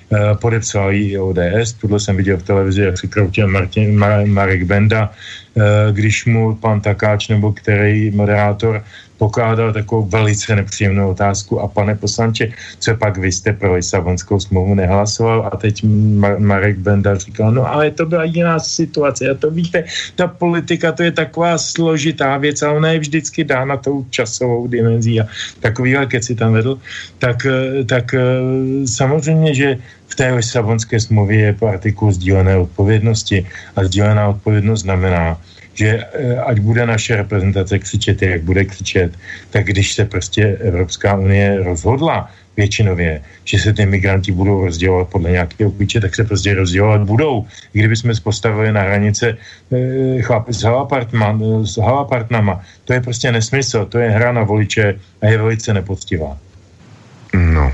Eh, 0.06 0.34
podepsal 0.38 0.92
ji 0.92 1.18
ODS. 1.18 1.72
Tohle 1.80 2.00
jsem 2.00 2.16
viděl 2.16 2.36
v 2.36 2.42
televizi, 2.42 2.82
jak 2.82 2.98
si 2.98 3.08
kroutil 3.08 3.48
Martin, 3.48 3.98
Marek 4.26 4.62
Benda, 4.62 5.10
eh, 5.10 5.62
když 5.92 6.26
mu 6.26 6.54
pan 6.54 6.80
Takáč 6.80 7.28
nebo 7.28 7.52
který 7.52 8.10
moderátor 8.10 8.84
pokládal 9.18 9.72
takovou 9.72 10.04
velice 10.04 10.56
nepříjemnou 10.56 11.10
otázku. 11.10 11.60
A 11.60 11.68
pane 11.68 11.94
poslanče, 11.94 12.52
co 12.78 12.96
pak 12.96 13.18
vy 13.18 13.32
jste 13.32 13.52
pro 13.52 13.74
Lisabonskou 13.74 14.40
smlouvu 14.40 14.74
nehlasoval? 14.74 15.50
A 15.52 15.56
teď 15.56 15.84
Marek 16.38 16.78
Benda 16.78 17.14
říkal, 17.18 17.52
no 17.52 17.66
ale 17.66 17.90
to 17.90 18.06
byla 18.06 18.24
jiná 18.24 18.58
situace. 18.58 19.30
A 19.30 19.34
to 19.34 19.50
víte, 19.50 19.84
ta 20.14 20.26
politika 20.26 20.92
to 20.92 21.02
je 21.02 21.12
taková 21.12 21.58
složitá 21.58 22.36
věc 22.36 22.62
a 22.62 22.72
ona 22.72 22.92
je 22.92 22.98
vždycky 22.98 23.44
dána 23.44 23.76
tou 23.76 24.04
časovou 24.10 24.66
dimenzí. 24.66 25.20
A 25.20 25.26
takovýhle 25.60 26.06
keci 26.06 26.34
tam 26.34 26.52
vedl, 26.52 26.78
tak, 27.18 27.46
eh, 27.46 27.84
tak 27.84 28.14
eh, 28.14 28.20
samozřejmě, 28.86 29.54
že 29.54 29.78
v 30.06 30.14
té 30.14 30.32
Lisabonské 30.32 31.00
smlouvě 31.00 31.38
je 31.40 31.52
partiku 31.52 32.12
sdílené 32.12 32.56
odpovědnosti. 32.56 33.46
A 33.76 33.84
sdílená 33.84 34.28
odpovědnost 34.28 34.82
znamená, 34.82 35.40
že 35.76 35.88
eh, 36.00 36.36
ať 36.40 36.58
bude 36.58 36.86
naše 36.86 37.16
reprezentace 37.16 37.78
křičet, 37.78 38.22
jak 38.22 38.42
bude 38.42 38.64
křičet, 38.64 39.12
tak 39.50 39.64
když 39.64 39.92
se 39.92 40.04
prostě 40.04 40.56
Evropská 40.60 41.16
unie 41.16 41.62
rozhodla 41.62 42.32
většinově, 42.56 43.20
že 43.44 43.58
se 43.58 43.72
ty 43.72 43.86
migranti 43.86 44.32
budou 44.32 44.64
rozdělovat 44.64 45.08
podle 45.08 45.30
nějakého 45.30 45.70
klíče, 45.70 46.00
tak 46.00 46.14
se 46.14 46.24
prostě 46.24 46.54
rozdělovat 46.54 47.04
budou. 47.04 47.44
Kdyby 47.72 47.96
jsme 47.96 48.12
postavili 48.24 48.72
na 48.72 48.82
hranice 48.82 49.36
e, 49.36 50.22
chlapy 50.22 50.52
s, 50.52 50.64
s 51.62 51.76
halapartnama, 51.76 52.60
to 52.84 52.92
je 52.92 53.00
prostě 53.00 53.32
nesmysl, 53.32 53.84
to 53.84 53.98
je 53.98 54.10
hra 54.10 54.32
na 54.32 54.42
voliče 54.42 54.96
a 55.22 55.26
je 55.26 55.38
velice 55.38 55.74
nepoctivá. 55.74 56.38
No, 57.34 57.72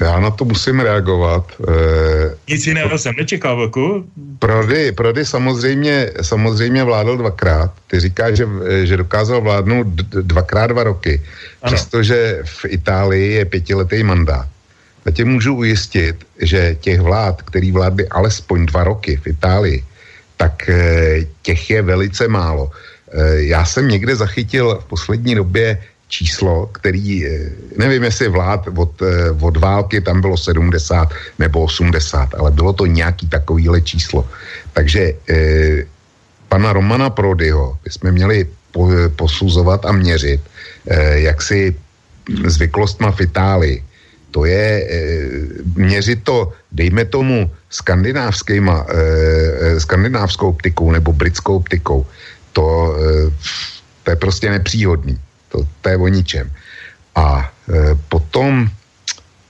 já 0.00 0.20
na 0.20 0.30
to 0.30 0.44
musím 0.44 0.80
reagovat. 0.80 1.44
Eh, 1.68 2.36
Nic 2.48 2.66
jiného 2.66 2.98
jsem 2.98 3.14
nečekal, 3.18 3.56
Vlku. 3.56 4.04
Prody, 4.38 4.92
Prody 4.92 5.24
samozřejmě, 5.24 6.10
samozřejmě 6.22 6.84
vládl 6.84 7.16
dvakrát. 7.16 7.72
Ty 7.86 8.00
říkáš, 8.00 8.36
že, 8.36 8.46
že 8.84 8.96
dokázal 8.96 9.40
vládnout 9.40 9.86
dvakrát 10.22 10.66
dva 10.66 10.82
roky, 10.82 11.22
ano. 11.62 11.74
přestože 11.74 12.40
v 12.44 12.64
Itálii 12.68 13.32
je 13.32 13.44
pětiletý 13.44 14.02
mandát. 14.02 14.46
A 15.06 15.10
tě 15.10 15.24
můžu 15.24 15.54
ujistit, 15.54 16.24
že 16.38 16.76
těch 16.80 17.00
vlád, 17.00 17.42
který 17.42 17.72
vládly 17.72 18.08
alespoň 18.08 18.66
dva 18.66 18.84
roky 18.84 19.16
v 19.16 19.26
Itálii, 19.26 19.84
tak 20.36 20.68
eh, 20.68 21.26
těch 21.42 21.70
je 21.70 21.82
velice 21.82 22.28
málo. 22.28 22.70
Eh, 22.70 23.50
já 23.50 23.64
jsem 23.64 23.88
někde 23.88 24.16
zachytil 24.16 24.78
v 24.82 24.84
poslední 24.84 25.34
době 25.34 25.78
číslo, 26.08 26.66
který, 26.72 27.26
eh, 27.26 27.52
nevím 27.76 28.04
jestli 28.04 28.28
vlád 28.28 28.68
od, 28.76 29.02
eh, 29.02 29.30
od 29.40 29.56
války 29.56 30.00
tam 30.00 30.20
bylo 30.20 30.36
70 30.36 31.12
nebo 31.38 31.62
80, 31.62 32.34
ale 32.34 32.50
bylo 32.50 32.72
to 32.72 32.86
nějaký 32.86 33.28
takovýhle 33.28 33.80
číslo. 33.80 34.24
Takže 34.72 35.12
eh, 35.28 35.84
pana 36.48 36.72
Romana 36.72 37.10
Prodyho 37.10 37.78
bychom 37.84 38.12
měli 38.12 38.48
po, 38.72 38.88
posuzovat 39.16 39.84
a 39.84 39.92
měřit, 39.92 40.40
eh, 40.88 41.20
jak 41.28 41.42
si 41.42 41.76
zvyklostma 42.28 43.12
v 43.12 43.20
Itálii. 43.20 43.78
To 44.30 44.44
je, 44.44 44.68
eh, 44.84 45.28
měřit 45.76 46.24
to, 46.24 46.52
dejme 46.72 47.04
tomu, 47.04 47.50
skandinávskýma, 47.70 48.86
eh, 48.88 48.96
eh 48.96 49.80
skandinávskou 49.80 50.48
optikou 50.48 50.92
nebo 50.92 51.12
britskou 51.12 51.56
optikou, 51.56 52.06
to, 52.52 52.66
eh, 52.96 53.32
to 54.04 54.10
je 54.10 54.16
prostě 54.16 54.50
nepříhodný. 54.50 55.16
To, 55.48 55.66
to 55.80 55.88
je 55.88 55.96
o 55.96 56.08
ničem. 56.08 56.50
A 57.14 57.50
e, 57.68 57.94
potom, 58.08 58.68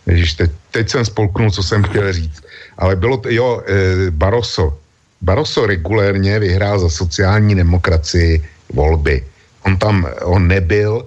ježiš, 0.07 0.35
teď, 0.35 0.51
teď 0.70 0.91
jsem 0.91 1.05
spolknul, 1.05 1.51
co 1.51 1.62
jsem 1.62 1.83
chtěl 1.83 2.12
říct, 2.12 2.43
ale 2.79 2.97
bylo 2.97 3.16
to, 3.16 3.29
jo, 3.29 3.62
e, 3.66 4.11
Barroso. 4.11 4.79
Barroso 5.20 5.66
regulérně 5.66 6.39
vyhrál 6.39 6.79
za 6.79 6.91
sociální 6.91 7.55
demokracii 7.55 8.45
volby. 8.73 9.25
On 9.66 9.77
tam, 9.77 10.07
on 10.23 10.49
nebyl 10.49 11.07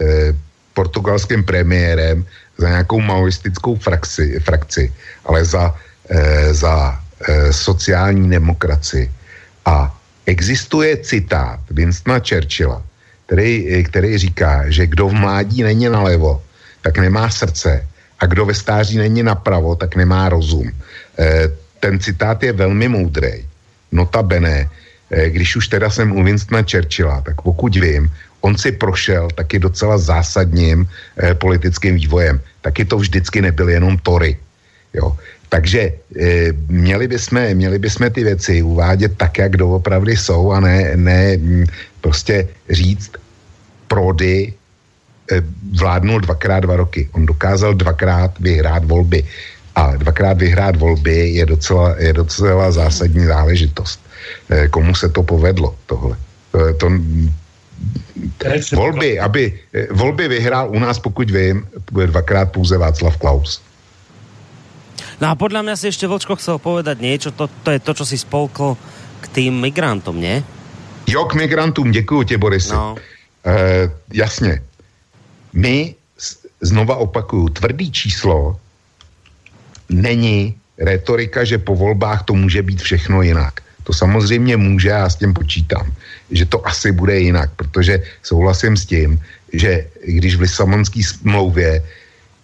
e, 0.00 0.34
portugalským 0.74 1.44
premiérem 1.44 2.26
za 2.58 2.68
nějakou 2.68 3.00
maoistickou 3.00 3.76
frakci, 3.76 4.40
frakci 4.40 4.92
ale 5.24 5.44
za, 5.44 5.74
e, 6.08 6.54
za 6.54 7.00
e, 7.28 7.52
sociální 7.52 8.30
demokracii. 8.30 9.10
A 9.64 9.94
existuje 10.26 10.96
citát 10.96 11.60
Winstona 11.70 12.18
Churchilla, 12.18 12.82
který, 13.32 13.84
který 13.88 14.18
říká, 14.28 14.68
že 14.68 14.86
kdo 14.86 15.08
v 15.08 15.16
mládí 15.24 15.64
není 15.64 15.88
nalevo, 15.88 16.44
tak 16.84 17.00
nemá 17.00 17.32
srdce 17.32 17.80
a 18.20 18.26
kdo 18.28 18.44
ve 18.44 18.52
stáří 18.52 19.00
není 19.00 19.24
napravo, 19.24 19.72
tak 19.72 19.96
nemá 19.96 20.28
rozum. 20.28 20.68
E, 20.68 21.48
ten 21.80 21.96
citát 21.96 22.42
je 22.44 22.52
velmi 22.52 22.92
moudrý. 22.92 23.40
Notabene, 23.92 24.68
e, 25.10 25.30
když 25.32 25.56
už 25.56 25.68
teda 25.68 25.88
jsem 25.88 26.12
u 26.12 26.20
Winstona 26.20 26.60
Churchilla, 26.60 27.24
tak 27.24 27.40
pokud 27.40 27.72
vím, 27.72 28.12
on 28.44 28.52
si 28.52 28.76
prošel 28.76 29.32
taky 29.32 29.56
docela 29.58 29.96
zásadním 29.96 30.84
e, 31.16 31.32
politickým 31.32 31.96
vývojem. 31.96 32.36
Taky 32.60 32.84
to 32.84 33.00
vždycky 33.00 33.40
nebyl 33.40 33.80
jenom 33.80 33.96
Tory. 34.04 34.36
Jo. 34.92 35.16
Takže 35.52 35.80
e, 35.84 35.92
měli, 36.68 37.08
bychom, 37.08 37.44
měli 37.54 37.78
bychom 37.78 38.10
ty 38.10 38.24
věci 38.24 38.62
uvádět 38.62 39.20
tak, 39.20 39.38
jak 39.38 39.56
doopravdy 39.56 40.16
jsou 40.16 40.52
a 40.52 40.60
ne, 40.60 40.96
ne 40.96 41.36
prostě 42.00 42.48
říct, 42.70 43.12
Prody 43.92 44.48
eh, 44.48 45.42
vládnul 45.76 46.24
dvakrát 46.24 46.64
dva 46.64 46.76
roky. 46.80 47.08
On 47.12 47.28
dokázal 47.28 47.76
dvakrát 47.76 48.32
vyhrát 48.40 48.84
volby. 48.84 49.20
A 49.76 49.96
dvakrát 49.96 50.40
vyhrát 50.40 50.76
volby 50.76 51.36
je 51.36 51.44
docela, 51.46 51.96
je 52.00 52.12
docela 52.12 52.72
zásadní 52.72 53.24
záležitost. 53.24 54.00
Eh, 54.48 54.68
komu 54.68 54.96
se 54.96 55.08
to 55.12 55.20
povedlo, 55.22 55.76
tohle? 55.86 56.16
Eh, 56.56 56.72
to, 56.80 56.88
volby, 58.72 59.20
aby, 59.20 59.52
volby 59.90 60.28
vyhrál 60.28 60.70
u 60.70 60.78
nás, 60.78 60.98
pokud 60.98 61.30
vím, 61.30 61.66
dvakrát 61.92 62.52
pouze 62.52 62.78
Václav 62.78 63.16
Klaus. 63.16 63.60
No 65.22 65.30
a 65.30 65.38
podľa 65.38 65.62
mňa 65.62 65.78
si 65.78 65.86
ešte 65.86 66.10
Vlčko 66.10 66.34
chcel 66.34 66.58
povedať 66.58 66.98
niečo, 66.98 67.30
to, 67.30 67.46
to 67.62 67.70
je 67.70 67.78
to, 67.78 67.94
čo 67.94 68.02
si 68.02 68.18
spolkol 68.18 68.74
k 69.22 69.24
tým 69.30 69.54
migrantom, 69.62 70.18
nie? 70.18 70.42
Jo, 71.06 71.30
k 71.30 71.38
migrantům, 71.38 71.94
děkuji 71.94 72.22
tě, 72.22 72.38
Boris. 72.38 72.74
No. 72.74 72.98
E, 73.46 73.86
jasně. 74.10 74.62
My, 75.52 75.94
znova 76.60 76.96
opakuju, 76.96 77.48
tvrdý 77.48 77.92
číslo 77.92 78.58
není 79.88 80.54
retorika, 80.78 81.44
že 81.44 81.58
po 81.58 81.76
volbách 81.76 82.26
to 82.26 82.34
může 82.34 82.62
být 82.62 82.82
všechno 82.82 83.22
jinak. 83.22 83.62
To 83.82 83.92
samozřejmě 83.92 84.56
může, 84.56 84.88
já 84.88 85.10
s 85.10 85.16
tím 85.16 85.34
počítám, 85.34 85.92
že 86.30 86.46
to 86.46 86.66
asi 86.66 86.92
bude 86.92 87.18
jinak, 87.20 87.50
protože 87.56 88.02
souhlasím 88.22 88.76
s 88.76 88.86
tím, 88.86 89.22
že 89.52 89.86
když 90.06 90.36
v 90.36 90.40
Lisabonské 90.40 91.02
smlouvě 91.02 91.82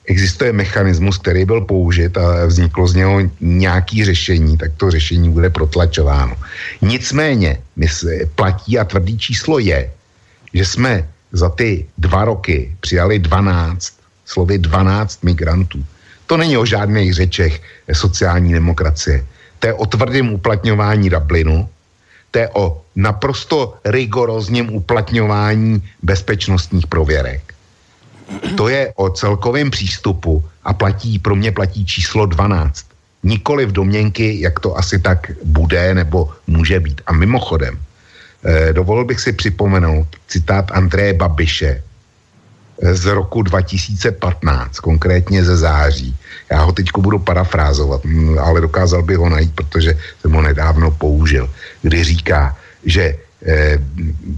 existuje 0.08 0.52
mechanismus, 0.52 1.18
který 1.18 1.44
byl 1.44 1.60
použit 1.60 2.16
a 2.16 2.46
vzniklo 2.46 2.88
z 2.88 2.94
něho 2.94 3.20
nějaký 3.40 4.04
řešení, 4.04 4.56
tak 4.56 4.72
to 4.76 4.90
řešení 4.90 5.30
bude 5.30 5.50
protlačováno. 5.50 6.36
Nicméně 6.80 7.60
platí 8.34 8.78
a 8.78 8.84
tvrdý 8.84 9.18
číslo 9.18 9.58
je, 9.58 9.90
že 10.54 10.64
jsme 10.64 11.08
za 11.32 11.48
ty 11.48 11.86
dva 11.98 12.24
roky 12.24 12.72
přijali 12.80 13.18
12, 13.18 13.92
slovy 14.24 14.58
12 14.58 15.24
migrantů. 15.24 15.84
To 16.26 16.36
není 16.36 16.56
o 16.56 16.66
žádných 16.66 17.14
řečech 17.14 17.60
sociální 17.92 18.52
demokracie. 18.52 19.24
To 19.58 19.66
je 19.66 19.74
o 19.74 19.86
tvrdém 19.86 20.32
uplatňování 20.32 21.10
Dublinu, 21.10 21.68
to 22.30 22.38
je 22.38 22.48
o 22.52 22.80
naprosto 22.96 23.74
rigorózním 23.84 24.72
uplatňování 24.72 25.82
bezpečnostních 26.02 26.86
prověrek 26.86 27.57
to 28.56 28.68
je 28.68 28.92
o 28.96 29.10
celkovém 29.10 29.70
přístupu 29.70 30.44
a 30.64 30.72
platí, 30.72 31.18
pro 31.18 31.36
mě 31.36 31.52
platí 31.52 31.86
číslo 31.86 32.26
12. 32.26 32.86
Nikoli 33.22 33.66
v 33.66 33.72
domněnky, 33.72 34.40
jak 34.40 34.60
to 34.60 34.78
asi 34.78 34.98
tak 34.98 35.30
bude 35.44 35.94
nebo 35.94 36.30
může 36.46 36.80
být. 36.80 37.00
A 37.06 37.12
mimochodem, 37.12 37.78
eh, 38.44 38.72
dovolil 38.72 39.04
bych 39.04 39.20
si 39.20 39.32
připomenout 39.32 40.06
citát 40.28 40.70
Andreje 40.70 41.12
Babiše 41.12 41.82
z 42.82 43.04
roku 43.06 43.42
2015, 43.42 44.78
konkrétně 44.78 45.44
ze 45.44 45.56
září. 45.56 46.14
Já 46.50 46.62
ho 46.62 46.72
teď 46.72 46.86
budu 46.98 47.18
parafrázovat, 47.18 48.04
mm, 48.04 48.38
ale 48.38 48.60
dokázal 48.60 49.02
bych 49.02 49.18
ho 49.18 49.28
najít, 49.28 49.54
protože 49.54 49.98
jsem 50.20 50.32
ho 50.32 50.42
nedávno 50.42 50.90
použil, 50.90 51.50
kdy 51.82 52.04
říká, 52.04 52.56
že 52.86 53.18
eh, 53.46 53.78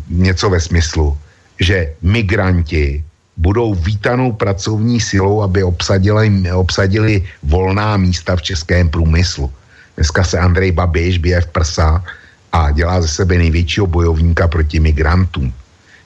něco 0.09 0.51
ve 0.51 0.61
smyslu, 0.61 1.19
že 1.61 1.93
migranti 2.03 3.05
budou 3.41 3.75
vítanou 3.75 4.33
pracovní 4.37 5.01
silou, 5.01 5.43
aby 5.43 5.65
obsadili, 5.65 6.29
obsadili 6.53 7.25
volná 7.43 7.97
místa 7.97 8.37
v 8.37 8.43
českém 8.53 8.89
průmyslu. 8.89 9.49
Dneska 9.97 10.25
se 10.25 10.37
Andrej 10.39 10.73
Babiš 10.73 11.19
bije 11.19 11.41
v 11.41 11.47
prsa 11.57 12.05
a 12.53 12.71
dělá 12.71 13.01
ze 13.01 13.09
sebe 13.09 13.41
největšího 13.41 13.87
bojovníka 13.87 14.49
proti 14.49 14.81
migrantům. 14.81 15.53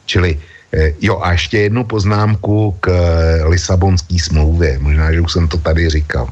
Čili 0.06 0.39
eh, 0.39 0.94
jo 1.02 1.19
a 1.19 1.32
ještě 1.32 1.59
jednu 1.59 1.85
poznámku 1.85 2.78
k 2.81 2.86
eh, 2.89 3.44
Lisabonské 3.51 4.15
smlouvě. 4.19 4.78
Možná, 4.78 5.11
že 5.12 5.20
už 5.20 5.32
jsem 5.32 5.48
to 5.51 5.59
tady 5.59 5.90
říkal. 5.90 6.31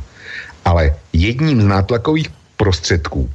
Ale 0.65 0.95
jedním 1.12 1.62
z 1.62 1.66
nátlakových 1.66 2.31
prostředků 2.57 3.27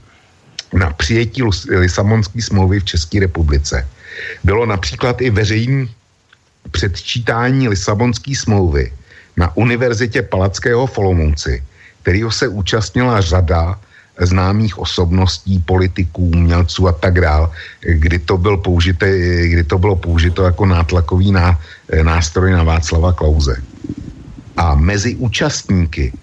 na 0.71 0.95
přijetí 0.95 1.43
Lisabonské 1.67 2.39
smlouvy 2.41 2.79
v 2.79 2.95
České 2.95 3.19
republice 3.19 3.83
bylo 4.43 4.65
například 4.65 5.21
i 5.21 5.29
veřejný 5.29 5.91
předčítání 6.71 7.69
Lisabonské 7.69 8.35
smlouvy 8.35 8.91
na 9.37 9.57
Univerzitě 9.57 10.21
Palackého 10.21 10.87
v 10.87 10.97
Olomouci, 10.97 11.63
kterého 12.01 12.31
se 12.31 12.47
účastnila 12.47 13.21
řada 13.21 13.79
známých 14.21 14.77
osobností, 14.77 15.59
politiků, 15.59 16.33
umělců 16.33 16.87
a 16.87 16.91
tak 16.91 17.21
dál, 17.21 17.51
kdy 17.81 18.19
to, 18.19 18.37
byl 18.37 18.57
použité, 18.57 19.07
kdy 19.47 19.63
to 19.63 19.77
bylo 19.77 19.95
použito 19.95 20.43
jako 20.43 20.65
nátlakový 20.65 21.31
ná, 21.31 21.59
nástroj 22.03 22.51
na 22.51 22.63
Václava 22.63 23.13
Klauze. 23.13 23.61
A 24.57 24.75
mezi 24.75 25.15
účastníky 25.15 26.13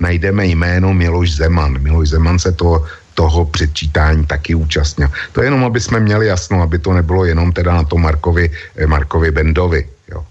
najdeme 0.00 0.46
jméno 0.46 0.94
Miloš 0.94 1.36
Zeman. 1.36 1.82
Miloš 1.82 2.08
Zeman 2.08 2.38
se 2.38 2.52
to 2.52 2.86
toho 3.14 3.44
předčítání 3.44 4.26
taky 4.26 4.54
účastnil. 4.54 5.08
To 5.32 5.40
je 5.40 5.46
jenom, 5.46 5.64
aby 5.64 5.80
jsme 5.80 6.00
měli 6.00 6.26
jasno, 6.26 6.62
aby 6.62 6.78
to 6.78 6.92
nebylo 6.92 7.24
jenom 7.24 7.52
teda 7.52 7.74
na 7.74 7.84
to 7.84 7.96
Markovi, 7.96 8.50
eh, 8.76 8.86
Markovi 8.86 9.30
Bendovi. 9.30 9.88
Jo. 10.08 10.24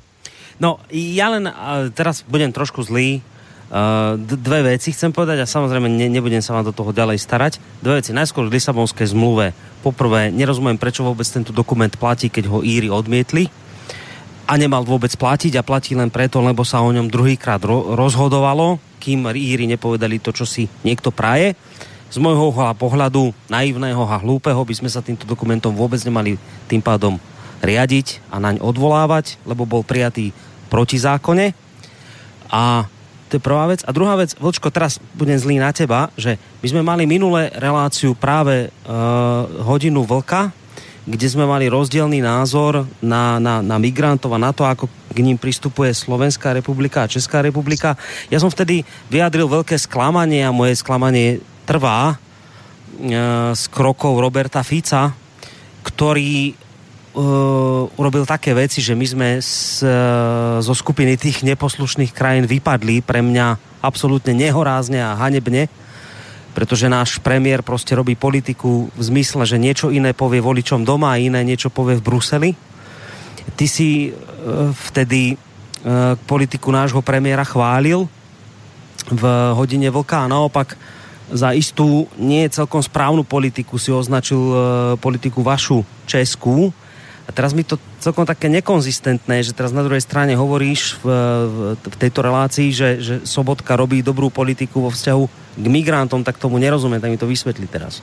No, 0.59 0.79
ja 0.91 1.31
len 1.31 1.47
teraz 1.95 2.23
budem 2.27 2.51
trošku 2.51 2.83
zlý. 2.83 3.23
Uh, 3.69 4.17
dve 4.17 4.65
veci 4.65 4.89
chcem 4.89 5.13
povedať 5.13 5.45
a 5.45 5.45
samozrejme 5.45 5.85
ne, 5.93 6.09
nebudem 6.09 6.41
sa 6.41 6.57
vám 6.57 6.65
do 6.65 6.73
toho 6.73 6.89
ďalej 6.89 7.21
starať. 7.21 7.61
Dve 7.85 8.01
veci. 8.01 8.17
Najskôr 8.17 8.49
v 8.49 8.57
Lisabonskej 8.57 9.13
zmluve. 9.13 9.53
Poprvé, 9.85 10.33
nerozumiem, 10.33 10.73
prečo 10.73 11.05
vôbec 11.05 11.29
tento 11.29 11.53
dokument 11.53 11.93
platí, 11.93 12.33
keď 12.33 12.49
ho 12.49 12.65
Íry 12.65 12.89
odmietli 12.89 13.45
a 14.49 14.57
nemal 14.57 14.81
vôbec 14.81 15.13
platiť 15.13 15.61
a 15.61 15.65
platí 15.65 15.93
len 15.93 16.09
preto, 16.09 16.41
lebo 16.41 16.65
sa 16.65 16.81
o 16.81 16.89
ňom 16.89 17.13
druhýkrát 17.13 17.61
ro- 17.61 17.93
rozhodovalo, 17.93 18.81
kým 18.97 19.29
Íry 19.29 19.69
nepovedali 19.69 20.17
to, 20.17 20.33
čo 20.33 20.49
si 20.49 20.65
niekto 20.81 21.13
praje 21.13 21.53
z 22.09 22.17
môjho 22.17 22.49
pohľadu 22.73 23.31
naivného 23.47 24.01
a 24.01 24.17
hlúpeho 24.17 24.61
by 24.65 24.73
sme 24.73 24.89
sa 24.89 25.05
týmto 25.05 25.29
dokumentom 25.29 25.73
vôbec 25.73 26.01
nemali 26.01 26.41
tým 26.65 26.81
pádom 26.81 27.21
riadiť 27.61 28.23
a 28.33 28.41
naň 28.41 28.57
odvolávať, 28.59 29.37
lebo 29.45 29.69
bol 29.69 29.85
prijatý 29.85 30.33
proti 30.73 30.97
zákone. 30.97 31.53
A 32.49 32.89
to 33.29 33.37
je 33.37 33.45
prvá 33.45 33.69
vec. 33.69 33.85
A 33.85 33.93
druhá 33.93 34.17
vec, 34.17 34.33
Vlčko, 34.41 34.73
teraz 34.73 34.97
budem 35.13 35.37
zlý 35.37 35.61
na 35.61 35.69
teba, 35.69 36.09
že 36.17 36.41
my 36.65 36.67
sme 36.67 36.81
mali 36.81 37.05
minulé 37.05 37.53
reláciu 37.53 38.17
práve 38.17 38.73
uh, 38.73 39.45
hodinu 39.69 40.01
Vlka, 40.01 40.49
kde 41.05 41.27
sme 41.29 41.45
mali 41.45 41.69
rozdielný 41.69 42.21
názor 42.25 42.89
na, 43.01 43.37
na, 43.37 43.61
na 43.61 43.77
migrantov 43.77 44.33
a 44.33 44.41
na 44.41 44.49
to, 44.53 44.65
ako 44.65 44.89
k 45.13 45.19
ním 45.21 45.37
pristupuje 45.37 45.93
Slovenská 45.93 46.53
republika 46.53 47.05
a 47.05 47.09
Česká 47.09 47.41
republika. 47.41 47.97
Ja 48.33 48.41
som 48.41 48.49
vtedy 48.49 48.85
vyjadril 49.09 49.49
veľké 49.49 49.77
sklamanie 49.77 50.45
a 50.45 50.53
moje 50.53 50.77
sklamanie 50.77 51.41
trvá 51.69 52.17
z 53.53 53.63
e, 53.63 53.69
krokov 53.69 54.17
Roberta 54.17 54.65
Fica, 54.65 55.13
ktorý 55.79 56.51
uh, 56.51 57.87
urobil 57.95 58.27
také 58.27 58.51
veci, 58.51 58.83
že 58.83 58.91
my 58.91 59.05
sme 59.07 59.29
z, 59.39 59.87
uh, 59.87 60.59
zo 60.59 60.75
skupiny 60.75 61.15
tých 61.15 61.47
neposlušných 61.47 62.11
krajín 62.11 62.43
vypadli 62.43 62.99
pre 62.99 63.23
mňa 63.23 63.79
absolútne 63.79 64.35
nehorázne 64.35 64.99
a 64.99 65.15
hanebne, 65.15 65.71
pretože 66.51 66.91
náš 66.91 67.15
premiér 67.23 67.63
prostě 67.63 67.95
robí 67.95 68.19
politiku 68.19 68.91
v 68.91 69.01
zmysle, 69.03 69.47
že 69.47 69.55
niečo 69.55 69.87
iné 69.87 70.11
povie 70.11 70.43
voličom 70.43 70.83
doma 70.83 71.15
a 71.15 71.21
iné 71.21 71.39
niečo 71.47 71.71
povie 71.71 71.95
v 71.95 72.05
Bruseli. 72.05 72.51
Ty 73.55 73.65
si 73.65 74.11
vtedy 74.91 75.39
politiku 76.27 76.75
nášho 76.75 76.99
premiéra 76.99 77.47
chválil 77.47 78.03
v 79.07 79.23
hodine 79.55 79.87
vlka 79.87 80.27
a 80.27 80.31
naopak 80.31 80.75
za 81.31 81.53
istú 81.53 82.09
nie 82.17 82.49
celkom 82.49 82.81
správnu 82.81 83.23
politiku 83.23 83.77
si 83.77 83.93
označil 83.93 84.39
uh, 84.39 84.57
politiku 84.97 85.45
vašu 85.45 85.85
Česku. 86.05 86.73
A 87.25 87.29
teraz 87.29 87.53
mi 87.53 87.61
to 87.61 87.77
celkom 88.01 88.25
také 88.25 88.49
nekonzistentné, 88.49 89.45
že 89.45 89.53
teraz 89.53 89.69
na 89.69 89.85
druhej 89.85 90.01
strane 90.01 90.33
hovoríš 90.33 90.97
v, 91.05 91.05
v, 91.77 91.95
tejto 92.01 92.25
relácii, 92.25 92.73
že, 92.73 92.89
že 92.97 93.15
Sobotka 93.21 93.77
robí 93.77 94.01
dobrú 94.01 94.33
politiku 94.33 94.81
vo 94.81 94.89
vzťahu 94.89 95.23
k 95.61 95.65
migrantom, 95.69 96.25
tak 96.25 96.41
tomu 96.41 96.57
nerozumím, 96.57 96.97
tak 96.97 97.13
mi 97.13 97.21
to 97.21 97.29
vysvětli 97.29 97.69
teraz. 97.69 98.01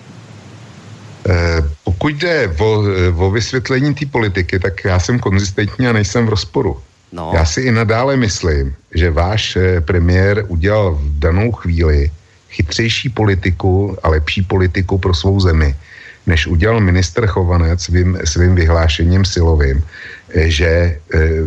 Eh, 1.27 1.62
pokud 1.85 2.15
jde 2.15 2.55
o, 2.59 2.85
o 3.19 3.31
vysvětlení 3.31 3.94
té 3.94 4.07
politiky, 4.07 4.59
tak 4.59 4.85
já 4.85 4.98
jsem 5.01 5.19
konzistentní 5.19 5.86
a 5.86 5.93
nejsem 5.93 6.27
v 6.27 6.28
rozporu. 6.28 6.78
No. 7.12 7.31
Já 7.35 7.44
si 7.44 7.61
i 7.61 7.73
nadále 7.73 8.16
myslím, 8.16 8.74
že 8.94 9.11
váš 9.11 9.57
eh, 9.57 9.81
premiér 9.81 10.44
udělal 10.48 10.94
v 10.94 11.19
danou 11.19 11.53
chvíli 11.53 12.11
chytřejší 12.57 13.09
politiku 13.09 13.97
a 14.03 14.09
lepší 14.09 14.43
politiku 14.43 14.99
pro 14.99 15.15
svou 15.15 15.41
zemi, 15.41 15.77
než 16.27 16.47
udělal 16.47 16.81
minister 16.81 17.27
Chovanec 17.27 17.83
svým, 17.83 18.19
svým 18.24 18.55
vyhlášením 18.55 19.24
silovým, 19.24 19.85
eh, 19.85 20.49
že 20.51 20.66
e, 20.66 20.99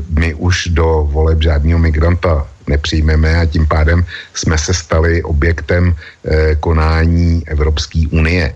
my 0.10 0.34
už 0.38 0.72
do 0.78 1.10
voleb 1.10 1.42
žádného 1.42 1.80
migranta 1.82 2.48
nepřijmeme 2.70 3.42
a 3.42 3.46
tím 3.50 3.66
pádem 3.68 4.06
jsme 4.38 4.58
se 4.58 4.74
stali 4.74 5.26
objektem 5.26 5.92
e, 5.92 6.56
konání 6.62 7.44
Evropské 7.50 8.06
unie. 8.14 8.56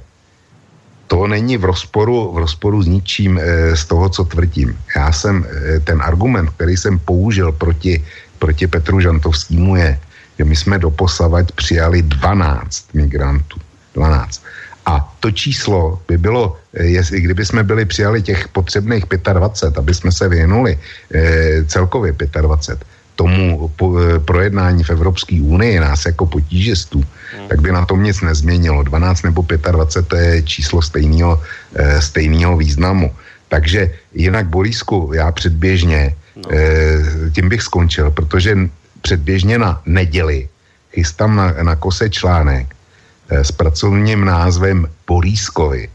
To 1.09 1.27
není 1.27 1.57
v 1.57 1.65
rozporu, 1.65 2.31
v 2.34 2.38
rozporu 2.38 2.81
s 2.81 2.88
ničím 2.88 3.38
z 3.77 3.84
toho, 3.85 4.09
co 4.09 4.23
tvrdím. 4.34 4.73
Já 4.97 5.11
jsem, 5.11 5.45
ten 5.85 6.01
argument, 6.01 6.49
který 6.57 6.73
jsem 6.73 6.97
použil 6.97 7.51
proti, 7.53 8.01
proti 8.39 8.65
Petru 8.65 8.97
Žantovskému 8.97 9.77
je, 9.77 9.99
že 10.39 10.43
my 10.45 10.55
jsme 10.55 10.80
doposavať 10.80 11.51
přijali 11.51 12.01
12 12.01 12.93
migrantů. 12.93 13.60
12. 13.93 14.43
A 14.85 15.15
to 15.19 15.31
číslo 15.31 16.01
by 16.07 16.18
bylo, 16.18 16.57
eh, 16.73 16.84
jestli, 16.84 17.22
kdyby 17.22 17.45
jsme 17.45 17.64
byli 17.64 17.85
přijali 17.85 18.22
těch 18.22 18.47
potřebných 18.47 19.05
25, 19.05 19.77
aby 19.77 19.93
jsme 19.93 20.11
se 20.11 20.30
vyhnuli 20.30 20.80
eh, 21.14 21.64
celkově 21.65 22.14
25, 22.41 22.88
tomu 23.15 23.68
po, 23.76 23.99
eh, 23.99 24.19
projednání 24.19 24.84
v 24.84 24.89
Evropské 24.89 25.41
unii 25.41 25.80
nás 25.80 26.05
jako 26.05 26.26
potížistů, 26.26 27.03
hmm. 27.38 27.47
tak 27.47 27.61
by 27.61 27.72
na 27.72 27.85
tom 27.85 28.03
nic 28.03 28.22
nezměnilo. 28.22 28.84
12 28.84 29.23
nebo 29.23 29.45
25 29.45 30.07
to 30.07 30.15
je 30.15 30.41
číslo 30.41 30.81
stejného, 30.81 31.41
eh, 31.76 32.01
stejného 32.01 32.57
významu. 32.57 33.14
Takže 33.53 33.91
jinak 34.14 34.49
Borisku, 34.49 35.14
já 35.14 35.31
předběžně, 35.31 36.15
no. 36.35 36.49
e, 36.49 37.30
tím 37.30 37.49
bych 37.49 37.61
skončil, 37.61 38.10
protože 38.10 38.57
předběžně 39.03 39.59
na 39.59 39.81
neděli 39.85 40.49
chystám 40.93 41.35
na, 41.35 41.51
na 41.51 41.75
kose 41.75 42.09
článek 42.09 42.75
e, 43.30 43.43
s 43.43 43.51
pracovním 43.51 44.25
názvem 44.25 44.88
Borískovi. 45.07 45.89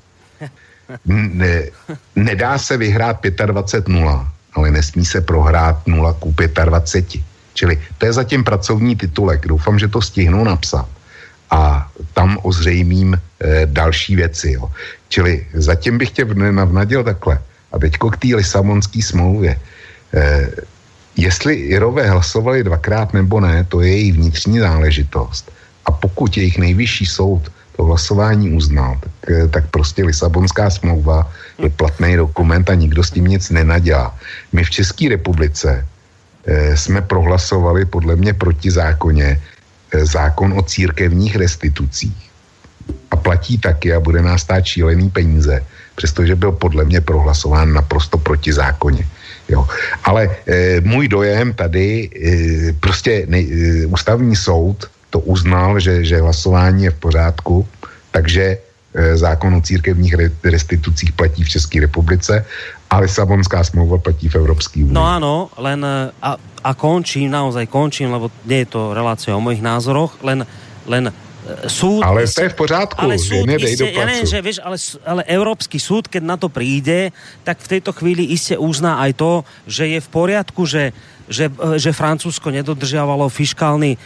Ne, 1.05 1.69
nedá 2.17 2.59
se 2.59 2.77
vyhrát 2.77 3.21
25-0, 3.21 3.85
ale 4.55 4.71
nesmí 4.71 5.05
se 5.05 5.21
prohrát 5.21 5.87
0 5.87 6.13
ku 6.13 6.35
25. 6.65 7.23
Čili 7.55 7.75
to 7.99 8.07
je 8.07 8.13
zatím 8.13 8.45
pracovní 8.45 8.97
titulek. 8.97 9.47
Doufám, 9.47 9.79
že 9.79 9.89
to 9.89 10.01
stihnu 10.01 10.45
napsat. 10.45 10.89
A 11.51 11.91
tam 12.15 12.39
ozřejmím 12.43 13.15
e, 13.15 13.21
další 13.67 14.17
věci. 14.17 14.53
Jo. 14.53 14.71
Čili 15.09 15.47
zatím 15.55 15.99
bych 15.99 16.11
tě 16.11 16.25
navnadil 16.35 17.05
takhle. 17.05 17.41
A 17.73 17.79
teďko 17.79 18.11
k 18.11 18.17
té 18.17 18.29
Lisabonské 18.37 19.03
smlouvě. 19.03 19.53
E, 20.15 20.51
jestli 21.19 21.55
Irové 21.75 22.11
hlasovali 22.11 22.65
dvakrát 22.65 23.13
nebo 23.13 23.41
ne, 23.41 23.67
to 23.67 23.81
je 23.83 23.91
její 23.91 24.13
vnitřní 24.13 24.59
záležitost. 24.59 25.51
A 25.87 25.91
pokud 25.91 26.37
jejich 26.37 26.59
nejvyšší 26.59 27.07
soud 27.07 27.51
to 27.77 27.85
hlasování 27.85 28.55
uznal, 28.55 28.99
tak, 29.03 29.13
eh, 29.31 29.49
tak 29.49 29.65
prostě 29.71 30.05
Lisabonská 30.05 30.71
smlouva 30.71 31.27
je 31.59 31.71
platný 31.71 32.17
dokument 32.17 32.71
a 32.71 32.75
nikdo 32.75 33.03
s 33.03 33.11
tím 33.11 33.27
nic 33.27 33.51
nenadělá. 33.51 34.15
My 34.55 34.63
v 34.65 34.71
České 34.71 35.09
republice 35.09 35.87
e, 36.47 36.77
jsme 36.77 37.03
prohlasovali 37.03 37.85
podle 37.85 38.17
mě 38.17 38.33
proti 38.33 38.71
zákoně 38.71 39.37
e, 39.37 39.41
zákon 40.07 40.55
o 40.55 40.63
církevních 40.63 41.37
restitucích. 41.37 42.31
A 43.11 43.17
platí 43.17 43.59
taky 43.59 43.93
a 43.93 44.01
bude 44.01 44.23
nás 44.23 44.47
stát 44.47 44.65
šílený 44.65 45.11
peníze 45.11 45.61
přestože 45.99 46.39
byl 46.39 46.53
podle 46.53 46.85
mě 46.85 47.01
prohlasován 47.01 47.73
naprosto 47.73 48.19
proti 48.19 48.53
zákoně. 48.53 49.03
Jo. 49.49 49.65
Ale 50.05 50.29
e, 50.47 50.81
můj 50.81 51.09
dojem 51.09 51.53
tady, 51.53 52.11
e, 52.13 52.73
prostě 52.73 53.25
ne, 53.29 53.39
e, 53.39 53.87
ústavní 53.87 54.37
soud 54.37 54.87
to 55.11 55.21
uznal, 55.21 55.81
že, 55.81 56.05
že 56.05 56.21
hlasování 56.21 56.85
je 56.85 56.91
v 56.91 57.01
pořádku, 57.01 57.69
takže 58.11 58.59
e, 58.95 59.17
zákon 59.17 59.55
o 59.55 59.61
církevních 59.61 60.15
restitucích 60.45 61.13
platí 61.13 61.45
v 61.45 61.49
České 61.49 61.81
republice 61.81 62.45
a 62.91 62.99
Lisabonská 62.99 63.65
smlouva 63.65 63.99
platí 63.99 64.29
v 64.29 64.37
Evropské 64.37 64.81
unii. 64.81 64.93
No 64.93 65.05
ano, 65.05 65.49
len 65.57 65.87
a, 66.23 66.37
a 66.65 66.71
končím, 66.75 67.31
naozaj 67.31 67.67
končím, 67.67 68.13
lebo 68.13 68.29
nie 68.45 68.65
je 68.65 68.69
to 68.69 68.93
relácia 68.93 69.37
o 69.37 69.41
mojich 69.41 69.65
názoroch, 69.65 70.21
len, 70.21 70.45
len 70.85 71.13
súd... 71.67 72.05
Ale 72.05 72.29
to 72.29 72.43
je 72.45 72.51
v 72.53 72.59
pořádku, 72.59 73.01
ale 73.01 73.17
súd, 73.17 73.47
že 73.57 73.69
iste, 73.69 73.85
do 73.85 73.87
Ja 73.93 74.05
neviem, 74.05 74.29
že, 74.29 74.39
vieš, 74.45 74.59
ale, 74.61 74.77
ale 75.05 75.23
Európsky 75.29 75.81
súd, 75.81 76.07
keď 76.07 76.23
na 76.25 76.37
to 76.37 76.53
príde, 76.53 77.11
tak 77.43 77.61
v 77.65 77.79
tejto 77.79 77.91
chvíli 77.97 78.29
iste 78.29 78.55
uzná 78.57 79.01
aj 79.01 79.17
to, 79.17 79.33
že 79.65 79.89
je 79.89 79.99
v 80.01 80.09
poriadku, 80.09 80.63
že 80.69 80.93
že, 81.29 81.53
že 81.77 81.93
Francúzsko 81.93 82.49
nedodržiavalo 82.49 83.29
fiskálny, 83.29 83.95
e, 83.95 83.99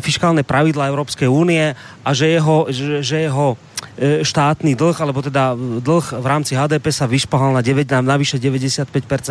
fiskálne 0.00 0.46
pravidla 0.46 0.88
Európskej 0.88 1.26
únie 1.26 1.74
a 2.06 2.08
že 2.14 2.30
jeho, 2.30 2.70
že, 2.70 3.02
že 3.02 3.26
jeho 3.26 3.58
e, 3.98 4.22
štátny 4.22 4.78
dlh, 4.78 4.96
alebo 5.02 5.20
teda 5.20 5.58
dlh 5.58 6.06
v 6.22 6.26
rámci 6.26 6.54
HDP 6.54 6.86
sa 6.94 7.10
vyšpahal 7.10 7.50
na, 7.50 7.60
9, 7.60 7.82
na 7.98 8.16
navyše 8.16 8.38
95% 8.38 8.86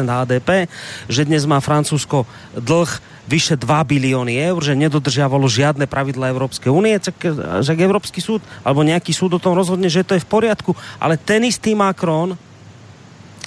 HDP, 0.06 0.68
že 1.08 1.24
dnes 1.24 1.48
má 1.48 1.64
Francúzsko 1.64 2.28
dlh 2.54 2.92
vyše 3.26 3.58
2 3.58 3.66
bilióny 3.90 4.38
eur, 4.38 4.62
že 4.62 4.78
nedodržiavalo 4.78 5.50
žiadne 5.50 5.90
pravidla 5.90 6.30
Európskej 6.30 6.70
únie, 6.70 6.94
že 7.02 7.74
Európsky 7.74 8.22
súd 8.22 8.46
alebo 8.62 8.86
nejaký 8.86 9.12
súd 9.18 9.34
o 9.38 9.42
tom 9.42 9.58
rozhodne, 9.58 9.90
že 9.90 10.06
to 10.06 10.14
je 10.14 10.22
v 10.22 10.30
poriadku, 10.30 10.78
ale 11.02 11.18
ten 11.18 11.42
istý 11.42 11.74
Macron 11.74 12.38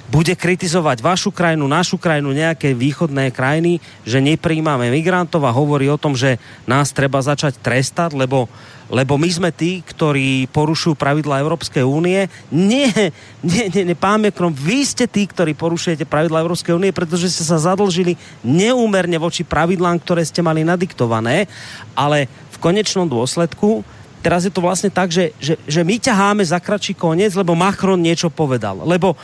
bude 0.08 0.32
kritizovať 0.32 1.04
vašu 1.04 1.28
krajinu, 1.28 1.68
našu 1.68 2.00
krajinu, 2.00 2.32
nejaké 2.32 2.72
východné 2.72 3.28
krajiny, 3.28 3.76
že 4.08 4.24
nepríjmame 4.24 4.88
migrantov 4.88 5.44
a 5.44 5.52
hovorí 5.52 5.86
o 5.92 6.00
tom, 6.00 6.16
že 6.16 6.40
nás 6.64 6.96
treba 6.96 7.20
začať 7.20 7.60
trestať, 7.60 8.16
lebo 8.16 8.48
lebo 8.88 9.20
my 9.20 9.28
sme 9.28 9.50
tí, 9.52 9.84
ktorí 9.84 10.48
porušujú 10.48 10.96
pravidla 10.96 11.44
Európskej 11.44 11.84
únie. 11.84 12.24
Nie, 12.48 13.12
nie, 13.44 13.68
nie, 13.68 13.84
nie 13.84 13.96
pán 13.96 14.24
Mekrom, 14.24 14.48
vy 14.48 14.80
ste 14.80 15.04
tí, 15.04 15.28
ktorí 15.28 15.52
porušujete 15.52 16.08
pravidla 16.08 16.40
Európskej 16.40 16.72
únie, 16.72 16.88
pretože 16.88 17.28
ste 17.28 17.44
sa 17.44 17.60
zadlžili 17.60 18.16
neúmerne 18.40 19.20
voči 19.20 19.44
pravidlám, 19.44 20.00
ktoré 20.00 20.24
ste 20.24 20.40
mali 20.40 20.64
nadiktované, 20.64 21.44
ale 21.92 22.32
v 22.48 22.56
konečnom 22.64 23.04
dôsledku 23.04 23.84
teraz 24.24 24.42
je 24.44 24.52
to 24.52 24.64
vlastne 24.64 24.90
tak, 24.90 25.12
že, 25.14 25.30
že, 25.38 25.54
že 25.68 25.80
my 25.86 25.96
ťaháme 26.00 26.42
za 26.42 26.58
kračí 26.58 26.92
koniec, 26.96 27.36
lebo 27.38 27.54
Macron 27.54 28.00
niečo 28.00 28.32
povedal. 28.32 28.82
Lebo 28.82 29.14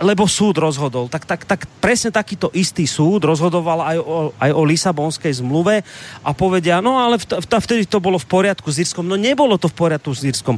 lebo 0.00 0.24
súd 0.24 0.56
rozhodol. 0.56 1.12
Tak, 1.12 1.28
tak, 1.28 1.40
tak 1.44 1.60
presne 1.78 2.08
takýto 2.08 2.48
istý 2.56 2.88
súd 2.88 3.28
rozhodoval 3.28 3.84
aj 3.84 3.96
o, 4.00 4.16
aj 4.32 4.50
o 4.56 4.62
Lisabonskej 4.64 5.44
zmluve 5.44 5.84
a 6.24 6.30
povedia, 6.32 6.80
no 6.80 6.96
ale 6.96 7.20
vtedy 7.60 7.84
to 7.84 8.00
bolo 8.00 8.16
v 8.16 8.26
poriadku 8.26 8.72
s 8.72 8.80
Írskom. 8.80 9.04
No 9.04 9.20
nebolo 9.20 9.60
to 9.60 9.68
v 9.68 9.76
poriadku 9.76 10.16
s 10.16 10.24
Írskom. 10.24 10.56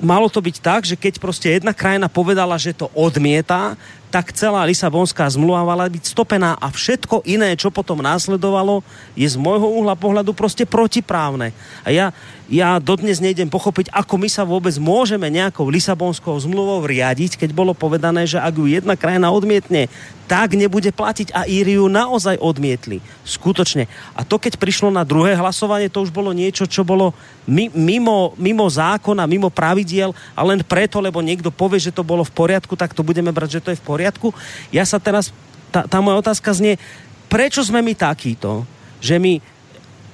Malo 0.00 0.26
to 0.32 0.40
byť 0.40 0.56
tak, 0.58 0.82
že 0.88 0.96
keď 0.96 1.20
proste 1.20 1.52
jedna 1.52 1.76
krajina 1.76 2.08
povedala, 2.08 2.56
že 2.56 2.72
to 2.72 2.88
odmieta, 2.96 3.76
tak 4.12 4.28
celá 4.36 4.68
Lisabonská 4.68 5.24
zmluva 5.32 5.64
mala 5.64 5.88
byť 5.88 6.04
stopená 6.12 6.60
a 6.60 6.68
všetko 6.68 7.24
iné, 7.24 7.56
čo 7.56 7.72
potom 7.72 8.04
následovalo, 8.04 8.84
je 9.16 9.24
z 9.24 9.40
môjho 9.40 9.64
uhla 9.64 9.96
pohľadu 9.96 10.36
proste 10.36 10.68
protiprávne. 10.68 11.56
A 11.80 11.88
ja, 11.88 12.12
ja 12.50 12.82
dodnes 12.82 13.22
nejdem 13.22 13.46
pochopiť, 13.46 13.94
ako 13.94 14.14
my 14.18 14.28
sa 14.28 14.42
vôbec 14.42 14.74
môžeme 14.80 15.30
nejakou 15.30 15.70
Lisabonskou 15.70 16.34
zmluvou 16.42 16.82
riadiť, 16.82 17.38
keď 17.38 17.50
bolo 17.54 17.70
povedané, 17.72 18.26
že 18.26 18.42
ak 18.42 18.58
ju 18.58 18.66
jedna 18.66 18.98
krajina 18.98 19.30
odmietne, 19.30 19.86
tak 20.26 20.56
nebude 20.58 20.90
platiť 20.90 21.30
a 21.36 21.46
Íriu 21.46 21.86
naozaj 21.86 22.40
odmietli. 22.40 23.04
Skutočne. 23.22 23.86
A 24.16 24.26
to, 24.26 24.40
keď 24.40 24.58
prišlo 24.58 24.90
na 24.90 25.06
druhé 25.06 25.36
hlasovanie, 25.38 25.92
to 25.92 26.02
už 26.02 26.10
bolo 26.10 26.32
niečo, 26.32 26.66
čo 26.66 26.82
bolo 26.82 27.14
mimo, 27.46 28.32
mimo 28.40 28.66
zákona, 28.66 29.28
mimo 29.28 29.52
pravidiel 29.52 30.10
a 30.32 30.40
len 30.42 30.64
preto, 30.64 31.04
lebo 31.04 31.20
niekto 31.20 31.52
povie, 31.52 31.78
že 31.78 31.94
to 31.94 32.02
bolo 32.02 32.24
v 32.26 32.32
poriadku, 32.32 32.74
tak 32.74 32.96
to 32.96 33.04
budeme 33.06 33.30
brať, 33.30 33.60
že 33.60 33.62
to 33.62 33.70
je 33.70 33.80
v 33.80 33.86
poriadku. 33.86 34.32
Ja 34.74 34.82
sa 34.88 34.96
teraz, 34.96 35.30
tá, 35.68 35.84
tá 35.84 36.00
moja 36.00 36.18
otázka 36.18 36.50
znie, 36.56 36.80
prečo 37.28 37.60
sme 37.60 37.84
my 37.84 37.92
takíto, 37.92 38.64
že 39.02 39.18
my, 39.18 39.42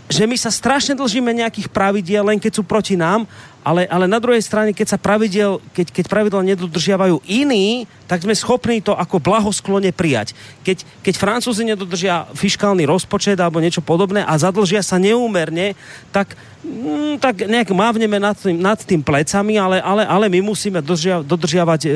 že 0.09 0.25
my 0.25 0.37
sa 0.41 0.49
strašne 0.49 0.97
dlžíme 0.97 1.29
nejakých 1.37 1.69
pravidiel, 1.69 2.25
len 2.25 2.41
keď 2.41 2.59
sú 2.59 2.63
proti 2.65 2.97
nám, 2.97 3.29
ale, 3.69 3.85
ale 3.93 4.09
na 4.09 4.17
druhej 4.17 4.41
strane, 4.41 4.73
keď 4.73 4.97
sa 4.97 4.99
pravidel, 4.99 5.61
keď, 5.77 5.93
keď 5.93 6.05
pravidla 6.09 6.41
nedodržiavajú 6.41 7.21
iní, 7.29 7.85
tak 8.09 8.25
sme 8.25 8.33
schopní 8.33 8.81
to 8.81 8.97
ako 8.97 9.21
blahosklone 9.21 9.93
prijať. 9.93 10.33
Keď, 10.65 10.89
keď 11.05 11.15
Francúzi 11.21 11.69
nedodržia 11.69 12.25
fiskálny 12.33 12.89
rozpočet 12.89 13.37
alebo 13.37 13.61
niečo 13.61 13.85
podobné 13.85 14.25
a 14.25 14.33
zadlžia 14.41 14.81
sa 14.81 14.97
neúmerne, 14.97 15.77
tak, 16.09 16.33
mm, 16.65 17.21
tak 17.21 17.45
nejak 17.45 17.69
mávneme 17.69 18.17
nad 18.17 18.41
tým, 18.41 18.57
nad 18.57 18.81
tým 18.81 19.05
plecami, 19.05 19.61
ale, 19.61 19.85
ale, 19.85 20.09
ale 20.09 20.33
my 20.33 20.49
musíme 20.49 20.81
dodržia, 20.81 21.21
dodržiavať 21.21 21.81
e, 21.85 21.91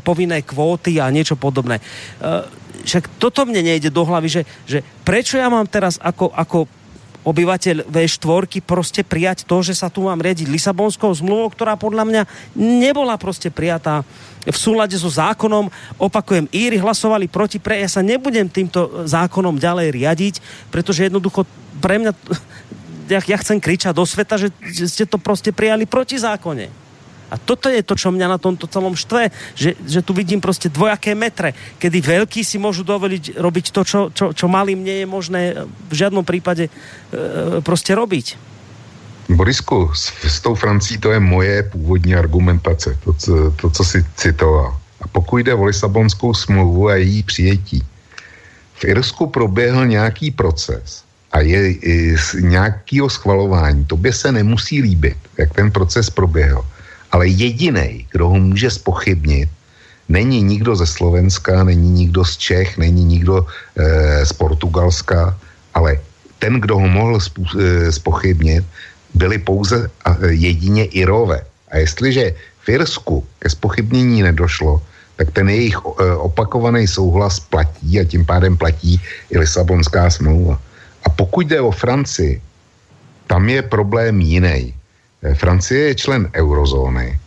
povinné 0.00 0.40
kvóty 0.40 0.96
a 0.96 1.12
niečo 1.12 1.36
podobné. 1.36 1.76
E, 1.76 1.84
však 2.88 3.20
toto 3.20 3.44
mne 3.44 3.68
nejde 3.68 3.92
do 3.92 4.00
hlavy, 4.00 4.28
že, 4.32 4.42
že 4.64 4.80
prečo 5.04 5.36
ja 5.36 5.52
mám 5.52 5.68
teraz 5.68 6.00
ako, 6.00 6.32
ako 6.32 6.77
obyvateľ 7.28 7.92
V4 7.92 8.64
proste 8.64 9.04
prijať 9.04 9.44
to, 9.44 9.60
že 9.60 9.76
sa 9.76 9.92
tu 9.92 10.08
mám 10.08 10.16
riadiť 10.16 10.48
Lisabonskou 10.48 11.12
zmluvou, 11.12 11.52
ktorá 11.52 11.76
podľa 11.76 12.08
mňa 12.08 12.22
nebola 12.56 13.20
proste 13.20 13.52
prijatá 13.52 14.00
v 14.48 14.56
súlade 14.56 14.96
so 14.96 15.12
zákonom. 15.12 15.68
Opakujem, 16.00 16.48
Íry 16.48 16.80
hlasovali 16.80 17.28
proti 17.28 17.60
pre, 17.60 17.84
ja 17.84 17.90
sa 17.92 18.00
nebudem 18.00 18.48
týmto 18.48 19.04
zákonom 19.04 19.60
ďalej 19.60 19.92
riadiť, 19.92 20.34
pretože 20.72 21.04
jednoducho 21.04 21.44
pre 21.84 22.00
mňa, 22.00 22.12
ja, 23.12 23.20
ja 23.20 23.36
chcem 23.36 23.60
kričať 23.60 23.92
do 23.92 24.08
sveta, 24.08 24.40
že, 24.40 24.48
že 24.64 24.88
ste 24.88 25.04
to 25.04 25.20
proste 25.20 25.52
prijali 25.52 25.84
proti 25.84 26.16
zákone. 26.16 26.87
A 27.30 27.36
toto 27.36 27.68
je 27.68 27.84
to, 27.84 27.94
čo 27.94 28.08
mňa 28.08 28.26
na 28.26 28.38
tomto 28.40 28.64
celom 28.64 28.96
štve, 28.96 29.28
že, 29.52 29.76
že 29.84 30.00
tu 30.00 30.16
vidím 30.16 30.40
proste 30.40 30.72
dvojaké 30.72 31.12
metre, 31.12 31.52
kedy 31.76 31.98
veľkí 32.00 32.40
si 32.40 32.56
môžu 32.56 32.84
dovoliť 32.88 33.36
robiť 33.36 33.66
to, 33.72 33.80
čo, 33.84 34.00
čo, 34.08 34.32
čo 34.32 34.46
malým 34.48 34.80
nie 34.80 35.04
je 35.04 35.06
možné 35.06 35.40
v 35.88 35.94
žiadnom 35.94 36.24
prípade 36.24 36.68
e, 36.68 36.70
proste 37.60 37.92
robiť. 37.92 38.48
Borisku, 39.28 39.92
s, 39.92 40.08
s 40.24 40.40
tou 40.40 40.56
Francí 40.56 40.96
to 40.98 41.12
je 41.12 41.20
moje 41.20 41.62
původní 41.62 42.14
argumentace, 42.14 42.96
to, 43.04 43.12
co, 43.12 43.50
to, 43.50 43.70
co 43.70 43.84
si 43.84 44.04
citoval. 44.16 44.76
A 45.00 45.08
pokud 45.08 45.38
jde 45.38 45.54
o 45.54 45.64
Lisabonskou 45.64 46.34
smlouvu 46.34 46.88
a 46.88 46.94
její 46.94 47.22
přijetí, 47.22 47.84
v 48.74 48.84
Irsku 48.84 49.26
proběhl 49.26 49.86
nějaký 49.86 50.30
proces 50.30 51.04
a 51.32 51.40
je 51.40 51.72
i 51.72 52.18
z 52.18 52.34
nějakého 52.34 53.10
schvalování. 53.10 53.84
Tobě 53.84 54.12
se 54.12 54.32
nemusí 54.32 54.82
líbit, 54.82 55.18
jak 55.38 55.54
ten 55.54 55.70
proces 55.70 56.10
proběhl 56.10 56.64
ale 57.12 57.28
jediný, 57.28 58.06
kdo 58.10 58.28
ho 58.28 58.38
může 58.38 58.70
spochybnit, 58.70 59.48
není 60.08 60.42
nikdo 60.42 60.76
ze 60.76 60.86
Slovenska, 60.86 61.64
není 61.64 61.90
nikdo 61.90 62.24
z 62.24 62.36
Čech, 62.36 62.78
není 62.78 63.04
nikdo 63.04 63.46
e, 63.76 64.26
z 64.26 64.32
Portugalska, 64.32 65.38
ale 65.74 66.00
ten, 66.38 66.60
kdo 66.60 66.78
ho 66.78 66.88
mohl 66.88 67.18
spochybnit, 67.90 68.64
byli 69.14 69.38
pouze 69.38 69.90
a, 70.04 70.16
jedině 70.28 70.84
Irové. 70.84 71.42
A 71.70 71.76
jestliže 71.76 72.34
v 72.64 72.68
Irsku 72.68 73.26
ke 73.38 73.50
spochybnění 73.50 74.22
nedošlo, 74.22 74.82
tak 75.16 75.30
ten 75.34 75.48
jejich 75.48 75.84
opakovaný 76.16 76.86
souhlas 76.86 77.40
platí 77.40 78.00
a 78.00 78.04
tím 78.04 78.26
pádem 78.26 78.56
platí 78.56 79.02
i 79.30 79.38
Lisabonská 79.38 80.10
smlouva. 80.10 80.60
A 81.04 81.10
pokud 81.10 81.46
jde 81.46 81.60
o 81.60 81.70
Francii, 81.70 82.40
tam 83.26 83.48
je 83.48 83.62
problém 83.62 84.20
jiný. 84.20 84.77
E, 85.22 85.34
Francie 85.34 85.80
je 85.80 85.94
člen 85.94 86.30
eurozóny 86.34 87.18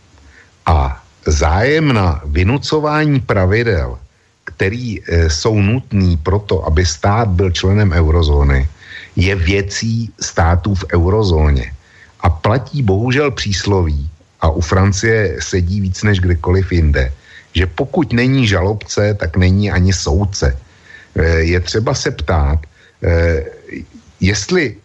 a 0.66 1.02
zájem 1.26 1.92
na 1.92 2.22
vynucování 2.24 3.20
pravidel, 3.20 3.98
který 4.44 5.00
e, 5.00 5.30
jsou 5.30 5.60
nutný 5.60 6.16
pro 6.16 6.38
to, 6.38 6.64
aby 6.66 6.86
stát 6.86 7.28
byl 7.28 7.50
členem 7.50 7.92
eurozóny, 7.92 8.68
je 9.16 9.34
věcí 9.36 10.12
států 10.20 10.74
v 10.74 10.84
eurozóně. 10.94 11.72
A 12.20 12.30
platí 12.30 12.82
bohužel 12.82 13.30
přísloví, 13.30 14.08
a 14.42 14.50
u 14.50 14.60
Francie 14.60 15.36
sedí 15.38 15.80
víc 15.80 16.02
než 16.02 16.20
kdekoliv 16.20 16.72
jinde, 16.72 17.12
že 17.54 17.66
pokud 17.66 18.12
není 18.12 18.46
žalobce, 18.46 19.14
tak 19.14 19.36
není 19.36 19.70
ani 19.70 19.92
soudce. 19.92 20.58
E, 21.14 21.24
je 21.46 21.60
třeba 21.60 21.94
se 21.94 22.10
ptát, 22.10 22.58
e, 23.02 23.44
jestli 24.20 24.76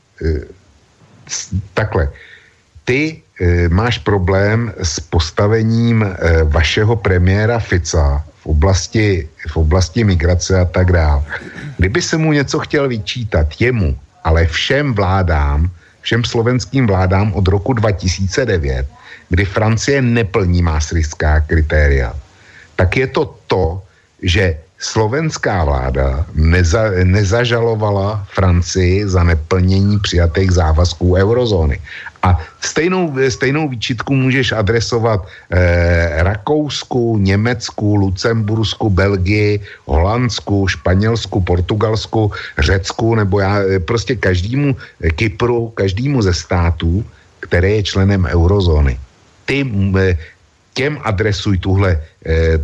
takhle, 1.73 2.11
ty 2.87 3.21
máš 3.69 3.99
problém 3.99 4.71
s 4.79 4.99
postavením 4.99 6.07
vašeho 6.43 6.95
premiéra 6.95 7.59
Fica 7.59 8.23
v 8.41 8.45
oblasti, 8.55 9.27
v 9.51 9.55
oblasti 9.57 10.03
migrace 10.03 10.55
a 10.59 10.65
tak 10.65 10.95
dále. 10.95 11.23
Kdyby 11.77 12.01
se 12.01 12.17
mu 12.17 12.31
něco 12.31 12.59
chtěl 12.59 12.87
vyčítat, 12.87 13.47
jemu, 13.59 13.91
ale 14.23 14.47
všem 14.47 14.93
vládám, 14.95 15.69
všem 16.01 16.23
slovenským 16.23 16.87
vládám 16.87 17.33
od 17.35 17.47
roku 17.47 17.73
2009, 17.73 18.87
kdy 19.29 19.45
Francie 19.45 20.01
neplní 20.01 20.63
maastrichtská 20.63 21.43
kritéria, 21.43 22.15
tak 22.75 22.97
je 22.97 23.07
to 23.07 23.35
to, 23.47 23.83
že 24.23 24.57
slovenská 24.79 25.65
vláda 25.65 26.25
neza, 26.33 26.89
nezažalovala 27.03 28.27
Francii 28.31 29.07
za 29.09 29.23
neplnění 29.23 29.99
přijatých 29.99 30.51
závazků 30.51 31.13
eurozóny. 31.13 31.81
A 32.23 32.39
stejnou, 32.61 33.13
stejnou 33.29 33.69
výčitku 33.69 34.15
můžeš 34.15 34.51
adresovat 34.51 35.27
eh, 35.51 36.23
Rakousku, 36.23 37.17
Německu, 37.17 37.95
Lucembursku, 37.95 38.89
Belgii, 38.89 39.59
Holandsku, 39.85 40.67
Španělsku, 40.67 41.41
Portugalsku, 41.41 42.31
Řecku, 42.57 43.15
nebo 43.15 43.39
já 43.39 43.61
eh, 43.61 43.79
prostě 43.79 44.15
každému 44.15 44.75
eh, 44.75 45.09
Kypru, 45.09 45.69
každému 45.69 46.21
ze 46.21 46.33
států, 46.33 47.05
které 47.39 47.69
je 47.69 47.83
členem 47.83 48.25
eurozóny. 48.25 48.99
Ty, 49.45 49.65
eh, 49.99 50.17
těm 50.73 50.99
adresuj 51.01 51.57
tuhle, 51.57 51.97
eh, 52.25 52.61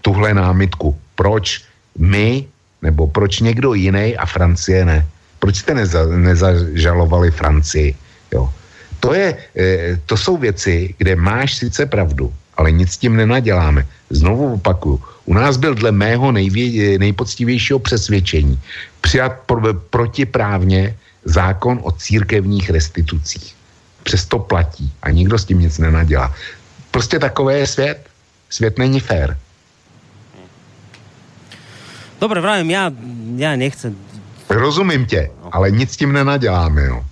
tuhle 0.00 0.34
námitku. 0.34 0.96
Proč 1.14 1.64
my, 1.98 2.48
nebo 2.82 3.06
proč 3.06 3.40
někdo 3.40 3.74
jiný 3.74 4.16
a 4.16 4.26
Francie 4.26 4.84
ne? 4.84 5.06
Proč 5.38 5.56
jste 5.56 5.74
neza, 5.74 6.06
nezažalovali 6.06 7.30
Francii? 7.30 7.94
Jo. 8.32 8.48
To, 9.02 9.14
je, 9.14 9.34
eh, 9.34 9.98
to 10.06 10.16
jsou 10.16 10.36
věci, 10.36 10.94
kde 10.98 11.18
máš 11.18 11.58
sice 11.58 11.86
pravdu, 11.86 12.30
ale 12.54 12.70
nic 12.70 12.86
s 12.92 13.02
tím 13.02 13.18
nenaděláme. 13.18 13.82
Znovu 14.10 14.54
opakuju, 14.54 15.02
u 15.26 15.34
nás 15.34 15.58
byl 15.58 15.74
dle 15.74 15.90
mého 15.90 16.32
nejvě, 16.32 16.98
nejpoctivějšího 16.98 17.78
přesvědčení 17.78 18.60
přijat 19.00 19.32
pro, 19.46 19.74
protiprávně 19.74 20.94
zákon 21.24 21.80
o 21.82 21.90
církevních 21.92 22.70
restitucích. 22.70 23.54
Přesto 24.02 24.38
platí 24.38 24.92
a 25.02 25.10
nikdo 25.10 25.38
s 25.38 25.44
tím 25.44 25.58
nic 25.58 25.78
nenadělá. 25.78 26.34
Prostě 26.90 27.18
takové 27.18 27.58
je 27.58 27.66
svět. 27.66 27.98
Svět 28.50 28.78
není 28.78 29.00
fér. 29.00 29.38
Dobre, 32.20 32.40
vravím, 32.40 32.70
já, 32.70 32.90
já 33.36 33.56
nechcem. 33.56 33.96
Rozumím 34.50 35.06
tě, 35.06 35.30
ale 35.52 35.70
nic 35.70 35.90
s 35.90 35.96
tím 35.96 36.12
nenaděláme, 36.12 36.84
jo. 36.84 37.04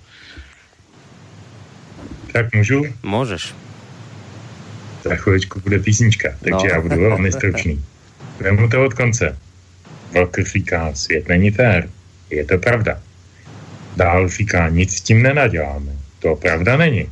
Tak 2.31 2.55
můžu? 2.55 2.83
Můžeš. 3.03 3.55
Za 5.03 5.15
chviličku 5.15 5.59
bude 5.59 5.79
písnička, 5.79 6.29
takže 6.29 6.67
no. 6.67 6.73
já 6.73 6.81
budu 6.81 7.01
velmi 7.01 7.31
stručný. 7.31 7.83
Vemu 8.39 8.69
to 8.69 8.85
od 8.85 8.93
konce. 8.93 9.37
Velký 10.13 10.43
říká, 10.43 10.93
svět 10.93 11.27
není 11.27 11.51
fér. 11.51 11.89
Je 12.29 12.45
to 12.45 12.57
pravda. 12.57 13.01
Dál 13.97 14.29
říká, 14.29 14.69
nic 14.69 14.97
s 14.97 15.01
tím 15.01 15.23
nenaděláme. 15.23 15.91
To 16.19 16.35
pravda 16.35 16.77
není. 16.77 17.09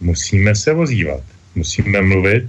Musíme 0.00 0.54
se 0.54 0.72
ozývat 0.72 1.22
musíme 1.54 2.02
mluvit. 2.02 2.44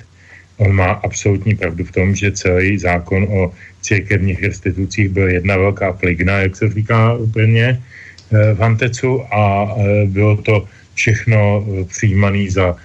On 0.57 0.71
má 0.71 0.91
absolutní 1.03 1.55
pravdu 1.55 1.83
v 1.83 1.91
tom, 1.91 2.15
že 2.15 2.31
celý 2.31 2.77
zákon 2.77 3.23
o 3.23 3.51
církevních 3.81 4.43
restitucích 4.43 5.09
byl 5.09 5.27
jedna 5.29 5.57
velká 5.57 5.93
pligna, 5.93 6.39
jak 6.39 6.55
se 6.55 6.69
říká 6.69 7.13
úplně 7.13 7.67
eh, 7.75 8.53
v 8.53 8.63
Antecu 8.63 9.21
a 9.33 9.67
eh, 9.77 10.05
bylo 10.05 10.37
to 10.37 10.67
všechno 10.95 11.65
eh, 11.67 11.83
přijímané 11.85 12.51
za 12.51 12.75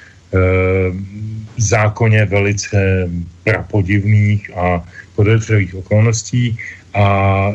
zákoně 1.58 2.24
velice 2.24 3.10
prapodivných 3.44 4.50
a 4.56 4.86
podezřelých 5.16 5.74
okolností 5.74 6.54
a 6.94 7.50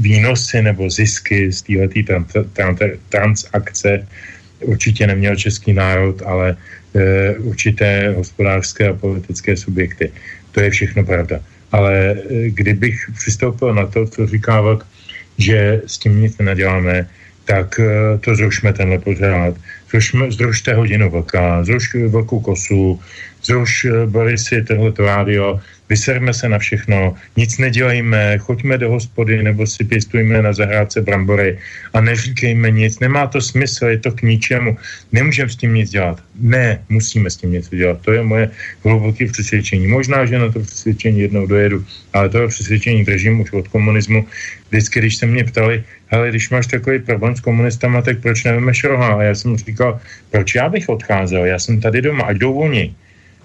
výnosy 0.00 0.62
nebo 0.62 0.90
zisky 0.90 1.52
z 1.52 1.62
této 2.52 2.84
transakce 3.08 4.08
určitě 4.60 5.06
neměl 5.06 5.36
český 5.36 5.72
národ, 5.72 6.22
ale 6.22 6.56
e, 6.94 7.34
určité 7.38 8.14
hospodářské 8.16 8.88
a 8.88 8.92
politické 8.96 9.56
subjekty. 9.56 10.12
To 10.52 10.60
je 10.60 10.70
všechno 10.70 11.04
pravda. 11.04 11.40
Ale 11.72 11.94
e, 11.94 12.50
kdybych 12.50 13.10
přistoupil 13.16 13.74
na 13.74 13.86
to, 13.86 14.06
co 14.06 14.26
říká 14.26 14.60
Vlk, 14.60 14.86
že 15.38 15.82
s 15.86 15.98
tím 15.98 16.20
nic 16.20 16.38
nenaděláme, 16.38 17.08
tak 17.44 17.78
e, 17.78 18.18
to 18.18 18.34
zrušme 18.34 18.72
tenhle 18.72 18.98
pořád. 18.98 19.54
Zrušme, 19.90 20.30
zrušte 20.30 20.74
hodinu 20.74 21.10
vlka, 21.10 21.64
zruš 21.64 21.94
vlku 22.08 22.40
kosu, 22.40 23.00
zruš 23.44 23.84
e, 23.84 24.06
Borisy 24.06 24.64
tohleto 24.64 25.04
rádio, 25.04 25.60
vyserme 25.88 26.34
se 26.34 26.48
na 26.48 26.58
všechno, 26.58 27.14
nic 27.36 27.58
nedělejme, 27.58 28.38
choďme 28.38 28.78
do 28.78 28.90
hospody 28.90 29.42
nebo 29.42 29.66
si 29.66 29.84
pěstujme 29.84 30.42
na 30.42 30.52
zahrádce 30.52 31.02
brambory 31.02 31.58
a 31.92 32.00
neříkejme 32.00 32.70
nic, 32.70 33.00
nemá 33.00 33.26
to 33.26 33.40
smysl, 33.40 33.86
je 33.86 33.98
to 33.98 34.10
k 34.12 34.22
ničemu, 34.22 34.76
nemůžeme 35.12 35.50
s 35.50 35.56
tím 35.56 35.74
nic 35.74 35.90
dělat. 35.90 36.22
Ne, 36.40 36.80
musíme 36.88 37.30
s 37.30 37.36
tím 37.36 37.52
něco 37.52 37.76
dělat, 37.76 38.00
to 38.00 38.12
je 38.12 38.22
moje 38.22 38.50
hluboké 38.84 39.26
přesvědčení. 39.26 39.86
Možná, 39.86 40.26
že 40.26 40.38
na 40.38 40.48
to 40.52 40.60
přesvědčení 40.60 41.20
jednou 41.20 41.46
dojedu, 41.46 41.84
ale 42.12 42.28
to 42.28 42.48
přesvědčení 42.48 43.04
držím 43.04 43.40
už 43.40 43.52
od 43.52 43.68
komunismu. 43.68 44.26
Vždycky, 44.68 45.00
když 45.00 45.16
se 45.16 45.26
mě 45.26 45.44
ptali, 45.44 45.84
hele, 46.06 46.30
když 46.30 46.50
máš 46.50 46.66
takový 46.66 46.98
problém 46.98 47.36
s 47.36 47.40
komunistama, 47.40 48.02
tak 48.02 48.18
proč 48.18 48.44
nevemeš 48.44 48.84
roha? 48.84 49.14
A 49.14 49.22
já 49.22 49.34
jsem 49.34 49.56
říkal, 49.56 50.00
proč 50.30 50.54
já 50.54 50.68
bych 50.68 50.88
odcházel, 50.88 51.44
já 51.44 51.58
jsem 51.58 51.80
tady 51.80 52.02
doma, 52.02 52.24
ať 52.24 52.36
jdou 52.36 52.54
oni 52.54 52.94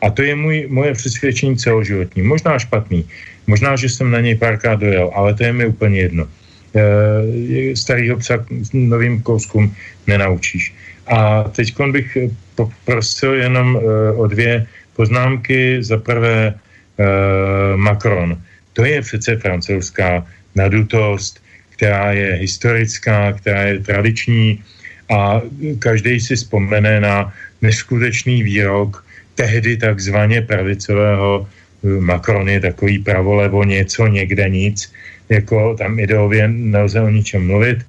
a 0.02 0.10
to 0.10 0.22
je 0.22 0.36
můj, 0.36 0.68
moje 0.70 0.94
přesvědčení 0.94 1.58
celoživotní. 1.58 2.22
Možná 2.22 2.60
špatný, 2.60 3.06
možná, 3.48 3.76
že 3.76 3.90
jsem 3.90 4.12
na 4.12 4.20
něj 4.20 4.36
párkrát 4.36 4.76
dojel, 4.76 5.12
ale 5.14 5.34
to 5.34 5.44
je 5.44 5.54
mi 5.54 5.66
úplně 5.66 6.00
jedno. 6.00 6.28
E, 6.76 7.76
starýho 7.76 8.18
psa 8.18 8.46
novým 8.74 9.22
kouskům 9.22 9.74
nenaučíš. 10.08 10.74
A 11.08 11.44
teď 11.44 11.74
bych 11.92 12.18
poprosil 12.56 13.34
jenom 13.34 13.78
e, 13.78 13.80
o 14.12 14.28
dvě 14.28 14.66
poznámky. 14.96 15.84
Za 15.84 15.98
prvé 15.98 16.54
e, 16.54 16.54
Macron. 17.76 18.38
To 18.74 18.86
je 18.86 19.02
přece 19.02 19.38
francouzská 19.38 20.26
nadutost, 20.56 21.40
která 21.70 22.12
je 22.12 22.34
historická, 22.44 23.34
která 23.34 23.62
je 23.64 23.80
tradiční 23.80 24.64
a 25.10 25.42
každý 25.80 26.20
si 26.20 26.36
vzpomene 26.36 27.00
na 27.00 27.34
neskutečný 27.62 28.44
výrok 28.44 29.04
tehdy 29.40 29.80
takzvaně 29.80 30.44
pravicového 30.44 31.48
eh, 31.48 31.88
Macron 32.04 32.44
je 32.50 32.60
takový 32.60 33.00
pravolevo 33.00 33.64
něco, 33.64 34.08
někde 34.08 34.50
nic, 34.50 34.92
jako 35.30 35.80
tam 35.80 36.00
ideově 36.00 36.48
nelze 36.48 37.00
o 37.00 37.10
ničem 37.10 37.48
mluvit. 37.48 37.80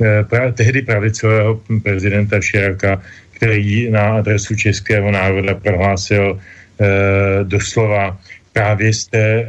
Eh, 0.00 0.24
pra, 0.28 0.52
tehdy 0.52 0.82
pravicového 0.84 1.60
prezidenta 1.82 2.40
Širaka, 2.40 3.00
který 3.40 3.88
na 3.90 4.20
adresu 4.20 4.56
českého 4.56 5.08
národa 5.08 5.56
prohlásil 5.56 6.36
eh, 6.36 7.44
doslova 7.44 8.20
právě 8.52 8.92
jste 8.92 9.20
eh, 9.20 9.46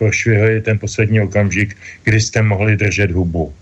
prošvihli 0.00 0.60
ten 0.60 0.78
poslední 0.78 1.20
okamžik, 1.20 1.76
kdy 2.04 2.20
jste 2.20 2.42
mohli 2.42 2.76
držet 2.76 3.12
hubu. 3.12 3.52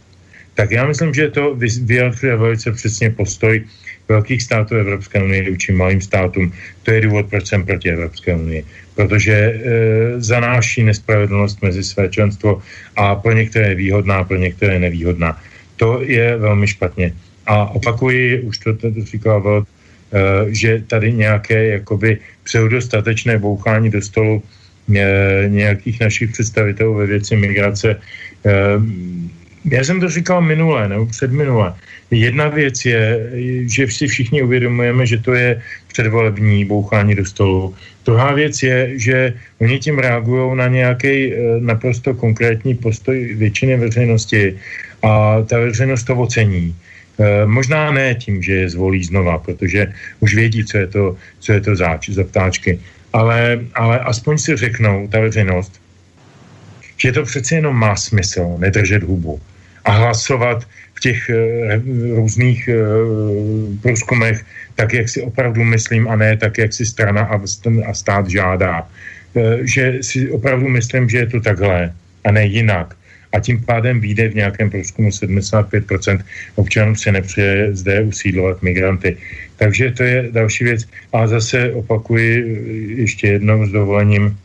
Tak 0.54 0.70
já 0.70 0.86
myslím, 0.86 1.14
že 1.14 1.30
to 1.30 1.58
vyjadřuje 1.82 2.36
velice 2.36 2.72
přesně 2.72 3.10
postoj 3.10 3.64
velkých 4.08 4.42
států 4.42 4.74
Evropské 4.74 5.22
unie 5.22 5.50
vůči 5.50 5.72
malým 5.72 6.00
státům. 6.00 6.52
To 6.82 6.90
je 6.90 7.00
důvod, 7.00 7.26
proč 7.30 7.46
jsem 7.46 7.66
proti 7.66 7.90
Evropské 7.90 8.34
unii. 8.34 8.64
Protože 8.94 9.34
e, 9.34 9.54
zanáší 10.20 10.82
nespravedlnost 10.82 11.62
mezi 11.62 11.82
své 11.84 12.08
členstvo 12.08 12.62
a 12.96 13.14
pro 13.14 13.32
některé 13.32 13.68
je 13.68 13.74
výhodná, 13.74 14.24
pro 14.24 14.36
některé 14.36 14.78
nevýhodná. 14.78 15.38
To 15.76 16.02
je 16.02 16.36
velmi 16.36 16.66
špatně. 16.66 17.12
A 17.46 17.70
opakuji, 17.74 18.40
už 18.40 18.58
to, 18.58 18.70
říkal 19.04 19.40
Vlk, 19.40 19.68
že 20.48 20.82
tady 20.86 21.12
nějaké 21.12 21.66
jakoby 21.66 22.18
pseudostatečné 22.44 23.38
bouchání 23.38 23.90
do 23.90 24.02
stolu 24.02 24.42
nějakých 25.48 26.00
našich 26.00 26.30
představitelů 26.30 26.94
ve 26.94 27.06
věci 27.06 27.36
migrace. 27.36 28.00
Já 29.70 29.84
jsem 29.84 30.00
to 30.00 30.08
říkal 30.08 30.40
minule, 30.40 30.88
nebo 30.88 31.06
předminule. 31.06 31.74
Jedna 32.10 32.48
věc 32.48 32.84
je, 32.84 33.30
že 33.66 33.88
si 33.88 34.06
všichni 34.06 34.42
uvědomujeme, 34.42 35.06
že 35.06 35.18
to 35.18 35.32
je 35.32 35.62
předvolební 35.88 36.64
bouchání 36.64 37.14
do 37.14 37.24
stolu. 37.24 37.74
Druhá 38.04 38.32
věc 38.32 38.62
je, 38.62 38.98
že 38.98 39.32
oni 39.60 39.78
tím 39.78 39.98
reagují 39.98 40.56
na 40.56 40.68
nějaký 40.68 41.32
naprosto 41.60 42.14
konkrétní 42.14 42.74
postoj 42.74 43.34
většiny 43.34 43.76
veřejnosti 43.76 44.56
a 45.02 45.42
ta 45.42 45.58
veřejnost 45.58 46.04
to 46.04 46.16
ocení. 46.16 46.76
E, 47.18 47.46
možná 47.46 47.90
ne 47.90 48.14
tím, 48.14 48.42
že 48.42 48.52
je 48.52 48.70
zvolí 48.70 49.04
znova, 49.04 49.38
protože 49.38 49.92
už 50.20 50.34
vědí, 50.34 50.64
co 50.64 50.78
je 50.78 50.86
to, 50.86 51.16
co 51.40 51.52
je 51.52 51.60
to 51.60 51.76
záč, 51.76 52.10
za 52.10 52.24
ptáčky, 52.24 52.80
ale, 53.12 53.60
ale 53.74 53.98
aspoň 53.98 54.38
si 54.38 54.56
řeknou, 54.56 55.08
ta 55.08 55.20
veřejnost, 55.20 55.80
že 56.96 57.12
to 57.12 57.22
přeci 57.22 57.54
jenom 57.54 57.76
má 57.76 57.96
smysl 57.96 58.56
nedržet 58.58 59.02
hubu 59.02 59.40
a 59.84 59.90
hlasovat 59.90 60.64
v 60.94 61.00
těch 61.00 61.30
e, 61.30 61.36
různých 62.14 62.68
e, 62.68 62.76
průzkumech 63.82 64.44
tak, 64.74 64.92
jak 64.92 65.08
si 65.08 65.22
opravdu 65.22 65.64
myslím 65.64 66.08
a 66.08 66.16
ne 66.16 66.36
tak, 66.36 66.58
jak 66.58 66.72
si 66.72 66.86
strana 66.86 67.22
a, 67.22 67.40
a 67.86 67.94
stát 67.94 68.28
žádá. 68.28 68.88
E, 69.36 69.66
že 69.66 69.98
si 70.00 70.30
opravdu 70.30 70.68
myslím, 70.68 71.08
že 71.08 71.18
je 71.18 71.26
to 71.26 71.40
takhle 71.40 71.92
a 72.24 72.30
ne 72.30 72.46
jinak 72.46 72.94
a 73.34 73.40
tím 73.40 73.58
pádem 73.66 74.00
vyjde 74.00 74.28
v 74.28 74.34
nějakém 74.34 74.70
průzkumu 74.70 75.08
75% 75.08 76.22
občanů 76.54 76.94
se 76.94 77.12
nepřeje 77.12 77.74
zde 77.76 78.02
usídlovat 78.02 78.62
migranty. 78.62 79.16
Takže 79.56 79.90
to 79.90 80.02
je 80.02 80.28
další 80.30 80.64
věc. 80.64 80.80
A 81.12 81.26
zase 81.26 81.72
opakuji 81.72 82.30
ještě 82.96 83.26
jednou 83.28 83.66
s 83.66 83.70
dovolením, 83.70 84.38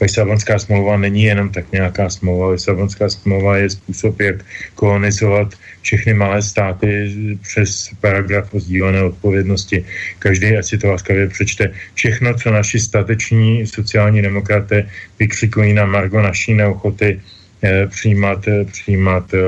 Lisabonská 0.00 0.58
smlouva 0.58 0.96
není 0.96 1.22
jenom 1.22 1.50
tak 1.50 1.72
nějaká 1.72 2.10
smlouva. 2.10 2.48
Lisabonská 2.48 3.08
smlouva 3.08 3.56
je 3.56 3.70
způsob, 3.70 4.20
jak 4.20 4.36
kolonizovat 4.74 5.54
všechny 5.82 6.14
malé 6.14 6.42
státy 6.42 7.10
přes 7.42 7.90
paragraf 8.00 8.54
o 8.54 8.60
sdílené 8.60 9.02
odpovědnosti. 9.02 9.84
Každý, 10.18 10.56
ať 10.56 10.64
si 10.64 10.78
to 10.78 10.90
láskavě 10.90 11.28
přečte. 11.28 11.72
Všechno, 11.94 12.34
co 12.34 12.50
naši 12.50 12.78
stateční 12.80 13.66
sociální 13.66 14.22
demokraté 14.22 14.88
vykřikují 15.18 15.72
na 15.72 15.86
Margo 15.86 16.22
naší 16.22 16.54
neochoty 16.54 17.20
Eh, 17.62 17.86
přijímat, 17.86 18.48
eh, 18.48 18.64
přijímat 18.64 19.34
eh, 19.34 19.38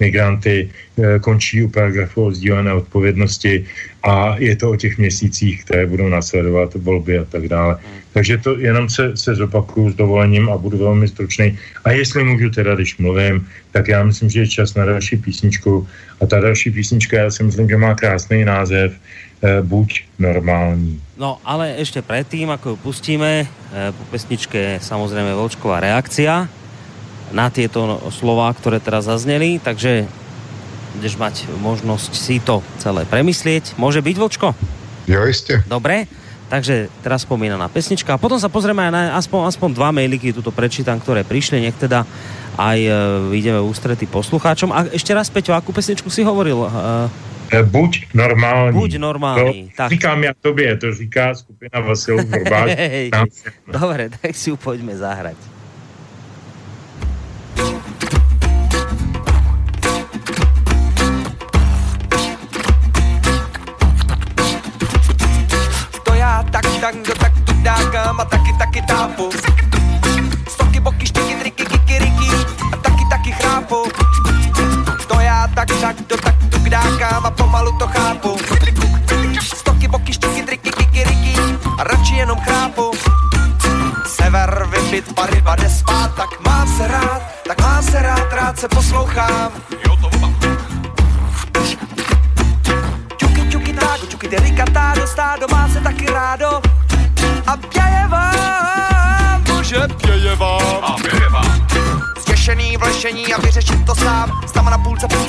migranty, 0.00 0.70
končí 1.20 1.62
u 1.62 1.68
paragrafu 1.68 2.24
o 2.24 2.32
sdílené 2.32 2.72
odpovědnosti 2.72 3.64
a 4.02 4.36
je 4.38 4.56
to 4.56 4.70
o 4.70 4.76
těch 4.76 4.98
měsících, 4.98 5.64
které 5.64 5.86
budou 5.86 6.08
následovat 6.08 6.74
volby 6.74 7.18
a 7.18 7.24
tak 7.24 7.48
dále. 7.48 7.76
Takže 8.12 8.38
to 8.38 8.58
jenom 8.58 8.88
se, 8.88 9.16
se 9.16 9.34
zopakuju 9.34 9.90
s 9.90 9.94
dovolením 9.94 10.50
a 10.50 10.58
budu 10.58 10.78
velmi 10.78 11.08
stručný. 11.08 11.58
A 11.84 11.90
jestli 11.90 12.24
můžu 12.24 12.50
teda, 12.50 12.74
když 12.74 12.98
mluvím, 12.98 13.48
tak 13.72 13.88
já 13.88 14.02
myslím, 14.04 14.30
že 14.30 14.40
je 14.40 14.48
čas 14.48 14.74
na 14.74 14.84
další 14.84 15.16
písničku. 15.16 15.88
A 16.20 16.26
ta 16.26 16.40
další 16.40 16.70
písnička, 16.70 17.16
já 17.16 17.30
si 17.30 17.42
myslím, 17.42 17.68
že 17.68 17.76
má 17.76 17.94
krásný 17.94 18.44
název 18.44 18.92
Buď 19.62 20.04
normální. 20.18 21.00
No, 21.18 21.38
ale 21.44 21.74
ještě 21.78 22.02
předtím, 22.02 22.50
ako 22.50 22.68
ju 22.68 22.76
pustíme, 22.76 23.46
po 23.98 24.04
pesničke 24.04 24.78
samozřejmě 24.82 25.34
Volčková 25.34 25.80
reakcia 25.80 26.48
na 27.30 27.50
tieto 27.50 27.98
slova, 28.10 28.50
ktoré 28.54 28.82
teraz 28.82 29.06
zazneli, 29.06 29.62
takže 29.62 30.06
budeš 30.98 31.14
mať 31.16 31.34
možnosť 31.62 32.12
si 32.12 32.42
to 32.42 32.62
celé 32.82 33.06
premyslieť. 33.06 33.78
Môže 33.78 34.02
byť, 34.02 34.16
Vočko? 34.18 34.54
Jo, 35.06 35.26
jistě. 35.26 35.62
Dobre, 35.66 36.06
takže 36.50 36.90
teraz 37.02 37.22
spomínaná 37.22 37.66
pesnička 37.70 38.14
a 38.14 38.20
potom 38.20 38.38
sa 38.38 38.50
pozrieme 38.50 38.82
aj 38.86 38.92
na 38.92 39.02
aspoň, 39.18 39.50
aspoň 39.50 39.68
dva 39.74 39.90
mailiky, 39.90 40.34
tuto 40.34 40.54
prečítam, 40.54 40.98
ktoré 41.02 41.26
prišli, 41.26 41.62
nech 41.62 41.74
teda 41.78 42.06
aj 42.58 42.78
uh, 42.86 42.94
ideme 43.34 43.58
ústrety 43.62 44.06
poslucháčom. 44.06 44.70
A 44.70 44.86
ešte 44.90 45.14
raz, 45.14 45.30
Peťo, 45.30 45.54
akú 45.54 45.74
pesničku 45.74 46.10
si 46.10 46.22
hovoril? 46.22 46.62
Uh, 46.62 47.10
Buď 47.50 48.14
normální. 48.14 48.78
Buď 48.78 48.92
normální. 48.98 49.74
To 49.74 49.76
tak. 49.76 49.90
říkám 49.90 50.24
já 50.24 50.32
tobě, 50.40 50.76
to 50.76 50.94
říká 50.94 51.34
skupina 51.34 51.80
Vasil 51.80 52.24
Borbáč. 52.24 52.70
Dobre, 53.66 54.10
tak 54.22 54.36
si 54.38 54.50
ju 54.50 54.56
poďme 54.56 54.94
zahrať. 54.94 55.34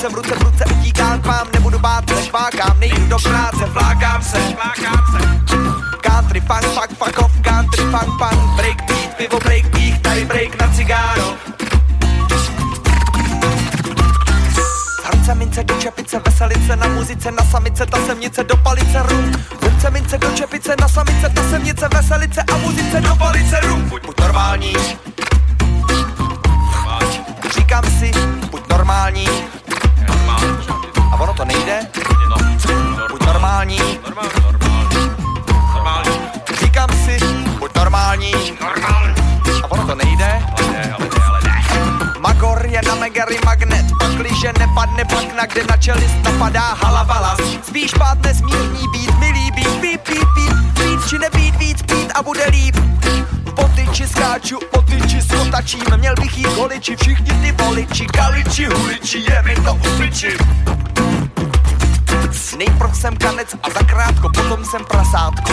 V 0.09 0.13
ruce, 0.13 0.35
v 0.35 0.41
ruce 0.41 0.65
utíkám 0.65 1.21
k 1.21 1.25
vám. 1.25 1.47
Nebudu 1.53 1.79
bát, 1.79 2.09
než 2.09 2.31
vákám, 2.31 2.79
nejdu 2.79 3.07
do 3.07 3.17
práce, 3.19 3.65
flákám 3.65 4.21
se, 4.21 4.37
flákám 4.39 5.03
se. 5.11 5.27
Country 6.01 6.41
funk, 6.41 6.63
fuck, 6.63 6.89
fuck 6.97 7.17
off, 7.17 7.41
country 7.41 7.83
funk, 7.83 8.09
funk, 8.19 8.55
break 8.55 8.85
beat, 8.87 9.15
pivo, 9.17 9.39
break 9.39 9.65
beat, 9.69 10.01
tady 10.01 10.25
break 10.25 10.61
na 10.61 10.67
cigáro. 10.75 11.35
Ruce 15.13 15.35
mince 15.35 15.63
do 15.63 15.75
čepice, 15.75 16.21
veselice 16.25 16.75
na 16.75 16.87
muzice, 16.87 17.31
na 17.31 17.43
samice, 17.43 17.85
ta 17.85 17.97
semnice 18.05 18.43
do 18.43 18.57
palice 18.57 19.03
rum. 19.03 19.31
Ruce 19.61 19.91
mince 19.91 20.17
do 20.17 20.31
čepice, 20.31 20.75
na 20.81 20.87
samice, 20.87 21.29
ta 21.29 21.49
semnice, 21.49 21.87
veselice 21.93 22.41
a 22.41 22.57
muzice 22.57 23.01
do 23.01 23.15
palice 23.15 23.59
rum. 23.59 23.89
Buď, 23.89 24.05
buď 24.05 24.19
normální. 24.19 24.73
Čelist 45.81 46.15
napadá 46.23 46.77
halavala. 46.77 47.37
Spíš 47.67 47.91
pátne 47.97 48.33
smírní 48.33 48.87
být, 48.91 49.17
milý 49.19 49.51
být, 49.51 49.81
pít, 49.81 50.01
pít, 50.01 50.27
pít, 50.35 50.55
pít, 50.73 50.99
či 51.09 51.19
nebýt 51.19 51.55
víc, 51.55 51.81
pít 51.81 52.11
a 52.15 52.23
bude 52.23 52.45
líp. 52.49 52.75
Po 53.55 53.69
tyči 53.75 54.07
skáču, 54.07 54.59
po 54.71 54.81
tyči 54.81 55.21
skotačím, 55.21 55.85
měl 55.97 56.13
bych 56.21 56.37
jít 56.37 56.47
holiči, 56.47 56.95
všichni 56.95 57.31
ty 57.41 57.51
voliči, 57.63 58.05
kaliči, 58.05 58.65
huliči, 58.65 59.19
je 59.29 59.41
mi 59.41 59.55
to 59.55 59.73
upiči. 59.73 60.37
Nejprv 62.57 62.95
jsem 62.95 63.17
kanec 63.17 63.55
a 63.63 63.69
zakrátko, 63.69 64.29
potom 64.35 64.65
jsem 64.65 64.85
prasátko. 64.85 65.50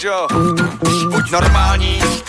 Růžo. 0.00 0.26
Buď 1.10 1.30
normální. 1.30 2.19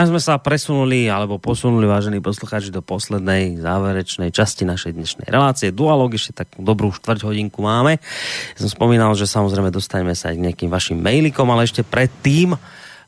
A 0.00 0.08
sme 0.08 0.16
sa 0.16 0.40
presunuli, 0.40 1.12
alebo 1.12 1.36
posunuli, 1.36 1.84
vážení 1.84 2.24
poslucháči, 2.24 2.72
do 2.72 2.80
poslednej 2.80 3.60
záverečnej 3.60 4.32
časti 4.32 4.64
našej 4.64 4.96
dnešnej 4.96 5.28
relácie. 5.28 5.76
Dualog 5.76 6.16
ešte 6.16 6.40
tak 6.40 6.48
dobrú 6.56 6.88
štvrť 6.88 7.28
hodinku 7.28 7.60
máme. 7.60 8.00
Ja 8.56 8.58
som 8.64 8.72
spomínal, 8.72 9.12
že 9.12 9.28
samozrejme 9.28 9.68
dostaneme 9.68 10.16
sa 10.16 10.32
aj 10.32 10.40
k 10.40 10.44
nejakým 10.48 10.70
vašim 10.72 10.96
mailikom, 10.96 11.44
ale 11.52 11.68
ešte 11.68 11.84
predtým 11.84 12.56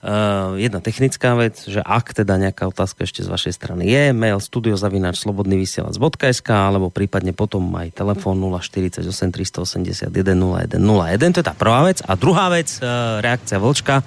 Uh, 0.02 0.58
jedna 0.58 0.82
technická 0.82 1.38
vec, 1.38 1.62
že 1.62 1.78
ak 1.78 2.10
teda 2.10 2.34
nejaká 2.34 2.66
otázka 2.66 3.06
ešte 3.06 3.22
z 3.22 3.30
vašej 3.30 3.54
strany 3.54 3.86
je, 3.86 4.10
mail 4.10 4.42
studiozavinač 4.42 5.22
slobodnyvysielac.sk 5.22 6.50
alebo 6.50 6.90
prípadne 6.90 7.30
potom 7.30 7.70
aj 7.78 7.94
telefón 7.94 8.42
048 8.42 8.98
381 8.98 10.10
0101. 10.10 10.74
To 11.22 11.38
je 11.38 11.46
tá 11.46 11.54
prvá 11.54 11.86
vec. 11.86 12.02
A 12.02 12.18
druhá 12.18 12.50
vec, 12.50 12.82
uh, 12.82 13.22
reakcia 13.22 13.62
Vlčka, 13.62 14.02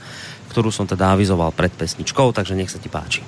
ktorú 0.55 0.71
som 0.71 0.87
teda 0.87 1.11
avizoval 1.11 1.51
pred 1.51 1.75
pesničkou, 1.75 2.31
takže 2.31 2.55
nech 2.55 2.71
sa 2.71 2.79
ti 2.79 2.87
páči. 2.87 3.19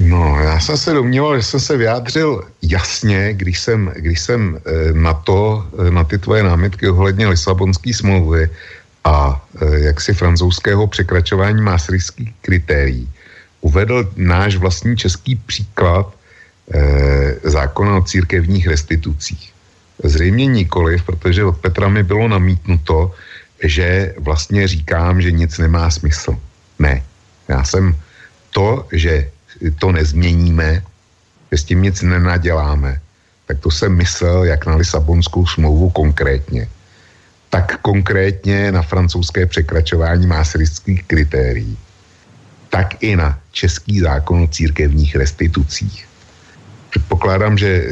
No, 0.00 0.36
já 0.40 0.60
jsem 0.60 0.76
se 0.76 0.92
domníval, 0.92 1.36
že 1.36 1.42
jsem 1.42 1.60
se 1.60 1.76
vyjádřil 1.76 2.44
jasně, 2.62 3.32
když 3.32 3.60
jsem, 3.60 3.92
když 3.96 4.20
jsem 4.20 4.60
na 4.92 5.14
to, 5.14 5.64
na 5.90 6.04
ty 6.04 6.18
tvoje 6.18 6.42
námitky 6.42 6.88
ohledně 6.88 7.28
Lisabonské 7.28 7.94
smlouvy 7.94 8.50
a 9.04 9.44
e, 9.60 9.80
jaksi 9.80 10.14
francouzského 10.14 10.86
překračování 10.86 11.62
maastrichtských 11.62 12.32
kritérií 12.40 13.08
uvedl 13.60 14.12
náš 14.16 14.56
vlastní 14.56 14.96
český 14.96 15.36
příklad 15.36 16.12
zákona 17.44 17.96
o 17.96 18.02
církevních 18.02 18.66
restitucích. 18.66 19.52
Zřejmě 20.04 20.46
nikoliv, 20.46 21.02
protože 21.02 21.44
od 21.44 21.58
Petra 21.58 21.88
mi 21.88 22.02
bylo 22.02 22.28
namítnuto, 22.28 23.12
že 23.62 24.14
vlastně 24.18 24.68
říkám, 24.68 25.22
že 25.22 25.32
nic 25.32 25.58
nemá 25.58 25.90
smysl. 25.90 26.38
Ne. 26.78 27.02
Já 27.48 27.64
jsem 27.64 27.96
to, 28.50 28.88
že 28.92 29.30
to 29.78 29.92
nezměníme, 29.92 30.82
že 31.52 31.58
s 31.58 31.64
tím 31.64 31.82
nic 31.82 32.02
nenaděláme, 32.02 33.00
tak 33.46 33.58
to 33.58 33.70
jsem 33.70 33.96
myslel 33.96 34.44
jak 34.44 34.66
na 34.66 34.74
Lisabonskou 34.76 35.46
smlouvu 35.46 35.90
konkrétně 35.90 36.68
tak 37.50 37.80
konkrétně 37.82 38.72
na 38.72 38.82
francouzské 38.82 39.46
překračování 39.46 40.26
maastrichtských 40.26 41.04
kritérií, 41.04 41.78
tak 42.70 43.02
i 43.02 43.16
na 43.16 43.38
český 43.50 44.00
zákon 44.00 44.42
o 44.42 44.48
církevních 44.48 45.16
restitucích. 45.16 46.06
Předpokládám, 46.90 47.58
že 47.58 47.66
e, 47.66 47.84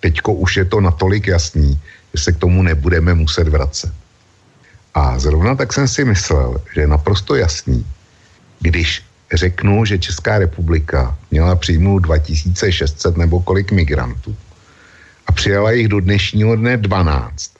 teďko 0.00 0.34
už 0.34 0.56
je 0.56 0.64
to 0.64 0.80
natolik 0.80 1.26
jasný, 1.26 1.80
že 2.14 2.22
se 2.22 2.32
k 2.32 2.36
tomu 2.36 2.62
nebudeme 2.62 3.14
muset 3.14 3.48
vracet. 3.48 3.92
A 4.96 5.18
zrovna 5.20 5.54
tak 5.54 5.72
jsem 5.72 5.88
si 5.88 6.04
myslel, 6.04 6.56
že 6.74 6.80
je 6.80 6.88
naprosto 6.88 7.36
jasný, 7.36 7.86
když 8.60 9.04
řeknu, 9.32 9.84
že 9.84 9.98
Česká 9.98 10.38
republika 10.38 11.18
měla 11.30 11.56
přijmout 11.56 11.98
2600 11.98 13.16
nebo 13.16 13.40
kolik 13.40 13.72
migrantů 13.72 14.36
a 15.26 15.32
přijala 15.32 15.70
jich 15.70 15.88
do 15.88 16.00
dnešního 16.00 16.56
dne 16.56 16.76
12, 16.76 17.52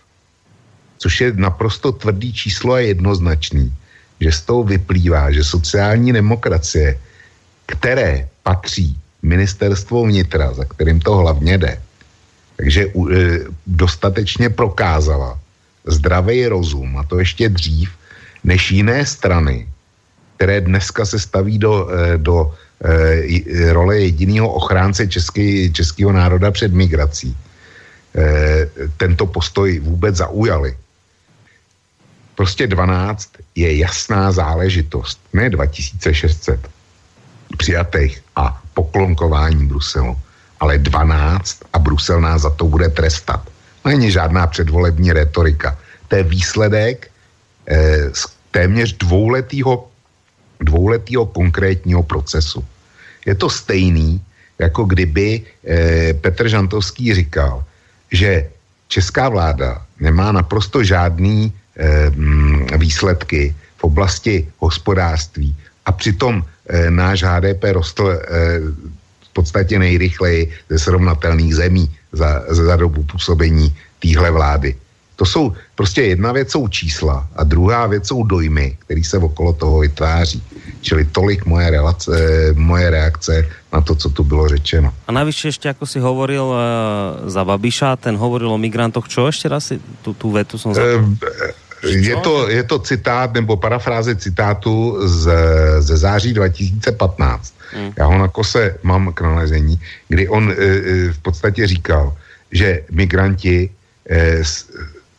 což 0.99 1.21
je 1.21 1.33
naprosto 1.37 1.93
tvrdý 1.93 2.33
číslo 2.33 2.73
a 2.75 2.81
jednoznačný, 2.81 3.69
že 4.21 4.33
z 4.33 4.41
toho 4.41 4.65
vyplývá, 4.65 5.29
že 5.31 5.45
sociální 5.45 6.13
demokracie, 6.13 6.99
které 7.67 8.29
patří 8.43 8.97
ministerstvo 9.23 10.09
vnitra, 10.09 10.55
za 10.55 10.65
kterým 10.65 11.01
to 11.01 11.17
hlavně 11.17 11.59
jde, 11.59 11.83
takže 12.57 12.83
e, 12.85 12.91
dostatečně 13.67 14.49
prokázala 14.51 15.39
zdravý 15.87 16.47
rozum, 16.47 16.99
a 16.99 17.03
to 17.03 17.19
ještě 17.19 17.49
dřív, 17.49 17.91
než 18.45 18.71
jiné 18.71 19.07
strany, 19.07 19.69
které 20.37 20.61
dneska 20.61 21.05
se 21.05 21.19
staví 21.19 21.59
do, 21.59 21.89
e, 21.91 22.19
do 22.19 22.55
e, 22.85 23.73
role 23.73 23.99
jediného 24.01 24.53
ochránce 24.53 25.07
český, 25.07 25.73
českého 25.73 26.13
národa 26.13 26.51
před 26.51 26.73
migrací, 26.73 27.37
tento 28.97 29.27
postoj 29.27 29.79
vůbec 29.79 30.17
zaujali. 30.17 30.77
Prostě 32.35 32.67
12 32.67 33.29
je 33.55 33.77
jasná 33.77 34.33
záležitost, 34.33 35.21
ne 35.33 35.51
2600 35.51 36.61
přijatých 37.57 38.23
a 38.37 38.63
poklonkování 38.75 39.67
Bruselu, 39.67 40.17
ale 40.61 40.79
12 40.79 41.59
a 41.73 41.79
Brusel 41.79 42.21
nás 42.21 42.43
za 42.43 42.51
to 42.51 42.65
bude 42.65 42.89
trestat. 42.89 43.49
Není 43.87 44.11
žádná 44.11 44.47
předvolební 44.47 45.13
retorika. 45.13 45.79
To 46.09 46.17
je 46.17 46.23
výsledek 46.23 47.11
eh, 47.67 48.11
z 48.13 48.27
téměř 48.51 48.97
dvouletýho, 48.97 49.89
dvouletýho 50.61 51.27
konkrétního 51.27 52.03
procesu. 52.03 52.65
Je 53.27 53.35
to 53.35 53.51
stejný, 53.51 54.21
jako 54.59 54.85
kdyby 54.85 55.43
eh, 55.43 56.15
Petr 56.15 56.49
Žantovský 56.49 57.15
říkal, 57.15 57.65
že 58.13 58.49
česká 58.89 59.29
vláda 59.29 59.87
nemá 60.01 60.33
naprosto 60.33 60.85
žádný 60.85 61.53
Eh, 61.77 62.11
mm, 62.11 62.67
výsledky 62.81 63.55
v 63.77 63.85
oblasti 63.85 64.49
hospodářství 64.59 65.57
a 65.87 65.93
přitom 65.93 66.41
eh, 66.41 66.91
náš 66.91 67.21
HDP 67.23 67.65
rostl 67.77 68.17
eh, 68.17 68.25
v 69.21 69.31
podstatě 69.33 69.79
nejrychleji 69.79 70.53
ze 70.73 70.79
srovnatelných 70.79 71.55
zemí 71.55 71.85
za, 72.13 72.43
za 72.49 72.77
dobu 72.77 73.03
působení 73.03 73.75
téhle 73.99 74.31
vlády. 74.31 74.77
To 75.17 75.25
jsou 75.25 75.53
prostě 75.75 76.03
jedna 76.03 76.33
věc 76.33 76.51
jsou 76.51 76.69
čísla 76.69 77.29
a 77.37 77.45
druhá 77.45 77.87
věc 77.87 78.07
jsou 78.07 78.23
dojmy, 78.23 78.77
které 78.85 79.05
se 79.05 79.19
okolo 79.19 79.53
toho 79.53 79.79
vytváří. 79.79 80.43
Čili 80.81 81.05
tolik 81.05 81.47
moje, 81.47 81.71
relace, 81.71 82.13
moje 82.55 82.91
reakce 82.91 83.49
na 83.73 83.81
to, 83.81 83.95
co 83.95 84.09
tu 84.11 84.25
bylo 84.25 84.49
řečeno. 84.49 84.93
A 85.09 85.13
navíc 85.13 85.45
ještě, 85.45 85.69
jako 85.69 85.87
si 85.87 85.99
hovoril 85.99 86.45
uh, 86.45 87.29
za 87.29 87.45
Babiša, 87.45 87.97
ten 87.97 88.17
hovoril 88.17 88.53
o 88.53 88.59
migrantoch, 88.59 89.09
čo 89.09 89.27
ještě 89.27 89.49
raz 89.49 89.67
si 89.67 89.81
tu, 90.03 90.15
tu 90.15 90.31
vetu 90.31 90.59
jsem 90.59 90.75
zapomněl? 90.75 91.01
Uh, 91.01 91.67
je 91.85 92.17
to, 92.17 92.49
je 92.49 92.63
to 92.63 92.79
citát 92.79 93.33
nebo 93.33 93.57
parafráze 93.57 94.17
citátu 94.17 94.99
z, 95.05 95.31
ze 95.79 95.97
září 95.97 96.33
2015. 96.33 97.56
Hmm. 97.73 97.93
Já 97.97 98.07
ho 98.07 98.19
na 98.19 98.29
kose 98.29 98.79
mám 98.83 99.13
k 99.13 99.21
nalezení, 99.21 99.81
kdy 100.09 100.29
on 100.29 100.51
e, 100.51 100.55
v 101.13 101.19
podstatě 101.23 101.67
říkal, 101.67 102.17
že 102.53 102.83
migranti 102.91 103.71
e, 104.09 104.45
s, 104.45 104.71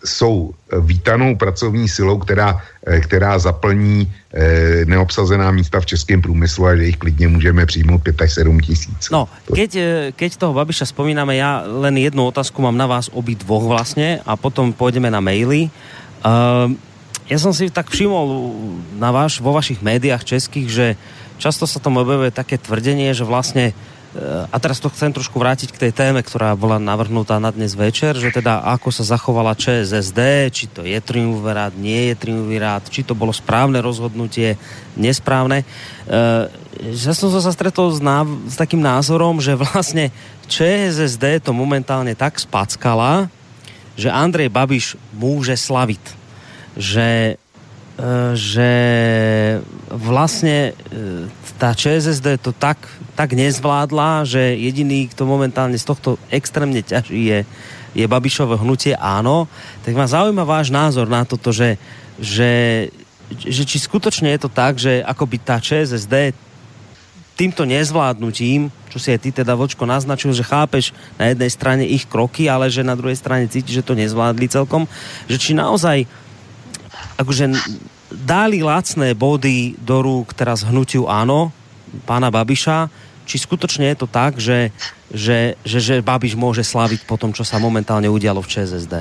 jsou 0.06 0.53
vítanou 0.82 1.36
pracovní 1.36 1.90
silou, 1.90 2.18
která, 2.18 2.61
e, 2.88 2.99
která 2.99 3.40
zaplní 3.40 4.14
e, 4.34 4.86
neobsazená 4.86 5.52
místa 5.52 5.80
v 5.80 5.86
českém 5.86 6.22
průmyslu 6.22 6.65
a 6.65 6.76
že 6.76 6.86
jich 6.86 6.98
klidně 6.98 7.28
můžeme 7.28 7.65
přijmout 7.65 8.03
5 8.03 8.22
až 8.22 8.34
7 8.34 8.60
tisíc. 8.60 9.10
No, 9.11 9.28
keď, 9.56 9.78
keď 10.15 10.38
toho 10.38 10.53
Babiša 10.53 10.86
spomínáme, 10.86 11.36
já 11.36 11.64
len 11.68 11.98
jednu 11.98 12.26
otázku 12.26 12.61
mám 12.61 12.78
na 12.78 12.88
vás 12.88 13.10
obi 13.14 13.36
dvoch 13.36 13.64
vlastně 13.64 14.19
a 14.26 14.36
potom 14.36 14.74
půjdeme 14.74 15.11
na 15.11 15.19
maily. 15.19 15.69
Uh, 16.26 16.74
ja 17.28 17.38
som 17.38 17.52
si 17.52 17.68
tak 17.68 17.91
všimol 17.91 18.56
na 18.95 19.11
váš, 19.11 19.44
vo 19.44 19.52
vašich 19.52 19.84
médiách 19.84 20.24
českých, 20.24 20.68
že 20.72 20.88
často 21.38 21.69
sa 21.69 21.80
tam 21.80 22.01
objavuje 22.01 22.34
také 22.34 22.57
tvrdenie, 22.57 23.14
že 23.14 23.23
vlastne 23.23 23.73
a 24.49 24.57
teraz 24.57 24.81
to 24.81 24.89
chcem 24.89 25.14
trošku 25.14 25.38
vrátiť 25.38 25.69
k 25.69 25.81
tej 25.88 25.91
téme, 25.93 26.26
ktorá 26.26 26.57
bola 26.57 26.81
navrhnutá 26.81 27.38
na 27.38 27.53
dnes 27.53 27.77
večer, 27.77 28.18
že 28.18 28.34
teda 28.34 28.65
ako 28.65 28.89
sa 28.89 29.05
zachovala 29.05 29.53
ČSSD, 29.53 30.49
či 30.49 30.65
to 30.72 30.81
je 30.81 30.97
triumvirát, 30.97 31.76
nie 31.77 32.09
je 32.11 32.15
triumvirát, 32.18 32.81
či 32.89 33.05
to 33.05 33.14
bolo 33.14 33.30
správne 33.30 33.77
rozhodnutie, 33.77 34.57
nesprávne. 34.97 35.61
Uh, 36.09 36.49
ja 36.97 37.14
som 37.14 37.30
sa 37.30 37.53
stretol 37.53 37.93
s, 37.93 38.01
náv 38.01 38.26
s 38.49 38.57
takým 38.57 38.81
názorom, 38.81 39.38
že 39.38 39.53
vlastne 39.59 40.09
ČSSD 40.49 41.43
to 41.45 41.51
momentálne 41.53 42.18
tak 42.18 42.41
spackala, 42.41 43.30
že 43.97 44.14
Andrej 44.14 44.49
Babiš 44.49 44.85
může 45.14 45.57
slavit. 45.57 46.01
Že, 46.77 47.34
eh, 47.34 47.38
že 48.34 48.72
vlastně 49.90 50.74
eh, 50.74 51.30
ta 51.57 51.74
ČSSD 51.74 52.38
to 52.41 52.52
tak, 52.53 52.78
tak 53.15 53.34
nezvládla, 53.34 54.24
že 54.24 54.40
jediný, 54.53 55.07
kto 55.07 55.26
momentálně 55.26 55.80
z 55.80 55.86
tohto 55.86 56.18
extrémně 56.30 56.86
ťaží 56.86 57.26
je, 57.26 57.40
je 57.98 58.06
Babišové 58.06 58.61
hnutie 58.61 58.94
áno. 58.94 59.49
Tak 59.82 59.98
ma 59.98 60.06
zaujíma 60.06 60.45
váš 60.45 60.69
názor 60.69 61.10
na 61.10 61.26
toto, 61.26 61.49
že, 61.49 61.82
že, 62.22 62.52
že 63.34 63.65
či 63.65 63.82
skutočne 63.82 64.30
je 64.38 64.40
to 64.45 64.49
tak, 64.53 64.78
že 64.78 65.02
akoby 65.02 65.41
tá 65.41 65.57
ČSSD 65.57 66.38
týmto 67.34 67.65
nezvládnutím, 67.65 68.69
čo 68.94 68.98
si 69.02 69.10
aj 69.14 69.19
ty 69.22 69.30
teda 69.34 69.57
Vočko 69.57 69.86
naznačil, 69.90 70.34
že 70.34 70.45
chápeš 70.45 70.94
na 71.18 71.34
jednej 71.34 71.49
strane 71.49 71.84
ich 71.90 72.06
kroky, 72.06 72.45
ale 72.49 72.69
že 72.69 72.86
na 72.86 72.94
druhej 72.94 73.18
strane 73.18 73.49
cíti, 73.49 73.74
že 73.74 73.86
to 73.86 73.98
nezvládli 73.98 74.45
celkom, 74.45 74.86
že 75.26 75.38
či 75.41 75.57
naozaj 75.57 76.06
akože 77.18 77.49
dali 78.14 78.64
lacné 78.64 79.18
body 79.18 79.76
do 79.81 79.99
rúk 79.99 80.31
teraz 80.38 80.64
hnutiu 80.64 81.10
áno, 81.10 81.52
pána 82.06 82.31
Babiša, 82.31 82.88
či 83.27 83.35
skutočne 83.44 83.91
je 83.91 83.98
to 83.99 84.07
tak, 84.07 84.39
že, 84.39 84.72
že, 85.11 85.60
že, 85.68 85.80
že 85.84 85.95
Babiš 85.99 86.39
môže 86.39 86.64
slaviť 86.64 87.03
po 87.03 87.19
tom, 87.19 87.35
čo 87.35 87.44
sa 87.44 87.60
momentálne 87.60 88.07
udialo 88.07 88.39
v 88.39 88.48
ČSSD? 88.48 88.94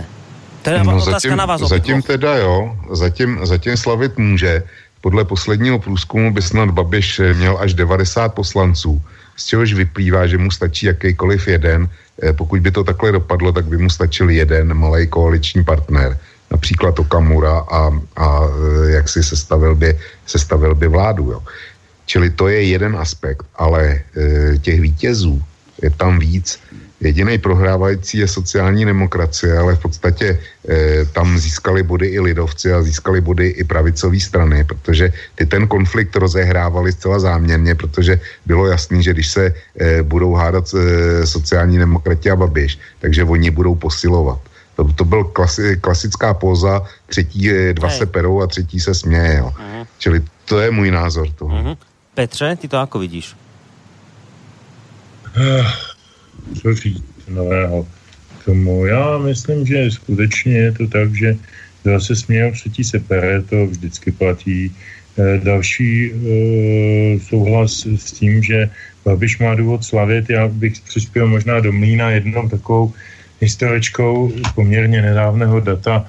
To 0.66 0.74
je 0.74 0.82
no, 0.82 0.98
otázka 0.98 1.30
zatím, 1.30 1.38
na 1.38 1.46
vás 1.46 1.62
Zatím 1.62 2.02
teda 2.02 2.42
jo, 2.42 2.74
zatím, 2.90 3.30
zatím 3.46 3.76
slavit 3.76 4.18
může. 4.18 4.62
Podle 5.00 5.24
posledního 5.24 5.78
průzkumu 5.78 6.34
by 6.34 6.42
snad 6.42 6.70
Babiš 6.70 7.20
měl 7.38 7.58
až 7.60 7.74
90 7.74 8.34
poslanců, 8.34 9.02
z 9.36 9.46
čehož 9.46 9.72
vyplývá, 9.72 10.26
že 10.26 10.38
mu 10.38 10.50
stačí 10.50 10.86
jakýkoliv 10.86 11.48
jeden. 11.48 11.88
Eh, 12.22 12.32
pokud 12.32 12.60
by 12.60 12.70
to 12.70 12.84
takhle 12.84 13.12
dopadlo, 13.12 13.52
tak 13.52 13.64
by 13.64 13.78
mu 13.78 13.90
stačil 13.90 14.30
jeden 14.30 14.74
malý 14.74 15.06
koaliční 15.06 15.64
partner 15.64 16.18
například 16.50 16.98
Okamura 16.98 17.58
a, 17.58 17.90
a 18.16 18.26
e, 18.44 18.90
jak 18.90 19.08
si 19.08 19.22
sestavil 19.22 19.74
by, 19.74 19.98
sestavil 20.26 20.74
by 20.74 20.88
vládu. 20.88 21.30
Jo. 21.30 21.42
Čili 22.06 22.30
to 22.30 22.48
je 22.48 22.62
jeden 22.62 22.96
aspekt, 22.96 23.46
ale 23.56 23.82
e, 23.82 24.58
těch 24.58 24.80
vítězů 24.80 25.42
je 25.82 25.90
tam 25.90 26.18
víc. 26.18 26.58
Jediný 27.00 27.38
prohrávající 27.38 28.18
je 28.18 28.28
sociální 28.28 28.84
demokracie, 28.84 29.58
ale 29.58 29.76
v 29.76 29.78
podstatě 29.78 30.38
e, 30.68 31.04
tam 31.04 31.38
získali 31.38 31.82
body 31.82 32.06
i 32.06 32.20
lidovci 32.20 32.72
a 32.72 32.82
získali 32.82 33.20
body 33.20 33.46
i 33.48 33.64
pravicové 33.64 34.20
strany, 34.20 34.64
protože 34.64 35.12
ty 35.34 35.46
ten 35.46 35.68
konflikt 35.68 36.16
rozehrávali 36.16 36.92
zcela 36.92 37.18
záměrně, 37.18 37.74
protože 37.74 38.20
bylo 38.46 38.66
jasný, 38.66 39.02
že 39.02 39.12
když 39.12 39.28
se 39.28 39.44
e, 39.76 40.02
budou 40.02 40.32
hádat 40.34 40.64
e, 40.72 41.26
sociální 41.26 41.78
demokrati 41.78 42.30
a 42.30 42.36
Babiš, 42.36 42.78
takže 42.98 43.24
oni 43.24 43.50
budou 43.50 43.74
posilovat. 43.74 44.40
To, 44.76 44.84
to 44.84 45.04
byl 45.04 45.24
klasi, 45.24 45.76
klasická 45.80 46.34
póza, 46.34 46.82
třetí 47.06 47.48
dva 47.72 47.88
Hej. 47.88 47.98
se 47.98 48.06
perou 48.06 48.42
a 48.42 48.46
třetí 48.46 48.80
se 48.80 48.94
směje. 48.94 49.36
Jo. 49.36 49.52
Uh-huh. 49.56 49.86
Čili 49.98 50.22
to 50.44 50.60
je 50.60 50.70
můj 50.70 50.90
názor 50.90 51.32
toho. 51.32 51.50
Uh-huh. 51.50 51.76
Petře, 52.14 52.56
ty 52.56 52.68
to 52.68 52.76
jako 52.76 52.98
vidíš? 52.98 53.36
Uh, 55.36 55.66
co 56.62 56.74
říct 56.74 57.04
nového 57.28 57.86
tomu? 58.44 58.86
Já 58.86 59.18
myslím, 59.18 59.66
že 59.66 59.90
skutečně 59.90 60.52
je 60.52 60.72
to 60.72 60.86
tak, 60.86 61.14
že 61.14 61.36
dva 61.84 62.00
se 62.00 62.16
smějou, 62.16 62.52
třetí 62.52 62.84
se 62.84 62.98
pere, 62.98 63.42
to 63.42 63.66
vždycky 63.66 64.12
platí. 64.12 64.76
E, 65.18 65.38
další 65.38 66.10
e, 66.10 66.12
souhlas 67.20 67.86
s 67.86 68.12
tím, 68.12 68.42
že 68.42 68.70
Babiš 69.04 69.38
má 69.38 69.54
důvod 69.54 69.84
slavit, 69.84 70.30
já 70.30 70.48
bych 70.48 70.80
přispěl 70.80 71.26
možná 71.26 71.60
do 71.60 71.72
mlína 71.72 72.10
jednou 72.10 72.48
takovou 72.48 72.92
historičkou 73.40 74.32
poměrně 74.54 75.02
nedávného 75.02 75.60
data. 75.60 76.04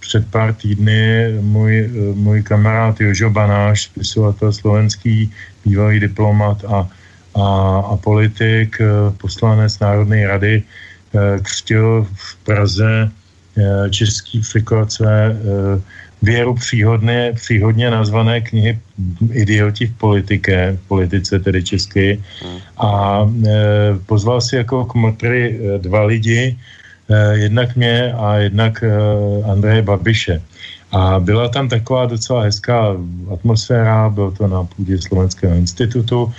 Před 0.00 0.30
pár 0.30 0.54
týdny 0.54 1.32
můj, 1.40 1.90
můj 2.14 2.42
kamarád 2.42 3.00
Jožo 3.00 3.30
Banáš, 3.30 3.82
spisovatel 3.82 4.52
slovenský, 4.52 5.32
bývalý 5.64 6.00
diplomat 6.00 6.64
a, 6.64 6.88
a, 7.34 7.46
a 7.80 7.96
politik, 7.96 8.78
poslanec 9.16 9.78
Národní 9.78 10.26
rady, 10.26 10.62
křtil 11.42 12.06
v 12.14 12.36
Praze 12.36 13.10
eh, 13.58 13.90
český 13.90 14.40
překlad 14.40 14.92
své 14.92 15.30
eh, 15.30 15.80
věru 16.22 16.54
příhodně, 16.54 17.32
příhodně 17.34 17.90
nazvané 17.90 18.40
knihy 18.40 18.78
Idioti 19.32 19.86
v 19.86 19.94
politike, 19.98 20.78
v 20.84 20.88
politice 20.88 21.38
tedy 21.38 21.62
česky. 21.64 22.22
A 22.78 23.22
e, 23.26 23.50
pozval 24.06 24.40
si 24.40 24.56
jako 24.56 24.84
kmotry 24.84 25.58
e, 25.58 25.78
dva 25.78 26.02
lidi, 26.04 26.56
e, 27.10 27.38
jednak 27.38 27.76
mě 27.76 28.12
a 28.12 28.36
jednak 28.36 28.82
e, 28.82 28.90
Andreje 29.50 29.82
Babiše. 29.82 30.42
A 30.92 31.20
byla 31.20 31.48
tam 31.48 31.68
taková 31.68 32.06
docela 32.06 32.42
hezká 32.42 32.96
atmosféra, 33.32 34.08
byl 34.08 34.30
to 34.30 34.46
na 34.46 34.64
půdě 34.64 34.98
Slovenského 34.98 35.54
institutu 35.54 36.32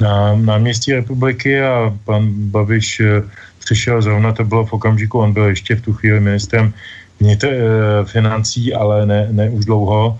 na 0.00 0.34
náměstí 0.34 0.92
republiky 0.92 1.62
a 1.62 1.94
pan 2.04 2.28
Babiš 2.32 3.00
e, 3.00 3.22
přišel 3.58 4.02
zrovna, 4.02 4.32
to 4.32 4.44
bylo 4.44 4.66
v 4.66 4.72
okamžiku, 4.72 5.18
on 5.18 5.32
byl 5.32 5.44
ještě 5.44 5.76
v 5.76 5.82
tu 5.82 5.92
chvíli 5.92 6.20
ministrem 6.20 6.72
vnitř 7.20 7.44
e, 7.44 7.58
financí, 8.04 8.74
ale 8.74 9.06
ne, 9.06 9.28
ne 9.30 9.50
už 9.50 9.64
dlouho, 9.64 10.18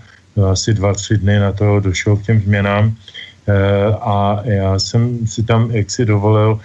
asi 0.51 0.73
dva, 0.73 0.93
tři 0.93 1.17
dny 1.17 1.39
na 1.39 1.51
to 1.51 1.79
došlo 1.79 2.15
k 2.15 2.23
těm 2.23 2.39
změnám 2.41 2.95
e, 3.47 3.53
a 3.93 4.41
já 4.43 4.79
jsem 4.79 5.27
si 5.27 5.43
tam 5.43 5.71
jaksi 5.71 6.05
dovolil, 6.05 6.59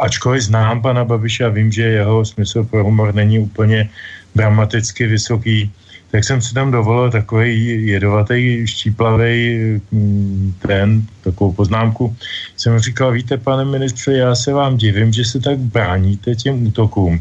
ačkoliv 0.00 0.42
znám 0.42 0.82
pana 0.82 1.04
Babiše 1.04 1.44
a 1.44 1.48
vím, 1.48 1.72
že 1.72 1.82
jeho 1.82 2.24
smysl 2.24 2.64
pro 2.64 2.84
humor 2.84 3.14
není 3.14 3.38
úplně 3.38 3.88
dramaticky 4.34 5.06
vysoký, 5.06 5.72
tak 6.10 6.24
jsem 6.24 6.40
si 6.40 6.54
tam 6.54 6.70
dovolil 6.70 7.10
takový 7.10 7.86
jedovatý, 7.86 8.66
štíplavý 8.66 9.58
mm, 9.90 10.54
ten, 10.66 11.02
takovou 11.20 11.52
poznámku. 11.52 12.16
Jsem 12.56 12.78
říkal, 12.78 13.12
víte, 13.12 13.36
pane 13.36 13.64
ministře, 13.64 14.12
já 14.12 14.34
se 14.34 14.52
vám 14.52 14.76
divím, 14.76 15.12
že 15.12 15.24
se 15.24 15.40
tak 15.40 15.58
bráníte 15.58 16.34
těm 16.34 16.66
útokům. 16.66 17.20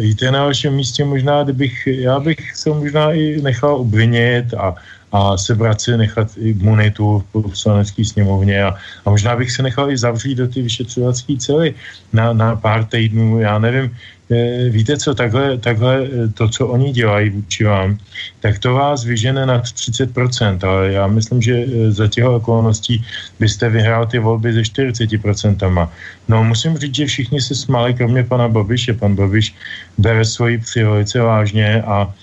Víte, 0.00 0.30
na 0.30 0.44
vašem 0.44 0.74
místě 0.74 1.04
možná, 1.04 1.42
kdybych, 1.42 1.86
já 1.86 2.20
bych 2.20 2.56
se 2.56 2.70
možná 2.70 3.12
i 3.12 3.42
nechal 3.42 3.74
obvinit 3.74 4.54
a, 4.54 4.74
a 5.12 5.36
sebrat 5.36 5.80
si 5.80 5.96
nechat 5.96 6.28
imunitu 6.36 7.18
v 7.18 7.42
poslanecké 7.42 8.04
sněmovně 8.04 8.64
a, 8.64 8.74
a 9.04 9.10
možná 9.10 9.36
bych 9.36 9.52
se 9.52 9.62
nechal 9.62 9.90
i 9.90 9.98
zavřít 9.98 10.34
do 10.34 10.48
ty 10.48 10.62
vyšetřovací 10.62 11.38
cely 11.38 11.74
na, 12.12 12.32
na 12.32 12.56
pár 12.56 12.84
týdnů, 12.84 13.40
já 13.40 13.58
nevím, 13.58 13.90
Eh, 14.30 14.68
víte 14.70 14.96
co, 14.96 15.14
takhle, 15.14 15.58
takhle 15.58 16.06
eh, 16.06 16.28
to, 16.28 16.48
co 16.48 16.66
oni 16.66 16.92
dělají 16.92 17.30
vůči 17.30 17.64
vám, 17.64 17.98
tak 18.40 18.58
to 18.58 18.74
vás 18.74 19.04
vyžene 19.04 19.46
na 19.46 19.62
30%, 19.62 20.68
ale 20.68 20.92
já 20.92 21.06
myslím, 21.06 21.42
že 21.42 21.54
eh, 21.66 21.92
za 21.92 22.06
těho 22.08 22.36
okolností 22.36 23.02
byste 23.40 23.68
vyhrál 23.68 24.06
ty 24.06 24.18
volby 24.18 24.52
ze 24.52 24.62
40%. 24.62 25.88
No 26.28 26.44
musím 26.44 26.78
říct, 26.78 26.94
že 26.94 27.06
všichni 27.06 27.40
se 27.40 27.54
smáli, 27.54 27.94
kromě 27.94 28.22
pana 28.22 28.48
Babiše. 28.48 28.94
Pan 28.94 29.14
Babiš 29.14 29.54
bere 29.98 30.24
svoji 30.24 30.58
při 30.58 30.84
velice 30.84 31.20
vážně 31.20 31.82
a 31.82 32.14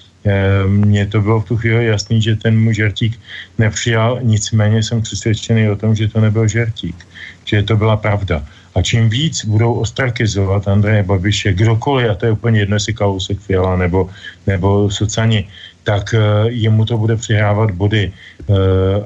mně 0.67 1.05
to 1.05 1.21
bylo 1.21 1.41
v 1.41 1.45
tu 1.45 1.57
chvíli 1.57 1.85
jasný, 1.85 2.21
že 2.21 2.35
ten 2.35 2.59
můj 2.59 2.73
žertík 2.73 3.19
nepřijal, 3.57 4.19
nicméně 4.21 4.83
jsem 4.83 5.01
přesvědčený 5.01 5.69
o 5.69 5.75
tom, 5.75 5.95
že 5.95 6.07
to 6.07 6.21
nebyl 6.21 6.47
žertík, 6.47 7.07
že 7.45 7.63
to 7.63 7.77
byla 7.77 7.97
pravda. 7.97 8.43
A 8.75 8.81
čím 8.81 9.09
víc 9.09 9.45
budou 9.45 9.73
ostrakizovat 9.73 10.67
Andreje 10.67 11.03
Babiše, 11.03 11.53
kdokoliv, 11.53 12.09
a 12.11 12.15
to 12.15 12.25
je 12.25 12.31
úplně 12.31 12.59
jedno, 12.59 12.75
jestli 12.75 12.93
Kalousek 12.93 13.39
Fiala 13.39 13.75
nebo, 13.75 14.09
nebo 14.47 14.91
Sociani, 14.91 15.47
tak 15.83 16.13
uh, 16.13 16.51
jemu 16.51 16.85
to 16.85 16.97
bude 16.97 17.15
přihrávat 17.15 17.71
body. 17.71 18.11
Uh, 18.47 18.55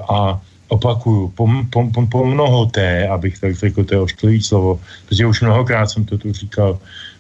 a 0.10 0.42
opakuju, 0.68 1.28
po, 1.36 1.48
po, 1.70 1.88
po, 1.92 2.08
po 2.08 2.20
mnohoté, 2.26 3.08
abych 3.08 3.40
tak 3.40 3.56
řekl, 3.56 3.84
to 3.84 3.96
je 3.96 4.00
ošklivý 4.02 4.42
slovo, 4.42 4.80
protože 5.06 5.26
už 5.26 5.42
mnohokrát 5.42 5.88
jsem 5.88 6.06
to 6.06 6.18
tu 6.18 6.34
říkal, 6.34 6.80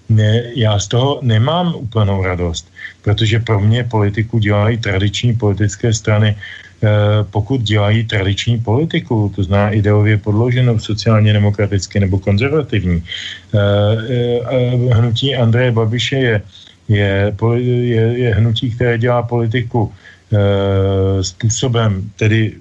ne, 0.10 0.44
já 0.56 0.80
z 0.80 0.88
toho 0.88 1.20
nemám 1.22 1.76
úplnou 1.76 2.24
radost, 2.24 2.68
protože 3.02 3.40
pro 3.40 3.60
mě 3.60 3.84
politiku 3.84 4.40
dělají 4.40 4.78
tradiční 4.78 5.34
politické 5.34 5.94
strany, 5.94 6.36
Eh, 6.82 7.24
pokud 7.30 7.62
dělají 7.62 8.04
tradiční 8.10 8.58
politiku, 8.58 9.32
to 9.36 9.44
zná 9.44 9.70
ideově 9.70 10.18
podloženou 10.18 10.80
sociálně 10.80 11.34
demokraticky 11.34 12.00
nebo 12.00 12.20
konzervativní. 12.20 13.04
Eh, 13.54 13.60
eh, 14.10 14.94
hnutí 14.94 15.36
Andreje 15.36 15.72
Babiše 15.72 16.16
je, 16.16 16.42
je, 16.90 17.34
je, 17.62 18.02
je 18.18 18.30
hnutí, 18.36 18.72
které 18.72 18.98
dělá 18.98 19.24
politiku 19.24 19.92
způsobem, 21.22 22.10
tedy 22.16 22.56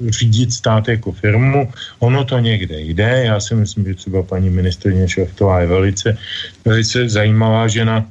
řídit 0.00 0.52
stát 0.52 0.88
jako 0.88 1.12
firmu. 1.12 1.72
Ono 1.98 2.24
to 2.24 2.38
někde 2.38 2.80
jde. 2.80 3.24
Já 3.24 3.40
si 3.40 3.54
myslím, 3.54 3.84
že 3.84 3.94
třeba 3.94 4.22
paní 4.22 4.50
ministrině 4.50 5.08
Šlechtová 5.08 5.60
je 5.60 5.66
velice, 5.66 6.16
velice 6.64 7.08
zajímavá 7.08 7.68
žena, 7.68 8.06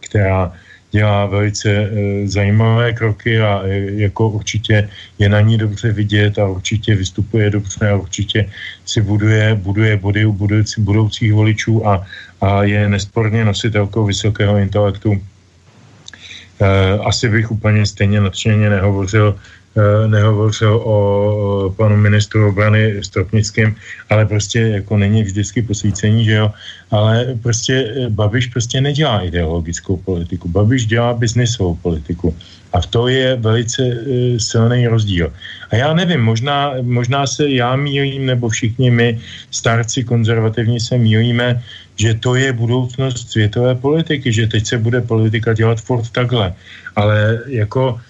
která 0.00 0.52
dělá 0.90 1.26
velice 1.26 1.70
e, 1.70 1.88
zajímavé 2.28 2.92
kroky 2.92 3.40
a 3.40 3.62
e, 3.66 4.06
jako 4.06 4.28
určitě 4.28 4.88
je 5.18 5.28
na 5.28 5.40
ní 5.40 5.58
dobře 5.58 5.92
vidět 5.92 6.38
a 6.38 6.46
určitě 6.46 6.94
vystupuje 6.94 7.50
dobře 7.50 7.90
a 7.90 7.96
určitě 7.96 8.46
si 8.86 9.02
buduje, 9.02 9.54
buduje 9.54 9.96
body 9.96 10.22
u 10.26 10.32
budoucí, 10.32 10.80
budoucích 10.80 11.32
voličů 11.32 11.86
a, 11.86 12.06
a 12.40 12.62
je 12.62 12.88
nesporně 12.88 13.44
nositelkou 13.44 14.06
vysokého 14.06 14.56
intelektu. 14.56 15.18
E, 15.18 16.98
asi 17.02 17.28
bych 17.28 17.50
úplně 17.50 17.86
stejně 17.86 18.20
nadšeně 18.20 18.70
nehovořil 18.70 19.34
Eh, 19.34 19.62
nehovořil 20.06 20.80
o 20.84 21.74
panu 21.76 21.96
ministru 21.96 22.48
obrany 22.48 23.02
Stropnickém, 23.02 23.74
ale 24.10 24.26
prostě 24.26 24.60
jako 24.60 24.96
není 24.96 25.22
vždycky 25.22 25.62
posvícení, 25.62 26.24
že 26.24 26.34
jo, 26.34 26.50
ale 26.90 27.34
prostě 27.42 27.74
eh, 27.74 28.08
Babiš 28.08 28.46
prostě 28.46 28.80
nedělá 28.80 29.20
ideologickou 29.20 29.96
politiku, 29.96 30.48
Babiš 30.48 30.86
dělá 30.86 31.14
biznisovou 31.14 31.74
politiku 31.74 32.34
a 32.74 32.80
v 32.80 32.86
to 32.86 33.08
je 33.08 33.36
velice 33.36 33.82
uh, 33.86 33.94
silný 34.38 34.86
rozdíl. 34.86 35.32
A 35.70 35.76
já 35.76 35.94
nevím, 35.94 36.20
možná, 36.20 36.74
možná 36.82 37.26
se 37.26 37.50
já 37.50 37.76
míjím, 37.76 38.26
nebo 38.26 38.48
všichni 38.48 38.90
my, 38.90 39.18
starci 39.50 40.04
konzervativní 40.04 40.80
se 40.80 40.98
míjíme, 40.98 41.62
že 41.96 42.14
to 42.14 42.34
je 42.34 42.52
budoucnost 42.52 43.30
světové 43.30 43.74
politiky, 43.74 44.32
že 44.32 44.46
teď 44.50 44.66
se 44.66 44.76
bude 44.78 45.00
politika 45.00 45.54
dělat 45.54 45.80
furt 45.80 46.10
takhle. 46.10 46.54
Ale 46.96 47.46
jako 47.46 48.00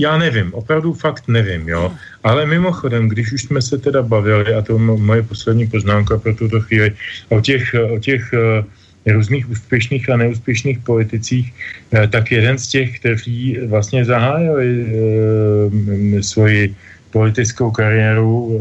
já 0.00 0.18
nevím, 0.18 0.54
opravdu 0.54 0.92
fakt 0.92 1.28
nevím, 1.28 1.68
jo. 1.68 1.92
Ale 2.24 2.46
mimochodem, 2.46 3.08
když 3.08 3.32
už 3.32 3.42
jsme 3.42 3.62
se 3.62 3.78
teda 3.78 4.02
bavili, 4.02 4.54
a 4.54 4.62
to 4.62 4.78
moje 4.78 5.22
poslední 5.22 5.66
poznámka 5.66 6.18
pro 6.18 6.34
tuto 6.34 6.60
chvíli, 6.60 6.92
o 7.28 7.40
těch, 7.40 7.74
o 7.90 7.98
těch 7.98 8.32
uh, 8.32 9.12
různých 9.12 9.50
úspěšných 9.50 10.10
a 10.10 10.16
neúspěšných 10.16 10.78
politicích, 10.78 11.52
uh, 11.92 12.06
tak 12.06 12.30
jeden 12.32 12.58
z 12.58 12.66
těch, 12.68 12.98
kteří 12.98 13.58
vlastně 13.66 14.04
zahájili 14.04 14.84
uh, 14.84 16.20
svoji 16.20 16.74
politickou 17.10 17.70
kariéru 17.70 18.30
e, 18.30 18.58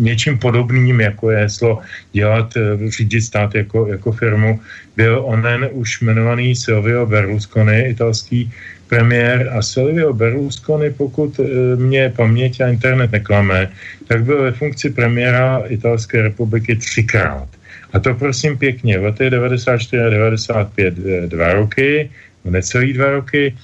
něčím 0.00 0.38
podobným, 0.38 1.00
jako 1.00 1.30
je 1.30 1.38
heslo 1.38 1.78
dělat, 2.12 2.56
e, 2.56 2.90
řídit 2.90 3.22
stát 3.22 3.54
jako, 3.54 3.86
jako 3.86 4.12
firmu, 4.12 4.60
byl 4.96 5.22
onen 5.24 5.68
už 5.72 6.02
jmenovaný 6.02 6.56
Silvio 6.56 7.06
Berlusconi, 7.06 7.80
italský 7.88 8.52
premiér 8.94 9.50
a 9.50 9.62
Silvio 9.62 10.12
Berlusconi, 10.12 10.90
pokud 10.90 11.40
e, 11.40 11.42
mě 11.76 12.12
paměť 12.16 12.60
a 12.60 12.68
internet 12.68 13.12
neklame, 13.12 13.70
tak 14.08 14.24
byl 14.24 14.42
ve 14.42 14.52
funkci 14.52 14.90
premiéra 14.90 15.62
Italské 15.66 16.22
republiky 16.22 16.76
třikrát. 16.76 17.48
A 17.92 17.98
to 17.98 18.14
prosím 18.14 18.58
pěkně, 18.58 18.98
v 18.98 19.04
letech 19.04 19.30
94 19.30 20.02
a 20.02 20.10
95 20.10 20.94
dva 21.26 21.52
roky, 21.52 22.10
necelý 22.44 22.92
dva 22.92 23.10
roky, 23.10 23.54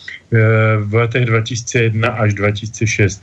v 0.79 0.95
letech 0.95 1.25
2001 1.25 2.09
až 2.09 2.35
2006 2.35 3.23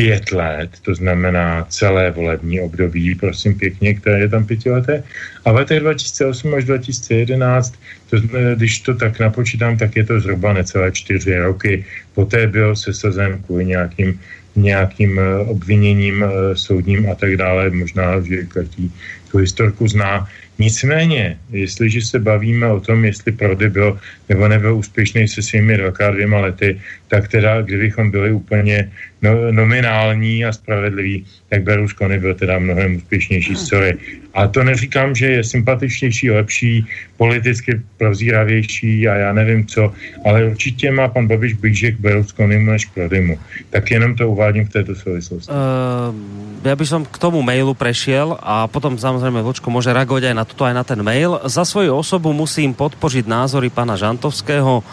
pět 0.00 0.32
let, 0.32 0.70
to 0.80 0.94
znamená 0.94 1.68
celé 1.68 2.10
volební 2.10 2.60
období, 2.60 3.14
prosím 3.14 3.52
pěkně, 3.54 3.94
které 4.00 4.18
je 4.24 4.28
tam 4.28 4.48
pětileté. 4.48 5.04
A 5.44 5.52
v 5.52 5.54
letech 5.60 5.80
2008 5.80 6.54
až 6.54 6.64
2011, 6.64 7.74
to, 8.10 8.16
když 8.56 8.80
to 8.80 8.94
tak 8.96 9.20
napočítám, 9.20 9.76
tak 9.76 9.96
je 9.96 10.04
to 10.08 10.20
zhruba 10.20 10.56
necelé 10.56 10.88
čtyři 10.92 11.36
roky. 11.36 11.84
Poté 12.16 12.46
byl 12.48 12.76
se 12.76 12.96
sazen 12.96 13.44
kvůli 13.44 13.76
nějakým 13.76 14.16
nějakým 14.56 15.18
eh, 15.18 15.38
obviněním 15.46 16.24
eh, 16.24 16.56
soudním 16.56 17.10
a 17.10 17.14
tak 17.14 17.36
dále. 17.36 17.70
Možná, 17.70 18.20
že 18.20 18.50
každý 18.50 18.90
tu 19.30 19.38
historku 19.38 19.88
zná. 19.88 20.26
Nicméně, 20.58 21.38
jestliže 21.52 22.00
se 22.02 22.18
bavíme 22.18 22.66
o 22.66 22.80
tom, 22.80 23.04
jestli 23.04 23.32
Prody 23.32 23.70
byl 23.70 24.00
nebo 24.28 24.48
nebyl 24.48 24.76
úspěšný 24.76 25.28
se 25.28 25.42
svými 25.42 25.76
dvakrát 25.76 26.10
dvěma 26.10 26.40
lety, 26.40 26.80
tak 27.08 27.28
teda, 27.28 27.62
kdybychom 27.62 28.10
byli 28.10 28.32
úplně 28.32 28.90
no, 29.22 29.52
nominální 29.52 30.44
a 30.44 30.52
spravedliví, 30.52 31.24
tak 31.48 31.62
Berlusconi 31.62 32.18
byl 32.18 32.34
teda 32.34 32.58
mnohem 32.58 32.96
úspěšnější, 32.96 33.56
sorry. 33.56 33.98
A 34.34 34.46
to 34.46 34.64
neříkám, 34.64 35.14
že 35.14 35.26
je 35.26 35.44
sympatičnější, 35.44 36.30
lepší, 36.30 36.86
politicky 37.16 37.80
prozíravější 37.96 39.08
a 39.08 39.14
já 39.14 39.32
nevím 39.32 39.66
co, 39.66 39.92
ale 40.24 40.44
určitě 40.44 40.90
má 40.90 41.08
pan 41.08 41.26
Babiš 41.26 41.52
blíže 41.52 41.92
k 41.92 42.00
Berlusconimu 42.00 42.70
než 42.70 42.86
Prodymu. 42.86 43.38
Tak 43.70 43.90
jenom 43.90 44.14
to 44.14 44.30
uvádím 44.30 44.66
v 44.66 44.72
této 44.72 44.94
souvislosti. 44.94 45.50
Uh, 45.50 46.14
ja 46.60 46.76
by 46.76 46.84
som 46.84 47.02
k 47.08 47.16
tomu 47.16 47.40
mailu 47.40 47.72
prešiel 47.72 48.36
a 48.36 48.68
potom 48.68 49.00
samozrejme 49.00 49.40
Vlčko 49.40 49.72
môže 49.72 49.88
reagovať 49.96 50.28
aj 50.28 50.36
na 50.36 50.44
toto, 50.44 50.62
aj 50.68 50.74
na 50.76 50.84
ten 50.84 51.00
mail. 51.00 51.40
Za 51.48 51.64
svoju 51.64 51.96
osobu 51.96 52.36
musím 52.36 52.76
podpořit 52.76 53.24
názory 53.24 53.72
pana 53.72 53.96
Žantovského, 53.96 54.84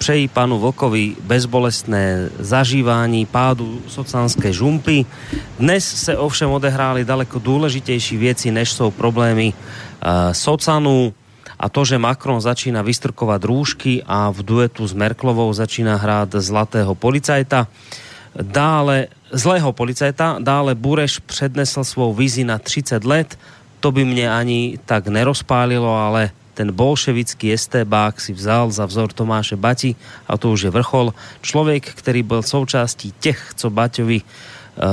přeji 0.00 0.28
panu 0.28 0.58
Vlkovi 0.58 1.16
bezbolestné 1.20 2.32
zažívání 2.40 3.26
pádu 3.26 3.84
sociálské 3.86 4.52
žumpy. 4.52 5.04
Dnes 5.60 5.84
se 5.84 6.16
ovšem 6.16 6.50
odehrály 6.50 7.04
daleko 7.04 7.38
důležitější 7.38 8.16
věci, 8.16 8.50
než 8.50 8.72
jsou 8.72 8.90
problémy 8.90 9.52
uh, 9.52 10.32
Socanu 10.32 11.12
a 11.60 11.68
to, 11.68 11.84
že 11.84 12.00
Macron 12.00 12.40
začína 12.40 12.82
vystrkovat 12.82 13.44
rúšky 13.44 14.00
a 14.08 14.32
v 14.32 14.40
duetu 14.40 14.88
s 14.88 14.96
Merklovou 14.96 15.52
začína 15.52 15.96
hrát 16.00 16.32
zlatého 16.32 16.94
policajta. 16.96 17.68
Dále 18.40 19.06
zlého 19.32 19.72
policajta, 19.72 20.40
dále 20.40 20.74
Bureš 20.74 21.18
přednesl 21.18 21.84
svou 21.84 22.14
vizi 22.16 22.44
na 22.44 22.58
30 22.58 23.04
let. 23.04 23.38
To 23.80 23.92
by 23.92 24.04
mě 24.04 24.32
ani 24.32 24.78
tak 24.84 25.12
nerozpálilo, 25.12 25.92
ale 25.92 26.32
ten 26.60 26.76
bolševický 26.76 27.56
estébák 27.56 28.20
si 28.20 28.36
vzal 28.36 28.68
za 28.68 28.84
vzor 28.84 29.08
Tomáše 29.16 29.56
Bati 29.56 29.96
a 30.28 30.36
to 30.36 30.52
už 30.52 30.68
je 30.68 30.70
vrchol. 30.70 31.16
Člověk, 31.40 31.96
který 31.96 32.20
byl 32.20 32.44
součástí 32.44 33.16
těch, 33.16 33.56
co 33.56 33.72
Baťovi 33.72 34.20
e, 34.20 34.24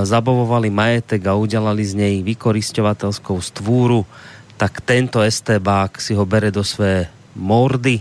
zabavovali 0.07 0.71
majetek 0.71 1.27
a 1.27 1.35
udělali 1.35 1.83
z 1.83 1.93
něj 1.93 2.23
vykoristovatelskou 2.23 3.43
stvůru, 3.43 4.07
tak 4.55 4.79
tento 4.79 5.19
estébák 5.19 5.99
si 5.99 6.15
ho 6.15 6.23
bere 6.23 6.55
do 6.55 6.63
své 6.63 7.11
mordy. 7.35 7.99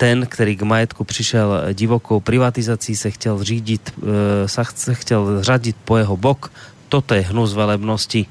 Ten, 0.00 0.24
který 0.24 0.56
k 0.56 0.64
majetku 0.64 1.04
přišel 1.04 1.76
divokou 1.76 2.24
privatizací, 2.24 2.96
se 2.96 3.12
chtěl 3.12 3.44
řídit, 3.44 3.92
e, 3.92 4.48
se 4.72 4.94
chtěl 4.94 5.44
řadit 5.44 5.76
po 5.84 6.00
jeho 6.00 6.16
bok. 6.16 6.48
Toto 6.88 7.12
je 7.12 7.28
hnus 7.28 7.52
velebnosti 7.52 8.24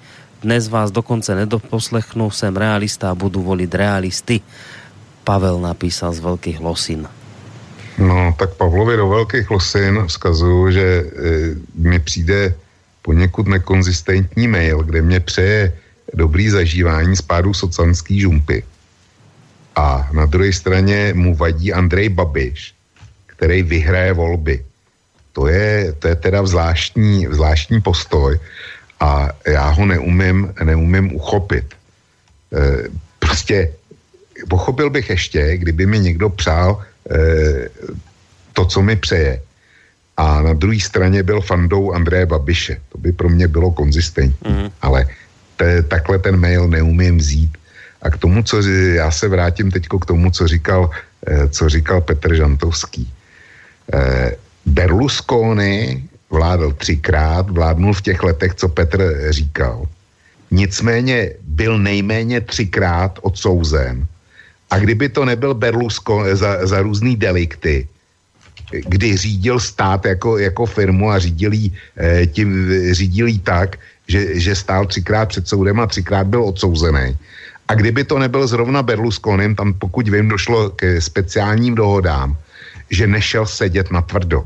dnes 0.45 0.69
vás 0.69 0.93
dokonce 0.93 1.35
nedoposlechnu, 1.35 2.29
jsem 2.31 2.57
realista 2.57 3.11
a 3.11 3.17
budu 3.17 3.41
volit 3.41 3.75
realisty. 3.75 4.41
Pavel 5.23 5.57
napísal 5.61 6.13
z 6.13 6.19
Velkých 6.19 6.59
Losin. 6.59 7.07
No, 7.97 8.35
tak 8.37 8.53
Pavlovi 8.53 8.97
do 8.97 9.09
Velkých 9.09 9.49
Losin 9.49 10.05
vzkazuju, 10.05 10.71
že 10.71 10.85
e, 10.85 11.03
mi 11.75 11.99
přijde 11.99 12.53
poněkud 13.01 13.47
nekonzistentní 13.47 14.47
mail, 14.47 14.83
kde 14.83 15.01
mě 15.01 15.19
přeje 15.19 15.73
dobrý 16.13 16.49
zažívání 16.49 17.15
spádu 17.15 17.53
socanský 17.53 18.21
žumpy. 18.21 18.63
A 19.75 20.09
na 20.13 20.25
druhé 20.25 20.53
straně 20.53 21.13
mu 21.17 21.35
vadí 21.35 21.73
Andrej 21.73 22.09
Babiš, 22.09 22.73
který 23.25 23.63
vyhraje 23.63 24.13
volby. 24.13 24.65
To 25.33 25.47
je, 25.47 25.93
to 25.99 26.07
je 26.07 26.15
teda 26.15 26.45
zvláštní, 26.45 27.27
zvláštní 27.33 27.81
postoj 27.81 28.39
a 28.99 29.29
já 29.47 29.69
ho 29.69 29.85
neumím, 29.85 30.53
neumím 30.63 31.15
uchopit. 31.15 31.65
E, 32.53 32.89
prostě 33.19 33.71
pochopil 34.49 34.89
bych 34.89 35.09
ještě, 35.09 35.57
kdyby 35.57 35.85
mi 35.85 35.99
někdo 35.99 36.29
přál 36.29 36.79
e, 36.79 37.15
to, 38.53 38.65
co 38.65 38.81
mi 38.81 38.95
přeje. 38.95 39.41
A 40.17 40.41
na 40.41 40.53
druhé 40.53 40.79
straně 40.79 41.23
byl 41.23 41.41
fandou 41.41 41.91
Andreje 41.91 42.25
Babiše. 42.25 42.81
To 42.89 42.97
by 42.97 43.11
pro 43.11 43.29
mě 43.29 43.47
bylo 43.47 43.71
konzistentní. 43.71 44.51
Mm. 44.51 44.71
Ale 44.81 45.07
te, 45.55 45.83
takhle 45.83 46.19
ten 46.19 46.39
mail 46.39 46.67
neumím 46.67 47.17
vzít. 47.17 47.57
A 48.01 48.09
k 48.09 48.17
tomu, 48.17 48.43
co 48.43 48.61
já 48.95 49.11
se 49.11 49.27
vrátím 49.27 49.71
teď 49.71 49.87
k 49.87 50.05
tomu, 50.05 50.31
co 50.31 50.47
říkal, 50.47 50.89
e, 51.27 51.49
co 51.49 51.69
říkal 51.69 52.01
Petr 52.01 52.35
Žantovský. 52.35 53.13
E, 53.93 54.31
Berlusconi 54.65 56.09
vládl 56.29 56.73
třikrát, 56.73 57.49
vládnul 57.49 57.93
v 57.93 58.01
těch 58.01 58.23
letech, 58.23 58.55
co 58.55 58.67
Petr 58.69 59.27
říkal. 59.29 59.87
Nicméně 60.51 61.31
byl 61.41 61.79
nejméně 61.79 62.41
třikrát 62.41 63.19
odsouzen. 63.21 64.07
A 64.69 64.79
kdyby 64.79 65.09
to 65.09 65.25
nebyl 65.25 65.53
Berlusconi 65.53 66.35
za, 66.35 66.67
za 66.67 66.81
různý 66.81 67.15
delikty, 67.15 67.87
kdy 68.71 69.17
řídil 69.17 69.59
stát 69.59 70.05
jako, 70.05 70.37
jako 70.37 70.65
firmu 70.65 71.11
a 71.11 71.19
řídil 71.19 71.53
jí, 71.53 71.73
eh, 71.97 72.25
tím, 72.27 72.69
řídil 72.91 73.27
jí 73.27 73.39
tak, 73.39 73.77
že, 74.07 74.39
že 74.39 74.55
stál 74.55 74.85
třikrát 74.85 75.29
před 75.29 75.47
soudem 75.47 75.79
a 75.79 75.87
třikrát 75.87 76.27
byl 76.27 76.43
odsouzený. 76.43 77.17
A 77.67 77.73
kdyby 77.73 78.03
to 78.03 78.19
nebyl 78.19 78.47
zrovna 78.47 78.83
Berlusconem, 78.83 79.55
tam 79.55 79.73
pokud 79.73 80.09
vím, 80.09 80.29
došlo 80.29 80.69
k 80.69 81.01
speciálním 81.01 81.75
dohodám, 81.75 82.37
že 82.89 83.07
nešel 83.07 83.45
sedět 83.45 83.91
na 83.91 84.01
tvrdo. 84.01 84.45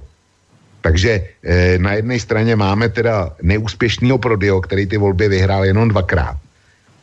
Takže 0.82 1.12
eh, 1.44 1.78
na 1.78 1.94
jedné 1.94 2.20
straně 2.20 2.56
máme 2.56 2.90
teda 2.90 3.36
neúspěšného 3.42 4.18
Prodio, 4.18 4.62
který 4.62 4.88
ty 4.88 4.98
volby 4.98 5.28
vyhrál 5.28 5.66
jenom 5.66 5.90
dvakrát, 5.90 6.38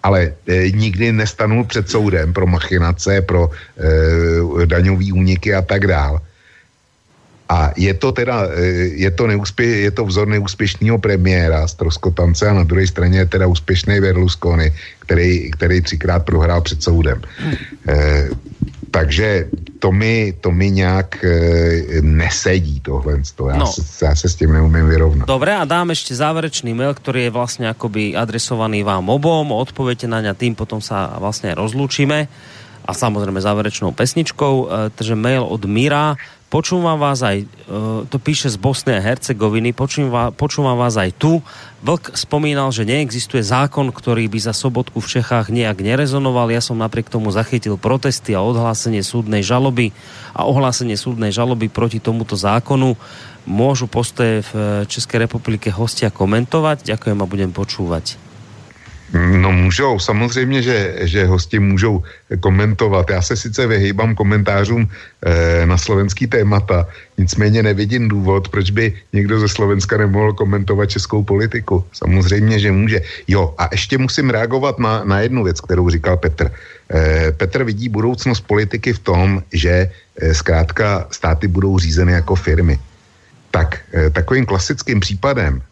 ale 0.03 0.33
eh, 0.49 0.71
nikdy 0.71 1.13
nestanul 1.13 1.65
před 1.65 1.91
soudem 1.91 2.33
pro 2.33 2.47
machinace, 2.47 3.23
pro 3.23 3.51
eh, 3.53 4.67
daňový 4.67 5.13
úniky 5.13 5.55
a 5.55 5.63
tak 5.63 5.87
dál. 5.87 6.21
A 7.49 7.71
je 7.77 7.95
to 7.95 8.13
teda, 8.13 8.49
eh, 8.51 8.63
je 8.99 9.11
to, 9.11 9.27
neúspě, 9.27 9.67
je 9.87 9.91
to 9.91 10.05
vzor 10.05 10.29
neúspěšného 10.29 10.99
premiéra 10.99 11.67
z 11.67 11.75
Troskotance 11.75 12.49
a 12.49 12.55
na 12.55 12.65
druhé 12.65 12.87
straně 12.87 13.19
je 13.19 13.27
teda 13.27 13.47
úspěšný 13.47 14.01
Berlusconi, 14.01 14.73
který, 14.99 15.51
který 15.51 15.81
třikrát 15.81 16.27
prohrál 16.27 16.61
před 16.61 16.83
soudem. 16.83 17.23
Eh, 17.89 18.29
takže 18.91 19.49
to 19.79 19.93
mi, 19.93 20.33
to 20.41 20.51
mi 20.51 20.71
nějak 20.71 21.25
e, 21.25 22.01
nesedí 22.01 22.81
tohle. 22.81 23.23
Já, 23.49 23.57
no. 23.57 23.67
se, 23.67 24.05
já 24.05 24.15
se 24.15 24.29
s 24.29 24.35
tím 24.35 24.53
neumím 24.53 24.89
vyrovnat. 24.89 25.29
Dobre, 25.29 25.57
a 25.57 25.65
dám 25.65 25.91
ještě 25.91 26.15
záverečný 26.15 26.75
mail, 26.75 26.95
který 26.95 27.23
je 27.25 27.31
vlastně 27.31 27.69
akoby 27.69 28.17
adresovaný 28.17 28.83
vám 28.83 29.09
obom. 29.09 29.53
Odpověďte 29.53 30.07
na 30.07 30.21
ňa 30.21 30.35
tým, 30.35 30.55
potom 30.55 30.81
sa 30.81 31.07
vlastně 31.19 31.55
rozlučíme 31.55 32.29
a 32.87 32.93
samozrejme 32.95 33.41
záverečnou 33.41 33.93
pesničkou. 33.93 34.55
E, 34.55 34.91
takže 34.95 35.15
mail 35.15 35.43
od 35.43 35.65
Mira. 35.67 36.17
Počúvam 36.47 36.95
vás 37.03 37.27
aj, 37.27 37.43
e, 37.43 37.47
to 38.07 38.23
píše 38.23 38.47
z 38.47 38.57
Bosny 38.57 38.95
a 38.95 39.03
Hercegoviny, 39.03 39.75
počúvam, 39.75 40.31
počúvam 40.31 40.79
vás 40.79 40.95
aj 40.95 41.11
tu. 41.19 41.43
Vlk 41.87 42.19
spomínal, 42.19 42.75
že 42.75 42.83
neexistuje 42.83 43.47
zákon, 43.47 43.95
ktorý 43.95 44.27
by 44.27 44.43
za 44.43 44.51
sobotku 44.51 44.99
v 44.99 45.07
Čechách 45.07 45.55
nejak 45.55 45.79
nerezonoval. 45.79 46.51
Ja 46.51 46.59
som 46.59 46.83
napriek 46.83 47.07
tomu 47.07 47.31
zachytil 47.31 47.79
protesty 47.79 48.35
a 48.35 48.43
odhlásenie 48.43 49.07
súdnej 49.07 49.47
žaloby 49.47 49.95
a 50.35 50.51
ohlásenie 50.51 50.99
súdnej 50.99 51.31
žaloby 51.31 51.71
proti 51.71 52.03
tomuto 52.03 52.35
zákonu. 52.35 52.99
Môžu 53.47 53.87
postoje 53.87 54.43
v 54.51 54.83
Českej 54.91 55.31
republike 55.31 55.71
hostia 55.71 56.11
komentovať? 56.11 56.83
Ďakujem 56.91 57.23
a 57.23 57.31
budem 57.31 57.55
počúvať. 57.55 58.26
No 59.15 59.53
můžou, 59.53 59.99
samozřejmě, 59.99 60.63
že, 60.63 60.95
že 61.01 61.27
hosti 61.27 61.59
můžou 61.59 62.03
komentovat. 62.41 63.11
Já 63.11 63.23
se 63.23 63.37
sice 63.37 63.67
vyhýbám 63.67 64.15
komentářům 64.15 64.89
e, 65.23 65.67
na 65.67 65.79
slovenský 65.79 66.27
témata, 66.27 66.89
nicméně 67.19 67.63
nevidím 67.63 68.09
důvod, 68.09 68.49
proč 68.49 68.71
by 68.71 68.95
někdo 69.13 69.41
ze 69.41 69.49
Slovenska 69.49 69.97
nemohl 69.97 70.33
komentovat 70.33 70.91
českou 70.91 71.23
politiku. 71.23 71.85
Samozřejmě, 71.93 72.59
že 72.59 72.73
může. 72.73 73.01
Jo, 73.29 73.55
a 73.59 73.69
ještě 73.73 73.99
musím 73.99 74.31
reagovat 74.31 74.79
na, 74.79 75.05
na 75.05 75.21
jednu 75.21 75.45
věc, 75.45 75.61
kterou 75.61 75.91
říkal 75.91 76.17
Petr. 76.17 76.51
E, 76.91 77.33
Petr 77.33 77.65
vidí 77.65 77.89
budoucnost 77.89 78.41
politiky 78.41 78.93
v 78.93 78.99
tom, 78.99 79.43
že 79.53 79.91
e, 80.19 80.35
zkrátka 80.35 81.07
státy 81.11 81.49
budou 81.49 81.79
řízeny 81.79 82.13
jako 82.13 82.35
firmy. 82.35 82.79
Tak 83.51 83.79
takovým 84.13 84.47
klasickým 84.47 85.01
případem 85.01 85.63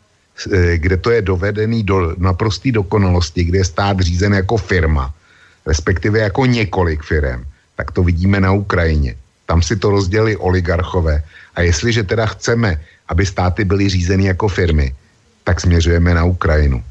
kde 0.74 0.96
to 0.96 1.10
je 1.10 1.22
dovedený 1.22 1.82
do 1.82 2.14
naprosté 2.18 2.72
dokonalosti, 2.72 3.44
kde 3.44 3.58
je 3.58 3.64
stát 3.64 4.00
řízen 4.00 4.34
jako 4.34 4.56
firma, 4.56 5.14
respektive 5.66 6.18
jako 6.18 6.46
několik 6.46 7.02
firm, 7.02 7.44
tak 7.76 7.90
to 7.90 8.02
vidíme 8.02 8.40
na 8.40 8.52
Ukrajině. 8.52 9.14
Tam 9.46 9.62
si 9.62 9.76
to 9.76 9.90
rozdělili 9.90 10.36
oligarchové. 10.36 11.22
A 11.54 11.60
jestliže 11.60 12.02
teda 12.02 12.26
chceme, 12.26 12.80
aby 13.08 13.26
státy 13.26 13.64
byly 13.64 13.88
řízeny 13.88 14.24
jako 14.24 14.48
firmy, 14.48 14.94
tak 15.44 15.60
směřujeme 15.60 16.14
na 16.14 16.24
Ukrajinu. 16.24 16.84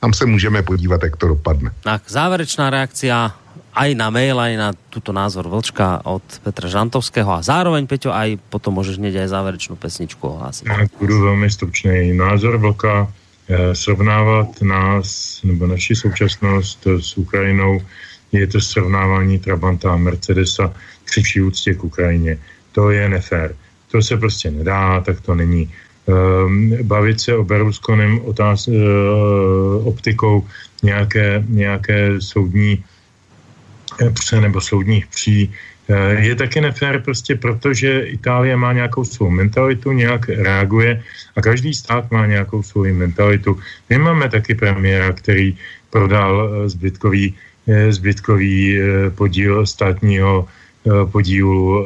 Tam 0.00 0.12
se 0.14 0.26
můžeme 0.26 0.62
podívat, 0.62 1.02
jak 1.02 1.16
to 1.16 1.28
dopadne. 1.28 1.70
Tak, 1.82 2.02
závěrečná 2.08 2.70
reakcia 2.70 3.34
aj 3.74 3.90
na 3.94 4.08
mail, 4.10 4.36
aj 4.40 4.54
na 4.56 4.68
túto 4.90 5.12
názor 5.12 5.48
Vlčka 5.48 6.04
od 6.04 6.22
Petra 6.44 6.68
Žantovského 6.68 7.28
a 7.28 7.44
zároveň, 7.44 7.86
Peťo, 7.86 8.12
aj 8.12 8.38
potom 8.48 8.76
môžeš 8.76 8.98
hneď 9.00 9.26
aj 9.26 9.28
záverečnú 9.32 9.74
pesničku 9.76 10.24
ohlásiť. 10.24 10.66
Já 10.68 10.86
budu 10.98 11.20
velmi 11.20 11.50
stručný. 11.50 12.12
Názor 12.12 12.56
Vlka 12.56 13.06
eh, 13.48 13.74
srovnávat 13.74 14.62
nás 14.62 15.40
nebo 15.44 15.66
naši 15.66 15.96
současnost 15.96 16.86
s 16.86 17.16
Ukrajinou 17.16 17.80
je 18.32 18.46
to 18.46 18.60
srovnávání 18.60 19.38
Trabanta 19.38 19.92
a 19.92 19.96
Mercedesa 19.96 20.72
při 21.04 21.22
vší 21.22 21.40
úctě 21.40 21.74
k 21.74 21.84
Ukrajině. 21.84 22.38
To 22.72 22.90
je 22.90 23.08
nefér. 23.08 23.54
To 23.90 24.02
se 24.02 24.16
prostě 24.16 24.50
nedá, 24.50 25.00
tak 25.00 25.20
to 25.20 25.34
není. 25.34 25.70
Um, 26.08 26.76
bavit 26.82 27.20
se 27.20 27.36
o 27.36 27.44
Berlusconem 27.44 28.20
otáz, 28.24 28.68
uh, 28.68 28.74
optikou 29.84 30.46
nějaké, 30.82 31.44
nějaké 31.48 32.20
soudní 32.20 32.84
pře 34.12 34.40
nebo 34.40 34.60
soudních 34.60 35.06
pří, 35.06 35.50
eh, 35.88 36.26
je 36.26 36.34
taky 36.34 36.60
nefér 36.60 37.02
prostě 37.02 37.34
proto, 37.34 37.74
že 37.74 38.00
Itálie 38.00 38.56
má 38.56 38.72
nějakou 38.72 39.04
svou 39.04 39.30
mentalitu, 39.30 39.92
nějak 39.92 40.28
reaguje 40.28 41.02
a 41.36 41.38
každý 41.42 41.74
stát 41.74 42.10
má 42.10 42.26
nějakou 42.26 42.62
svou 42.62 42.84
mentalitu. 42.92 43.58
My 43.90 43.98
máme 43.98 44.28
taky 44.28 44.54
premiéra, 44.54 45.12
který 45.12 45.56
prodal 45.90 46.34
eh, 46.34 46.68
zbytkový, 46.68 47.34
eh, 47.68 47.92
zbytkový 47.92 48.78
podíl 49.14 49.66
státního 49.66 50.48
podílu 51.12 51.84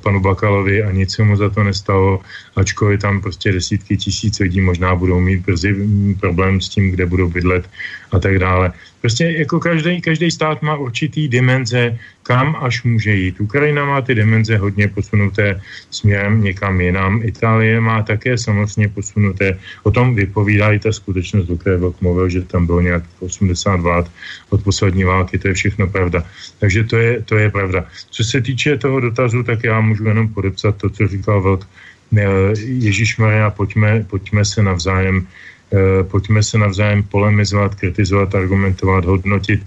panu 0.00 0.20
Bakalovi 0.20 0.80
a 0.80 0.88
nic 0.96 1.12
se 1.12 1.20
mu 1.20 1.36
za 1.36 1.52
to 1.52 1.60
nestalo, 1.60 2.24
ačkoliv 2.56 3.00
tam 3.00 3.20
prostě 3.20 3.52
desítky 3.52 3.96
tisíc 3.96 4.38
lidí 4.38 4.64
možná 4.64 4.94
budou 4.96 5.20
mít 5.20 5.44
brzy 5.44 5.72
mm, 5.72 6.14
problém 6.20 6.60
s 6.60 6.72
tím, 6.72 6.90
kde 6.90 7.04
budou 7.06 7.28
bydlet 7.28 7.68
a 8.14 8.18
tak 8.18 8.38
dále. 8.38 8.72
Prostě 9.00 9.24
jako 9.24 9.60
každý, 9.60 10.00
každý 10.00 10.30
stát 10.30 10.62
má 10.62 10.76
určitý 10.76 11.28
dimenze, 11.28 11.98
kam 12.22 12.56
až 12.60 12.82
může 12.82 13.12
jít. 13.14 13.40
Ukrajina 13.40 13.84
má 13.84 14.00
ty 14.00 14.14
dimenze 14.14 14.56
hodně 14.56 14.88
posunuté 14.88 15.60
směrem 15.90 16.42
někam 16.42 16.80
jinam. 16.80 17.20
Itálie 17.22 17.80
má 17.80 18.02
také 18.02 18.38
samozřejmě 18.38 18.88
posunuté. 18.88 19.58
O 19.82 19.90
tom 19.90 20.14
vypovídá 20.14 20.72
i 20.72 20.78
ta 20.78 20.92
skutečnost, 20.92 21.50
o 21.50 21.56
které 21.56 21.76
Vlk 21.76 22.00
mluvil, 22.00 22.28
že 22.28 22.42
tam 22.42 22.66
bylo 22.66 22.80
nějak 22.80 23.04
80 23.20 23.76
vlád 23.80 24.10
od 24.50 24.64
poslední 24.64 25.04
války, 25.04 25.38
to 25.38 25.48
je 25.48 25.54
všechno 25.54 25.86
pravda. 25.86 26.24
Takže 26.58 26.84
to 26.84 26.96
je, 26.96 27.22
to 27.22 27.36
je 27.36 27.50
pravda. 27.50 27.84
Co 28.10 28.24
se 28.24 28.40
týče 28.40 28.78
toho 28.78 29.00
dotazu, 29.00 29.42
tak 29.42 29.64
já 29.64 29.80
můžu 29.80 30.04
jenom 30.04 30.28
podepsat 30.28 30.76
to, 30.76 30.90
co 30.90 31.08
říkal 31.08 31.42
Vlk. 31.42 31.68
Ježíš 32.62 33.16
Maria, 33.18 33.50
pojďme, 33.50 34.06
pojďme 34.06 34.44
se 34.44 34.62
navzájem 34.62 35.26
pojďme 36.10 36.42
se 36.42 36.58
navzájem 36.58 37.02
polemizovat, 37.02 37.74
kritizovat, 37.74 38.34
argumentovat, 38.34 39.04
hodnotit. 39.04 39.62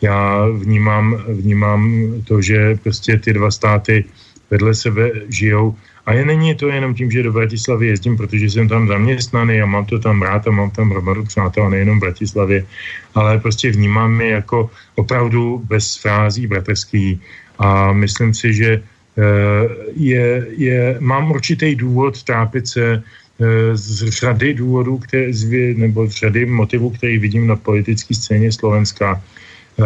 Já 0.00 0.46
vnímám, 0.48 1.24
vnímám 1.28 2.12
to, 2.24 2.42
že 2.42 2.74
prostě 2.82 3.18
ty 3.18 3.32
dva 3.32 3.50
státy 3.50 4.04
vedle 4.50 4.74
sebe 4.74 5.10
žijou 5.28 5.74
a 6.06 6.12
je 6.12 6.24
není 6.24 6.54
to 6.54 6.68
jenom 6.68 6.94
tím, 6.94 7.10
že 7.10 7.22
do 7.22 7.32
Bratislavy 7.32 7.86
jezdím, 7.86 8.16
protože 8.16 8.50
jsem 8.50 8.68
tam 8.68 8.88
zaměstnaný 8.88 9.62
a 9.62 9.66
mám 9.66 9.86
to 9.86 9.98
tam 9.98 10.22
rád 10.22 10.46
a 10.46 10.50
mám 10.50 10.70
tam 10.70 10.90
hromadu 10.90 11.24
přátel, 11.24 11.70
nejenom 11.70 11.98
v 11.98 12.00
Bratislavě, 12.00 12.66
ale 13.14 13.38
prostě 13.38 13.70
vnímám 13.70 14.20
je 14.20 14.28
jako 14.28 14.70
opravdu 14.94 15.62
bez 15.64 15.96
frází 15.96 16.46
bratrský 16.46 17.20
a 17.58 17.92
myslím 17.92 18.34
si, 18.34 18.54
že 18.54 18.70
eh, 18.82 19.68
je, 19.94 20.46
je, 20.56 20.96
mám 21.00 21.30
určitý 21.30 21.74
důvod 21.74 22.22
trápit 22.22 22.68
se 22.68 23.02
Eh, 23.42 23.76
z 23.76 24.08
řady 24.08 24.54
důvodů, 24.54 24.98
které, 24.98 25.32
nebo 25.76 26.06
z 26.06 26.10
řady 26.10 26.46
motivů, 26.46 26.90
který 26.90 27.18
vidím 27.18 27.46
na 27.46 27.56
politické 27.56 28.14
scéně 28.14 28.52
Slovenska. 28.52 29.18
Eh, 29.18 29.84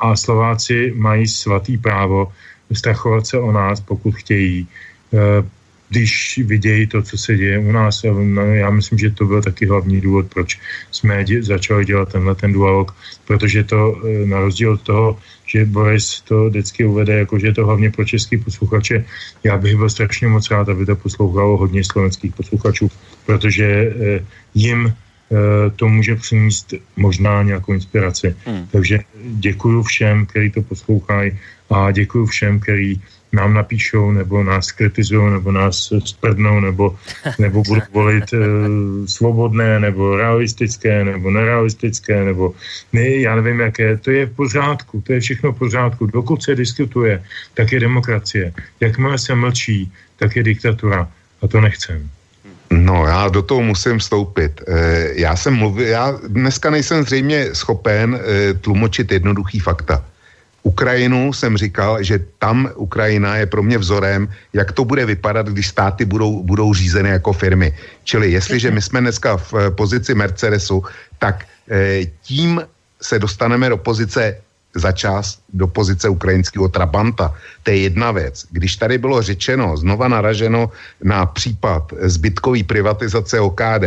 a 0.00 0.16
Slováci 0.16 0.92
mají 0.94 1.26
svatý 1.26 1.78
právo 1.78 2.32
strachovat 2.72 3.26
se 3.26 3.38
o 3.38 3.52
nás, 3.52 3.80
pokud 3.80 4.14
chtějí. 4.14 4.66
Když 5.92 6.40
vidějí 6.44 6.86
to, 6.86 7.02
co 7.02 7.18
se 7.18 7.36
děje 7.36 7.58
u 7.58 7.72
nás. 7.72 8.02
No, 8.08 8.42
já 8.54 8.70
myslím, 8.70 8.98
že 8.98 9.10
to 9.10 9.24
byl 9.24 9.42
taky 9.42 9.66
hlavní 9.66 10.00
důvod, 10.00 10.26
proč 10.32 10.56
jsme 10.90 11.24
dě, 11.24 11.42
začali 11.42 11.84
dělat 11.84 12.12
tenhle 12.12 12.34
ten 12.34 12.52
dualog, 12.52 12.96
protože 13.28 13.64
to 13.64 14.00
eh, 14.00 14.26
na 14.26 14.40
rozdíl 14.40 14.72
od 14.72 14.82
toho, 14.82 15.18
že 15.44 15.68
Boris 15.68 16.20
to 16.24 16.48
vždycky 16.48 16.84
uvede, 16.84 17.18
jako 17.28 17.38
že 17.38 17.46
je 17.46 17.54
to 17.54 17.66
hlavně 17.68 17.90
pro 17.90 18.04
český 18.04 18.40
posluchače, 18.40 19.04
já 19.44 19.58
bych 19.58 19.76
byl 19.76 19.90
strašně 19.90 20.28
moc 20.28 20.50
rád, 20.50 20.68
aby 20.68 20.86
to 20.86 20.96
poslouchalo 20.96 21.56
hodně 21.56 21.84
slovenských 21.84 22.34
posluchačů, 22.34 22.88
protože 23.26 23.68
eh, 23.68 24.24
jim 24.54 24.88
eh, 24.88 25.70
to 25.76 25.88
může 25.88 26.16
přinést 26.16 26.74
možná 26.96 27.42
nějakou 27.42 27.72
inspiraci. 27.72 28.36
Hmm. 28.48 28.64
Takže 28.72 29.04
děkuji 29.44 29.82
všem, 29.82 30.26
kteří 30.26 30.50
to 30.50 30.62
poslouchají 30.62 31.36
a 31.70 31.92
děkuji 31.92 32.26
všem, 32.26 32.60
kteří 32.60 33.00
nám 33.32 33.54
napíšou, 33.54 34.10
nebo 34.10 34.44
nás 34.44 34.72
kritizují, 34.72 35.32
nebo 35.32 35.52
nás 35.52 35.92
sprdnou, 36.04 36.60
nebo, 36.60 36.96
nebo 37.38 37.62
budou 37.62 37.82
volit 37.92 38.32
e, 38.32 38.38
svobodné, 39.06 39.80
nebo 39.80 40.16
realistické, 40.16 41.04
nebo 41.04 41.30
nerealistické, 41.30 42.24
nebo 42.24 42.54
ne, 42.92 43.08
já 43.08 43.36
nevím, 43.36 43.60
jaké. 43.60 43.96
To 43.96 44.10
je 44.10 44.26
v 44.26 44.36
pořádku, 44.36 45.00
to 45.00 45.12
je 45.12 45.20
všechno 45.20 45.52
v 45.52 45.58
pořádku. 45.58 46.06
Dokud 46.06 46.42
se 46.42 46.54
diskutuje, 46.54 47.22
tak 47.54 47.72
je 47.72 47.80
demokracie. 47.80 48.52
Jakmile 48.80 49.18
se 49.18 49.34
mlčí, 49.34 49.92
tak 50.16 50.36
je 50.36 50.42
diktatura. 50.42 51.08
A 51.42 51.48
to 51.48 51.60
nechcem. 51.60 52.10
No, 52.70 53.06
já 53.06 53.28
do 53.28 53.42
toho 53.42 53.62
musím 53.62 53.98
vstoupit. 53.98 54.60
E, 54.68 55.08
já 55.20 55.36
jsem 55.36 55.54
mluvil, 55.54 55.86
já 55.86 56.18
dneska 56.28 56.70
nejsem 56.70 57.04
zřejmě 57.04 57.54
schopen 57.54 58.14
e, 58.14 58.54
tlumočit 58.54 59.12
jednoduchý 59.12 59.58
fakta. 59.60 60.04
Ukrajinu 60.62 61.32
jsem 61.32 61.56
říkal, 61.56 62.02
že 62.02 62.20
tam 62.38 62.70
Ukrajina 62.74 63.36
je 63.36 63.46
pro 63.46 63.62
mě 63.62 63.78
vzorem, 63.78 64.28
jak 64.52 64.72
to 64.72 64.84
bude 64.84 65.06
vypadat, 65.06 65.48
když 65.48 65.68
státy 65.68 66.04
budou, 66.04 66.42
budou 66.42 66.74
řízeny 66.74 67.08
jako 67.08 67.32
firmy. 67.32 67.74
Čili 68.04 68.30
jestliže 68.30 68.70
my 68.70 68.82
jsme 68.82 69.00
dneska 69.00 69.36
v 69.36 69.54
eh, 69.54 69.70
pozici 69.70 70.14
Mercedesu, 70.14 70.84
tak 71.18 71.44
eh, 71.70 72.06
tím 72.22 72.62
se 73.02 73.18
dostaneme 73.18 73.68
do 73.68 73.76
pozice 73.76 74.38
za 74.74 74.92
čas 74.92 75.38
do 75.52 75.66
pozice 75.66 76.08
ukrajinského 76.08 76.68
Trabanta. 76.68 77.34
To 77.62 77.70
je 77.70 77.76
jedna 77.76 78.10
věc. 78.10 78.46
Když 78.50 78.76
tady 78.76 78.98
bylo 78.98 79.22
řečeno, 79.22 79.76
znova 79.76 80.08
naraženo 80.08 80.70
na 81.02 81.26
případ 81.26 81.92
zbytkový 82.00 82.62
privatizace 82.64 83.40
OKD, 83.40 83.84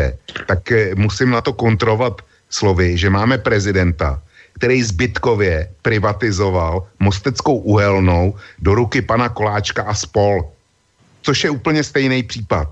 tak 0.47 0.71
eh, 0.71 0.95
musím 0.95 1.29
na 1.29 1.41
to 1.41 1.53
kontrovat 1.53 2.21
slovy, 2.49 2.97
že 2.97 3.09
máme 3.09 3.37
prezidenta, 3.37 4.21
který 4.55 4.83
zbytkově 4.83 5.69
privatizoval 5.81 6.87
Mosteckou 6.99 7.57
uhelnou 7.57 8.35
do 8.59 8.75
ruky 8.75 9.01
pana 9.01 9.29
Koláčka 9.29 9.83
a 9.83 9.93
spol. 9.93 10.47
Což 11.21 11.43
je 11.43 11.49
úplně 11.49 11.83
stejný 11.83 12.23
případ. 12.23 12.71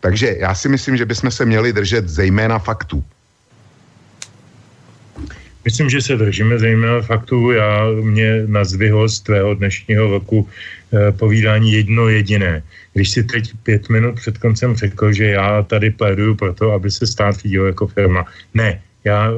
Takže 0.00 0.36
já 0.38 0.54
si 0.54 0.68
myslím, 0.68 0.96
že 0.96 1.06
bychom 1.06 1.30
se 1.30 1.44
měli 1.44 1.72
držet 1.72 2.08
zejména 2.08 2.58
faktů. 2.58 3.04
myslím, 5.64 5.90
že 5.90 6.02
se 6.02 6.16
držíme 6.16 6.58
zejména 6.58 7.02
faktu. 7.02 7.50
Já 7.50 7.86
mě 8.02 8.42
nazvyho 8.46 9.08
z 9.08 9.20
tvého 9.20 9.54
dnešního 9.54 10.10
roku 10.10 10.48
eh, 10.48 11.12
povídání 11.12 11.72
jedno 11.72 12.08
jediné. 12.08 12.62
Když 12.92 13.08
si 13.10 13.20
teď 13.22 13.52
pět 13.62 13.88
minut 13.88 14.18
před 14.18 14.38
koncem 14.38 14.74
řekl, 14.74 15.12
že 15.12 15.38
já 15.38 15.62
tady 15.62 15.90
pléduju 15.90 16.34
pro 16.34 16.54
to, 16.54 16.72
aby 16.72 16.90
se 16.90 17.06
stát 17.06 17.36
řídil 17.38 17.66
jako 17.66 17.86
firma. 17.86 18.26
Ne, 18.54 18.82
já 19.04 19.30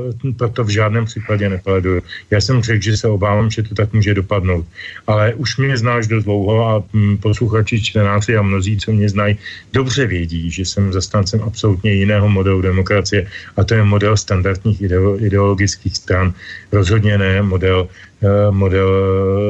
to 0.53 0.65
v 0.65 0.69
žádném 0.69 1.05
případě 1.05 1.49
nepleduju. 1.49 2.03
Já 2.31 2.41
jsem 2.41 2.63
řekl, 2.63 2.83
že 2.83 2.97
se 2.97 3.09
obávám, 3.09 3.51
že 3.51 3.63
to 3.63 3.75
tak 3.75 3.93
může 3.93 4.15
dopadnout. 4.15 4.67
Ale 5.07 5.35
už 5.35 5.57
mě 5.57 5.77
znáš 5.77 6.07
dost 6.07 6.25
dlouho 6.25 6.69
a 6.69 6.83
mm, 6.93 7.17
posluchači, 7.17 7.83
čtenáři 7.83 8.37
a 8.37 8.43
mnozí, 8.43 8.77
co 8.77 8.93
mě 8.93 9.09
znají, 9.09 9.39
dobře 9.73 10.07
vědí, 10.07 10.51
že 10.51 10.65
jsem 10.65 10.93
zastáncem 10.93 11.41
absolutně 11.43 11.93
jiného 11.93 12.29
modelu 12.29 12.63
demokracie 12.63 13.27
a 13.57 13.65
to 13.65 13.75
je 13.75 13.83
model 13.85 14.17
standardních 14.17 14.83
ideologických 15.19 15.97
stran. 15.97 16.35
Rozhodně 16.73 17.19
ne 17.19 17.43
model 17.43 17.89
eh, 18.23 18.51
model 18.51 18.89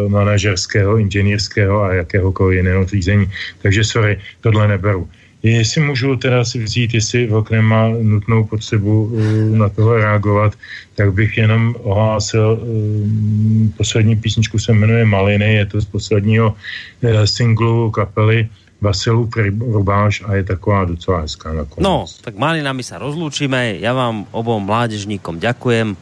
manažerského, 0.08 0.98
inženýrského 0.98 1.82
a 1.82 1.94
jakéhokoliv 1.94 2.56
jiného 2.56 2.86
řízení. 2.86 3.26
Takže 3.62 3.84
sorry, 3.84 4.20
tohle 4.40 4.68
neberu. 4.68 5.08
Jestli 5.44 5.80
můžu 5.80 6.16
teda 6.16 6.44
si 6.44 6.64
vzít, 6.64 6.94
jestli 6.94 7.26
Vlk 7.26 7.50
nemá 7.50 7.88
nutnou 7.88 8.44
potřebu 8.44 9.04
uh, 9.04 9.20
na 9.56 9.68
toho 9.68 9.96
reagovat, 9.96 10.56
tak 10.94 11.12
bych 11.12 11.36
jenom 11.36 11.74
ohlásil, 11.84 12.56
uh, 12.56 13.68
poslední 13.76 14.16
písničku 14.16 14.58
se 14.58 14.72
jmenuje 14.72 15.04
Maliny, 15.04 15.54
je 15.54 15.66
to 15.66 15.80
z 15.80 15.84
posledního 15.84 16.56
uh, 16.56 17.24
singlu 17.24 17.90
kapely 17.90 18.48
Vasilu 18.80 19.28
Rubáš 19.60 20.22
a 20.26 20.34
je 20.34 20.44
taková 20.44 20.84
docela 20.84 21.20
hezká 21.20 21.52
nakonec. 21.52 21.84
No, 21.84 22.04
tak 22.20 22.36
Malinami 22.36 22.84
sa 22.84 23.00
rozlúčime. 23.00 23.80
Ja 23.80 23.96
vám 23.96 24.28
obom 24.28 24.60
mládežníkom 24.60 25.40
ďakujem 25.40 25.96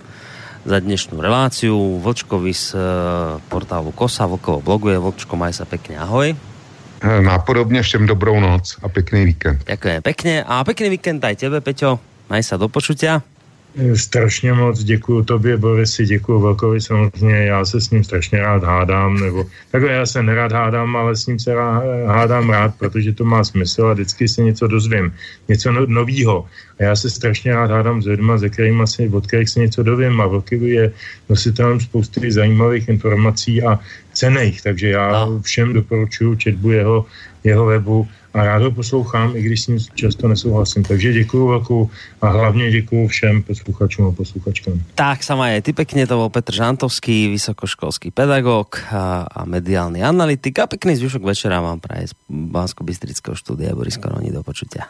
za 0.66 0.82
dnešnú 0.82 1.22
reláciu. 1.22 2.02
Vlčkovi 2.02 2.50
z 2.50 2.74
portálu 3.46 3.94
Kosa, 3.94 4.26
Vlkovo 4.26 4.58
bloguje. 4.66 4.98
Vlčko, 4.98 5.38
maj 5.38 5.54
sa 5.54 5.62
pekne, 5.62 6.02
ahoj. 6.02 6.51
Nápodobně 7.02 7.82
všem 7.82 8.06
dobrou 8.06 8.40
noc 8.40 8.76
a 8.82 8.88
pěkný 8.88 9.24
víkend. 9.24 9.64
Děkuji 9.66 10.00
pěkně 10.00 10.44
a 10.46 10.64
pěkný 10.64 10.88
víkend 10.88 11.24
aj 11.24 11.36
tebe, 11.36 11.60
Peťo. 11.60 11.98
Maj 12.30 12.42
sa 12.42 12.56
do 12.56 12.68
počutia. 12.68 13.20
Strašně 13.94 14.52
moc 14.52 14.84
děkuji 14.84 15.22
tobě, 15.22 15.56
Borisi, 15.56 16.06
děkuji 16.06 16.40
Velkovi 16.40 16.80
samozřejmě, 16.80 17.36
já 17.36 17.64
se 17.64 17.80
s 17.80 17.90
ním 17.90 18.04
strašně 18.04 18.38
rád 18.38 18.64
hádám, 18.64 19.20
nebo 19.20 19.46
takhle 19.70 19.92
já 19.92 20.06
se 20.06 20.22
nerad 20.22 20.52
hádám, 20.52 20.96
ale 20.96 21.16
s 21.16 21.26
ním 21.26 21.38
se 21.38 21.54
rád, 21.54 21.84
hádám 22.06 22.50
rád, 22.50 22.74
protože 22.78 23.12
to 23.12 23.24
má 23.24 23.44
smysl 23.44 23.86
a 23.86 23.92
vždycky 23.92 24.28
si 24.28 24.42
něco 24.42 24.66
dozvím, 24.66 25.12
něco 25.48 25.72
no, 25.72 25.86
novýho. 25.86 26.46
A 26.80 26.82
já 26.82 26.96
se 26.96 27.10
strašně 27.10 27.52
rád 27.52 27.70
hádám 27.70 28.02
s 28.02 28.06
lidma, 28.06 28.38
ze 28.38 28.48
kterými 28.48 28.86
si, 28.86 29.08
od 29.08 29.26
kterých 29.26 29.48
si 29.48 29.60
něco 29.60 29.82
dovím 29.82 30.20
a 30.20 30.26
Velky 30.26 30.56
je 30.56 30.92
nositelem 31.28 31.80
spousty 31.80 32.32
zajímavých 32.32 32.88
informací 32.88 33.62
a 33.62 33.80
cených, 34.12 34.62
takže 34.62 34.88
já 34.88 35.26
no. 35.26 35.40
všem 35.40 35.72
doporučuji 35.72 36.36
četbu 36.36 36.70
jeho, 36.70 37.06
jeho 37.44 37.66
webu 37.66 38.08
a 38.34 38.44
rád 38.44 38.62
ho 38.62 38.70
poslouchám, 38.70 39.36
i 39.36 39.42
když 39.42 39.62
s 39.62 39.66
ním 39.66 39.78
často 39.94 40.28
nesouhlasím. 40.28 40.82
Takže 40.82 41.12
děkuji 41.12 41.48
velkou 41.48 41.90
a 42.20 42.28
hlavně 42.28 42.70
děkuji 42.70 43.08
všem 43.08 43.42
posluchačům 43.42 44.06
a 44.06 44.12
posluchačkám. 44.12 44.80
Tak 44.94 45.22
sama 45.22 45.48
je. 45.48 45.62
Ty 45.62 45.72
pekne 45.72 46.06
to 46.06 46.16
bol 46.16 46.32
Petr 46.32 46.54
Žantovský, 46.54 47.28
vysokoškolský 47.28 48.10
pedagog 48.10 48.80
a, 48.92 49.28
a 49.28 49.44
mediálny 49.44 50.02
analytik 50.02 50.58
a 50.58 50.66
pekný 50.66 50.96
zvyšok 50.96 51.22
večera 51.22 51.60
vám 51.60 51.80
praje 51.80 52.08
z 52.08 52.14
Bansko-Bystrického 52.28 53.36
štúdia 53.36 53.76
Boris 53.76 54.00
Koroni. 54.00 54.32
Do 54.32 54.42
počutia. 54.42 54.88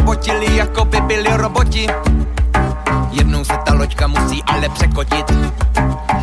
Robotili, 0.00 0.56
jako 0.56 0.84
by 0.84 1.00
byli 1.00 1.36
roboti. 1.36 1.86
Jednou 3.10 3.44
se 3.44 3.52
ta 3.64 3.74
loďka 3.74 4.06
musí 4.06 4.42
ale 4.42 4.68
překotit. 4.68 5.32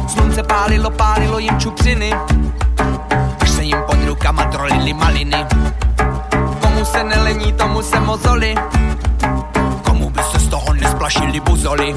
Slunce 0.08 0.44
pálilo, 0.44 0.90
pálilo 0.90 1.40
jim 1.40 1.60
čupřiny. 1.60 2.14
Až 3.41 3.49
se 3.49 3.64
jim 3.64 3.78
pod 3.88 3.98
rukama 4.06 4.44
trolili 4.45 4.94
maliny. 4.94 5.45
Komu 6.62 6.86
se 6.86 7.04
nelení, 7.04 7.54
tomu 7.54 7.82
se 7.82 7.99
mozoli. 7.99 8.56
Komu 9.84 10.10
by 10.10 10.22
se 10.32 10.40
z 10.40 10.48
toho 10.48 10.74
nesplašili 10.74 11.40
buzoli. 11.40 11.94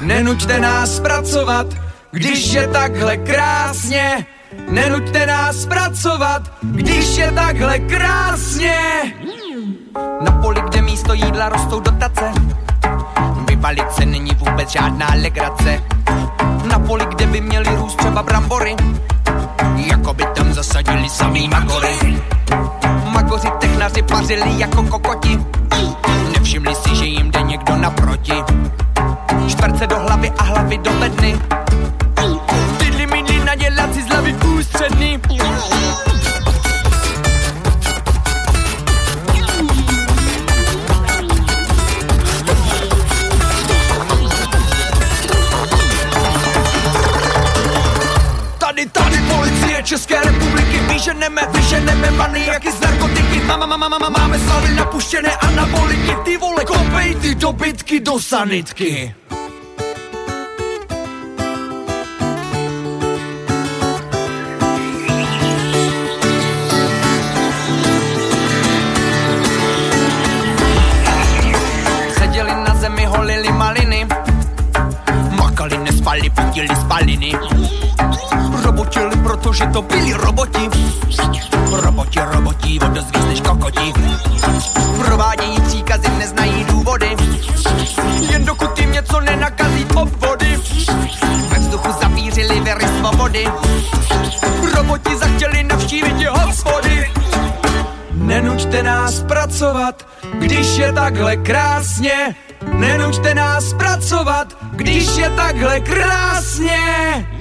Nenuďte 0.00 0.60
nás 0.60 1.00
pracovat, 1.00 1.66
když 2.10 2.52
je 2.52 2.68
takhle 2.68 3.16
krásně. 3.16 4.26
Nenuďte 4.70 5.26
nás 5.26 5.66
pracovat, 5.66 6.42
když 6.62 7.16
je 7.16 7.32
takhle 7.32 7.78
krásně. 7.78 8.76
Na 9.96 10.32
poli, 10.32 10.60
kde 10.60 10.82
místo 10.82 11.12
jídla 11.12 11.48
rostou 11.48 11.80
dotace, 11.80 12.32
vyvalit 13.48 13.92
se 13.92 14.06
není 14.06 14.34
vůbec 14.34 14.70
žádná 14.70 15.06
legrace. 15.22 15.82
Na 16.64 16.78
poli, 16.78 17.06
kde 17.08 17.26
by 17.26 17.40
měli 17.40 17.76
růst 17.76 17.96
třeba 17.96 18.22
brambory, 18.22 18.76
jako 19.76 20.14
by 20.14 20.24
tam 20.34 20.52
zasadili 20.52 21.08
samý 21.08 21.48
magory. 21.48 22.22
Magoři 23.04 23.48
technaři 23.60 24.02
pařili 24.02 24.58
jako 24.58 24.82
kokoti, 24.82 25.46
nevšimli 26.32 26.74
si, 26.74 26.96
že 26.96 27.04
jim 27.04 27.30
jde 27.30 27.42
někdo 27.42 27.76
naproti. 27.76 28.34
Čtverce 29.48 29.86
do 29.86 29.98
hlavy 29.98 30.30
a 30.38 30.42
hlavy 30.42 30.78
do 30.78 30.90
bedny, 30.90 31.38
nadělat 33.44 33.94
si 33.94 34.02
z 34.02 34.06
hlavy 34.06 34.34
ústředný. 34.34 35.20
České 49.90 50.20
republiky 50.20 50.78
vyženeme, 50.88 51.42
vyženeme 51.52 52.10
maniaky 52.10 52.72
z 52.72 52.80
narkotiky. 52.80 53.40
Mama, 53.46 53.66
mama, 53.66 53.88
mama, 53.88 54.08
máme 54.08 54.38
slavy 54.38 54.74
napuštěné 54.74 55.36
anaboliky. 55.36 56.16
Ty 56.24 56.36
vole, 56.36 56.64
kopej 56.64 57.14
ty 57.14 57.34
dobytky 57.34 58.00
do 58.00 58.20
sanitky. 58.20 59.14
spali, 75.92 76.30
putili 76.30 76.76
spaliny. 76.76 77.79
Robotili, 78.80 79.16
protože 79.16 79.66
to 79.66 79.82
byli 79.82 80.12
roboti. 80.12 80.70
Roboti, 81.70 82.20
roboti, 82.20 82.78
vodozvíc 82.78 83.24
než 83.24 83.40
kokoti. 83.40 83.92
Provádějí 85.04 85.60
příkazy, 85.60 86.08
neznají 86.18 86.64
důvody. 86.64 87.16
Jen 88.30 88.44
dokud 88.44 88.78
jim 88.78 88.92
něco 88.92 89.20
nenakazí 89.20 89.86
obvody. 89.94 90.58
Ve 91.48 91.58
vzduchu 91.58 91.92
zapířili 92.00 92.60
věry 92.60 92.84
svobody. 92.98 93.46
Roboti 94.76 95.16
zachtěli 95.16 95.64
navštívit 95.64 96.20
jeho 96.20 96.38
hospody. 96.38 97.10
Nenuďte 98.12 98.82
nás 98.82 99.20
pracovat, 99.20 100.06
když 100.32 100.76
je 100.76 100.92
takhle 100.92 101.36
krásně. 101.36 102.34
Nenuďte 102.72 103.34
nás 103.34 103.72
pracovat, 103.72 104.56
když 104.72 105.16
je 105.16 105.30
takhle 105.30 105.80
krásně. 105.80 107.39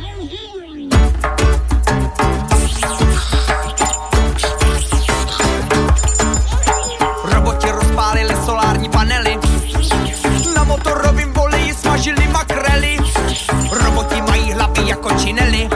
Motorovým 10.69 11.33
voleji 11.33 11.73
smažili 11.73 12.27
makrely. 12.27 12.97
Roboti 13.71 14.21
mají 14.21 14.53
hlavy 14.53 14.81
jako 14.87 15.09
činely, 15.19 15.69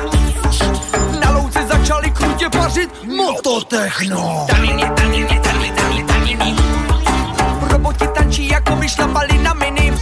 na 1.19 1.29
louce 1.31 1.59
začali 1.67 2.11
krutě 2.11 2.49
pařit 2.49 2.89
mototechno. 3.17 4.45
Taniny, 4.49 4.83
taniny, 4.95 5.39
taniny, 5.43 5.71
taniny, 5.75 6.03
taniny. 6.03 6.55
Roboti 7.71 8.07
tančí 8.07 8.49
jako 8.49 8.75
vyšlapali 8.75 9.37
na 9.37 9.53
mini 9.53 9.93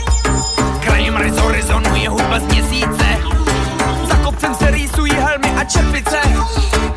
rezonuje 1.52 2.10
hudba 2.10 2.40
z 2.40 2.44
měsíce. 2.44 3.06
Za 4.10 4.16
kopcem 4.16 4.56
se 4.56 4.72
rýsují 4.72 5.12
helmy 5.12 5.50
a 5.58 5.64
čepice. 5.64 6.20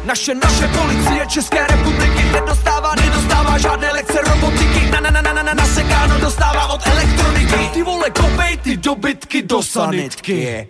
Naše, 0.04 0.34
naše 0.34 0.68
policie 0.68 1.26
České 1.26 1.66
republiky 1.66 2.24
nedostává, 2.32 2.94
nedostává 2.94 3.58
žádné 3.58 3.92
lekce 3.92 4.20
robotiky 4.22 4.73
na 4.94 5.00
na 5.00 5.10
na 5.10 5.22
na 5.22 5.32
na 5.32 5.42
na 5.42 5.54
nasekáno 5.54 6.18
dostává 6.22 6.70
od 6.70 6.86
elektroniky. 6.86 7.70
Ty 7.74 7.82
vole, 7.82 8.10
kopej 8.10 8.56
ty 8.62 8.76
dobytky 8.76 9.42
do 9.42 9.62
sanitky. 9.62 10.68